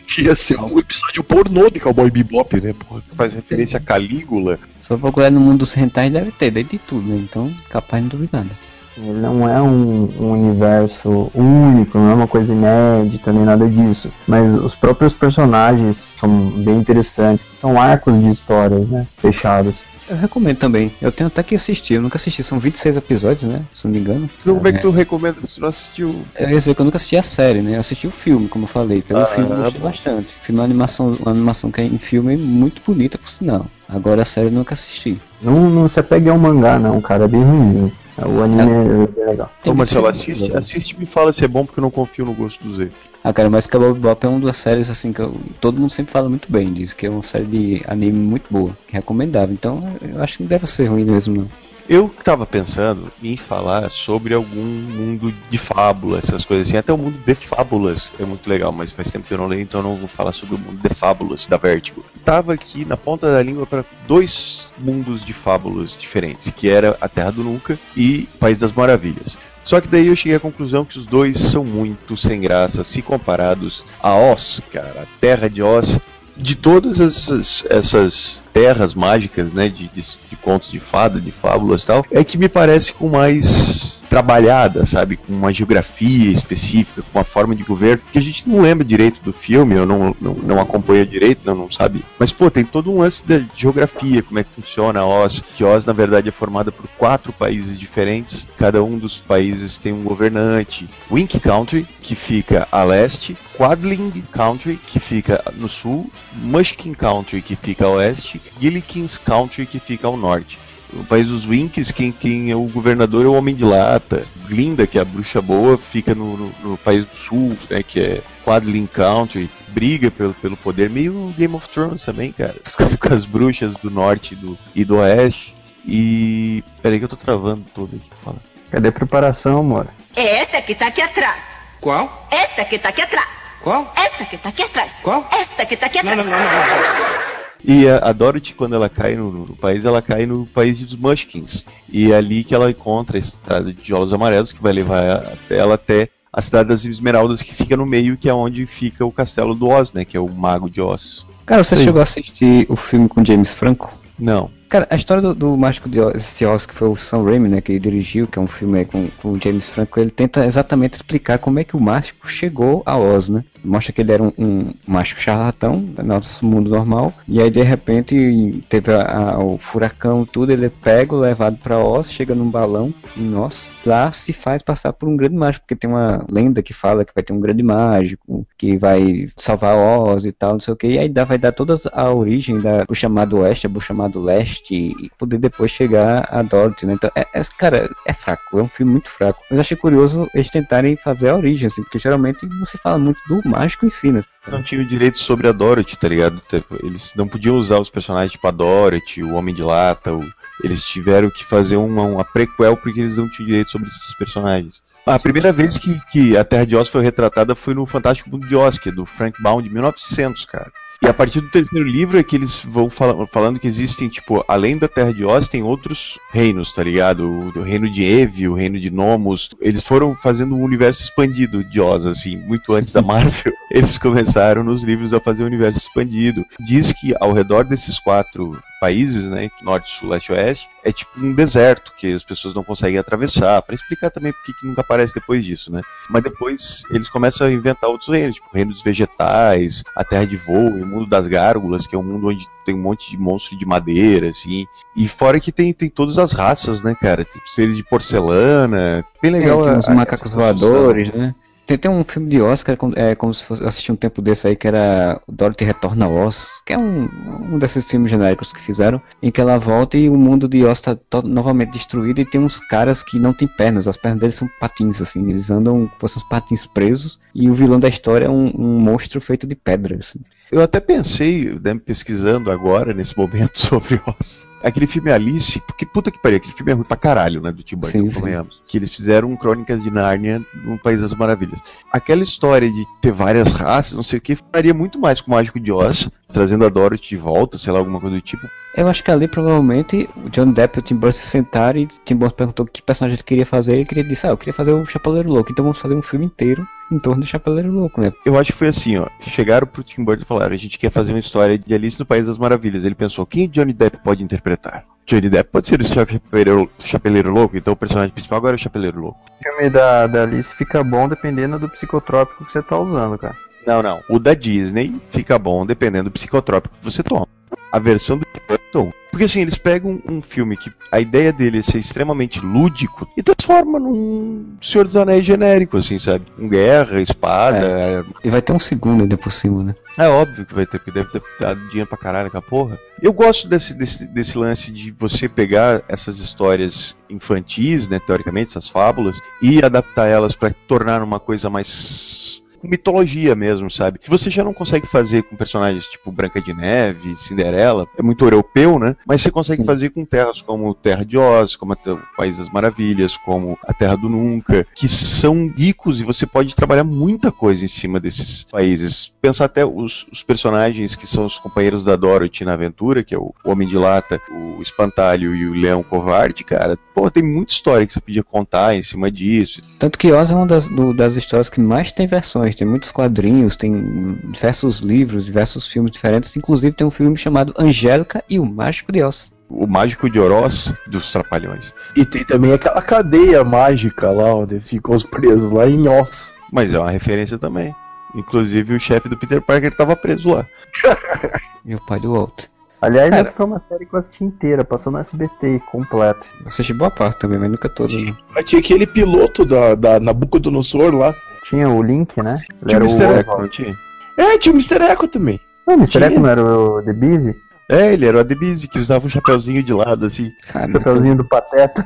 Que 0.08 0.24
ia 0.26 0.36
ser 0.36 0.60
um 0.60 0.80
episódio 0.80 1.24
pornô 1.24 1.70
de 1.70 1.80
Cowboy 1.80 2.10
Bebop, 2.10 2.60
né, 2.60 2.74
porra? 2.74 3.04
Faz 3.16 3.32
referência 3.34 3.78
a 3.78 3.82
Calígula. 3.82 4.58
Se 4.82 4.88
for 4.88 5.00
procurar 5.00 5.30
no 5.30 5.40
mundo 5.40 5.60
dos 5.60 5.74
rentais, 5.74 6.12
deve 6.12 6.32
ter, 6.32 6.50
desde 6.52 6.78
tudo, 6.80 7.08
né? 7.08 7.16
Então, 7.18 7.54
capaz 7.70 8.02
de 8.04 8.10
não 8.10 8.20
duvidar. 8.20 8.44
nada. 8.44 8.56
Ele 8.98 9.14
não 9.14 9.50
é 9.50 9.62
um, 9.62 10.08
um 10.20 10.32
universo 10.32 11.32
único, 11.34 11.98
não 11.98 12.12
é 12.12 12.14
uma 12.14 12.28
coisa 12.28 12.54
inédita, 12.54 13.32
nem 13.34 13.44
nada 13.44 13.68
disso. 13.68 14.10
Mas 14.28 14.54
os 14.54 14.76
próprios 14.76 15.14
personagens 15.14 16.14
são 16.18 16.30
bem 16.64 16.78
interessantes. 16.78 17.46
São 17.60 17.80
arcos 17.82 18.20
de 18.22 18.30
histórias, 18.30 18.90
né? 18.90 19.08
Fechados. 19.18 19.84
Eu 20.08 20.18
recomendo 20.18 20.58
também. 20.58 20.92
Eu 21.02 21.12
tenho 21.14 21.28
até 21.30 21.42
que 21.42 21.56
assistir. 21.56 21.94
Eu 21.96 22.02
nunca 22.02 22.18
assisti. 22.18 22.44
São 22.44 22.60
26 22.60 22.98
episódios, 22.98 23.44
né? 23.44 23.62
Se 23.74 23.86
não 23.86 23.94
me 23.94 24.00
engano. 24.00 24.30
Então, 24.42 24.54
como 24.56 24.68
é 24.68 24.74
que 24.74 24.80
tu 24.82 24.92
recomenda 24.92 25.38
se 25.42 25.56
tu 25.56 25.62
não 25.62 25.70
assistiu? 25.70 26.16
Eu 26.38 26.50
ia 26.50 26.58
dizer 26.58 26.76
que 26.76 26.82
eu 26.82 26.86
nunca 26.86 26.98
assisti 26.98 27.16
a 27.18 27.24
série, 27.24 27.62
né? 27.62 27.78
Eu 27.78 27.80
assisti 27.80 28.06
o 28.06 28.12
filme, 28.12 28.48
como 28.50 28.66
eu 28.66 28.68
falei. 28.68 29.02
Pelo 29.02 29.22
Ah, 29.22 29.26
filme 29.26 29.50
eu 29.50 29.58
gostei 29.58 29.80
bom. 29.80 29.88
bastante. 29.88 30.36
O 30.42 30.46
filme 30.46 30.60
é 30.60 30.62
uma 30.62 30.66
animação, 30.66 31.18
uma 31.22 31.32
animação 31.32 31.72
que 31.72 31.80
é 31.82 31.86
em 31.86 31.98
filme 31.98 32.34
é 32.34 32.38
muito 32.38 32.82
bonita, 32.86 33.18
por 33.18 33.30
sinal. 33.30 33.66
Agora 33.88 34.22
a 34.24 34.26
série 34.26 34.48
eu 34.48 34.52
nunca 34.52 34.74
assisti. 34.74 35.20
Não, 35.42 35.70
não 35.70 35.88
se 35.88 36.00
apegue 36.02 36.30
ao 36.30 36.38
mangá, 36.38 36.78
não, 36.78 37.00
cara. 37.00 37.24
É 37.24 37.28
bem 37.28 37.42
ruimzinho. 37.42 37.92
O 38.18 38.44
anime 38.44 38.62
é 38.62 39.08
bem 39.08 39.26
legal. 39.26 39.52
Ô 39.66 39.74
Marcelo, 39.74 40.08
assiste, 40.08 40.56
assiste 40.56 40.92
e 40.92 41.00
me 41.00 41.06
fala 41.06 41.34
se 41.34 41.44
é 41.44 41.48
bom 41.48 41.66
porque 41.66 41.80
eu 41.80 41.82
não 41.82 41.90
confio 41.90 42.26
no 42.26 42.34
gosto 42.34 42.64
do 42.64 42.76
Zé. 42.76 42.90
Ah, 43.24 43.34
cara, 43.34 43.50
mas 43.50 43.66
Cowboy 43.66 43.94
Bebop 43.94 44.24
é 44.26 44.30
uma 44.30 44.40
das 44.42 44.58
séries 44.58 44.90
assim 44.90 45.12
que 45.12 45.20
eu- 45.22 45.36
todo 45.60 45.80
mundo 45.80 45.90
sempre 45.90 46.12
fala 46.12 46.30
muito 46.30 46.52
bem. 46.52 46.72
Diz 46.72 46.94
que 46.94 47.08
é 47.08 47.10
uma 47.10 47.24
série 47.24 47.46
de 47.46 47.82
anime 47.88 48.20
muito 48.20 48.46
boa, 48.52 48.78
é 48.92 48.98
recomendável. 48.98 49.54
Então 49.54 49.82
eu 50.02 50.22
acho 50.22 50.38
que 50.38 50.44
não 50.44 50.48
deve 50.50 50.68
ser 50.68 50.86
ruim 50.86 51.06
mesmo, 51.06 51.36
não. 51.36 51.50
Eu 51.88 52.10
tava 52.24 52.46
pensando 52.46 53.12
em 53.22 53.36
falar 53.36 53.92
sobre 53.92 54.34
algum 54.34 54.64
mundo 54.64 55.34
de 55.50 55.58
fábula, 55.58 56.18
essas 56.18 56.46
coisas 56.46 56.68
assim. 56.68 56.78
Até 56.78 56.94
o 56.94 56.98
mundo 56.98 57.20
de 57.26 57.36
fábulas 57.36 58.10
é 58.18 58.24
muito 58.24 58.50
legal, 58.50 58.72
mas 58.72 58.92
faz 58.92 59.12
tempo 59.12 59.28
que 59.28 59.34
eu 59.34 59.38
não 59.38 59.48
leio, 59.48 59.62
então 59.62 59.82
eu 59.82 59.84
não 59.84 59.98
vou 59.98 60.08
falar 60.08 60.32
sobre 60.32 60.56
o 60.56 60.58
mundo 60.58 60.82
de 60.82 60.96
fábulas 60.96 61.46
da 61.46 61.58
Vertigo. 61.58 62.04
Tava 62.24 62.54
aqui 62.54 62.86
na 62.86 62.96
ponta 62.96 63.32
da 63.32 63.44
língua 63.44 63.66
para 63.66 63.86
dois 64.08 64.72
mundos 64.80 65.26
de 65.26 65.34
fábulas 65.34 66.00
diferentes, 66.00 66.50
que 66.56 66.70
era 66.70 66.98
a 67.02 67.10
Terra 67.10 67.32
do 67.32 67.44
Nunca 67.44 67.78
e 67.98 68.30
País 68.40 68.60
das 68.60 68.72
Maravilhas. 68.72 69.38
Só 69.64 69.80
que 69.80 69.88
daí 69.88 70.08
eu 70.08 70.16
cheguei 70.16 70.38
à 70.38 70.40
conclusão 70.40 70.86
que 70.86 70.98
os 70.98 71.06
dois 71.06 71.38
são 71.38 71.64
muito 71.64 72.18
sem 72.18 72.40
graça 72.40 72.84
se 72.84 73.02
comparados 73.02 73.84
a 74.02 74.16
Oz, 74.16 74.62
cara, 74.72 75.04
a 75.04 75.20
Terra 75.20 75.50
de 75.50 75.62
Oz. 75.62 76.00
De 76.36 76.56
todas 76.56 77.00
essas, 77.00 77.64
essas 77.70 78.43
terras 78.54 78.94
mágicas, 78.94 79.54
né, 79.54 79.68
de, 79.68 79.90
de, 79.90 80.02
de 80.30 80.36
contos 80.42 80.72
de 80.72 80.80
fada, 80.80 81.20
de 81.20 81.32
fábulas 81.32 81.84
e 81.84 81.88
tal, 81.88 82.06
é 82.12 82.24
que 82.24 82.38
me 82.38 82.48
parece 82.48 82.94
com 82.94 83.10
mais 83.10 84.04
trabalhada, 84.10 84.86
sabe, 84.86 85.18
com 85.18 85.34
uma 85.34 85.52
geografia 85.52 86.30
específica, 86.30 87.02
com 87.02 87.18
uma 87.18 87.26
forma 87.26 87.56
de 87.56 87.64
governo, 87.64 88.04
que 88.12 88.20
a 88.20 88.22
gente 88.22 88.48
não 88.48 88.62
lembra 88.62 88.86
direito 88.86 89.20
do 89.24 89.34
filme, 89.34 89.74
eu 89.74 89.88
não, 89.88 90.16
não, 90.22 90.36
não 90.36 90.62
acompanho 90.62 91.04
direito, 91.04 91.42
não, 91.44 91.56
não 91.56 91.72
sabe. 91.72 92.06
Mas, 92.20 92.32
pô, 92.32 92.52
tem 92.52 92.64
todo 92.64 92.92
um 92.92 93.00
lance 93.00 93.26
da 93.26 93.42
geografia, 93.56 94.22
como 94.22 94.38
é 94.38 94.44
que 94.44 94.54
funciona 94.54 95.00
a 95.00 95.06
Oz, 95.06 95.40
que 95.40 95.64
Oz, 95.64 95.84
na 95.86 95.94
verdade, 95.94 96.30
é 96.30 96.32
formada 96.32 96.72
por 96.72 96.88
quatro 96.96 97.34
países 97.34 97.80
diferentes, 97.80 98.46
cada 98.56 98.84
um 98.84 99.00
dos 99.00 99.18
países 99.18 99.80
tem 99.80 99.92
um 99.92 100.04
governante. 100.04 100.88
Wink 101.10 101.40
Country, 101.40 101.88
que 102.02 102.14
fica 102.14 102.68
a 102.72 102.84
leste, 102.84 103.36
Quadling 103.58 104.24
Country, 104.32 104.78
que 104.78 105.00
fica 105.00 105.44
no 105.56 105.70
sul, 105.70 106.10
Mushkin 106.34 106.94
Country, 106.94 107.42
que 107.42 107.56
fica 107.56 107.86
a 107.86 107.90
oeste, 107.90 108.40
Gillikins 108.60 109.18
Country, 109.18 109.66
que 109.66 109.80
fica 109.80 110.08
ao 110.08 110.18
norte. 110.18 110.60
O 110.94 111.04
país 111.04 111.28
dos 111.28 111.46
Winks, 111.46 111.92
quem, 111.92 112.12
quem 112.12 112.52
é 112.52 112.56
o 112.56 112.68
governador 112.68 113.26
é 113.26 113.28
o 113.28 113.34
Homem 113.34 113.56
de 113.56 113.64
Lata. 113.64 114.26
Glinda, 114.48 114.86
que 114.86 115.00
é 115.00 115.02
a 115.02 115.06
bruxa 115.06 115.42
boa, 115.42 115.78
fica 115.78 116.14
no, 116.14 116.38
no, 116.38 116.56
no 116.64 116.78
país 116.78 117.08
do 117.08 117.16
sul, 117.16 117.58
né, 117.70 117.82
que 117.82 118.00
é 118.00 118.22
Quadling 118.46 118.86
Country. 118.86 119.50
Briga 119.70 120.12
pelo, 120.12 120.34
pelo 120.36 120.56
poder, 120.56 120.90
meio 120.90 121.34
Game 121.36 121.56
of 121.56 121.68
Thrones 121.70 122.04
também, 122.04 122.32
cara. 122.32 122.56
Fica 122.64 122.98
com 122.98 123.14
as 123.14 123.26
bruxas 123.26 123.76
do 123.76 123.90
norte 123.90 124.36
do, 124.36 124.58
e 124.76 124.86
do 124.86 124.98
oeste. 124.98 125.56
E. 125.86 126.64
Peraí 126.82 127.00
que 127.00 127.06
eu 127.06 127.10
tô 127.10 127.16
travando 127.16 127.66
todo 127.74 127.96
aqui. 127.96 128.10
Fala. 128.24 128.38
Cadê 128.70 128.90
a 128.90 128.92
preparação, 128.92 129.60
amor? 129.60 129.88
É 130.16 130.42
essa 130.42 130.62
que 130.62 130.76
tá 130.76 130.88
aqui 130.88 131.02
atrás. 131.02 131.42
Qual? 131.82 132.28
Essa 132.32 132.66
que 132.66 132.80
tá 132.80 132.90
aqui 132.90 133.02
atrás. 133.02 133.28
Qual? 133.62 133.94
Essa 133.96 134.26
que 134.26 134.38
tá 134.38 134.50
aqui 134.50 134.64
atrás. 134.64 134.92
Qual? 135.02 135.28
Essa 135.32 135.66
que 135.66 135.76
tá 135.76 135.88
aqui 135.88 136.00
atrás. 136.00 136.18
Não, 136.18 136.24
não, 136.24 136.32
não, 136.32 136.40
não. 136.40 137.34
E 137.64 137.88
a, 137.88 138.10
a 138.10 138.12
Dorothy, 138.12 138.54
quando 138.54 138.76
ela 138.76 138.90
cai 138.90 139.16
no, 139.16 139.32
no 139.32 139.56
país, 139.56 139.86
ela 139.86 140.02
cai 140.02 140.26
no 140.26 140.46
país 140.46 140.80
dos 140.80 140.96
Mushkins. 140.96 141.66
E 141.90 142.12
é 142.12 142.16
ali 142.16 142.44
que 142.44 142.54
ela 142.54 142.70
encontra 142.70 143.18
a 143.18 143.20
estrada 143.20 143.66
de 143.66 143.82
tijolos 143.82 144.12
amarelos, 144.12 144.52
que 144.52 144.62
vai 144.62 144.74
levar 144.74 145.38
ela 145.50 145.76
até 145.76 146.10
a 146.32 146.42
cidade 146.42 146.70
das 146.70 146.84
Esmeraldas, 146.84 147.42
que 147.42 147.54
fica 147.54 147.78
no 147.78 147.86
meio, 147.86 148.18
que 148.18 148.28
é 148.28 148.34
onde 148.34 148.66
fica 148.66 149.06
o 149.06 149.12
castelo 149.12 149.54
do 149.54 149.70
Oz, 149.70 149.94
né? 149.94 150.04
Que 150.04 150.18
é 150.18 150.20
o 150.20 150.28
Mago 150.28 150.70
de 150.70 150.82
Oz. 150.82 151.26
Cara, 151.46 151.64
você 151.64 151.76
Sim. 151.76 151.84
chegou 151.84 152.00
a 152.00 152.04
assistir 152.04 152.66
o 152.70 152.76
filme 152.76 153.08
com 153.08 153.24
James 153.24 153.54
Franco? 153.54 153.94
Não. 154.18 154.50
Cara, 154.68 154.88
a 154.90 154.96
história 154.96 155.22
do, 155.22 155.36
do 155.36 155.58
Mágico 155.58 155.88
de 155.88 156.00
Oz, 156.00 156.42
Oz, 156.42 156.66
que 156.66 156.74
foi 156.74 156.88
o 156.88 156.96
Sam 156.96 157.24
Raimi, 157.24 157.48
né, 157.48 157.62
que 157.62 157.78
dirigiu, 157.78 158.26
que 158.26 158.40
é 158.40 158.42
um 158.42 158.48
filme 158.48 158.80
aí 158.80 158.86
com, 158.86 159.08
com 159.22 159.34
o 159.34 159.40
James 159.40 159.70
Franco, 159.70 160.00
ele 160.00 160.10
tenta 160.10 160.46
exatamente 160.46 160.94
explicar 160.94 161.38
como 161.38 161.60
é 161.60 161.64
que 161.64 161.78
o 161.78 161.80
mágico 161.80 162.28
chegou 162.28 162.82
a 162.86 162.98
Oz, 162.98 163.30
né? 163.30 163.44
Mostra 163.64 163.94
que 163.94 164.02
ele 164.02 164.12
era 164.12 164.24
um, 164.24 164.32
um 164.38 164.74
mágico 164.88 165.20
charlatão, 165.22 165.78
no 165.98 166.04
nosso 166.04 166.46
mundo 166.46 166.70
normal, 166.70 167.14
e 167.28 167.42
aí 167.42 167.50
de 167.50 167.62
repente 167.62 168.64
teve 168.70 168.92
a- 168.94 169.32
a- 169.36 169.40
o 169.44 169.58
furacão 169.58 170.26
tudo, 170.26 170.52
ele 170.52 170.66
é 170.66 170.70
pego, 170.70 171.16
levado 171.18 171.58
pra 171.58 171.80
Oz, 171.80 172.12
chega 172.12 172.36
num 172.36 172.50
balão 172.50 172.94
em 173.16 173.34
Oz, 173.36 173.72
lá 173.86 174.12
se 174.12 174.34
faz 174.34 174.62
passar 174.62 174.94
por 174.94 175.08
um 175.08 175.16
grande 175.16 175.36
mágico, 175.36 175.66
porque 175.66 175.76
tem 175.76 175.90
uma 175.90 176.26
lenda 176.30 176.62
que 176.62 176.74
fala 176.74 177.06
que 177.06 177.14
vai 177.14 177.24
ter 177.24 177.34
um 177.34 177.40
grande 177.40 177.64
mágico, 177.64 178.46
que 178.58 178.78
vai 178.78 179.26
salvar 179.38 179.76
Oz 179.76 180.26
e 180.26 180.32
tal, 180.32 180.54
não 180.54 180.60
sei 180.60 180.74
o 180.74 180.78
que, 180.78 180.88
e 180.88 181.00
aí 181.00 181.10
dá, 181.10 181.24
vai 181.24 181.38
dar 181.38 181.52
toda 181.52 181.76
a 181.92 182.14
origem 182.14 182.60
da, 182.60 182.86
pro 182.86 182.96
chamado 182.96 183.38
Oeste, 183.40 183.68
pro 183.70 183.82
chamado 183.82 184.22
Leste, 184.22 184.74
e 184.76 185.10
poder 185.18 185.38
depois 185.38 185.72
chegar 185.72 186.28
a 186.30 186.42
Dorothy, 186.42 186.86
né? 186.86 186.94
Então, 186.94 187.10
é, 187.16 187.22
é- 187.34 187.44
cara, 187.58 187.90
é 188.06 188.14
fraco, 188.14 188.60
é 188.60 188.64
um 188.64 188.68
filme 188.70 188.92
muito 188.92 189.10
fraco. 189.10 189.46
Mas 189.50 189.60
achei 189.60 189.76
curioso 189.78 190.30
eles 190.34 190.50
tentarem 190.50 190.98
fazer 190.98 191.30
a 191.30 191.36
origem, 191.36 191.68
assim, 191.68 191.84
porque 191.84 192.00
geralmente 192.00 192.46
não 192.48 192.66
se 192.66 192.78
fala 192.78 192.98
muito 192.98 193.22
do 193.26 193.42
mágico 193.54 193.86
em 193.86 193.90
si, 193.90 194.12
né? 194.12 194.22
Não 194.48 194.62
tinham 194.62 194.84
direito 194.84 195.20
sobre 195.20 195.48
a 195.48 195.52
Dorothy, 195.52 195.98
tá 195.98 196.08
ligado? 196.08 196.42
Tipo, 196.50 196.76
Eles 196.86 197.14
não 197.16 197.28
podiam 197.28 197.56
usar 197.56 197.80
os 197.80 197.90
personagens 197.90 198.32
tipo 198.32 198.48
a 198.48 198.52
Dorothy, 198.52 199.24
o 199.24 199.36
Homem 199.36 199.54
de 199.54 199.62
Lata, 199.62 200.14
o... 200.14 200.26
eles 200.64 200.84
tiveram 200.84 201.30
que 201.30 201.46
fazer 201.46 201.78
uma, 201.78 202.04
uma 202.04 202.26
prequel 202.26 202.76
porque 202.78 203.00
eles 203.00 203.18
não 203.18 203.30
tinham 203.30 203.48
direito 203.48 203.72
sobre 203.72 203.88
esses 203.88 204.14
personagens. 204.18 204.82
A 205.06 205.20
primeira 205.20 205.52
vez 205.52 205.78
que, 205.78 206.00
que 206.12 206.38
a 206.38 206.44
Terra 206.44 206.66
de 206.66 206.76
Oz 206.76 206.88
foi 206.88 207.04
retratada 207.04 207.56
foi 207.56 207.74
no 207.74 207.86
Fantástico 207.86 208.30
Mundo 208.30 208.48
de 208.48 208.56
Oz, 208.56 208.78
que 208.78 208.90
é 208.90 208.92
do 208.92 209.06
Frank 209.06 209.42
Baum 209.42 209.62
de 209.62 209.70
1900, 209.70 210.46
cara. 210.46 210.72
E 211.04 211.08
a 211.10 211.14
partir 211.14 211.42
do 211.42 211.50
terceiro 211.50 211.86
livro 211.86 212.18
é 212.18 212.24
que 212.24 212.34
eles 212.34 212.62
vão 212.62 212.90
fala- 212.90 213.28
falando 213.28 213.60
que 213.60 213.68
existem, 213.68 214.08
tipo, 214.08 214.42
além 214.48 214.78
da 214.78 214.88
Terra 214.88 215.14
de 215.14 215.26
Oz, 215.26 215.50
tem 215.50 215.62
outros 215.62 216.18
reinos, 216.32 216.72
tá 216.72 216.82
ligado? 216.82 217.30
O, 217.30 217.60
o 217.60 217.62
reino 217.62 217.92
de 217.92 218.06
Eve, 218.06 218.48
o 218.48 218.54
reino 218.54 218.80
de 218.80 218.90
Nomos. 218.90 219.50
Eles 219.60 219.84
foram 219.84 220.16
fazendo 220.16 220.56
um 220.56 220.64
universo 220.64 221.04
expandido 221.04 221.62
de 221.62 221.82
Oz, 221.82 222.06
assim, 222.06 222.38
muito 222.38 222.72
antes 222.72 222.94
da 222.94 223.02
Marvel. 223.02 223.52
Eles 223.70 223.98
começaram 223.98 224.64
nos 224.64 224.82
livros 224.82 225.14
a 225.14 225.20
fazer 225.20 225.44
um 225.44 225.48
universo 225.48 225.78
expandido. 225.78 226.46
Diz 226.66 226.94
que 226.94 227.14
ao 227.20 227.34
redor 227.34 227.66
desses 227.66 228.00
quatro 228.00 228.58
países, 228.80 229.26
né, 229.26 229.50
norte, 229.62 229.90
sul, 229.90 230.08
leste 230.08 230.32
oeste, 230.32 230.70
é 230.84 230.92
tipo 230.92 231.12
um 231.20 231.34
deserto 231.34 231.94
que 231.98 232.14
as 232.14 232.24
pessoas 232.24 232.54
não 232.54 232.64
conseguem 232.64 233.00
atravessar, 233.00 233.62
Pra 233.62 233.76
explicar 233.76 234.10
também 234.10 234.34
porque 234.34 234.54
que 234.54 234.68
nunca 234.68 234.82
aparece 234.82 235.14
depois 235.14 235.46
disso, 235.46 235.72
né? 235.72 235.82
Mas 236.10 236.24
depois 236.24 236.84
eles 236.90 237.08
começam 237.08 237.48
a 237.48 237.52
inventar 237.52 237.90
outros 237.90 238.10
reinos, 238.10 238.36
tipo 238.36 238.48
o 238.52 238.56
reino 238.56 238.72
dos 238.72 238.82
vegetais, 238.82 239.84
a 239.96 240.04
terra 240.04 240.26
de 240.26 240.36
voo, 240.36 240.78
e 240.78 240.82
o 240.82 240.86
mundo 240.86 241.06
das 241.06 241.28
gárgulas, 241.28 241.88
que 241.88 241.96
é 241.96 241.98
um 241.98 242.04
mundo 242.04 242.28
onde 242.28 242.46
tem 242.66 242.76
um 242.76 242.82
monte 242.82 243.12
de 243.12 243.18
monstro 243.18 243.58
de 243.58 243.66
madeira, 243.66 244.30
assim. 244.30 244.66
E 244.96 245.08
fora 245.08 245.40
que 245.40 245.52
tem, 245.52 245.74
tem 245.74 245.90
todas 245.90 246.18
as 246.18 246.34
raças, 246.34 246.82
né, 246.82 246.96
cara? 247.00 247.24
Tem 247.24 247.42
seres 247.46 247.76
de 247.76 247.84
porcelana, 247.84 249.06
bem 249.22 249.32
legal. 249.32 249.62
É, 249.62 249.64
tem 249.64 249.74
uns 249.74 249.88
macacos 249.88 250.34
voadores, 250.34 251.14
né? 251.14 251.34
Tem, 251.66 251.78
tem 251.78 251.90
um 251.90 252.04
filme 252.04 252.30
de 252.30 252.42
Oscar, 252.42 252.76
é 252.96 253.16
como 253.16 253.34
se 253.34 253.46
fosse, 253.46 253.62
eu 253.62 253.68
assisti 253.68 253.92
um 253.92 253.96
tempo 253.96 254.22
desse 254.22 254.48
aí, 254.48 254.56
que 254.56 254.68
era 254.68 255.22
Dorothy 255.28 255.64
Retorna 255.64 256.06
a 256.06 256.10
Oz, 256.10 256.50
que 256.66 256.74
é 256.74 256.78
um, 256.78 257.08
um 257.54 257.58
desses 257.58 257.86
filmes 257.86 258.12
genéricos 258.12 258.52
que 258.52 258.60
fizeram, 258.60 259.02
em 259.22 259.32
que 259.32 259.40
ela 259.40 259.58
volta 259.58 259.98
e 259.98 260.10
o 260.10 260.18
mundo 260.18 260.48
de 260.48 260.66
Oz 260.66 260.80
está 260.80 260.98
novamente 261.24 261.72
destruído 261.72 262.20
e 262.20 262.26
tem 262.26 262.42
uns 262.42 262.60
caras 262.60 263.02
que 263.02 263.18
não 263.18 263.34
têm 263.34 263.48
pernas, 263.48 263.88
as 263.88 263.96
pernas 263.96 264.20
deles 264.20 264.36
são 264.36 264.50
patins, 264.60 265.02
assim, 265.02 265.30
eles 265.30 265.50
andam 265.50 265.90
com 266.00 266.06
uns 266.06 266.24
patins 266.24 266.68
presos, 266.68 267.18
e 267.34 267.50
o 267.50 267.54
vilão 267.54 267.80
da 267.80 267.88
história 267.88 268.26
é 268.26 268.30
um, 268.30 268.52
um 268.56 268.80
monstro 268.80 269.22
feito 269.22 269.48
de 269.48 269.56
pedra, 269.56 269.98
assim. 270.00 270.20
Eu 270.54 270.62
até 270.62 270.80
pensei, 270.80 271.60
né, 271.64 271.74
pesquisando 271.84 272.52
agora, 272.52 272.94
nesse 272.94 273.18
momento, 273.18 273.58
sobre 273.58 274.00
Oz. 274.06 274.48
Aquele 274.64 274.86
filme 274.86 275.12
Alice, 275.12 275.60
porque 275.62 275.84
puta 275.84 276.12
que 276.12 276.22
pariu, 276.22 276.38
aquele 276.38 276.54
filme 276.54 276.72
é 276.72 276.76
ruim 276.76 276.86
pra 276.86 276.96
caralho, 276.96 277.42
né, 277.42 277.52
do 277.52 277.64
Tim 277.64 277.76
Burton, 277.76 278.06
convenhamos. 278.06 278.62
Que 278.68 278.78
eles 278.78 278.96
fizeram 278.96 279.36
Crônicas 279.36 279.82
de 279.82 279.90
Nárnia 279.90 280.46
no 280.64 280.78
País 280.78 281.02
das 281.02 281.14
Maravilhas. 281.16 281.60
Aquela 281.92 282.24
história 282.24 282.72
de 282.72 282.86
ter 283.02 283.12
várias 283.12 283.52
raças, 283.52 283.94
não 283.94 284.04
sei 284.04 284.20
o 284.20 284.22
que, 284.22 284.38
faria 284.54 284.74
muito 284.74 285.00
mais 285.00 285.20
com 285.20 285.32
o 285.32 285.34
Mágico 285.34 285.60
de 285.60 285.72
Oz, 285.72 286.08
trazendo 286.34 286.66
a 286.66 286.70
Dorothy 286.70 287.10
de 287.10 287.18
volta, 287.18 287.58
sei 287.58 287.72
lá, 287.72 287.80
alguma 287.80 288.00
coisa 288.00 288.16
do 288.16 288.22
tipo. 288.22 288.48
Eu 288.76 288.88
acho 288.88 289.04
que 289.04 289.12
ali 289.12 289.28
provavelmente 289.28 290.10
o 290.16 290.30
John 290.30 290.52
Depp 290.52 290.78
e 290.78 290.80
o 290.80 290.82
Tim 290.82 290.96
Burton 290.96 291.18
se 291.18 291.28
sentaram 291.28 291.80
e 291.80 291.84
o 291.84 291.88
Tim 292.04 292.16
Burton 292.16 292.36
perguntou 292.36 292.66
que 292.66 292.82
personagem 292.82 293.16
ele 293.16 293.24
queria 293.24 293.46
fazer 293.46 293.74
e 293.74 293.76
ele 293.78 293.86
queria 293.86 294.04
dizer, 294.04 294.28
ah, 294.28 294.30
eu 294.32 294.38
queria 294.38 294.54
fazer 294.54 294.72
o 294.72 294.86
Chapeleiro 294.86 295.30
Louco, 295.30 295.52
então 295.52 295.64
vamos 295.64 295.78
fazer 295.78 295.94
um 295.94 296.02
filme 296.02 296.26
inteiro 296.26 296.68
em 296.92 296.98
torno 296.98 297.22
do 297.22 297.28
Chapeleiro 297.28 297.72
Louco, 297.72 298.02
né? 298.02 298.12
Eu 298.26 298.38
acho 298.38 298.52
que 298.52 298.58
foi 298.58 298.70
assim, 298.70 298.98
ó. 298.98 299.08
Chegaram 299.22 299.68
pro 299.68 299.84
Tim 299.84 300.04
Burton 300.04 300.24
e 300.24 300.26
falaram: 300.26 300.54
a 300.54 300.58
gente 300.58 300.80
quer 300.80 300.90
fazer 300.90 301.14
uma 301.14 301.20
história 301.20 301.58
de 301.58 301.74
Alice 301.74 302.00
no 302.00 302.06
País 302.06 302.26
das 302.26 302.40
Maravilhas. 302.40 302.84
Ele 302.84 302.96
pensou: 302.96 303.26
quem 303.26 303.48
Johnny 303.48 303.74
Depp 303.74 303.98
pode 304.04 304.24
interpretar? 304.24 304.86
Johnny 305.06 305.30
Depp 305.30 305.52
pode 305.52 305.68
ser 305.68 305.80
o 305.82 305.86
Chapeleiro, 305.86 306.70
Chapeleiro 306.80 307.32
Louco, 307.32 307.58
então 307.58 307.74
o 307.74 307.78
personagem 307.78 308.12
principal 308.12 308.38
agora 308.38 308.56
é 308.56 308.58
o 308.58 308.60
Chapeleiro 308.60 309.00
Louco. 309.00 309.20
O 309.40 309.44
filme 309.44 309.70
da, 309.70 310.08
da 310.08 310.24
Alice 310.24 310.52
fica 310.56 310.84
bom 310.84 311.08
dependendo 311.08 311.60
do 311.60 311.70
psicotrópico 311.70 312.46
que 312.46 312.54
você 312.54 312.62
tá 312.62 312.78
usando, 312.78 313.18
cara. 313.18 313.36
Não, 313.66 313.82
não. 313.82 314.02
O 314.10 314.20
da 314.20 314.34
Disney 314.34 314.94
fica 315.10 315.38
bom 315.40 315.66
dependendo 315.66 316.10
do 316.10 316.14
psicotrópico 316.14 316.76
que 316.78 316.84
você 316.84 317.02
toma. 317.02 317.28
A 317.72 317.80
versão 317.80 318.18
do 318.18 318.26
Burton. 318.48 318.92
Porque 319.10 319.26
assim, 319.26 319.42
eles 319.42 319.58
pegam 319.58 320.02
um 320.10 320.22
filme 320.22 320.58
que 320.58 320.72
a 320.92 321.00
ideia 321.00 321.32
dele 321.32 321.60
é 321.60 321.62
ser 321.62 321.78
extremamente 321.78 322.40
lúdico 322.40 323.08
e 323.16 323.22
transforma 323.22 323.80
num 323.80 324.56
Senhor 324.62 324.86
dos 324.86 324.96
Anéis 324.96 325.24
genérico, 325.24 325.78
assim, 325.78 326.00
sabe? 326.00 326.26
Com 326.36 326.50
guerra, 326.50 327.00
espada. 327.00 328.06
E 328.24 328.30
vai 328.30 328.42
ter 328.42 328.54
um 328.54 328.60
segundo 328.60 329.02
ainda 329.02 329.18
por 329.18 329.32
cima, 329.32 329.64
né? 329.64 329.76
É 329.98 330.08
óbvio 330.08 330.46
que 330.46 330.56
vai 330.56 330.66
ter, 330.66 330.80
porque 330.80 330.92
deve 330.92 331.12
ter 331.12 331.22
dado 331.40 331.60
dinheiro 331.68 331.88
pra 331.88 331.98
caralho 331.98 332.28
aquela 332.28 332.42
porra. 332.42 332.80
Eu 333.02 333.14
gosto 333.14 333.48
desse, 333.48 333.76
desse, 333.76 334.06
desse 334.08 334.38
lance 334.38 334.72
de 334.72 334.92
você 334.92 335.30
pegar 335.30 335.84
essas 335.88 336.18
histórias 336.18 336.96
infantis, 337.08 337.88
né, 337.88 338.00
teoricamente, 338.00 338.50
essas 338.50 338.68
fábulas, 338.68 339.16
e 339.42 339.64
adaptar 339.64 340.08
elas 340.08 340.34
pra 340.34 340.52
tornar 340.68 341.04
uma 341.04 341.20
coisa 341.20 341.50
mais 341.50 342.43
com 342.64 342.68
mitologia 342.70 343.36
mesmo, 343.36 343.70
sabe? 343.70 344.00
Que 344.00 344.10
você 344.10 344.30
já 344.30 344.42
não 344.44 344.54
consegue 344.54 344.88
fazer 344.88 345.22
com 345.24 345.36
personagens 345.36 345.86
tipo 345.86 346.12
Branca 346.12 346.42
de 346.42 346.54
Neve, 346.54 347.16
Cinderela, 347.18 347.86
é 347.98 348.02
muito 348.02 348.24
europeu, 348.26 348.80
né? 348.80 348.96
Mas 349.06 349.22
você 349.22 349.30
consegue 349.30 349.66
fazer 349.66 349.90
com 349.90 350.06
terras 350.06 350.42
como 350.42 350.74
Terra 350.74 351.04
de 351.04 351.18
Oz, 351.18 351.56
como 351.58 351.74
o 351.74 352.00
País 352.16 352.38
das 352.38 352.50
Maravilhas, 352.50 353.18
como 353.18 353.58
a 353.68 353.74
Terra 353.74 353.98
do 353.98 354.08
Nunca, 354.08 354.66
que 354.74 354.88
são 354.88 355.48
ricos 355.48 356.00
e 356.00 356.04
você 356.04 356.26
pode 356.26 356.56
trabalhar 356.56 356.86
muita 356.86 357.32
coisa 357.32 357.66
em 357.66 357.68
cima 357.68 358.00
desses 358.00 358.44
países. 358.44 359.12
Pensar 359.22 359.46
até 359.46 359.66
os, 359.66 360.08
os 360.12 360.24
personagens 360.24 360.96
que 360.96 361.06
são 361.06 361.26
os 361.26 361.38
companheiros 361.38 361.84
da 361.84 361.96
Dorothy 361.98 362.46
na 362.46 362.54
aventura, 362.54 363.04
que 363.04 363.14
é 363.14 363.18
o 363.18 363.34
Homem 363.44 363.68
de 363.68 363.78
Lata, 363.78 364.22
o 364.32 364.62
Espantalho 364.62 365.36
e 365.36 365.46
o 365.48 365.54
Leão 365.54 365.84
Covarde, 365.84 366.44
cara. 366.46 366.78
Pô, 366.94 367.10
tem 367.12 367.24
muita 367.24 367.52
história 367.52 367.86
que 367.86 367.94
você 367.94 368.00
podia 368.00 368.24
contar 368.24 368.76
em 368.76 368.82
cima 368.82 369.12
disso. 369.12 369.62
Tanto 369.80 369.98
que 369.98 370.12
Oz 370.12 370.32
é 370.32 370.36
uma 370.36 370.46
das, 370.46 370.68
do- 370.68 370.94
das 370.94 371.16
histórias 371.16 371.50
que 371.50 371.60
mais 371.60 371.92
tem 371.92 372.06
versões, 372.08 372.53
tem 372.56 372.68
muitos 372.68 372.92
quadrinhos, 372.92 373.56
tem 373.56 374.18
diversos 374.32 374.80
livros, 374.80 375.26
diversos 375.26 375.68
filmes 375.68 375.92
diferentes, 375.92 376.36
inclusive 376.36 376.76
tem 376.76 376.86
um 376.88 376.92
filme 376.92 377.16
chamado 377.18 377.54
Angélica 377.58 378.24
e 378.30 378.40
o 378.40 378.46
Mágico 378.46 378.92
de 378.92 379.04
Oz. 379.04 379.32
O 379.50 379.68
Mágico 379.68 380.10
de 380.10 380.20
Oroz 380.20 380.74
dos 380.88 381.12
Trapalhões. 381.12 381.74
E 381.96 382.04
tem 382.06 382.24
também 382.24 382.54
aquela 382.54 382.82
cadeia 382.82 383.44
mágica 383.44 384.10
lá, 384.12 384.34
onde 384.34 384.60
ficam 384.60 384.96
os 384.96 385.04
presos, 385.04 385.52
lá 385.52 385.68
em 385.68 385.88
Oz. 385.88 386.34
Mas 386.52 386.74
é 386.74 386.80
uma 386.80 386.90
referência 386.90 387.38
também. 387.38 387.76
Inclusive 388.16 388.74
o 388.76 388.80
chefe 388.80 389.10
do 389.10 389.18
Peter 389.18 389.42
Parker 389.42 389.72
estava 389.72 389.96
preso 389.96 390.30
lá. 390.32 390.46
E 391.66 391.76
o 391.76 391.82
pai 391.86 392.00
do 392.00 392.12
Walt. 392.14 392.46
Aliás, 392.82 393.10
Cara- 393.10 393.22
essa 393.22 393.32
foi 393.32 393.46
uma 393.46 393.60
série 393.60 393.86
que 393.86 393.94
eu 393.96 394.00
assisti 394.00 394.24
inteira, 394.26 394.66
passou 394.66 394.92
no 394.92 394.98
SBT 395.00 395.62
completo. 395.72 396.20
Eu 396.42 396.48
assisti 396.50 396.74
boa 396.74 396.92
parte 396.92 397.20
também, 397.20 397.40
mas 397.40 397.50
nunca 397.50 397.70
toda. 397.70 397.94
não. 397.98 398.18
Mas 398.36 398.44
tinha 398.44 398.60
aquele 398.60 398.86
piloto 398.86 399.46
da, 399.46 399.74
da 399.76 400.00
Nabucodonosor 400.02 400.94
lá. 400.94 401.16
Tinha 401.54 401.70
o 401.70 401.84
Link, 401.84 402.20
né? 402.20 402.42
Ele 402.62 402.68
Tinha 402.68 402.78
era 402.78 402.86
o 402.86 402.90
Mr. 402.90 403.06
o 403.06 403.20
Echo, 403.20 403.42
não 403.42 403.48
tinha? 403.48 403.76
É, 404.18 404.38
tinha 404.40 404.54
o 404.54 404.56
Mr. 404.56 404.84
Echo 404.84 405.08
também. 405.08 405.40
Não, 405.68 405.76
o 405.76 405.78
Mr. 405.78 405.92
Tinha. 405.92 406.08
Echo 406.08 406.20
não 406.20 406.30
era 406.30 406.44
o 406.44 406.82
The 406.82 406.94
Busy? 406.94 407.36
É, 407.70 407.94
ele 407.94 408.06
era 408.06 408.18
o 408.18 408.20
Adebise, 408.20 408.68
que 408.68 408.80
usava 408.80 409.06
um 409.06 409.10
chapeuzinho 409.10 409.64
de 409.64 409.72
lado, 409.72 410.06
assim. 410.06 410.32
Cara, 410.52 410.72
Chapeuzinho 410.72 411.16
do 411.16 411.24
Pateta. 411.24 411.86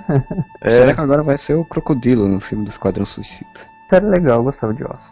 Será 0.63 0.93
que 0.93 1.01
agora 1.01 1.22
vai 1.22 1.38
ser 1.38 1.53
o 1.53 1.65
Crocodilo 1.65 2.28
no 2.28 2.39
filme 2.39 2.63
do 2.63 2.70
Esquadrão 2.70 3.05
Suicida? 3.05 3.49
Série 3.89 4.05
legal, 4.05 4.39
eu 4.39 4.43
gostava 4.45 4.74
de 4.74 4.84
Oz. 4.84 5.03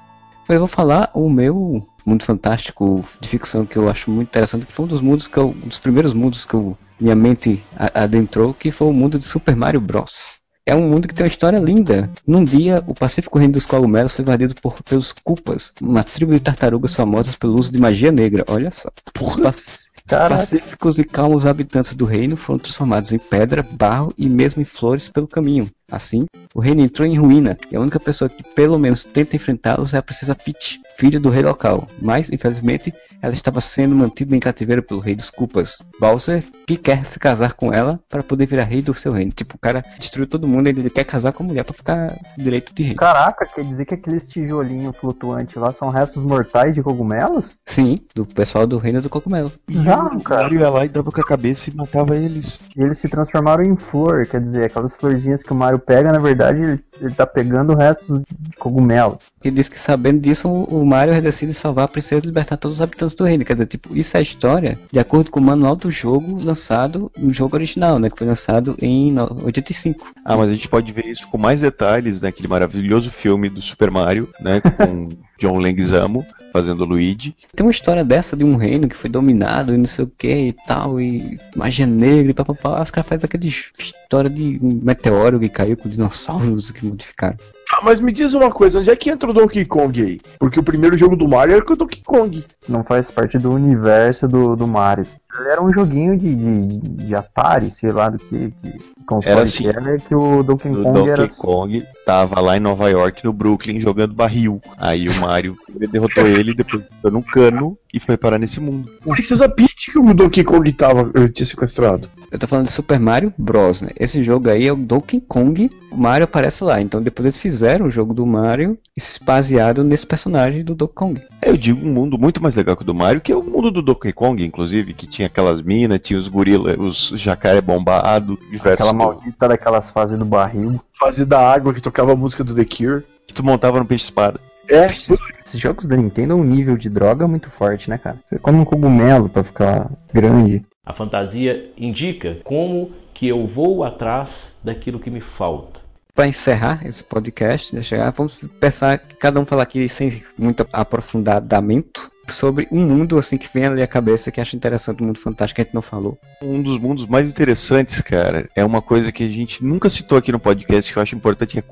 Eu 0.49 0.60
vou 0.60 0.68
falar 0.68 1.10
o 1.14 1.30
meu 1.30 1.86
mundo 2.06 2.24
fantástico 2.24 3.03
de 3.20 3.28
ficção 3.30 3.66
que 3.66 3.78
eu 3.78 3.89
acho 3.89 4.10
muito 4.10 4.30
interessante, 4.30 4.66
que 4.66 4.72
foi 4.72 4.86
um 4.86 4.88
dos 4.88 5.01
mundos 5.01 5.28
que 5.28 5.38
eu, 5.38 5.49
um 5.49 5.68
dos 5.68 5.80
primeiros 5.80 6.14
mundos 6.14 6.45
que 6.45 6.53
eu, 6.53 6.78
minha 6.99 7.16
mente 7.16 7.64
adentrou, 7.93 8.53
que 8.53 8.72
foi 8.72 8.88
o 8.88 8.93
mundo 8.93 9.18
de 9.18 9.24
Super 9.24 9.56
Mario 9.56 9.82
Bros. 9.82 10.39
É 10.68 10.76
um 10.76 10.89
mundo 10.89 11.07
que 11.07 11.13
tem 11.13 11.24
uma 11.24 11.30
história 11.30 11.59
linda. 11.59 12.09
Num 12.26 12.43
dia, 12.43 12.84
o 12.88 12.93
Pacífico 12.95 13.38
Reino 13.38 13.53
dos 13.53 13.68
Cogumelos 13.68 14.13
foi 14.13 14.24
invadido 14.24 14.55
por, 14.59 14.82
pelos 14.82 15.13
Koopas, 15.13 15.72
uma 15.80 16.03
tribo 16.03 16.34
de 16.34 16.39
tartarugas 16.39 16.95
famosas 16.95 17.36
pelo 17.36 17.53
uso 17.59 17.72
de 17.72 17.80
magia 17.80 18.11
negra. 18.11 18.43
Olha 18.47 18.72
só. 18.72 18.89
Os, 19.22 19.36
pac- 19.36 19.55
os 19.55 19.89
Caraca. 20.07 20.36
pacíficos 20.38 20.97
e 20.97 21.03
calmos 21.03 21.45
habitantes 21.45 21.93
do 21.93 22.05
reino 22.05 22.36
foram 22.36 22.57
transformados 22.57 23.13
em 23.13 23.20
pedra, 23.20 23.61
barro 23.61 24.11
e 24.18 24.28
mesmo 24.28 24.59
em 24.61 24.66
flores 24.66 25.07
pelo 25.07 25.28
caminho. 25.28 25.70
Assim, 25.91 26.25
o 26.53 26.59
reino 26.59 26.81
entrou 26.81 27.07
em 27.07 27.17
ruína 27.17 27.57
e 27.71 27.75
a 27.75 27.79
única 27.79 27.99
pessoa 27.99 28.27
que 28.27 28.43
pelo 28.43 28.79
menos 28.79 29.03
tenta 29.03 29.36
enfrentá-los 29.36 29.93
é 29.93 29.97
a 29.97 30.01
princesa 30.01 30.33
Peach, 30.33 30.81
filha 30.97 31.19
do 31.19 31.29
rei 31.29 31.43
local. 31.43 31.88
Mas, 32.01 32.31
infelizmente, 32.31 32.93
ela 33.21 33.33
estava 33.33 33.59
sendo 33.61 33.95
mantida 33.95 34.36
em 34.36 34.39
cativeiro 34.39 34.83
pelo 34.83 34.99
rei 34.99 35.15
dos 35.15 35.29
Koopas, 35.29 35.79
Bowser, 35.99 36.43
que 36.67 36.77
quer 36.77 37.05
se 37.05 37.19
casar 37.19 37.53
com 37.53 37.73
ela 37.73 37.99
para 38.09 38.23
poder 38.23 38.45
virar 38.45 38.63
rei 38.63 38.81
do 38.81 38.93
seu 38.93 39.11
reino. 39.11 39.31
Tipo, 39.31 39.55
o 39.55 39.59
cara 39.59 39.83
destruiu 39.97 40.27
todo 40.27 40.47
mundo 40.47 40.67
e 40.67 40.69
ele 40.69 40.89
quer 40.89 41.03
casar 41.03 41.33
com 41.33 41.43
a 41.43 41.45
mulher 41.47 41.63
para 41.63 41.73
ficar 41.73 42.15
direito 42.38 42.73
de 42.73 42.83
rei. 42.83 42.95
Caraca, 42.95 43.45
quer 43.45 43.63
dizer 43.63 43.86
que 43.86 43.95
aqueles 43.95 44.27
tijolinhos 44.27 44.95
flutuantes 44.97 45.55
lá 45.55 45.71
são 45.71 45.89
restos 45.89 46.23
mortais 46.23 46.75
de 46.75 46.83
cogumelos? 46.83 47.45
Sim, 47.65 47.99
do 48.13 48.25
pessoal 48.25 48.67
do 48.67 48.77
reino 48.77 49.01
do 49.01 49.09
cogumelo. 49.09 49.51
Já, 49.69 50.03
o 50.03 50.21
cara. 50.21 50.43
Mario 50.43 50.59
ia 50.59 50.69
lá 50.69 50.86
e 50.86 50.89
dava 50.89 51.11
com 51.11 51.21
a 51.21 51.25
cabeça 51.25 51.69
e 51.69 51.75
matava 51.75 52.15
eles. 52.15 52.59
E 52.75 52.81
eles 52.81 52.97
se 52.97 53.09
transformaram 53.09 53.63
em 53.63 53.75
flor, 53.75 54.25
quer 54.27 54.41
dizer, 54.41 54.65
aquelas 54.65 54.95
florzinhas 54.95 55.41
que 55.41 55.51
o 55.51 55.55
Mario 55.55 55.74
pega, 55.80 56.11
na 56.11 56.19
verdade, 56.19 56.61
ele, 56.61 56.84
ele 57.01 57.13
tá 57.13 57.26
pegando 57.26 57.76
restos 57.76 58.23
de, 58.23 58.36
de 58.38 58.57
cogumelo. 58.57 59.17
E 59.46 59.52
diz 59.52 59.70
que 59.70 59.80
sabendo 59.80 60.20
disso, 60.20 60.48
o 60.50 60.84
Mario 60.84 61.22
decide 61.22 61.54
salvar 61.54 61.86
a 61.86 61.88
princesa 61.88 62.22
e 62.24 62.26
libertar 62.28 62.58
todos 62.58 62.78
os 62.78 62.82
habitantes 62.82 63.16
do 63.16 63.24
reino. 63.24 63.46
Quer 63.46 63.54
dizer, 63.54 63.68
tipo, 63.68 63.96
isso 63.96 64.18
é 64.18 64.20
a 64.20 64.24
história 64.24 64.80
de 64.91 64.98
acordo 64.98 65.30
com 65.30 65.39
o 65.39 65.43
manual 65.43 65.76
do 65.76 65.91
jogo 65.91 66.43
lançado 66.43 67.12
no 67.16 67.32
jogo 67.34 67.56
original, 67.56 68.00
né? 68.00 68.10
Que 68.10 68.18
foi 68.18 68.26
lançado 68.26 68.76
em 68.82 69.12
no- 69.12 69.43
85. 69.46 70.14
Ah, 70.26 70.36
mas 70.36 70.50
a 70.50 70.54
gente 70.54 70.68
pode 70.68 70.91
ver 70.91 71.06
isso 71.06 71.28
com 71.28 71.38
mais 71.38 71.62
detalhes 71.62 72.22
naquele 72.22 72.48
maravilhoso 72.48 73.12
filme 73.12 73.48
do 73.48 73.62
Super 73.62 73.91
Mario, 73.91 74.28
né? 74.39 74.62
Com 74.62 75.10
John 75.38 75.60
Leguizamo 75.60 76.26
fazendo 76.52 76.86
Luigi. 76.86 77.36
Tem 77.54 77.66
uma 77.66 77.72
história 77.72 78.04
dessa 78.04 78.36
de 78.38 78.43
um 78.43 78.56
reino 78.56 78.88
que 78.88 78.96
foi 78.96 79.10
dominado 79.10 79.74
e 79.74 79.78
não 79.78 79.86
sei 79.86 80.06
o 80.06 80.12
que 80.18 80.34
e 80.48 80.54
tal, 80.66 81.00
e 81.00 81.38
magia 81.56 81.86
negra 81.86 82.32
e 82.32 82.34
papapá. 82.34 82.82
Os 82.82 82.89
caras 82.89 83.08
fazem 83.08 83.26
aquela 83.26 83.46
história 83.46 84.30
de 84.30 84.58
um 84.64 84.80
meteoro 84.82 85.39
que 85.39 85.50
caiu 85.50 85.76
com 85.76 85.89
dinossauros 85.89 86.72
que 86.72 86.86
modificaram. 86.86 87.38
Ah, 87.76 87.82
mas 87.84 87.99
me 87.99 88.13
diz 88.13 88.34
uma 88.34 88.49
coisa, 88.49 88.80
onde 88.80 88.89
é 88.89 88.95
que 88.95 89.09
entra 89.09 89.30
o 89.30 89.34
Donkey 89.34 89.65
Kong 89.65 90.01
aí? 90.01 90.21
Porque 90.39 90.57
o 90.57 90.63
primeiro 90.63 90.95
jogo 90.95 91.17
do 91.17 91.28
Mario 91.28 91.55
era 91.55 91.65
com 91.65 91.73
o 91.73 91.76
Donkey 91.76 92.01
Kong. 92.05 92.45
Não 92.69 92.86
faz 92.86 93.11
parte 93.11 93.38
do 93.38 93.51
universo 93.51 94.30
do, 94.30 94.55
do 94.55 94.65
Mario. 94.65 95.05
Ele 95.39 95.49
era 95.49 95.63
um 95.63 95.71
joguinho 95.71 96.17
de, 96.17 96.33
de, 96.36 96.77
de 96.79 97.15
Atari, 97.15 97.71
sei 97.71 97.91
lá 97.91 98.09
do 98.09 98.17
que, 98.17 98.51
que 98.61 98.95
console 99.05 99.31
Era 99.33 99.43
assim. 99.43 99.63
que 99.63 99.69
era, 99.69 99.97
que 99.99 100.15
o 100.15 100.43
Donkey 100.43 100.69
O 100.69 100.83
Kong 100.83 100.93
Donkey 100.93 101.09
era... 101.11 101.27
Kong 101.27 101.83
tava 102.05 102.39
lá 102.41 102.57
em 102.57 102.59
Nova 102.59 102.89
York, 102.89 103.23
no 103.23 103.33
Brooklyn, 103.33 103.79
jogando 103.79 104.13
barril. 104.13 104.61
Aí 104.77 105.07
o 105.07 105.15
Mario 105.19 105.55
derrotou 105.91 106.25
ele, 106.27 106.53
depois 106.53 106.83
dando 107.03 107.17
um 107.17 107.21
cano 107.21 107.77
e 107.93 107.99
foi 107.99 108.17
parar 108.17 108.38
nesse 108.38 108.59
mundo. 108.59 108.91
Princesa 109.05 109.47
Peach 109.47 109.91
que 109.91 109.99
o 109.99 110.13
Donkey 110.13 110.43
Kong 110.43 110.69
tava, 110.73 111.09
eu 111.13 111.29
tinha 111.29 111.45
sequestrado. 111.45 112.09
Eu 112.29 112.38
tô 112.38 112.47
falando 112.47 112.65
de 112.65 112.71
Super 112.71 112.99
Mario 112.99 113.33
Bros, 113.38 113.81
né? 113.81 113.89
Esse 113.97 114.21
jogo 114.23 114.49
aí 114.49 114.67
é 114.67 114.73
o 114.73 114.75
Donkey 114.75 115.21
Kong, 115.21 115.69
o 115.89 115.95
Mario 115.95 116.25
aparece 116.25 116.63
lá. 116.63 116.81
Então 116.81 117.01
depois 117.01 117.25
eles 117.25 117.38
fizeram 117.38 117.86
o 117.86 117.91
jogo 117.91 118.13
do 118.13 118.25
Mario 118.25 118.77
baseado 119.21 119.83
nesse 119.83 120.05
personagem 120.05 120.63
do 120.63 120.75
Donkey 120.75 120.95
Kong. 120.95 121.21
É, 121.41 121.49
Eu 121.49 121.57
digo 121.57 121.86
um 121.86 121.93
mundo 121.93 122.17
muito 122.19 122.41
mais 122.41 122.55
legal 122.55 122.75
que 122.75 122.83
o 122.83 122.86
do 122.86 122.93
Mario, 122.93 123.21
que 123.21 123.31
é 123.31 123.36
o 123.36 123.43
mundo 123.43 123.71
do 123.71 123.81
Donkey 123.81 124.11
Kong, 124.11 124.43
inclusive, 124.43 124.93
que 124.93 125.07
tinha 125.07 125.24
aquelas 125.26 125.61
minas, 125.61 125.99
tinha 125.99 126.19
os 126.19 126.28
gorila, 126.28 126.76
os 126.80 127.11
jacaré 127.15 127.61
bombado, 127.61 128.39
diversos. 128.49 128.88
Aquela 128.88 128.93
maldita 128.93 129.47
daquelas 129.47 129.89
fases 129.89 130.17
do 130.17 130.26
barril. 130.26 130.80
Fase 130.99 131.26
da 131.26 131.39
água 131.39 131.73
que 131.73 131.82
tocava 131.82 132.13
a 132.13 132.15
música 132.15 132.43
do 132.43 132.55
The 132.55 132.65
Cure. 132.65 133.03
Que 133.28 133.34
tu 133.34 133.43
montava 133.43 133.80
no 133.80 133.86
peixe-espada. 133.86 134.39
É, 134.69 134.86
Esses 134.86 135.61
jogos 135.61 135.86
da 135.86 135.95
Nintendo 135.95 136.34
é 136.34 136.36
um 136.36 136.43
nível 136.43 136.78
de 136.78 136.89
droga 136.89 137.28
muito 137.28 137.49
forte, 137.49 137.89
né, 137.89 137.97
cara? 137.97 138.17
Você 138.28 138.39
come 138.39 138.59
um 138.59 138.65
cogumelo 138.65 139.30
pra 139.30 139.43
ficar 139.43 139.89
grande. 140.13 140.65
A 140.86 140.93
fantasia 140.93 141.71
indica 141.78 142.38
como 142.43 142.91
que 143.13 143.28
eu 143.28 143.45
vou 143.47 143.84
atrás 143.84 144.51
daquilo 144.63 144.99
que 144.99 145.09
me 145.09 145.21
falta. 145.21 145.80
Para 146.13 146.28
encerrar 146.28 146.86
esse 146.86 147.03
podcast, 147.03 147.76
né, 147.76 147.82
chegar, 147.82 148.09
vamos 148.11 148.39
pensar, 148.59 148.97
cada 149.19 149.39
um 149.39 149.45
falar 149.45 149.63
aqui 149.63 149.89
sem 149.89 150.23
muito 150.38 150.65
aprofundamento 150.71 152.09
sobre 152.28 152.67
um 152.71 152.86
mundo 152.86 153.17
assim 153.17 153.38
que 153.38 153.49
vem 153.53 153.65
ali 153.65 153.82
à 153.82 153.88
cabeça 153.88 154.32
que 154.32 154.41
acha 154.41 154.55
interessante, 154.55 155.03
um 155.03 155.07
mundo 155.07 155.19
fantástico 155.19 155.55
que 155.55 155.61
a 155.61 155.63
gente 155.63 155.73
não 155.73 155.82
falou. 155.82 156.17
Um 156.41 156.61
dos 156.61 156.78
mundos 156.78 157.05
mais 157.05 157.28
interessantes, 157.28 158.01
cara, 158.01 158.49
é 158.55 158.63
uma 158.63 158.82
coisa 158.82 159.11
que 159.11 159.23
a 159.23 159.30
gente 159.30 159.63
nunca 159.63 159.89
citou 159.89 160.17
aqui 160.17 160.32
no 160.32 160.39
podcast 160.39 160.91
que 160.91 160.97
eu 160.97 161.03
acho 161.03 161.15
importante, 161.15 161.51
que 161.51 161.59
é 161.59 161.61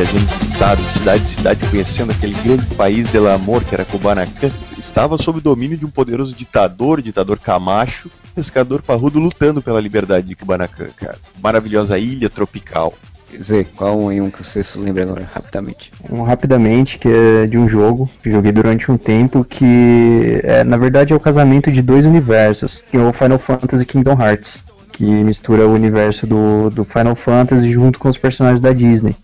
a 0.00 0.04
gente 0.04 0.39
estado 0.60 0.82
de 0.82 0.90
cidade 0.90 1.22
em 1.22 1.24
cidade 1.24 1.70
conhecendo 1.70 2.12
aquele 2.12 2.34
grande 2.34 2.66
país 2.74 3.08
del 3.08 3.30
amor 3.30 3.64
que 3.64 3.74
era 3.74 3.82
Kubanacan, 3.82 4.50
estava 4.76 5.16
sob 5.16 5.38
o 5.38 5.40
domínio 5.40 5.74
de 5.74 5.86
um 5.86 5.90
poderoso 5.90 6.34
ditador, 6.34 7.00
ditador 7.00 7.38
Camacho, 7.38 8.10
pescador 8.34 8.82
parrudo 8.82 9.18
lutando 9.18 9.62
pela 9.62 9.80
liberdade 9.80 10.26
de 10.26 10.36
Kubanacan, 10.36 10.88
cara. 10.94 11.16
Maravilhosa 11.42 11.98
ilha 11.98 12.28
tropical. 12.28 12.92
Zé, 13.42 13.64
qual 13.74 14.12
é 14.12 14.20
um 14.20 14.30
que 14.30 14.44
você 14.44 14.62
se 14.62 14.78
lembra 14.78 15.04
agora, 15.04 15.26
rapidamente? 15.32 15.92
Um 16.10 16.22
rapidamente, 16.24 16.98
que 16.98 17.08
é 17.08 17.46
de 17.46 17.56
um 17.56 17.66
jogo 17.66 18.10
que 18.22 18.30
joguei 18.30 18.52
durante 18.52 18.92
um 18.92 18.98
tempo, 18.98 19.42
que 19.42 20.42
é, 20.44 20.62
na 20.62 20.76
verdade 20.76 21.14
é 21.14 21.16
o 21.16 21.20
casamento 21.20 21.72
de 21.72 21.80
dois 21.80 22.04
universos, 22.04 22.84
que 22.90 22.98
é 22.98 23.00
o 23.00 23.14
Final 23.14 23.38
Fantasy 23.38 23.82
e 23.82 23.86
Kingdom 23.86 24.20
Hearts, 24.20 24.62
que 25.00 25.06
mistura 25.06 25.66
o 25.66 25.72
universo 25.72 26.26
do, 26.26 26.68
do 26.68 26.84
Final 26.84 27.16
Fantasy 27.16 27.72
junto 27.72 27.98
com 27.98 28.10
os 28.10 28.18
personagens 28.18 28.60
da 28.60 28.70
Disney. 28.70 29.16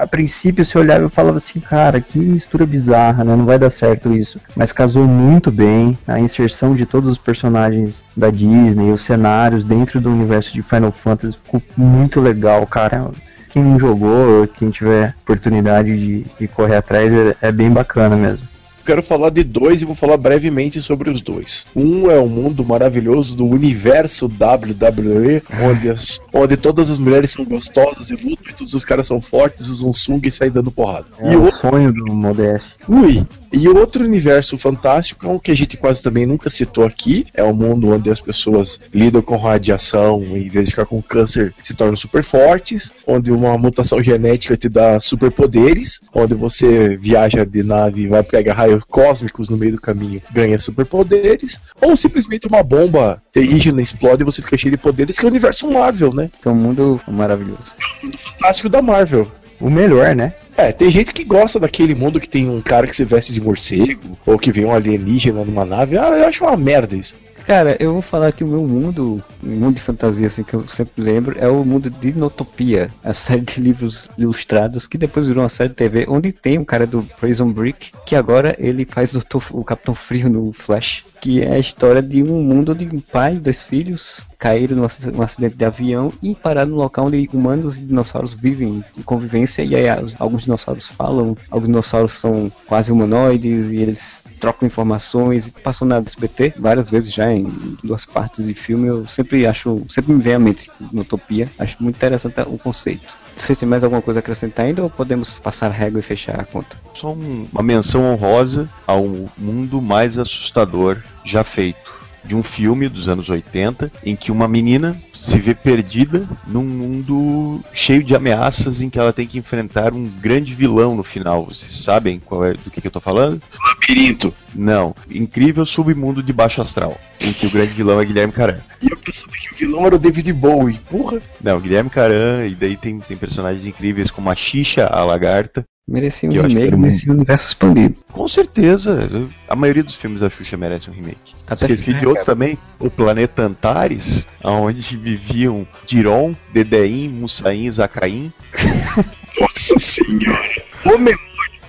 A, 0.00 0.06
princípio 0.06 0.64
você 0.64 0.78
olhava 0.78 1.06
e 1.06 1.08
falava 1.08 1.38
assim, 1.38 1.58
cara, 1.58 2.00
que 2.00 2.20
mistura 2.20 2.64
bizarra, 2.64 3.24
né? 3.24 3.34
Não 3.34 3.44
vai 3.44 3.58
dar 3.58 3.68
certo 3.68 4.12
isso. 4.12 4.38
Mas 4.54 4.70
casou 4.70 5.08
muito 5.08 5.50
bem, 5.50 5.98
a 6.06 6.20
inserção 6.20 6.76
de 6.76 6.86
todos 6.86 7.10
os 7.10 7.18
personagens 7.18 8.04
da 8.16 8.30
Disney, 8.30 8.92
os 8.92 9.02
cenários 9.02 9.64
dentro 9.64 10.00
do 10.00 10.08
universo 10.08 10.52
de 10.52 10.62
Final 10.62 10.92
Fantasy 10.92 11.36
ficou 11.42 11.60
muito 11.76 12.20
legal, 12.20 12.64
cara 12.64 13.10
quem 13.50 13.62
não 13.62 13.78
jogou, 13.78 14.48
quem 14.48 14.68
tiver 14.68 15.14
oportunidade 15.22 15.96
de, 15.96 16.26
de 16.40 16.48
correr 16.48 16.74
atrás, 16.74 17.12
é, 17.12 17.36
é 17.40 17.52
bem 17.52 17.70
bacana 17.70 18.16
mesmo. 18.16 18.48
Quero 18.84 19.02
falar 19.02 19.30
de 19.30 19.42
dois 19.42 19.80
e 19.82 19.84
vou 19.84 19.94
falar 19.94 20.16
brevemente 20.16 20.80
sobre 20.82 21.08
os 21.10 21.20
dois. 21.20 21.66
Um 21.74 22.10
é 22.10 22.18
o 22.18 22.28
mundo 22.28 22.64
maravilhoso 22.64 23.34
do 23.34 23.46
universo 23.46 24.26
WWE, 24.26 25.42
onde, 25.62 25.88
as- 25.90 26.20
onde 26.32 26.56
todas 26.56 26.90
as 26.90 26.98
mulheres 26.98 27.30
são 27.30 27.44
gostosas 27.44 28.10
e 28.10 28.14
lutam, 28.14 28.50
e 28.50 28.54
todos 28.54 28.74
os 28.74 28.84
caras 28.84 29.06
são 29.06 29.20
fortes, 29.20 29.68
usam 29.68 29.92
sunga 29.92 30.28
e 30.28 30.30
saem 30.30 30.50
dando 30.52 30.70
porrada. 30.70 31.06
É 31.20 31.32
E 31.32 31.36
o 31.36 31.44
o 31.48 31.52
sonho 31.52 31.92
do 31.92 32.12
Modeste. 32.14 32.68
Ui. 32.88 33.24
E 33.52 33.68
o 33.68 33.76
outro 33.76 34.04
universo 34.04 34.58
fantástico 34.58 35.26
é 35.26 35.28
um 35.30 35.38
que 35.38 35.50
a 35.50 35.54
gente 35.54 35.76
quase 35.76 36.02
também 36.02 36.26
nunca 36.26 36.50
citou 36.50 36.84
aqui. 36.84 37.24
É 37.32 37.44
um 37.44 37.52
mundo 37.54 37.92
onde 37.92 38.10
as 38.10 38.20
pessoas 38.20 38.80
lidam 38.92 39.22
com 39.22 39.36
radiação 39.36 40.22
e, 40.24 40.46
em 40.46 40.48
vez 40.48 40.66
de 40.66 40.70
ficar 40.72 40.84
com 40.86 41.00
câncer, 41.00 41.54
se 41.62 41.72
tornam 41.72 41.96
super 41.96 42.24
fortes. 42.24 42.90
Onde 43.06 43.30
uma 43.30 43.56
mutação 43.56 44.02
genética 44.02 44.56
te 44.56 44.68
dá 44.68 44.98
superpoderes. 44.98 46.00
Onde 46.12 46.34
você 46.34 46.96
viaja 46.96 47.44
de 47.46 47.62
nave 47.62 48.02
e 48.02 48.06
vai 48.08 48.22
pegar 48.24 48.54
raios 48.54 48.73
cósmicos 48.80 49.48
no 49.48 49.56
meio 49.56 49.72
do 49.72 49.80
caminho, 49.80 50.22
ganha 50.32 50.58
superpoderes. 50.58 51.60
Ou 51.80 51.96
simplesmente 51.96 52.46
uma 52.46 52.62
bomba 52.62 53.22
terrígena 53.32 53.82
explode 53.82 54.22
e 54.22 54.24
você 54.24 54.40
fica 54.42 54.56
cheio 54.56 54.72
de 54.72 54.82
poderes, 54.82 55.18
que 55.18 55.24
é 55.24 55.28
o 55.28 55.30
universo 55.30 55.70
Marvel, 55.70 56.12
né? 56.12 56.30
Que 56.40 56.48
é 56.48 56.50
um 56.50 56.54
mundo 56.54 57.00
maravilhoso. 57.08 57.74
Fantástico 58.16 58.68
da 58.68 58.82
Marvel. 58.82 59.30
O 59.60 59.70
melhor, 59.70 60.14
né? 60.14 60.34
É, 60.56 60.72
tem 60.72 60.90
gente 60.90 61.12
que 61.12 61.24
gosta 61.24 61.58
daquele 61.58 61.94
mundo 61.94 62.20
que 62.20 62.28
tem 62.28 62.48
um 62.48 62.60
cara 62.60 62.86
que 62.86 62.94
se 62.94 63.04
veste 63.04 63.32
de 63.32 63.40
morcego, 63.40 64.16
ou 64.24 64.38
que 64.38 64.52
vem 64.52 64.64
um 64.64 64.72
alienígena 64.72 65.44
numa 65.44 65.64
nave. 65.64 65.98
Ah, 65.98 66.10
eu 66.10 66.26
acho 66.26 66.44
uma 66.44 66.56
merda 66.56 66.96
isso. 66.96 67.16
Cara, 67.46 67.76
eu 67.78 67.92
vou 67.92 68.00
falar 68.00 68.32
que 68.32 68.42
o 68.42 68.48
meu 68.48 68.66
mundo, 68.66 69.22
mundo 69.42 69.74
de 69.74 69.82
fantasia 69.82 70.26
assim 70.28 70.42
que 70.42 70.54
eu 70.54 70.66
sempre 70.66 71.02
lembro, 71.02 71.36
é 71.38 71.46
o 71.46 71.62
mundo 71.62 71.90
de 71.90 72.12
Dinotopia, 72.12 72.90
a 73.04 73.12
série 73.12 73.42
de 73.42 73.60
livros 73.60 74.08
ilustrados 74.16 74.86
que 74.86 74.96
depois 74.96 75.26
virou 75.26 75.42
uma 75.42 75.50
série 75.50 75.68
de 75.68 75.74
TV, 75.74 76.06
onde 76.08 76.32
tem 76.32 76.58
um 76.58 76.64
cara 76.64 76.86
do 76.86 77.02
Prison 77.20 77.52
Break, 77.52 77.92
que 78.06 78.16
agora 78.16 78.56
ele 78.58 78.86
faz 78.88 79.14
o, 79.14 79.22
o 79.52 79.62
Capitão 79.62 79.94
Frio 79.94 80.30
no 80.30 80.54
Flash, 80.54 81.04
que 81.20 81.42
é 81.42 81.52
a 81.52 81.58
história 81.58 82.00
de 82.00 82.22
um 82.22 82.42
mundo 82.42 82.72
onde 82.72 82.86
um 82.86 83.00
pai 83.00 83.34
e 83.36 83.40
dois 83.40 83.62
filhos 83.62 84.22
caíram 84.38 84.76
num 84.78 84.84
ac- 84.84 85.06
num 85.10 85.22
acidente 85.22 85.56
de 85.56 85.64
avião 85.66 86.10
e 86.22 86.34
pararam 86.34 86.70
no 86.70 86.76
local 86.76 87.06
onde 87.06 87.28
humanos 87.32 87.76
e 87.76 87.82
dinossauros 87.82 88.32
vivem 88.32 88.82
em 88.96 89.02
convivência 89.02 89.62
e 89.62 89.74
aí 89.74 89.84
alguns 90.18 90.44
dinossauros 90.44 90.86
falam, 90.88 91.36
alguns 91.50 91.66
dinossauros 91.68 92.12
são 92.12 92.50
quase 92.66 92.90
humanoides 92.90 93.70
e 93.70 93.78
eles 93.78 94.24
trocam 94.40 94.66
informações, 94.66 95.48
passou 95.62 95.86
na 95.88 95.96
SBT 95.96 96.54
várias 96.58 96.90
vezes 96.90 97.12
já 97.12 97.33
em 97.34 97.76
duas 97.82 98.04
partes 98.04 98.46
de 98.46 98.54
filme, 98.54 98.86
eu 98.88 99.06
sempre 99.06 99.46
acho, 99.46 99.84
sempre 99.88 100.12
me 100.14 100.22
vem 100.22 100.34
à 100.34 100.38
mente 100.38 100.70
Utopia, 100.92 101.48
acho 101.58 101.76
muito 101.80 101.96
interessante 101.96 102.40
o 102.46 102.58
conceito. 102.58 103.14
Você 103.36 103.54
tem 103.56 103.68
mais 103.68 103.82
alguma 103.82 104.00
coisa 104.00 104.18
a 104.18 104.22
acrescentar 104.22 104.66
ainda 104.66 104.82
ou 104.82 104.88
podemos 104.90 105.32
passar 105.32 105.66
a 105.66 105.70
régua 105.74 105.98
e 105.98 106.02
fechar 106.02 106.38
a 106.40 106.44
conta? 106.44 106.76
Só 106.94 107.12
um- 107.12 107.46
uma 107.52 107.62
menção 107.62 108.04
honrosa 108.04 108.68
ao 108.86 109.04
mundo 109.36 109.82
mais 109.82 110.18
assustador 110.18 110.98
já 111.24 111.42
feito. 111.42 111.92
De 112.24 112.34
um 112.34 112.42
filme 112.42 112.88
dos 112.88 113.08
anos 113.08 113.28
80 113.28 113.92
em 114.04 114.16
que 114.16 114.32
uma 114.32 114.48
menina 114.48 115.00
se 115.14 115.38
vê 115.38 115.54
perdida 115.54 116.26
num 116.46 116.64
mundo 116.64 117.60
cheio 117.72 118.02
de 118.02 118.14
ameaças 118.14 118.82
em 118.82 118.90
que 118.90 118.98
ela 118.98 119.12
tem 119.12 119.26
que 119.26 119.38
enfrentar 119.38 119.92
um 119.92 120.08
grande 120.20 120.54
vilão 120.54 120.96
no 120.96 121.02
final. 121.02 121.44
Vocês 121.46 121.72
sabem 121.72 122.18
qual 122.18 122.44
é 122.44 122.52
do 122.52 122.70
que, 122.70 122.80
que 122.80 122.86
eu 122.86 122.90
tô 122.90 123.00
falando? 123.00 123.40
Labirinto. 123.68 124.34
Não. 124.54 124.94
Incrível 125.10 125.66
submundo 125.66 126.22
de 126.22 126.32
baixo 126.32 126.62
astral. 126.62 126.98
Em 127.20 127.32
que 127.32 127.46
o 127.46 127.50
grande 127.50 127.72
vilão 127.72 128.00
é 128.00 128.04
Guilherme 128.04 128.32
Caran. 128.32 128.58
E 128.80 128.90
eu 128.90 128.96
pensando 128.96 129.32
que 129.32 129.52
o 129.52 129.56
vilão 129.56 129.86
era 129.86 129.96
o 129.96 129.98
David 129.98 130.32
Bowie. 130.32 130.80
Porra. 130.90 131.20
Não, 131.42 131.60
Guilherme 131.60 131.90
Caran, 131.90 132.46
e 132.46 132.54
daí 132.54 132.76
tem, 132.76 132.98
tem 133.00 133.16
personagens 133.16 133.66
incríveis 133.66 134.10
como 134.10 134.30
a 134.30 134.34
Xixa, 134.34 134.86
a 134.86 135.04
lagarta. 135.04 135.64
Merecia 135.86 136.30
um 136.30 136.32
eu 136.32 136.46
remake, 136.46 136.76
merecia 136.76 137.12
um 137.12 137.14
universo 137.14 137.48
expandido. 137.48 137.96
Com 138.10 138.26
certeza. 138.26 139.28
A 139.46 139.54
maioria 139.54 139.82
dos 139.82 139.94
filmes 139.94 140.20
da 140.20 140.30
Xuxa 140.30 140.56
merece 140.56 140.88
um 140.88 140.94
remake. 140.94 141.34
Até 141.46 141.66
Esqueci 141.66 141.92
de 141.92 142.06
outro 142.06 142.24
cara. 142.24 142.24
também, 142.24 142.58
o 142.78 142.88
Planeta 142.88 143.42
Antares, 143.42 144.26
onde 144.42 144.96
viviam 144.96 145.66
Diron, 145.84 146.34
Dedeim, 146.54 147.10
Mussaim, 147.10 147.70
Zacaim. 147.70 148.32
Nossa 149.38 149.78
senhora. 149.78 150.62
Ô 150.86 150.96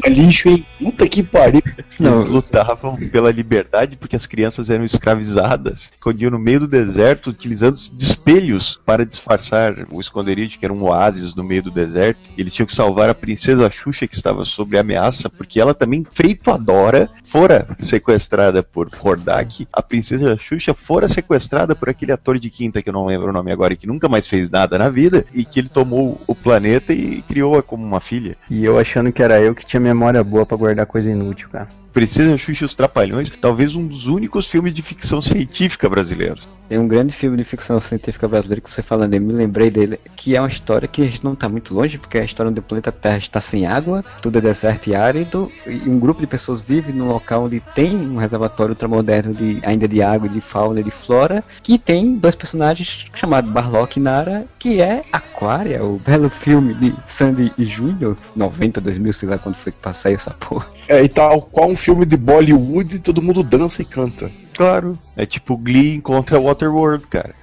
lixo, 0.06 0.50
hein? 0.50 0.66
Puta 0.80 1.08
que 1.08 1.24
pariu. 1.24 1.62
Não, 2.00 2.16
eles 2.16 2.26
lutavam 2.26 2.98
pela 3.12 3.32
liberdade 3.32 3.96
porque 3.96 4.16
as 4.16 4.26
crianças 4.26 4.70
eram 4.70 4.86
escravizadas, 4.86 5.92
escondiam 5.94 6.32
no 6.32 6.40
meio 6.40 6.62
do 6.62 6.68
deserto 6.68 7.30
utilizando 7.30 7.76
de 7.76 8.04
espelhos 8.04 8.80
para 8.86 9.06
disfarçar 9.06 9.86
o 9.92 10.00
esconderijo, 10.00 10.60
que 10.60 10.66
era 10.66 10.74
um 10.74 10.84
oásis 10.84 11.36
no 11.36 11.44
meio 11.44 11.64
do 11.64 11.72
deserto. 11.72 12.20
Eles 12.38 12.54
tinham 12.54 12.68
que 12.68 12.76
salvar 12.76 13.10
a 13.10 13.16
princesa 13.16 13.70
Xuxa 13.70 14.08
que 14.08 14.16
estava 14.16 14.46
sob 14.46 14.78
ameaça, 14.78 15.30
porque 15.30 15.60
ela 15.60 15.74
também, 15.74 16.06
feito 16.12 16.52
a 16.52 16.58
Dora, 16.58 17.10
fora 17.24 17.68
sequestrada 17.80 18.62
por 18.62 18.90
Hordak. 19.02 19.68
A 19.72 19.82
princesa 19.82 20.38
Xuxa 20.38 20.74
fora 20.74 21.08
sequestrada 21.08 21.76
por 21.76 21.90
aquele 21.90 22.12
ator 22.12 22.38
de 22.40 22.50
quinta 22.50 22.82
que 22.82 22.90
eu 22.90 22.94
não 22.94 23.06
lembro 23.06 23.30
o 23.30 23.34
nome 23.34 23.52
agora, 23.52 23.74
e 23.74 23.78
que 23.78 23.88
nunca 23.88 24.08
mais 24.08 24.28
fez 24.28 24.50
nada 24.50 24.78
na 24.78 24.90
vida, 24.90 25.26
e 25.34 25.46
que 25.46 25.60
ele 25.60 25.70
tomou 25.70 26.22
o 26.28 26.36
planeta 26.36 26.94
e 26.94 27.22
criou-a 27.24 27.64
como 27.64 27.86
uma 27.86 28.00
filha. 28.00 28.38
E 28.50 28.64
eu 28.64 28.78
achando 28.80 29.12
que 29.12 29.24
era 29.24 29.40
eu 29.42 29.56
que 29.56 29.66
tinha 29.66 29.80
memória 29.86 30.24
boa 30.24 30.46
pra 30.46 30.58
guardar 30.58 30.86
coisa 30.88 31.12
inútil, 31.12 31.48
cara. 31.50 31.68
Princesa 31.96 32.38
Xuxa 32.38 32.66
e 32.66 32.68
os 32.68 32.76
Trapalhões, 32.76 33.30
talvez 33.40 33.74
um 33.74 33.88
dos 33.88 34.06
únicos 34.06 34.48
filmes 34.48 34.74
de 34.74 34.82
ficção 34.82 35.22
científica 35.22 35.88
brasileiros. 35.88 36.46
Tem 36.68 36.78
um 36.78 36.88
grande 36.88 37.14
filme 37.14 37.38
de 37.38 37.44
ficção 37.46 37.80
científica 37.80 38.28
brasileira 38.28 38.60
que 38.60 38.74
você 38.74 38.82
falando 38.82 39.12
dele, 39.12 39.24
me 39.24 39.32
lembrei 39.32 39.70
dele, 39.70 39.98
que 40.14 40.36
é 40.36 40.42
uma 40.42 40.50
história 40.50 40.90
que 40.90 41.02
a 41.02 41.06
gente 41.06 41.24
não 41.24 41.32
está 41.32 41.48
muito 41.48 41.74
longe, 41.74 41.98
porque 41.98 42.18
é 42.18 42.22
a 42.22 42.26
história 42.26 42.50
onde 42.50 42.60
o 42.60 42.64
planeta 42.64 42.92
Terra 42.92 43.18
está 43.18 43.40
sem 43.40 43.66
água, 43.66 44.04
tudo 44.22 44.40
é 44.40 44.42
deserto 44.42 44.88
e 44.88 44.96
árido, 44.96 45.50
e 45.66 45.88
um 45.88 45.98
grupo 45.98 46.20
de 46.20 46.28
pessoas 46.28 46.60
vive 46.60 46.92
num 46.92 47.08
local 47.08 47.46
onde 47.46 47.62
tem 47.62 47.96
um 47.96 48.18
reservatório 48.18 48.72
ultramoderno 48.72 49.34
de, 49.34 49.60
ainda 49.64 49.88
de 49.88 50.02
água, 50.02 50.28
de 50.28 50.42
fauna 50.42 50.82
e 50.82 50.84
de 50.84 50.92
flora, 50.92 51.44
que 51.64 51.78
tem 51.78 52.18
dois 52.18 52.36
personagens 52.36 53.06
chamados 53.14 53.50
Barlock 53.52 53.98
e 53.98 54.02
Nara, 54.02 54.46
que 54.60 54.82
é 54.82 55.04
Aquária, 55.14 55.84
o 55.84 55.98
belo 56.00 56.30
filme 56.30 56.74
de 56.74 56.94
Sandy 57.08 57.54
e 57.58 57.64
Júnior, 57.64 58.18
90, 58.36 58.82
2000, 58.82 59.14
sei 59.14 59.30
lá 59.30 59.38
quando 59.38 59.56
foi 59.56 59.72
que 59.72 59.80
passei 59.80 60.16
essa 60.16 60.32
porra. 60.32 60.66
É, 60.88 61.04
e 61.04 61.10
tal 61.10 61.42
qual 61.42 61.70
um 61.70 61.76
filme 61.86 62.04
de 62.04 62.18
Bollywood, 62.18 62.98
todo 62.98 63.22
mundo 63.22 63.44
dança 63.44 63.84
e 63.84 63.86
canta. 63.86 64.32
Claro. 64.56 64.98
É 65.16 65.24
tipo 65.24 65.56
Glee 65.56 66.02
contra 66.02 66.40
Waterworld, 66.40 67.06
cara. 67.06 67.36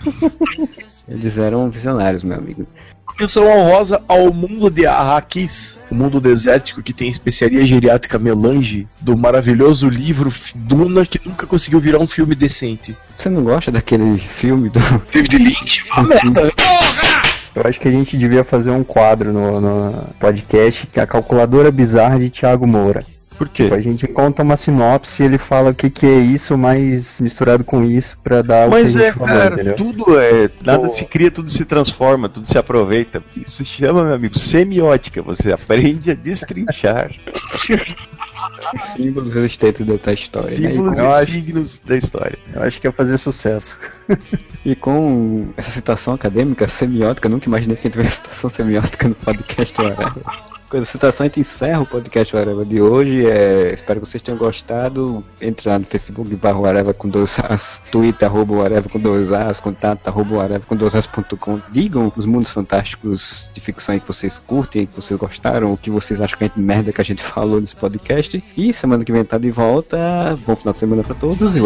Eles 1.07 1.39
eram 1.39 1.71
visionários, 1.71 2.25
meu 2.25 2.37
amigo. 2.37 2.67
Menção 3.21 3.47
honrosa 3.47 4.03
ao 4.09 4.33
mundo 4.33 4.69
de 4.69 4.85
Arrakis, 4.85 5.79
o 5.89 5.95
mundo 5.95 6.21
desértico 6.21 6.83
que 6.83 6.93
tem 6.93 7.09
especiaria 7.09 7.65
geriátrica 7.65 8.19
melange, 8.19 8.89
do 9.01 9.17
maravilhoso 9.17 9.89
livro 9.89 10.33
Duna 10.57 11.07
que 11.07 11.21
nunca 11.25 11.47
conseguiu 11.47 11.79
virar 11.79 12.01
um 12.01 12.07
filme 12.09 12.35
decente. 12.35 12.97
Você 13.17 13.29
não 13.29 13.45
gosta 13.45 13.71
daquele 13.71 14.19
filme 14.19 14.69
do 14.71 14.81
David 15.13 15.39
Lynch? 15.39 15.85
Uma 15.93 16.03
merda, 16.03 16.45
né? 16.47 16.51
Eu 17.55 17.63
acho 17.65 17.79
que 17.79 17.87
a 17.87 17.93
gente 17.93 18.17
devia 18.17 18.43
fazer 18.43 18.71
um 18.71 18.83
quadro 18.83 19.33
no, 19.33 19.61
no 19.61 20.07
podcast 20.19 20.89
que 20.89 20.99
é 20.99 21.03
a 21.05 21.07
calculadora 21.07 21.71
bizarra 21.71 22.19
de 22.19 22.29
Thiago 22.29 22.67
Moura. 22.67 23.05
Por 23.43 23.49
quê? 23.49 23.71
A 23.73 23.81
gente 23.81 24.07
conta 24.07 24.41
uma 24.45 24.57
sinopse 24.57 25.21
e 25.21 25.27
ele 25.27 25.37
fala 25.37 25.71
o 25.71 25.75
que, 25.75 25.91
que 25.91 26.07
é 26.07 26.19
isso, 26.21 26.57
mas 26.57 27.21
misturado 27.21 27.65
com 27.65 27.83
isso 27.83 28.17
pra 28.23 28.41
dar 28.41 28.69
Mas 28.69 28.95
o 28.95 28.99
que 28.99 29.03
a 29.03 29.07
é, 29.07 29.11
gente 29.11 29.19
falou, 29.19 29.35
cara, 29.37 29.55
entendeu? 29.55 29.75
tudo 29.75 30.21
é. 30.21 30.49
Nada 30.65 30.83
Pô. 30.85 30.89
se 30.89 31.05
cria, 31.05 31.29
tudo 31.29 31.51
se 31.51 31.65
transforma, 31.65 32.29
tudo 32.29 32.47
se 32.47 32.57
aproveita. 32.57 33.21
Isso 33.37 33.57
se 33.57 33.65
chama, 33.65 34.05
meu 34.05 34.15
amigo, 34.15 34.39
semiótica. 34.39 35.21
Você 35.23 35.51
aprende 35.53 36.13
a 36.13 36.15
destrinchar 36.15 37.11
símbolos 38.79 39.35
resistentes 39.35 39.85
da 39.85 40.13
história. 40.13 40.59
né? 40.61 40.71
símbolos 40.71 40.99
E 40.99 41.01
e 41.01 41.05
com- 41.05 41.25
signos 41.25 41.83
da 41.85 41.97
história. 41.97 42.39
Eu 42.55 42.63
acho 42.63 42.81
que 42.81 42.87
ia 42.87 42.93
fazer 42.93 43.19
sucesso. 43.19 43.77
E 44.65 44.77
com 44.77 45.49
essa 45.57 45.73
citação 45.73 46.15
acadêmica, 46.15 46.69
semiótica, 46.69 47.29
nunca 47.29 47.49
imaginei 47.49 47.77
que 47.77 47.91
tivesse 47.91 48.19
citação 48.19 48.49
semiótica 48.49 49.09
no 49.09 49.15
podcast 49.17 49.81
Whatever. 49.83 50.13
Com 50.73 50.79
essa 50.79 50.93
citação, 50.93 51.25
a 51.25 51.29
gente 51.29 51.41
encerra 51.41 51.83
o 51.83 51.87
podcast 51.87 52.35
Whatever 52.35 52.65
de 52.65 52.81
hoje. 52.81 53.27
É, 53.27 53.75
espero 53.75 54.01
que 54.01 54.09
vocês 54.09 54.23
tenham 54.23 54.39
gostado. 54.39 55.23
Entre 55.39 55.69
lá 55.69 55.79
no 55.79 55.85
Facebook, 55.85 56.35
barra 56.35 56.59
Whatever 56.59 56.95
com 56.95 57.11
dois 57.11 57.39
As, 57.41 57.83
Twitter, 57.91 58.27
arroba 58.27 58.55
Whatever 58.55 58.89
com 58.89 58.99
dois 58.99 59.31
As, 59.31 59.61
contato, 59.61 60.09
arroba 60.09 60.37
Whatever 60.37 60.67
com 60.67 60.75
dois 60.75 60.97
As.com. 60.97 61.61
Digam 61.71 62.11
os 62.17 62.25
mundos 62.25 62.51
fantásticos 62.51 63.51
de 63.53 63.61
ficção 63.61 64.01
que 64.01 64.07
vocês 64.07 64.39
curtem, 64.39 64.87
que 64.87 64.97
vocês 64.97 65.21
gostaram, 65.21 65.75
o 65.75 65.77
que 65.77 65.91
vocês 65.91 66.23
acham 66.23 66.39
que 66.39 66.45
é 66.47 66.51
merda 66.57 66.91
que 66.91 67.03
a 67.03 67.05
gente 67.05 67.21
falou 67.23 67.61
nesse 67.61 67.77
podcast. 67.77 68.43
E 68.57 68.73
semana 68.73 69.05
que 69.05 69.13
vem 69.13 69.23
tá 69.25 69.37
de 69.37 69.51
volta. 69.51 69.99
Bom 70.47 70.57
final 70.57 70.73
de 70.73 70.79
semana 70.79 71.05
pra 71.05 71.15
todos 71.15 71.55
e 71.55 71.61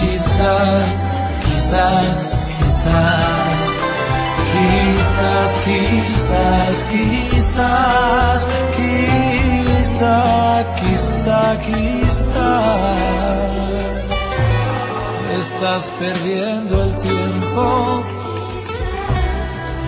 quizás, 0.00 1.09
quizás, 1.70 2.34
quizás, 2.58 3.60
quizás, 4.50 5.50
quizás, 5.64 6.76
quizás, 6.90 8.40
quizás, 8.76 10.66
quizás, 10.80 11.58
quizás. 11.64 12.90
estás 15.38 15.84
perdiendo 16.00 16.74
el 16.82 16.92
tiempo 16.96 18.02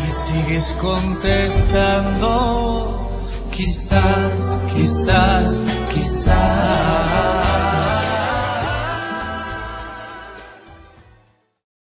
y 0.06 0.09
sigues 0.10 0.68
contestando. 0.80 2.30
Quizás, 3.50 4.62
quizás, 4.72 5.62
quizás. 5.92 7.41